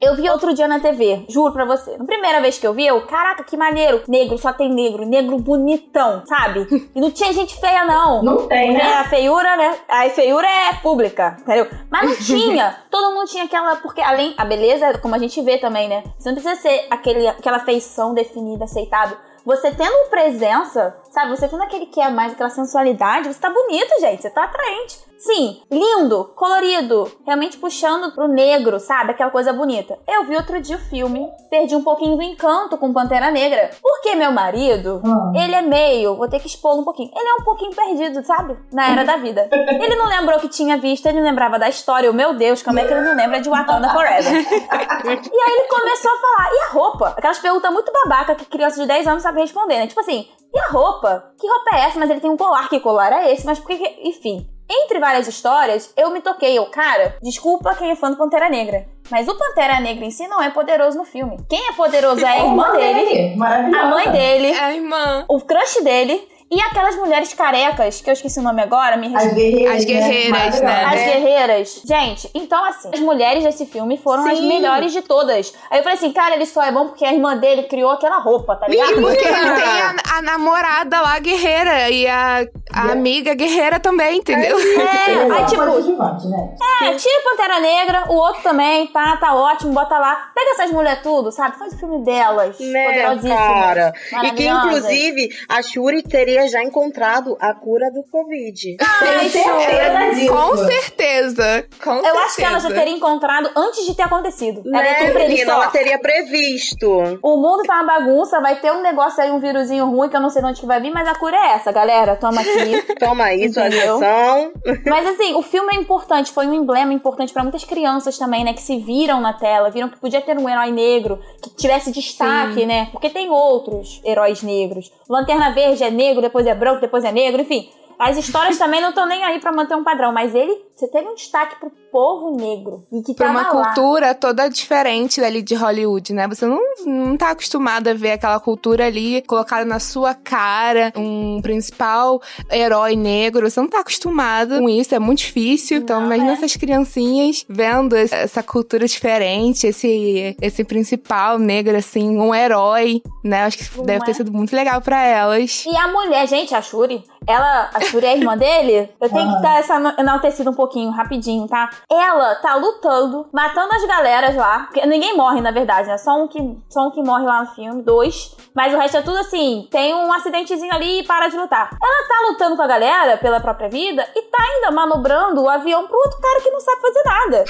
eu 0.00 0.16
vi 0.16 0.28
outro 0.28 0.52
dia 0.52 0.66
na 0.66 0.80
TV, 0.80 1.26
juro 1.28 1.52
pra 1.52 1.64
você. 1.64 1.96
Na 1.96 2.04
primeira 2.04 2.40
vez 2.40 2.58
que 2.58 2.66
eu 2.66 2.74
vi, 2.74 2.88
eu, 2.88 3.00
caraca, 3.06 3.44
que 3.44 3.56
maneiro. 3.56 4.02
Negro, 4.08 4.36
só 4.36 4.52
tem 4.52 4.68
negro. 4.68 5.06
Negro 5.06 5.38
bonitão, 5.38 6.22
sabe? 6.26 6.66
E 6.92 7.00
não 7.00 7.12
tinha 7.12 7.32
gente 7.32 7.54
feia, 7.60 7.84
não. 7.84 8.20
Não 8.24 8.48
tem, 8.48 8.72
né? 8.72 8.94
a 8.94 9.04
feiura, 9.04 9.56
né? 9.56 9.76
A 9.88 10.08
feiura 10.10 10.48
é 10.48 10.72
pública, 10.82 11.36
entendeu? 11.40 11.68
Mas 11.88 12.02
não 12.08 12.16
tinha. 12.26 12.79
Todo 12.90 13.12
mundo 13.14 13.28
tinha 13.28 13.44
aquela. 13.44 13.76
Porque 13.76 14.00
além. 14.00 14.34
A 14.36 14.44
beleza, 14.44 14.98
como 14.98 15.14
a 15.14 15.18
gente 15.18 15.40
vê 15.42 15.58
também, 15.58 15.88
né? 15.88 16.04
Você 16.18 16.30
não 16.30 16.40
precisa 16.40 16.60
ser 16.60 16.86
aquele, 16.90 17.26
aquela 17.28 17.58
feição 17.60 18.14
definida, 18.14 18.64
aceitável. 18.64 19.16
Você 19.44 19.70
tendo 19.72 20.08
presença, 20.10 20.94
sabe? 21.10 21.30
Você 21.30 21.48
tendo 21.48 21.62
aquele 21.62 21.86
que 21.86 22.00
é 22.00 22.08
mais, 22.10 22.32
aquela 22.32 22.50
sensualidade, 22.50 23.32
você 23.32 23.40
tá 23.40 23.50
bonito, 23.50 24.00
gente. 24.00 24.22
Você 24.22 24.30
tá 24.30 24.44
atraente. 24.44 25.10
Sim, 25.20 25.60
lindo, 25.70 26.32
colorido, 26.34 27.10
realmente 27.26 27.58
puxando 27.58 28.10
pro 28.14 28.26
negro, 28.26 28.80
sabe? 28.80 29.10
Aquela 29.10 29.30
coisa 29.30 29.52
bonita. 29.52 29.98
Eu 30.08 30.24
vi 30.24 30.34
outro 30.34 30.58
dia 30.62 30.76
o 30.76 30.80
filme, 30.80 31.28
perdi 31.50 31.76
um 31.76 31.82
pouquinho 31.84 32.16
do 32.16 32.22
encanto 32.22 32.78
com 32.78 32.90
Pantera 32.90 33.30
Negra. 33.30 33.68
Porque 33.82 34.14
meu 34.14 34.32
marido, 34.32 35.02
Hum. 35.04 35.32
ele 35.36 35.54
é 35.54 35.60
meio, 35.60 36.16
vou 36.16 36.26
ter 36.26 36.40
que 36.40 36.46
expor 36.46 36.74
um 36.78 36.84
pouquinho. 36.84 37.10
Ele 37.14 37.28
é 37.28 37.34
um 37.34 37.44
pouquinho 37.44 37.70
perdido, 37.74 38.24
sabe? 38.24 38.56
Na 38.72 38.92
era 38.92 39.04
da 39.04 39.18
vida. 39.18 39.46
Ele 39.52 39.94
não 39.94 40.06
lembrou 40.06 40.40
que 40.40 40.48
tinha 40.48 40.78
visto, 40.78 41.04
ele 41.04 41.18
não 41.20 41.26
lembrava 41.26 41.58
da 41.58 41.68
história. 41.68 42.06
Eu, 42.06 42.14
Meu 42.14 42.32
Deus, 42.32 42.62
como 42.62 42.78
é 42.78 42.84
que 42.86 42.92
ele 42.92 43.02
não 43.02 43.14
lembra 43.14 43.42
de 43.42 43.50
Wakanda 43.50 43.90
Forever? 43.90 44.32
e 44.40 45.08
aí 45.10 45.54
ele 45.54 45.68
começou 45.68 46.10
a 46.12 46.16
falar, 46.16 46.50
e 46.50 46.58
a 46.64 46.72
roupa? 46.72 47.08
Aquelas 47.18 47.38
perguntas 47.38 47.70
muito 47.70 47.92
babaca 47.92 48.34
que 48.34 48.46
criança 48.46 48.80
de 48.80 48.86
10 48.86 49.06
anos 49.06 49.26
sabe 49.30 49.40
responder, 49.40 49.76
né? 49.78 49.86
Tipo 49.86 50.00
assim, 50.00 50.26
e 50.52 50.58
a 50.58 50.66
roupa? 50.68 51.32
Que 51.38 51.46
roupa 51.48 51.76
é 51.76 51.80
essa? 51.82 51.98
Mas 51.98 52.10
ele 52.10 52.20
tem 52.20 52.30
um 52.30 52.36
colar, 52.36 52.68
que 52.68 52.80
colar 52.80 53.12
é 53.12 53.32
esse? 53.32 53.46
Mas 53.46 53.58
por 53.58 53.68
que. 53.68 53.96
Enfim. 54.02 54.46
Entre 54.72 55.00
várias 55.00 55.26
histórias, 55.26 55.92
eu 55.96 56.10
me 56.12 56.20
toquei. 56.20 56.56
Eu, 56.56 56.66
cara, 56.66 57.16
desculpa 57.20 57.74
quem 57.74 57.90
é 57.90 57.96
fã 57.96 58.08
do 58.08 58.16
Pantera 58.16 58.48
Negra. 58.48 58.86
Mas 59.10 59.26
o 59.26 59.34
Pantera 59.36 59.80
Negra 59.80 60.04
em 60.04 60.12
si 60.12 60.28
não 60.28 60.40
é 60.40 60.48
poderoso 60.50 60.96
no 60.96 61.04
filme. 61.04 61.36
Quem 61.48 61.68
é 61.68 61.72
poderoso 61.72 62.24
é 62.24 62.28
a 62.28 62.38
irmã 62.38 62.70
dele, 62.76 63.36
a 63.42 63.86
mãe 63.86 64.08
dele, 64.12 64.52
É 64.52 64.60
a 64.60 64.72
irmã. 64.72 65.24
o 65.28 65.40
crush 65.40 65.82
dele 65.82 66.24
e 66.52 66.60
aquelas 66.60 66.96
mulheres 66.96 67.32
carecas, 67.32 68.00
que 68.00 68.10
eu 68.10 68.12
esqueci 68.12 68.40
o 68.40 68.42
nome 68.42 68.60
agora, 68.60 68.96
me 68.96 69.14
As 69.14 69.32
guerreiras. 69.32 69.76
As 69.76 69.84
guerreiras, 69.84 70.60
né? 70.60 70.84
as 70.84 70.94
guerreiras. 70.94 71.82
Gente, 71.84 72.28
então 72.34 72.64
assim, 72.64 72.90
as 72.92 72.98
mulheres 72.98 73.44
desse 73.44 73.66
filme 73.66 73.96
foram 73.96 74.26
as 74.26 74.36
Sim. 74.36 74.48
melhores 74.48 74.92
de 74.92 75.00
todas. 75.00 75.54
Aí 75.70 75.78
eu 75.78 75.84
falei 75.84 75.96
assim, 75.96 76.12
cara, 76.12 76.34
ele 76.34 76.46
só 76.46 76.64
é 76.64 76.72
bom 76.72 76.88
porque 76.88 77.04
a 77.04 77.12
irmã 77.12 77.36
dele 77.36 77.62
criou 77.64 77.92
aquela 77.92 78.18
roupa, 78.18 78.56
tá 78.56 78.66
ligado? 78.66 78.94
Porque 79.00 79.24
ele 79.24 79.54
tem 79.54 79.80
a, 79.80 79.94
a 80.16 80.22
namorada 80.22 81.00
lá 81.00 81.20
guerreira 81.20 81.88
e 81.88 82.08
a, 82.08 82.44
a 82.72 82.92
amiga 82.92 83.32
guerreira 83.34 83.78
também, 83.78 84.18
entendeu? 84.18 84.58
É, 84.58 85.12
é 85.12 85.32
aí 85.32 85.46
tipo, 85.46 85.62
né? 85.62 86.54
é, 86.82 86.94
tira 86.94 87.22
Pantera 87.22 87.60
Negra, 87.60 88.04
o 88.08 88.14
outro 88.14 88.42
também, 88.42 88.88
tá, 88.88 89.16
tá 89.18 89.34
ótimo, 89.34 89.72
bota 89.72 89.96
lá. 89.98 90.30
Pega 90.34 90.50
essas 90.50 90.72
mulheres 90.72 91.00
tudo, 91.02 91.30
sabe? 91.30 91.58
Faz 91.58 91.74
o 91.74 91.78
filme 91.78 92.04
delas, 92.04 92.58
Né, 92.58 92.86
poderosíssimas, 92.86 93.38
cara? 93.38 93.92
E 94.24 94.30
que, 94.32 94.48
inclusive, 94.48 95.28
a 95.48 95.62
Shuri 95.62 96.02
teria 96.02 96.39
já 96.48 96.62
encontrado 96.62 97.36
a 97.40 97.54
cura 97.54 97.90
do 97.90 98.02
Covid. 98.10 98.76
Ai, 98.80 99.28
Tenho 99.28 99.30
certeza 99.30 100.10
disso. 100.14 100.32
Com 100.32 100.56
certeza. 100.56 101.66
Com 101.82 101.94
Eu 102.06 102.18
acho 102.20 102.36
que 102.36 102.42
ela 102.44 102.54
já 102.54 102.60
certeza. 102.60 102.80
teria 102.80 102.96
encontrado 102.96 103.50
antes 103.56 103.86
de 103.86 103.94
ter 103.94 104.02
acontecido. 104.02 104.62
Ela 104.66 104.82
Né, 104.82 104.94
ter 104.94 105.12
previsto, 105.12 105.28
menina? 105.30 105.56
ó, 105.58 105.62
Ela 105.62 105.70
teria 105.70 105.98
previsto. 105.98 106.90
O 107.22 107.36
mundo 107.36 107.62
tá 107.64 107.74
uma 107.74 107.84
bagunça, 108.00 108.40
vai 108.40 108.56
ter 108.56 108.72
um 108.72 108.82
negócio 108.82 109.22
aí, 109.22 109.30
um 109.30 109.40
vírusinho 109.40 109.86
ruim 109.86 110.08
que 110.08 110.16
eu 110.16 110.20
não 110.20 110.30
sei 110.30 110.42
de 110.42 110.48
onde 110.48 110.60
que 110.60 110.66
vai 110.66 110.80
vir, 110.80 110.90
mas 110.90 111.06
a 111.08 111.14
cura 111.14 111.36
é 111.36 111.52
essa, 111.54 111.72
galera. 111.72 112.16
Toma 112.16 112.40
aqui. 112.40 112.82
Toma 112.98 113.24
aí 113.24 113.52
sua 113.52 113.66
atenção. 113.66 114.52
Mas 114.86 115.06
assim, 115.06 115.34
o 115.34 115.42
filme 115.42 115.74
é 115.74 115.76
importante, 115.76 116.30
foi 116.32 116.46
um 116.46 116.54
emblema 116.54 116.92
importante 116.92 117.32
pra 117.32 117.42
muitas 117.42 117.64
crianças 117.64 118.18
também, 118.18 118.44
né? 118.44 118.52
Que 118.52 118.62
se 118.62 118.78
viram 118.78 119.20
na 119.20 119.32
tela, 119.32 119.70
viram 119.70 119.88
que 119.88 119.98
podia 119.98 120.20
ter 120.20 120.36
um 120.38 120.48
herói 120.48 120.70
negro, 120.70 121.18
que 121.42 121.50
tivesse 121.56 121.90
destaque, 121.90 122.64
né? 122.66 122.88
Porque 122.92 123.10
tem 123.10 123.30
outros 123.30 124.00
heróis 124.04 124.42
negros. 124.42 124.90
Lanterna 125.08 125.50
Verde 125.52 125.82
é 125.84 125.90
negro, 125.90 126.29
depois 126.30 126.46
é 126.46 126.54
branco, 126.54 126.80
depois 126.80 127.04
é 127.04 127.12
negro, 127.12 127.42
enfim. 127.42 127.68
As 127.98 128.16
histórias 128.16 128.56
também 128.56 128.80
não 128.80 128.90
estão 128.90 129.06
nem 129.06 129.22
aí 129.22 129.38
pra 129.40 129.52
manter 129.52 129.74
um 129.74 129.84
padrão, 129.84 130.10
mas 130.12 130.34
ele, 130.34 130.56
você 130.80 130.88
teve 130.88 131.08
um 131.08 131.14
destaque 131.14 131.56
pro 131.60 131.70
povo 131.92 132.36
negro. 132.36 132.84
E 132.90 133.02
que 133.02 133.14
Pra 133.14 133.26
tava 133.26 133.38
uma 133.38 133.52
lá. 133.60 133.64
cultura 133.74 134.14
toda 134.14 134.48
diferente 134.48 135.20
dali 135.20 135.42
de 135.42 135.54
Hollywood, 135.54 136.12
né? 136.14 136.26
Você 136.28 136.46
não, 136.46 136.58
não 136.86 137.16
tá 137.16 137.30
acostumado 137.30 137.88
a 137.88 137.94
ver 137.94 138.12
aquela 138.12 138.40
cultura 138.40 138.86
ali 138.86 139.20
colocada 139.22 139.64
na 139.64 139.78
sua 139.78 140.14
cara, 140.14 140.92
um 140.96 141.40
principal 141.42 142.20
herói 142.50 142.96
negro. 142.96 143.48
Você 143.50 143.60
não 143.60 143.68
tá 143.68 143.80
acostumado 143.80 144.58
com 144.58 144.68
isso, 144.68 144.94
é 144.94 144.98
muito 144.98 145.18
difícil. 145.18 145.78
Então, 145.78 146.00
Não, 146.00 146.06
imagina 146.06 146.30
é. 146.30 146.34
essas 146.34 146.56
criancinhas 146.56 147.44
vendo 147.48 147.94
essa 147.96 148.42
cultura 148.42 148.86
diferente, 148.86 149.66
esse, 149.66 150.36
esse 150.40 150.64
principal 150.64 151.38
negro, 151.38 151.76
assim, 151.76 152.16
um 152.18 152.34
herói, 152.34 153.02
né? 153.22 153.44
Acho 153.44 153.58
que 153.58 153.76
Não 153.78 153.84
deve 153.84 154.04
ter 154.04 154.12
é? 154.12 154.14
sido 154.14 154.32
muito 154.32 154.54
legal 154.56 154.80
pra 154.80 155.04
elas. 155.04 155.64
E 155.66 155.76
a 155.76 155.88
mulher, 155.88 156.26
gente, 156.26 156.54
a 156.54 156.62
Shuri, 156.62 157.04
ela, 157.26 157.70
a 157.74 157.80
Shuri 157.80 158.06
é 158.06 158.10
a 158.12 158.16
irmã 158.16 158.36
dele. 158.36 158.88
Eu 159.00 159.08
tenho 159.10 159.36
que 159.36 159.42
dar 159.42 159.58
essa 159.58 159.94
enaltecida 159.98 160.50
um 160.50 160.54
pouquinho, 160.54 160.69
rapidinho, 160.90 161.48
tá? 161.48 161.70
Ela 161.90 162.36
tá 162.36 162.54
lutando, 162.54 163.26
matando 163.32 163.74
as 163.74 163.84
galeras 163.84 164.36
lá. 164.36 164.60
Porque 164.60 164.84
ninguém 164.86 165.16
morre, 165.16 165.40
na 165.40 165.50
verdade, 165.50 165.88
né? 165.88 165.98
Só 165.98 166.22
um 166.22 166.28
que, 166.28 166.38
só 166.68 166.86
um 166.86 166.90
que 166.90 167.02
morre 167.02 167.24
lá 167.24 167.42
no 167.42 167.48
filme, 167.48 167.82
dois. 167.82 168.36
Mas 168.54 168.74
o 168.74 168.78
resto 168.78 168.98
é 168.98 169.02
tudo 169.02 169.18
assim, 169.18 169.66
tem 169.70 169.94
um 169.94 170.12
acidentezinho 170.12 170.72
ali 170.74 171.00
e 171.00 171.04
para 171.04 171.28
de 171.28 171.36
lutar. 171.36 171.70
Ela 171.82 172.08
tá 172.08 172.20
lutando 172.28 172.56
com 172.56 172.62
a 172.62 172.66
galera 172.66 173.16
pela 173.16 173.40
própria 173.40 173.68
vida 173.68 174.06
e 174.14 174.22
tá 174.22 174.42
ainda 174.42 174.70
manobrando 174.70 175.42
o 175.42 175.48
avião 175.48 175.86
pro 175.86 175.96
outro 175.96 176.20
cara 176.20 176.40
que 176.40 176.50
não 176.50 176.60
sabe 176.60 176.80
fazer 176.80 177.02
nada. 177.04 177.44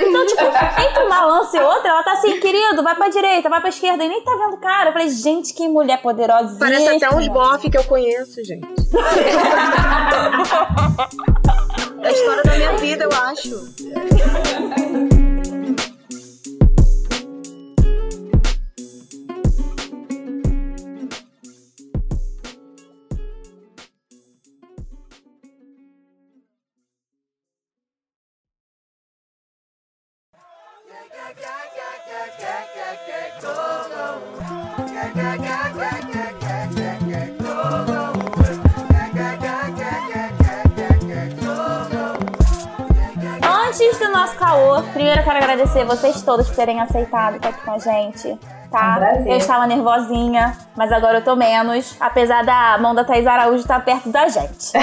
Então, 0.00 0.26
tipo, 0.26 0.42
entre 0.42 1.04
uma 1.04 1.24
lança 1.24 1.56
e 1.56 1.60
outra, 1.60 1.90
ela 1.90 2.02
tá 2.02 2.12
assim, 2.12 2.40
querido, 2.40 2.82
vai 2.82 2.94
pra 2.94 3.08
direita, 3.08 3.48
vai 3.48 3.60
pra 3.60 3.68
esquerda, 3.68 4.04
e 4.04 4.08
nem 4.08 4.22
tá 4.22 4.32
vendo 4.32 4.54
o 4.54 4.60
cara. 4.60 4.88
Eu 4.88 4.92
falei, 4.92 5.08
gente, 5.08 5.54
que 5.54 5.68
mulher 5.68 6.00
poderosa. 6.00 6.58
Parece 6.58 6.88
até 6.88 7.14
uns 7.14 7.28
bofe 7.28 7.70
que 7.70 7.78
eu 7.78 7.84
conheço, 7.84 8.42
gente. 8.44 8.66
É 12.02 12.08
a 12.08 12.12
história 12.12 12.42
da 12.42 12.56
minha 12.56 12.76
vida, 12.76 13.04
eu 13.04 13.12
acho. 13.12 15.15
Nosso 44.16 44.34
caô, 44.36 44.82
primeiro 44.94 45.20
eu 45.20 45.24
quero 45.24 45.36
agradecer 45.36 45.84
vocês 45.84 46.22
todos 46.22 46.48
por 46.48 46.56
terem 46.56 46.80
aceitado 46.80 47.36
estar 47.36 47.50
aqui 47.50 47.62
com 47.62 47.72
a 47.72 47.78
gente. 47.78 48.38
Tá? 48.70 48.98
Um. 49.20 49.28
Eu 49.28 49.36
estava 49.36 49.66
nervosinha, 49.66 50.56
mas 50.74 50.90
agora 50.90 51.18
eu 51.18 51.22
tô 51.22 51.36
menos. 51.36 51.94
Apesar 52.00 52.42
da 52.42 52.78
mão 52.78 52.94
da 52.94 53.04
Thaís 53.04 53.26
Araújo 53.26 53.60
estar 53.60 53.84
perto 53.84 54.08
da 54.08 54.26
gente. 54.28 54.72
é 54.74 54.80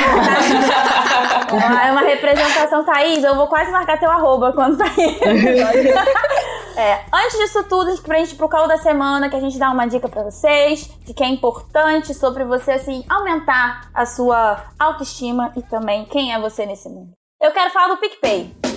uma 1.91 2.01
representação, 2.01 2.85
Thaís. 2.85 3.23
Eu 3.23 3.35
vou 3.35 3.47
quase 3.47 3.71
marcar 3.71 3.99
teu 3.99 4.11
arroba 4.11 4.53
quando 4.53 4.77
sair. 4.77 5.19
É, 6.75 7.01
antes 7.13 7.37
disso 7.37 7.63
tudo, 7.65 7.95
pra 8.01 8.17
gente 8.17 8.33
ir 8.33 8.35
pro 8.35 8.49
caô 8.49 8.65
da 8.65 8.77
semana, 8.77 9.29
que 9.29 9.35
a 9.35 9.39
gente 9.39 9.59
dá 9.59 9.69
uma 9.69 9.85
dica 9.85 10.09
pra 10.09 10.23
vocês 10.23 10.89
de 11.05 11.13
que 11.13 11.23
é 11.23 11.27
importante 11.27 12.15
sobre 12.15 12.43
você, 12.43 12.71
assim, 12.71 13.05
aumentar 13.07 13.91
a 13.93 14.07
sua 14.07 14.57
autoestima 14.79 15.53
e 15.55 15.61
também 15.61 16.03
quem 16.05 16.33
é 16.33 16.39
você 16.39 16.65
nesse 16.65 16.89
mundo. 16.89 17.11
Eu 17.39 17.51
quero 17.51 17.69
falar 17.69 17.89
do 17.89 17.97
PicPay. 17.97 18.72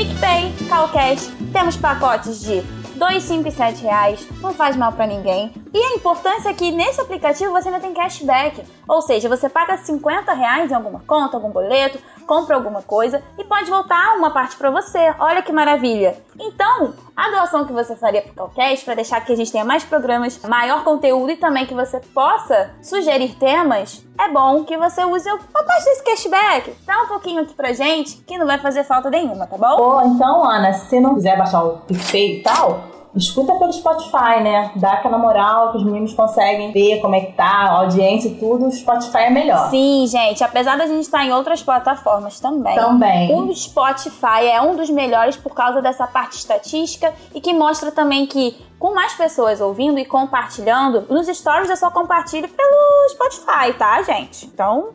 PicPay, 0.00 0.54
Calcash, 0.66 1.30
temos 1.52 1.76
pacotes 1.76 2.40
de 2.40 2.62
2, 2.96 3.22
5 3.22 3.48
e 3.48 3.52
7 3.52 3.82
reais, 3.82 4.26
não 4.40 4.54
faz 4.54 4.74
mal 4.74 4.92
pra 4.92 5.06
ninguém. 5.06 5.52
E 5.74 5.78
a 5.78 5.94
importância 5.94 6.48
é 6.48 6.54
que 6.54 6.72
nesse 6.72 7.02
aplicativo 7.02 7.52
você 7.52 7.68
ainda 7.68 7.80
tem 7.80 7.92
cashback. 7.92 8.62
Ou 8.88 9.02
seja, 9.02 9.28
você 9.28 9.46
paga 9.50 9.76
50 9.76 10.32
reais 10.32 10.70
em 10.70 10.74
alguma 10.74 11.00
conta, 11.00 11.36
algum 11.36 11.50
boleto, 11.50 11.98
compra 12.20 12.56
alguma 12.56 12.82
coisa 12.82 13.22
e 13.38 13.44
pode 13.44 13.70
voltar 13.70 14.16
uma 14.16 14.30
parte 14.30 14.56
pra 14.56 14.70
você. 14.70 15.14
Olha 15.18 15.42
que 15.42 15.52
maravilha! 15.52 16.16
Então, 16.38 16.94
a 17.16 17.30
doação 17.30 17.66
que 17.66 17.72
você 17.72 17.94
faria 17.94 18.22
pro 18.22 18.32
Calcash 18.32 18.82
para 18.82 18.94
deixar 18.94 19.20
que 19.20 19.32
a 19.32 19.36
gente 19.36 19.52
tenha 19.52 19.64
mais 19.64 19.84
programas, 19.84 20.40
maior 20.42 20.84
conteúdo 20.84 21.30
e 21.30 21.36
também 21.36 21.66
que 21.66 21.74
você 21.74 22.00
possa 22.14 22.70
sugerir 22.82 23.34
temas, 23.34 24.04
é 24.18 24.28
bom 24.28 24.64
que 24.64 24.76
você 24.76 25.04
use 25.04 25.28
uma 25.30 25.64
parte 25.64 25.84
desse 25.84 26.04
cashback. 26.04 26.74
Dá 26.86 27.02
um 27.02 27.06
pouquinho 27.08 27.42
aqui 27.42 27.54
pra 27.54 27.72
gente, 27.72 28.16
que 28.18 28.38
não 28.38 28.46
vai 28.46 28.58
fazer 28.58 28.84
falta 28.84 29.10
nenhuma, 29.10 29.46
tá 29.46 29.56
bom? 29.56 29.76
Pô, 29.76 30.02
então, 30.02 30.44
Ana, 30.44 30.72
se 30.72 30.98
não 31.00 31.14
quiser 31.14 31.36
baixar 31.36 31.62
o 31.64 31.78
PicPay 31.78 32.38
e 32.38 32.42
tal, 32.42 32.99
escuta 33.14 33.54
pelo 33.54 33.72
Spotify, 33.72 34.40
né? 34.42 34.70
Dá 34.76 34.92
aquela 34.92 35.18
moral 35.18 35.72
que 35.72 35.78
os 35.78 35.84
meninos 35.84 36.12
conseguem 36.14 36.72
ver 36.72 37.00
como 37.00 37.14
é 37.14 37.20
que 37.20 37.32
tá, 37.32 37.44
a 37.44 37.70
audiência 37.78 38.28
e 38.28 38.34
tudo, 38.36 38.66
o 38.66 38.70
Spotify 38.70 39.24
é 39.24 39.30
melhor. 39.30 39.68
Sim, 39.70 40.06
gente, 40.06 40.42
apesar 40.44 40.76
da 40.78 40.86
gente 40.86 41.02
estar 41.02 41.24
em 41.24 41.32
outras 41.32 41.62
plataformas 41.62 42.38
também. 42.38 42.74
Também. 42.74 43.34
O 43.34 43.54
Spotify 43.54 44.46
é 44.52 44.60
um 44.62 44.76
dos 44.76 44.88
melhores 44.90 45.36
por 45.36 45.54
causa 45.54 45.82
dessa 45.82 46.06
parte 46.06 46.36
estatística 46.36 47.12
e 47.34 47.40
que 47.40 47.52
mostra 47.52 47.90
também 47.90 48.26
que 48.26 48.56
com 48.78 48.94
mais 48.94 49.12
pessoas 49.12 49.60
ouvindo 49.60 49.98
e 49.98 50.06
compartilhando, 50.06 51.04
nos 51.10 51.26
stories 51.26 51.68
é 51.68 51.76
só 51.76 51.90
compartilhe 51.90 52.48
pelo 52.48 53.08
Spotify, 53.10 53.74
tá, 53.78 54.02
gente? 54.02 54.46
Então, 54.46 54.88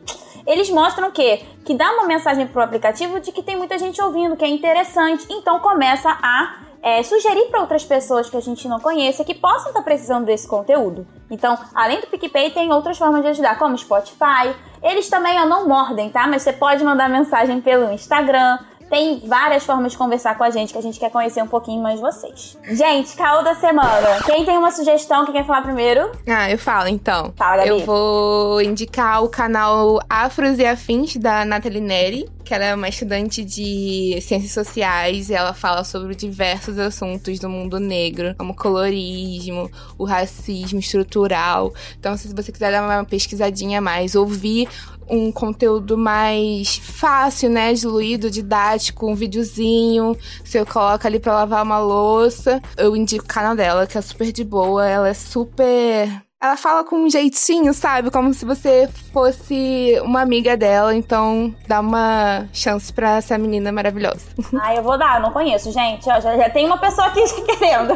eles 0.45 0.69
mostram 0.69 1.09
o 1.09 1.11
quê? 1.11 1.43
Que 1.65 1.73
dá 1.73 1.91
uma 1.91 2.05
mensagem 2.05 2.47
pro 2.47 2.61
aplicativo 2.61 3.19
de 3.19 3.31
que 3.31 3.41
tem 3.41 3.55
muita 3.55 3.77
gente 3.77 4.01
ouvindo, 4.01 4.37
que 4.37 4.45
é 4.45 4.47
interessante. 4.47 5.25
Então 5.29 5.59
começa 5.59 6.09
a 6.09 6.65
é, 6.85 7.01
sugerir 7.01 7.45
para 7.45 7.61
outras 7.61 7.83
pessoas 7.83 8.29
que 8.29 8.37
a 8.37 8.41
gente 8.41 8.67
não 8.67 8.79
conheça 8.79 9.25
que 9.25 9.33
possam 9.33 9.69
estar 9.69 9.81
precisando 9.81 10.25
desse 10.25 10.47
conteúdo. 10.47 11.07
Então, 11.31 11.57
além 11.73 11.99
do 11.99 12.05
PicPay, 12.05 12.51
tem 12.51 12.71
outras 12.71 12.95
formas 12.95 13.23
de 13.23 13.29
ajudar, 13.29 13.57
como 13.57 13.75
Spotify. 13.75 14.55
Eles 14.83 15.09
também 15.09 15.39
ó, 15.41 15.45
não 15.47 15.67
mordem, 15.67 16.11
tá? 16.11 16.27
Mas 16.27 16.43
você 16.43 16.53
pode 16.53 16.83
mandar 16.83 17.09
mensagem 17.09 17.59
pelo 17.59 17.91
Instagram. 17.91 18.59
Tem 18.89 19.19
várias 19.25 19.63
formas 19.65 19.91
de 19.91 19.97
conversar 19.97 20.37
com 20.37 20.43
a 20.43 20.49
gente, 20.49 20.71
que 20.71 20.77
a 20.77 20.81
gente 20.81 20.99
quer 20.99 21.09
conhecer 21.09 21.41
um 21.41 21.47
pouquinho 21.47 21.81
mais 21.81 21.99
vocês. 21.99 22.57
Gente, 22.69 23.15
caô 23.15 23.41
da 23.41 23.55
semana. 23.55 24.21
Quem 24.25 24.45
tem 24.45 24.57
uma 24.57 24.71
sugestão 24.71 25.25
que 25.25 25.31
quer 25.31 25.45
falar 25.45 25.61
primeiro? 25.61 26.11
Ah, 26.27 26.49
eu 26.49 26.57
falo 26.57 26.87
então. 26.87 27.33
Fala, 27.35 27.57
Gabi. 27.65 27.69
Eu 27.69 27.79
vou 27.79 28.61
indicar 28.61 29.23
o 29.23 29.29
canal 29.29 29.99
Afros 30.09 30.59
e 30.59 30.65
Afins 30.65 31.15
da 31.17 31.43
Nathalie 31.45 31.81
Neri, 31.81 32.29
que 32.45 32.53
ela 32.53 32.63
é 32.63 32.75
uma 32.75 32.87
estudante 32.87 33.43
de 33.43 34.19
ciências 34.21 34.51
sociais 34.51 35.29
e 35.29 35.33
ela 35.33 35.53
fala 35.53 35.83
sobre 35.83 36.13
diversos 36.15 36.77
assuntos 36.77 37.39
do 37.39 37.49
mundo 37.49 37.79
negro, 37.79 38.35
como 38.37 38.55
colorismo, 38.55 39.69
o 39.97 40.05
racismo 40.05 40.79
estrutural. 40.79 41.73
Então, 41.99 42.15
se 42.15 42.33
você 42.33 42.51
quiser 42.51 42.71
dar 42.71 42.83
uma 42.83 43.03
pesquisadinha 43.03 43.81
mais, 43.81 44.13
ouvir 44.13 44.69
um 45.09 45.31
conteúdo 45.31 45.97
mais 45.97 46.77
fácil, 46.77 47.49
né, 47.49 47.73
diluído, 47.73 48.29
didático, 48.29 49.09
um 49.09 49.15
videozinho, 49.15 50.17
você 50.43 50.63
coloca 50.65 51.07
ali 51.07 51.19
pra 51.19 51.33
lavar 51.33 51.63
uma 51.63 51.79
louça. 51.79 52.61
Eu 52.77 52.95
indico 52.95 53.25
o 53.25 53.27
canal 53.27 53.55
dela, 53.55 53.87
que 53.87 53.97
é 53.97 54.01
super 54.01 54.31
de 54.31 54.43
boa, 54.43 54.87
ela 54.87 55.09
é 55.09 55.13
super 55.13 56.23
ela 56.41 56.57
fala 56.57 56.83
com 56.83 56.97
um 56.97 57.09
jeitinho, 57.09 57.73
sabe? 57.73 58.11
Como 58.11 58.33
se 58.33 58.45
você 58.45 58.87
fosse 59.11 59.99
uma 60.03 60.21
amiga 60.21 60.55
dela. 60.55 60.93
Então, 60.95 61.53
dá 61.67 61.79
uma 61.79 62.45
chance 62.53 62.91
pra 62.93 63.17
essa 63.17 63.37
menina 63.37 63.71
maravilhosa. 63.71 64.25
Ah, 64.65 64.73
eu 64.73 64.81
vou 64.81 64.97
dar, 64.97 65.17
eu 65.17 65.21
não 65.21 65.31
conheço, 65.31 65.71
gente. 65.71 66.09
Ó, 66.09 66.19
já, 66.19 66.35
já 66.37 66.49
tem 66.49 66.65
uma 66.65 66.77
pessoa 66.77 67.07
aqui 67.07 67.21
querendo. 67.45 67.95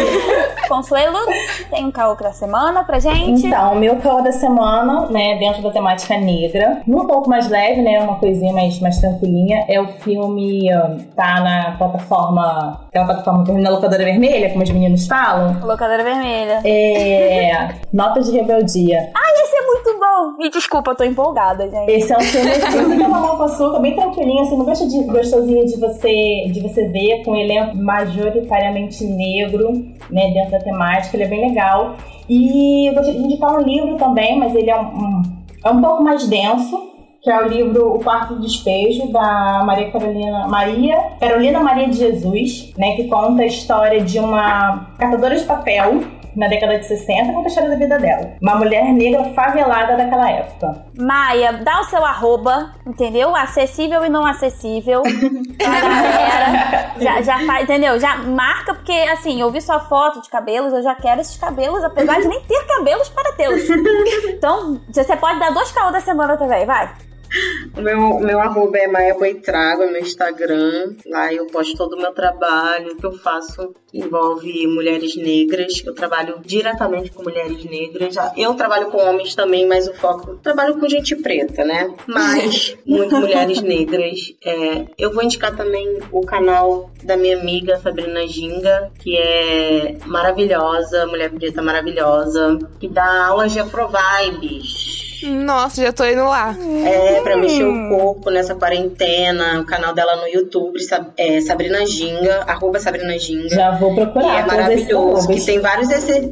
Consuelo, 0.68 1.18
tem 1.68 1.84
um 1.84 1.90
caô 1.90 2.14
da 2.14 2.32
semana 2.32 2.84
pra 2.84 2.98
gente? 2.98 3.46
Então, 3.46 3.72
o 3.72 3.76
meu 3.76 3.96
caô 3.96 4.22
da 4.22 4.32
semana, 4.32 5.06
né, 5.10 5.36
dentro 5.38 5.62
da 5.62 5.70
temática 5.70 6.16
negra, 6.16 6.80
um 6.86 7.06
pouco 7.06 7.28
mais 7.28 7.48
leve, 7.48 7.82
né, 7.82 8.00
uma 8.00 8.18
coisinha 8.18 8.52
mais, 8.52 8.78
mais 8.80 8.98
tranquilinha, 8.98 9.64
é 9.68 9.80
o 9.80 9.88
filme, 9.98 10.70
ah, 10.72 10.96
tá 11.14 11.40
na 11.40 11.72
plataforma, 11.76 12.80
aquela 12.88 13.06
plataforma 13.06 13.44
que 13.44 13.52
na 13.52 13.70
locadora 13.70 14.04
vermelha, 14.04 14.50
como 14.50 14.62
os 14.62 14.70
meninos 14.70 15.06
falam, 15.06 15.60
Locadora 15.62 16.02
Vermelha. 16.04 16.60
é 16.64 17.69
Nota 17.92 18.20
de 18.20 18.30
Rebeldia. 18.32 19.10
Esse 19.42 19.56
é 19.56 19.66
muito 19.66 19.98
bom. 19.98 20.36
Me 20.38 20.50
desculpa, 20.50 20.90
eu 20.92 20.94
tô 20.96 21.04
empolgada, 21.04 21.68
gente. 21.68 21.90
Esse 21.90 22.12
é 22.12 22.16
um 22.16 22.20
filme 22.20 22.50
assim, 22.50 22.96
que 22.96 23.02
é 23.02 23.06
uma 23.06 23.36
com 23.36 23.42
açúcar, 23.44 23.78
bem 23.80 23.94
tranquilinho, 23.94 24.42
assim, 24.42 24.56
não 24.56 24.64
gosta 24.64 24.86
de 24.86 25.02
gostosinho 25.04 25.66
de 25.66 25.76
você, 25.78 26.44
de 26.52 26.60
você 26.60 26.88
ver, 26.88 27.22
com 27.24 27.32
um 27.32 27.36
elenco 27.36 27.76
majoritariamente 27.76 29.04
negro, 29.04 29.72
né, 30.10 30.30
dentro 30.32 30.50
da 30.52 30.58
temática, 30.60 31.16
ele 31.16 31.24
é 31.24 31.28
bem 31.28 31.48
legal. 31.48 31.96
E 32.28 32.88
eu 32.88 32.94
vou 32.94 33.02
te 33.02 33.10
indicar 33.10 33.52
um 33.54 33.60
livro 33.62 33.96
também, 33.96 34.38
mas 34.38 34.54
ele 34.54 34.70
é 34.70 34.78
um, 34.78 34.84
um- 34.86 35.22
é 35.64 35.70
um 35.70 35.80
pouco 35.80 36.02
mais 36.02 36.26
denso, 36.28 36.88
que 37.22 37.30
é 37.30 37.38
o 37.42 37.48
livro 37.48 37.94
O 37.96 37.98
Quarto 38.02 38.34
do 38.34 38.40
Despejo, 38.40 39.08
da 39.12 39.62
Maria 39.66 39.90
Carolina 39.90 40.46
Maria 40.48 40.96
Carolina 41.20 41.60
Maria 41.60 41.86
de 41.88 41.96
Jesus, 41.98 42.72
né, 42.78 42.96
que 42.96 43.08
conta 43.08 43.42
a 43.42 43.46
história 43.46 44.00
de 44.00 44.18
uma 44.18 44.86
catadora 44.98 45.36
de 45.36 45.44
papel 45.44 46.00
na 46.36 46.48
década 46.48 46.78
de 46.78 46.86
60, 46.86 47.32
conta 47.32 47.46
a 47.46 47.48
história 47.48 47.70
da 47.70 47.76
vida 47.76 47.98
dela. 47.98 48.32
Uma 48.40 48.56
mulher 48.56 48.84
negra 48.92 49.24
favelada 49.34 49.96
daquela 49.96 50.30
época. 50.30 50.84
Maia, 50.98 51.52
dá 51.52 51.80
o 51.80 51.84
seu 51.84 52.04
arroba, 52.04 52.72
entendeu? 52.86 53.34
Acessível 53.34 54.04
e 54.04 54.08
não 54.08 54.24
acessível. 54.26 55.02
galera 55.58 56.94
já, 56.98 57.22
já 57.22 57.46
faz, 57.46 57.64
entendeu? 57.64 57.98
Já 57.98 58.16
marca, 58.16 58.74
porque 58.74 58.92
assim, 58.92 59.40
eu 59.40 59.50
vi 59.50 59.60
sua 59.60 59.80
foto 59.80 60.20
de 60.20 60.28
cabelos, 60.28 60.72
eu 60.72 60.82
já 60.82 60.94
quero 60.94 61.20
esses 61.20 61.36
cabelos, 61.36 61.82
apesar 61.84 62.20
de 62.20 62.28
nem 62.28 62.40
ter 62.42 62.66
cabelos 62.66 63.08
para 63.08 63.32
tê-los. 63.32 63.62
Então, 64.40 64.80
você 64.90 65.16
pode 65.16 65.38
dar 65.38 65.50
dois 65.50 65.70
caô 65.70 65.90
da 65.90 66.00
semana 66.00 66.36
também, 66.36 66.64
vai. 66.64 66.90
O 67.76 67.80
meu, 67.80 68.20
meu 68.20 68.40
arroba 68.40 68.78
é 68.78 68.86
Maia 68.86 69.14
Boitrago, 69.14 69.82
é 69.82 69.90
meu 69.90 70.00
Instagram. 70.00 70.94
Lá 71.06 71.32
eu 71.32 71.46
posto 71.46 71.76
todo 71.76 71.94
o 71.94 72.00
meu 72.00 72.12
trabalho. 72.12 72.96
Que 72.96 73.06
eu 73.06 73.12
faço 73.12 73.74
envolve 73.92 74.66
mulheres 74.66 75.16
negras. 75.16 75.82
Eu 75.84 75.94
trabalho 75.94 76.40
diretamente 76.44 77.10
com 77.10 77.22
mulheres 77.22 77.64
negras. 77.64 78.14
Eu 78.36 78.54
trabalho 78.54 78.90
com 78.90 78.98
homens 78.98 79.34
também, 79.34 79.66
mas 79.66 79.88
o 79.88 79.94
foco. 79.94 80.36
Trabalho 80.36 80.78
com 80.78 80.88
gente 80.88 81.16
preta, 81.16 81.64
né? 81.64 81.94
Mas 82.06 82.76
muito 82.86 83.16
mulheres 83.16 83.60
negras. 83.60 84.34
É, 84.44 84.86
eu 84.98 85.12
vou 85.12 85.22
indicar 85.22 85.54
também 85.54 85.98
o 86.10 86.20
canal 86.22 86.90
da 87.02 87.16
minha 87.16 87.38
amiga 87.38 87.78
Sabrina 87.78 88.26
Ginga, 88.26 88.90
que 88.98 89.16
é 89.16 89.96
maravilhosa, 90.06 91.06
mulher 91.06 91.30
preta 91.30 91.62
maravilhosa, 91.62 92.58
que 92.78 92.88
dá 92.88 93.26
aulas 93.26 93.52
de 93.52 93.60
Afrovibes 93.60 94.79
nossa, 95.24 95.82
já 95.82 95.92
tô 95.92 96.04
indo 96.04 96.24
lá. 96.24 96.54
É, 96.84 97.20
pra 97.20 97.36
mexer 97.36 97.64
o 97.64 97.88
corpo 97.88 98.30
nessa 98.30 98.54
quarentena. 98.54 99.60
O 99.60 99.64
canal 99.64 99.94
dela 99.94 100.16
no 100.16 100.26
YouTube, 100.26 100.78
é 101.16 101.40
Sabrina 101.40 101.86
Ginga, 101.86 102.44
arroba 102.46 102.78
Sabrina 102.78 103.18
Ginga. 103.18 103.48
Já 103.48 103.70
vou 103.72 103.94
procurar. 103.94 104.26
E 104.26 104.36
é 104.40 104.46
maravilhoso, 104.46 105.28
que 105.28 105.44
tem 105.44 105.60
vários, 105.60 105.88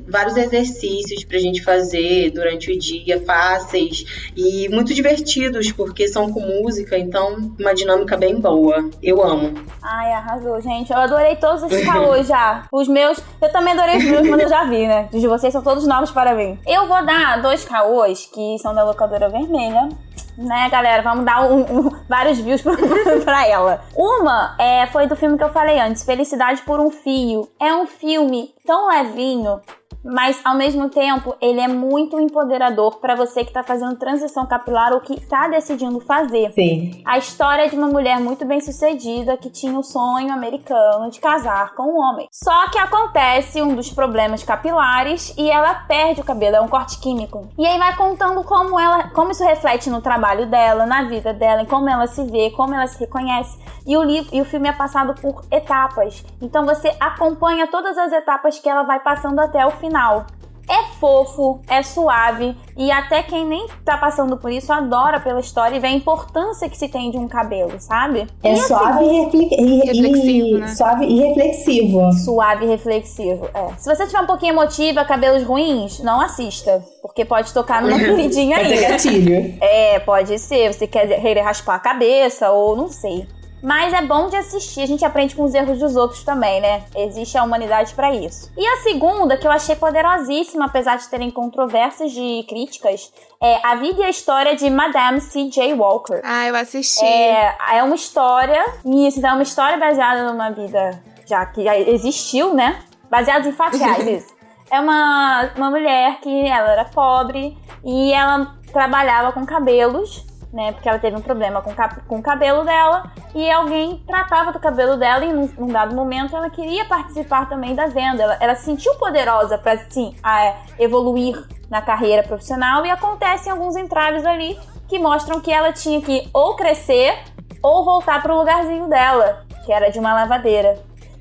vários 0.08 0.36
exercícios 0.36 1.24
pra 1.24 1.38
gente 1.38 1.62
fazer 1.62 2.30
durante 2.30 2.72
o 2.72 2.78
dia, 2.78 3.20
fáceis 3.24 4.30
e 4.36 4.68
muito 4.68 4.94
divertidos, 4.94 5.72
porque 5.72 6.08
são 6.08 6.32
com 6.32 6.40
música, 6.40 6.98
então 6.98 7.52
uma 7.58 7.74
dinâmica 7.74 8.16
bem 8.16 8.40
boa. 8.40 8.88
Eu 9.02 9.22
amo. 9.22 9.54
Ai, 9.82 10.12
arrasou, 10.12 10.60
gente. 10.60 10.92
Eu 10.92 10.98
adorei 10.98 11.36
todos 11.36 11.62
esses 11.64 11.84
caôs 11.84 12.26
já. 12.26 12.64
Os 12.72 12.88
meus, 12.88 13.18
eu 13.40 13.50
também 13.50 13.72
adorei 13.72 13.96
os 13.98 14.04
meus, 14.04 14.28
mas 14.28 14.42
eu 14.42 14.48
já 14.48 14.64
vi, 14.64 14.86
né? 14.86 15.08
Os 15.12 15.20
de 15.20 15.26
vocês 15.26 15.52
são 15.52 15.62
todos 15.62 15.86
novos 15.86 16.10
para 16.10 16.34
mim. 16.34 16.58
Eu 16.66 16.86
vou 16.86 17.04
dar 17.04 17.40
dois 17.40 17.64
caôs 17.64 18.28
que 18.32 18.58
são 18.58 18.74
da 18.78 18.84
locadora 18.84 19.28
vermelha. 19.28 19.88
Né, 20.36 20.68
galera? 20.70 21.02
Vamos 21.02 21.24
dar 21.24 21.50
um, 21.50 21.62
um, 21.62 21.90
vários 22.08 22.38
views 22.38 22.62
pra, 23.24 23.46
ela. 23.48 23.82
Uma 23.96 24.54
é, 24.56 24.86
foi 24.86 25.08
do 25.08 25.16
filme 25.16 25.36
que 25.36 25.42
eu 25.42 25.48
falei 25.48 25.80
antes, 25.80 26.04
Felicidade 26.04 26.62
por 26.62 26.78
um 26.78 26.90
Fio. 26.90 27.48
É 27.58 27.74
um 27.74 27.86
filme 27.86 28.54
tão 28.64 28.86
levinho, 28.86 29.60
mas 30.08 30.40
ao 30.44 30.56
mesmo 30.56 30.88
tempo 30.88 31.36
ele 31.40 31.60
é 31.60 31.68
muito 31.68 32.18
empoderador 32.18 32.96
para 32.96 33.14
você 33.14 33.42
que 33.44 33.50
está 33.50 33.62
fazendo 33.62 33.96
transição 33.96 34.46
capilar 34.46 34.92
ou 34.92 35.00
que 35.00 35.14
está 35.14 35.48
decidindo 35.48 36.00
fazer. 36.00 36.50
Sim. 36.52 37.02
A 37.04 37.18
história 37.18 37.68
de 37.68 37.76
uma 37.76 37.88
mulher 37.88 38.18
muito 38.18 38.44
bem 38.46 38.60
sucedida 38.60 39.36
que 39.36 39.50
tinha 39.50 39.78
o 39.78 39.82
sonho 39.82 40.32
americano 40.32 41.10
de 41.10 41.20
casar 41.20 41.74
com 41.74 41.82
um 41.82 41.98
homem. 41.98 42.26
Só 42.32 42.70
que 42.70 42.78
acontece 42.78 43.60
um 43.60 43.74
dos 43.74 43.90
problemas 43.90 44.42
capilares 44.42 45.34
e 45.36 45.50
ela 45.50 45.74
perde 45.74 46.22
o 46.22 46.24
cabelo, 46.24 46.56
é 46.56 46.60
um 46.60 46.68
corte 46.68 46.98
químico. 46.98 47.46
E 47.58 47.66
aí 47.66 47.78
vai 47.78 47.94
contando 47.94 48.42
como 48.44 48.80
ela, 48.80 49.10
como 49.10 49.30
isso 49.30 49.44
reflete 49.44 49.90
no 49.90 50.00
trabalho 50.00 50.46
dela, 50.46 50.86
na 50.86 51.02
vida 51.02 51.34
dela, 51.34 51.62
em 51.62 51.66
como 51.66 51.88
ela 51.88 52.06
se 52.06 52.24
vê, 52.24 52.50
como 52.50 52.74
ela 52.74 52.86
se 52.86 52.98
reconhece. 52.98 53.58
E 53.86 53.96
o 53.96 54.02
livro 54.02 54.28
e 54.34 54.40
o 54.40 54.44
filme 54.44 54.68
é 54.68 54.72
passado 54.72 55.14
por 55.20 55.44
etapas. 55.50 56.24
Então 56.40 56.64
você 56.64 56.94
acompanha 57.00 57.66
todas 57.66 57.96
as 57.96 58.12
etapas 58.12 58.58
que 58.58 58.68
ela 58.68 58.82
vai 58.82 59.00
passando 59.00 59.40
até 59.40 59.66
o 59.66 59.70
final 59.72 59.97
final. 59.98 60.26
É 60.70 60.84
fofo, 61.00 61.62
é 61.66 61.82
suave 61.82 62.54
e 62.76 62.90
até 62.90 63.22
quem 63.22 63.46
nem 63.46 63.66
tá 63.86 63.96
passando 63.96 64.36
por 64.36 64.52
isso 64.52 64.70
adora 64.70 65.18
pela 65.18 65.40
história 65.40 65.74
e 65.76 65.80
vê 65.80 65.86
a 65.86 65.92
importância 65.92 66.68
que 66.68 66.76
se 66.76 66.88
tem 66.88 67.10
de 67.10 67.16
um 67.16 67.26
cabelo, 67.26 67.80
sabe? 67.80 68.26
É 68.42 68.52
e 68.52 68.56
suave 68.58 69.04
assim, 69.06 69.48
e, 69.50 69.76
reflexivo, 69.86 70.46
e, 70.46 70.60
né? 70.60 70.68
suave 70.68 71.06
e 71.06 71.20
reflexivo. 71.20 72.12
Suave 72.12 72.66
e 72.66 72.68
reflexivo, 72.68 73.48
é. 73.54 73.72
Se 73.78 73.94
você 73.94 74.04
tiver 74.04 74.20
um 74.20 74.26
pouquinho 74.26 74.52
emotiva, 74.52 75.06
cabelos 75.06 75.42
ruins, 75.42 76.00
não 76.00 76.20
assista, 76.20 76.84
porque 77.00 77.24
pode 77.24 77.54
tocar 77.54 77.80
numa 77.80 77.96
feridinha 77.98 78.58
aí. 78.58 78.64
Pode 78.64 78.78
ser 78.78 78.88
gatilho. 78.90 79.54
É, 79.62 79.98
pode 80.00 80.38
ser. 80.38 80.74
Você 80.74 80.86
quer 80.86 81.06
raspar 81.40 81.76
a 81.76 81.80
cabeça 81.80 82.50
ou 82.50 82.76
não 82.76 82.88
sei. 82.88 83.26
Mas 83.62 83.92
é 83.92 84.02
bom 84.02 84.28
de 84.28 84.36
assistir, 84.36 84.82
a 84.82 84.86
gente 84.86 85.04
aprende 85.04 85.34
com 85.34 85.44
os 85.44 85.54
erros 85.54 85.78
dos 85.78 85.96
outros 85.96 86.22
também, 86.22 86.60
né? 86.60 86.84
Existe 86.94 87.36
a 87.36 87.42
humanidade 87.42 87.92
para 87.94 88.14
isso. 88.14 88.52
E 88.56 88.66
a 88.66 88.76
segunda, 88.82 89.36
que 89.36 89.46
eu 89.46 89.50
achei 89.50 89.74
poderosíssima, 89.74 90.66
apesar 90.66 90.96
de 90.96 91.08
terem 91.08 91.30
controvérsias 91.30 92.12
de 92.12 92.44
críticas, 92.48 93.12
é 93.40 93.66
A 93.66 93.74
Vida 93.76 94.02
e 94.02 94.04
a 94.04 94.10
História 94.10 94.54
de 94.54 94.70
Madame 94.70 95.20
C.J. 95.20 95.74
Walker. 95.74 96.20
Ah, 96.24 96.46
eu 96.46 96.56
assisti. 96.56 97.04
É, 97.04 97.56
é 97.72 97.82
uma 97.82 97.94
história, 97.94 98.64
isso, 98.84 99.24
é 99.24 99.32
uma 99.32 99.42
história 99.42 99.76
baseada 99.76 100.30
numa 100.30 100.50
vida 100.50 101.02
já 101.28 101.44
que 101.46 101.62
já 101.62 101.78
existiu, 101.78 102.54
né? 102.54 102.82
Baseada 103.10 103.46
em 103.46 103.52
fatos 103.52 103.78
reais, 103.78 104.26
É 104.70 104.80
uma, 104.80 105.50
uma 105.56 105.70
mulher 105.70 106.20
que 106.20 106.46
ela 106.46 106.72
era 106.72 106.84
pobre 106.84 107.56
e 107.82 108.12
ela 108.12 108.54
trabalhava 108.70 109.32
com 109.32 109.46
cabelos 109.46 110.26
né? 110.52 110.72
Porque 110.72 110.88
ela 110.88 110.98
teve 110.98 111.16
um 111.16 111.20
problema 111.20 111.60
com, 111.60 111.74
com 112.06 112.18
o 112.18 112.22
cabelo 112.22 112.64
dela 112.64 113.10
e 113.34 113.50
alguém 113.50 114.02
tratava 114.06 114.52
do 114.52 114.58
cabelo 114.58 114.96
dela 114.96 115.24
e 115.24 115.32
num, 115.32 115.48
num 115.58 115.66
dado 115.68 115.94
momento 115.94 116.36
ela 116.36 116.50
queria 116.50 116.84
participar 116.84 117.48
também 117.48 117.74
da 117.74 117.86
venda. 117.86 118.22
Ela, 118.22 118.36
ela 118.40 118.54
se 118.54 118.64
sentiu 118.64 118.94
poderosa 118.94 119.58
para 119.58 119.78
sim 119.90 120.14
a, 120.22 120.54
evoluir 120.78 121.42
na 121.70 121.82
carreira 121.82 122.22
profissional 122.22 122.84
e 122.86 122.90
acontecem 122.90 123.52
alguns 123.52 123.76
entraves 123.76 124.24
ali 124.24 124.58
que 124.88 124.98
mostram 124.98 125.40
que 125.40 125.52
ela 125.52 125.72
tinha 125.72 126.00
que 126.00 126.28
ou 126.32 126.56
crescer 126.56 127.14
ou 127.62 127.84
voltar 127.84 128.22
para 128.22 128.34
o 128.34 128.38
lugarzinho 128.38 128.88
dela, 128.88 129.44
que 129.64 129.72
era 129.72 129.90
de 129.90 129.98
uma 129.98 130.14
lavadeira. 130.14 130.78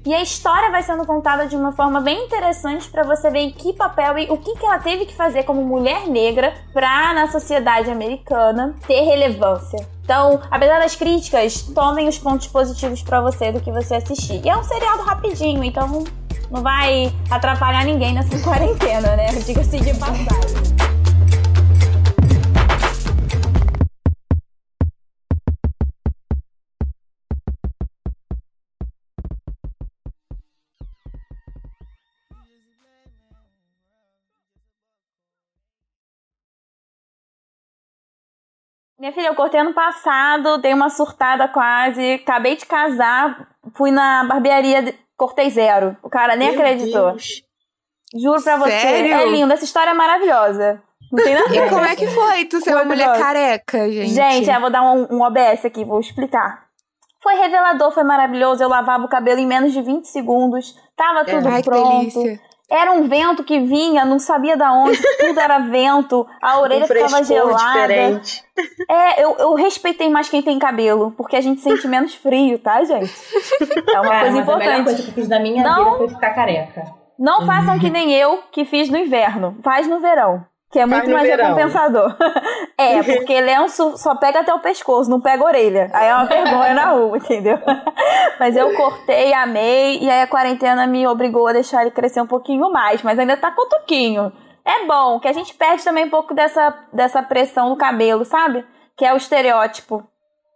E 0.08 0.14
a 0.14 0.22
história 0.22 0.72
vai 0.72 0.82
sendo 0.84 1.06
contada 1.06 1.48
de 1.48 1.56
uma 1.58 1.74
forma 1.74 2.00
bem 2.00 2.24
interessante 2.24 2.90
para 2.90 3.04
você 3.04 3.30
ver 3.30 3.40
em 3.40 3.52
que 3.52 3.74
papel 3.74 4.18
e 4.18 4.32
o 4.32 4.38
que, 4.38 4.56
que 4.56 4.66
ela 4.66 4.80
teve 4.80 5.06
que 5.06 5.14
fazer 5.14 5.44
como 5.44 5.62
mulher 5.62 6.08
negra 6.08 6.54
para 6.72 7.14
na 7.14 7.30
sociedade 7.30 7.92
americana 7.92 8.74
ter 8.88 9.02
relevância. 9.02 9.86
Então, 10.06 10.40
apesar 10.50 10.80
das 10.80 10.96
críticas, 10.96 11.62
tomem 11.76 12.08
os 12.08 12.18
pontos 12.18 12.48
positivos 12.48 13.02
para 13.02 13.20
você 13.20 13.52
do 13.52 13.60
que 13.60 13.70
você 13.70 13.96
assistir. 13.96 14.40
E 14.46 14.50
é 14.50 14.56
um 14.56 14.64
seriado 14.64 15.04
rapidinho, 15.04 15.62
então 15.62 16.06
não 16.50 16.62
vai 16.62 17.14
atrapalhar 17.30 17.84
ninguém 17.84 18.14
nessa 18.14 18.40
quarentena, 18.40 19.14
né? 19.18 19.28
Diga-se 19.46 19.78
de 19.78 19.94
passagem. 19.94 20.77
Minha 39.08 39.14
filha, 39.14 39.28
eu 39.28 39.36
cortei 39.36 39.62
ano 39.62 39.74
passado, 39.74 40.58
dei 40.58 40.74
uma 40.74 40.90
surtada 40.90 41.48
quase, 41.48 42.16
acabei 42.16 42.58
de 42.58 42.66
casar, 42.66 43.48
fui 43.74 43.90
na 43.90 44.26
barbearia, 44.26 44.94
cortei 45.16 45.50
zero. 45.50 45.96
O 46.04 46.10
cara 46.10 46.36
nem 46.36 46.52
Meu 46.52 46.60
acreditou. 46.60 47.12
Deus. 47.12 47.42
Juro 48.14 48.44
pra 48.44 48.58
você, 48.58 48.72
Sério? 48.72 49.14
é 49.14 49.26
lindo, 49.28 49.54
essa 49.54 49.64
história 49.64 49.92
é 49.92 49.94
maravilhosa. 49.94 50.84
Não 51.10 51.24
tem 51.24 51.36
nada. 51.36 51.56
E 51.56 51.70
como 51.70 51.86
é 51.86 51.96
que 51.96 52.06
foi 52.08 52.44
tu 52.46 52.60
ser 52.60 52.74
uma 52.74 52.84
mulher 52.84 53.18
careca, 53.18 53.90
gente? 53.90 54.14
Gente, 54.14 54.50
eu 54.50 54.60
vou 54.60 54.70
dar 54.70 54.82
um, 54.82 55.08
um 55.10 55.22
OBS 55.22 55.64
aqui, 55.64 55.86
vou 55.86 56.02
explicar. 56.02 56.66
Foi 57.24 57.34
revelador, 57.36 57.92
foi 57.94 58.04
maravilhoso. 58.04 58.62
Eu 58.62 58.68
lavava 58.68 59.06
o 59.06 59.10
cabelo 59.10 59.40
em 59.40 59.48
menos 59.48 59.72
de 59.72 59.82
20 59.82 60.04
segundos. 60.04 60.76
Tava 60.98 61.24
tudo 61.24 61.48
Ai, 61.48 61.64
pronto. 61.64 62.24
Era 62.70 62.92
um 62.92 63.08
vento 63.08 63.46
que 63.46 63.62
vinha, 63.62 64.04
não 64.04 64.20
sabia 64.20 64.58
da 64.58 64.74
onde, 64.74 65.02
tudo 65.18 65.40
era 65.40 65.60
vento, 65.60 66.28
a 66.42 66.60
orelha 66.60 66.84
um 66.84 66.88
ficava 66.88 67.24
gelada. 67.24 67.88
Diferente. 67.88 68.44
É, 68.90 69.24
eu, 69.24 69.38
eu 69.38 69.54
respeitei 69.54 70.10
mais 70.10 70.28
quem 70.28 70.42
tem 70.42 70.60
cabelo, 70.60 71.14
porque 71.16 71.38
a 71.38 71.42
gente 71.42 71.62
sente 71.62 71.88
menos 71.88 72.14
frio, 72.14 72.60
tá, 72.60 72.84
gente? 72.84 73.14
É 73.88 74.02
uma 74.02 74.20
coisa 74.20 74.38
importante. 74.38 74.68
A 74.68 74.72
melhor 74.72 74.84
coisa 74.84 75.04
que 75.04 75.10
eu 75.10 75.14
fiz 75.14 75.28
na 75.30 75.40
minha 75.40 75.64
não, 75.64 75.84
vida 75.84 75.98
foi 75.98 76.10
ficar 76.10 76.34
careca. 76.34 76.84
Não 77.18 77.46
façam 77.46 77.80
que 77.80 77.90
nem 77.90 78.14
eu, 78.14 78.44
que 78.52 78.66
fiz 78.66 78.90
no 78.90 78.98
inverno. 78.98 79.58
Faz 79.64 79.88
no 79.88 80.00
verão. 80.00 80.46
Que 80.70 80.80
é 80.80 80.86
muito 80.86 81.10
mais 81.10 81.26
verão. 81.28 81.46
recompensador. 81.46 82.16
é, 82.78 83.02
porque 83.04 83.40
lenço 83.40 83.98
só 83.98 84.16
pega 84.16 84.42
até 84.42 84.54
o 84.54 84.60
pescoço, 84.60 85.10
não 85.10 85.22
pega 85.22 85.44
a 85.44 85.48
orelha. 85.48 85.90
Aí 85.94 86.08
é 86.08 86.14
uma 86.14 86.26
vergonha 86.26 86.74
na 86.74 86.86
rua, 86.92 87.18
entendeu? 87.18 87.58
Mas 88.40 88.56
eu 88.56 88.74
cortei, 88.76 89.34
amei, 89.34 90.00
e 90.00 90.10
aí 90.10 90.22
a 90.22 90.28
quarentena 90.28 90.86
me 90.86 91.08
obrigou 91.08 91.48
a 91.48 91.54
deixar 91.54 91.82
ele 91.82 91.92
crescer 91.92 92.22
um 92.22 92.28
pouquinho 92.28 92.70
mais, 92.72 93.02
mas 93.02 93.18
ainda 93.18 93.36
tá 93.38 93.50
cotoquinho. 93.52 94.32
é 94.66 94.86
bom, 94.86 95.20
que 95.20 95.28
a 95.28 95.34
gente 95.34 95.54
perde 95.56 95.84
também 95.84 96.06
um 96.06 96.10
pouco 96.10 96.34
dessa, 96.34 96.74
dessa 96.94 97.24
pressão 97.24 97.70
no 97.70 97.78
cabelo, 97.78 98.24
sabe? 98.26 98.66
Que 98.96 99.06
é 99.06 99.14
o 99.14 99.18
estereótipo. 99.18 100.04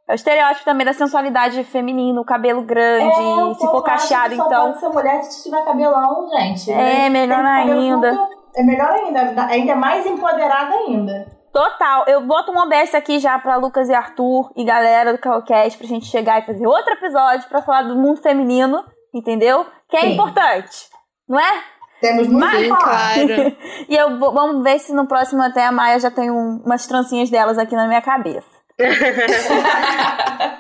É 0.07 0.13
o 0.13 0.15
estereótipo 0.15 0.65
também 0.65 0.85
da 0.85 0.93
sensualidade 0.93 1.63
feminina, 1.63 2.19
o 2.19 2.25
cabelo 2.25 2.61
grande, 2.61 3.15
É, 3.15 3.53
se 3.55 3.65
for 3.67 3.81
cacheado, 3.81 4.33
então. 4.33 4.65
pode 4.65 4.79
ser 4.79 4.89
mulher 4.89 5.23
se 5.23 5.43
tiver 5.43 5.63
cabelão, 5.63 6.27
gente. 6.29 6.69
É, 6.71 7.09
melhor 7.09 7.37
Tem 7.37 7.45
cabelo 7.45 7.79
ainda. 7.79 8.15
curto, 8.15 8.40
É 8.55 8.63
melhor 8.63 8.91
ainda, 8.91 9.45
ainda 9.47 9.75
mais 9.75 10.05
empoderada 10.05 10.73
ainda. 10.75 11.27
Total. 11.53 12.05
Eu 12.07 12.21
boto 12.25 12.51
um 12.51 12.57
OBS 12.59 12.95
aqui 12.95 13.19
já 13.19 13.37
pra 13.39 13.55
Lucas 13.57 13.89
e 13.89 13.93
Arthur 13.93 14.51
e 14.55 14.63
galera 14.63 15.11
do 15.13 15.19
Calcast 15.19 15.77
pra 15.77 15.87
gente 15.87 16.05
chegar 16.05 16.39
e 16.39 16.45
fazer 16.45 16.65
outro 16.65 16.93
episódio 16.93 17.47
pra 17.49 17.61
falar 17.61 17.83
do 17.83 17.95
mundo 17.95 18.21
feminino, 18.21 18.83
entendeu? 19.13 19.65
Que 19.89 19.97
é 19.97 20.01
Sim. 20.01 20.13
importante, 20.13 20.87
não 21.27 21.37
é? 21.39 21.63
Temos 21.99 22.27
muito 22.27 22.39
Mas- 22.45 22.67
claro. 22.69 23.57
E 23.89 23.95
eu 23.95 24.17
vou- 24.17 24.33
vamos 24.33 24.63
ver 24.63 24.79
se 24.79 24.93
no 24.93 25.05
próximo 25.07 25.43
até 25.43 25.65
a 25.65 25.71
Maia 25.71 25.99
já 25.99 26.09
tem 26.09 26.31
um- 26.31 26.61
umas 26.65 26.87
trancinhas 26.87 27.29
delas 27.29 27.57
aqui 27.57 27.75
na 27.75 27.85
minha 27.87 28.01
cabeça. 28.01 28.49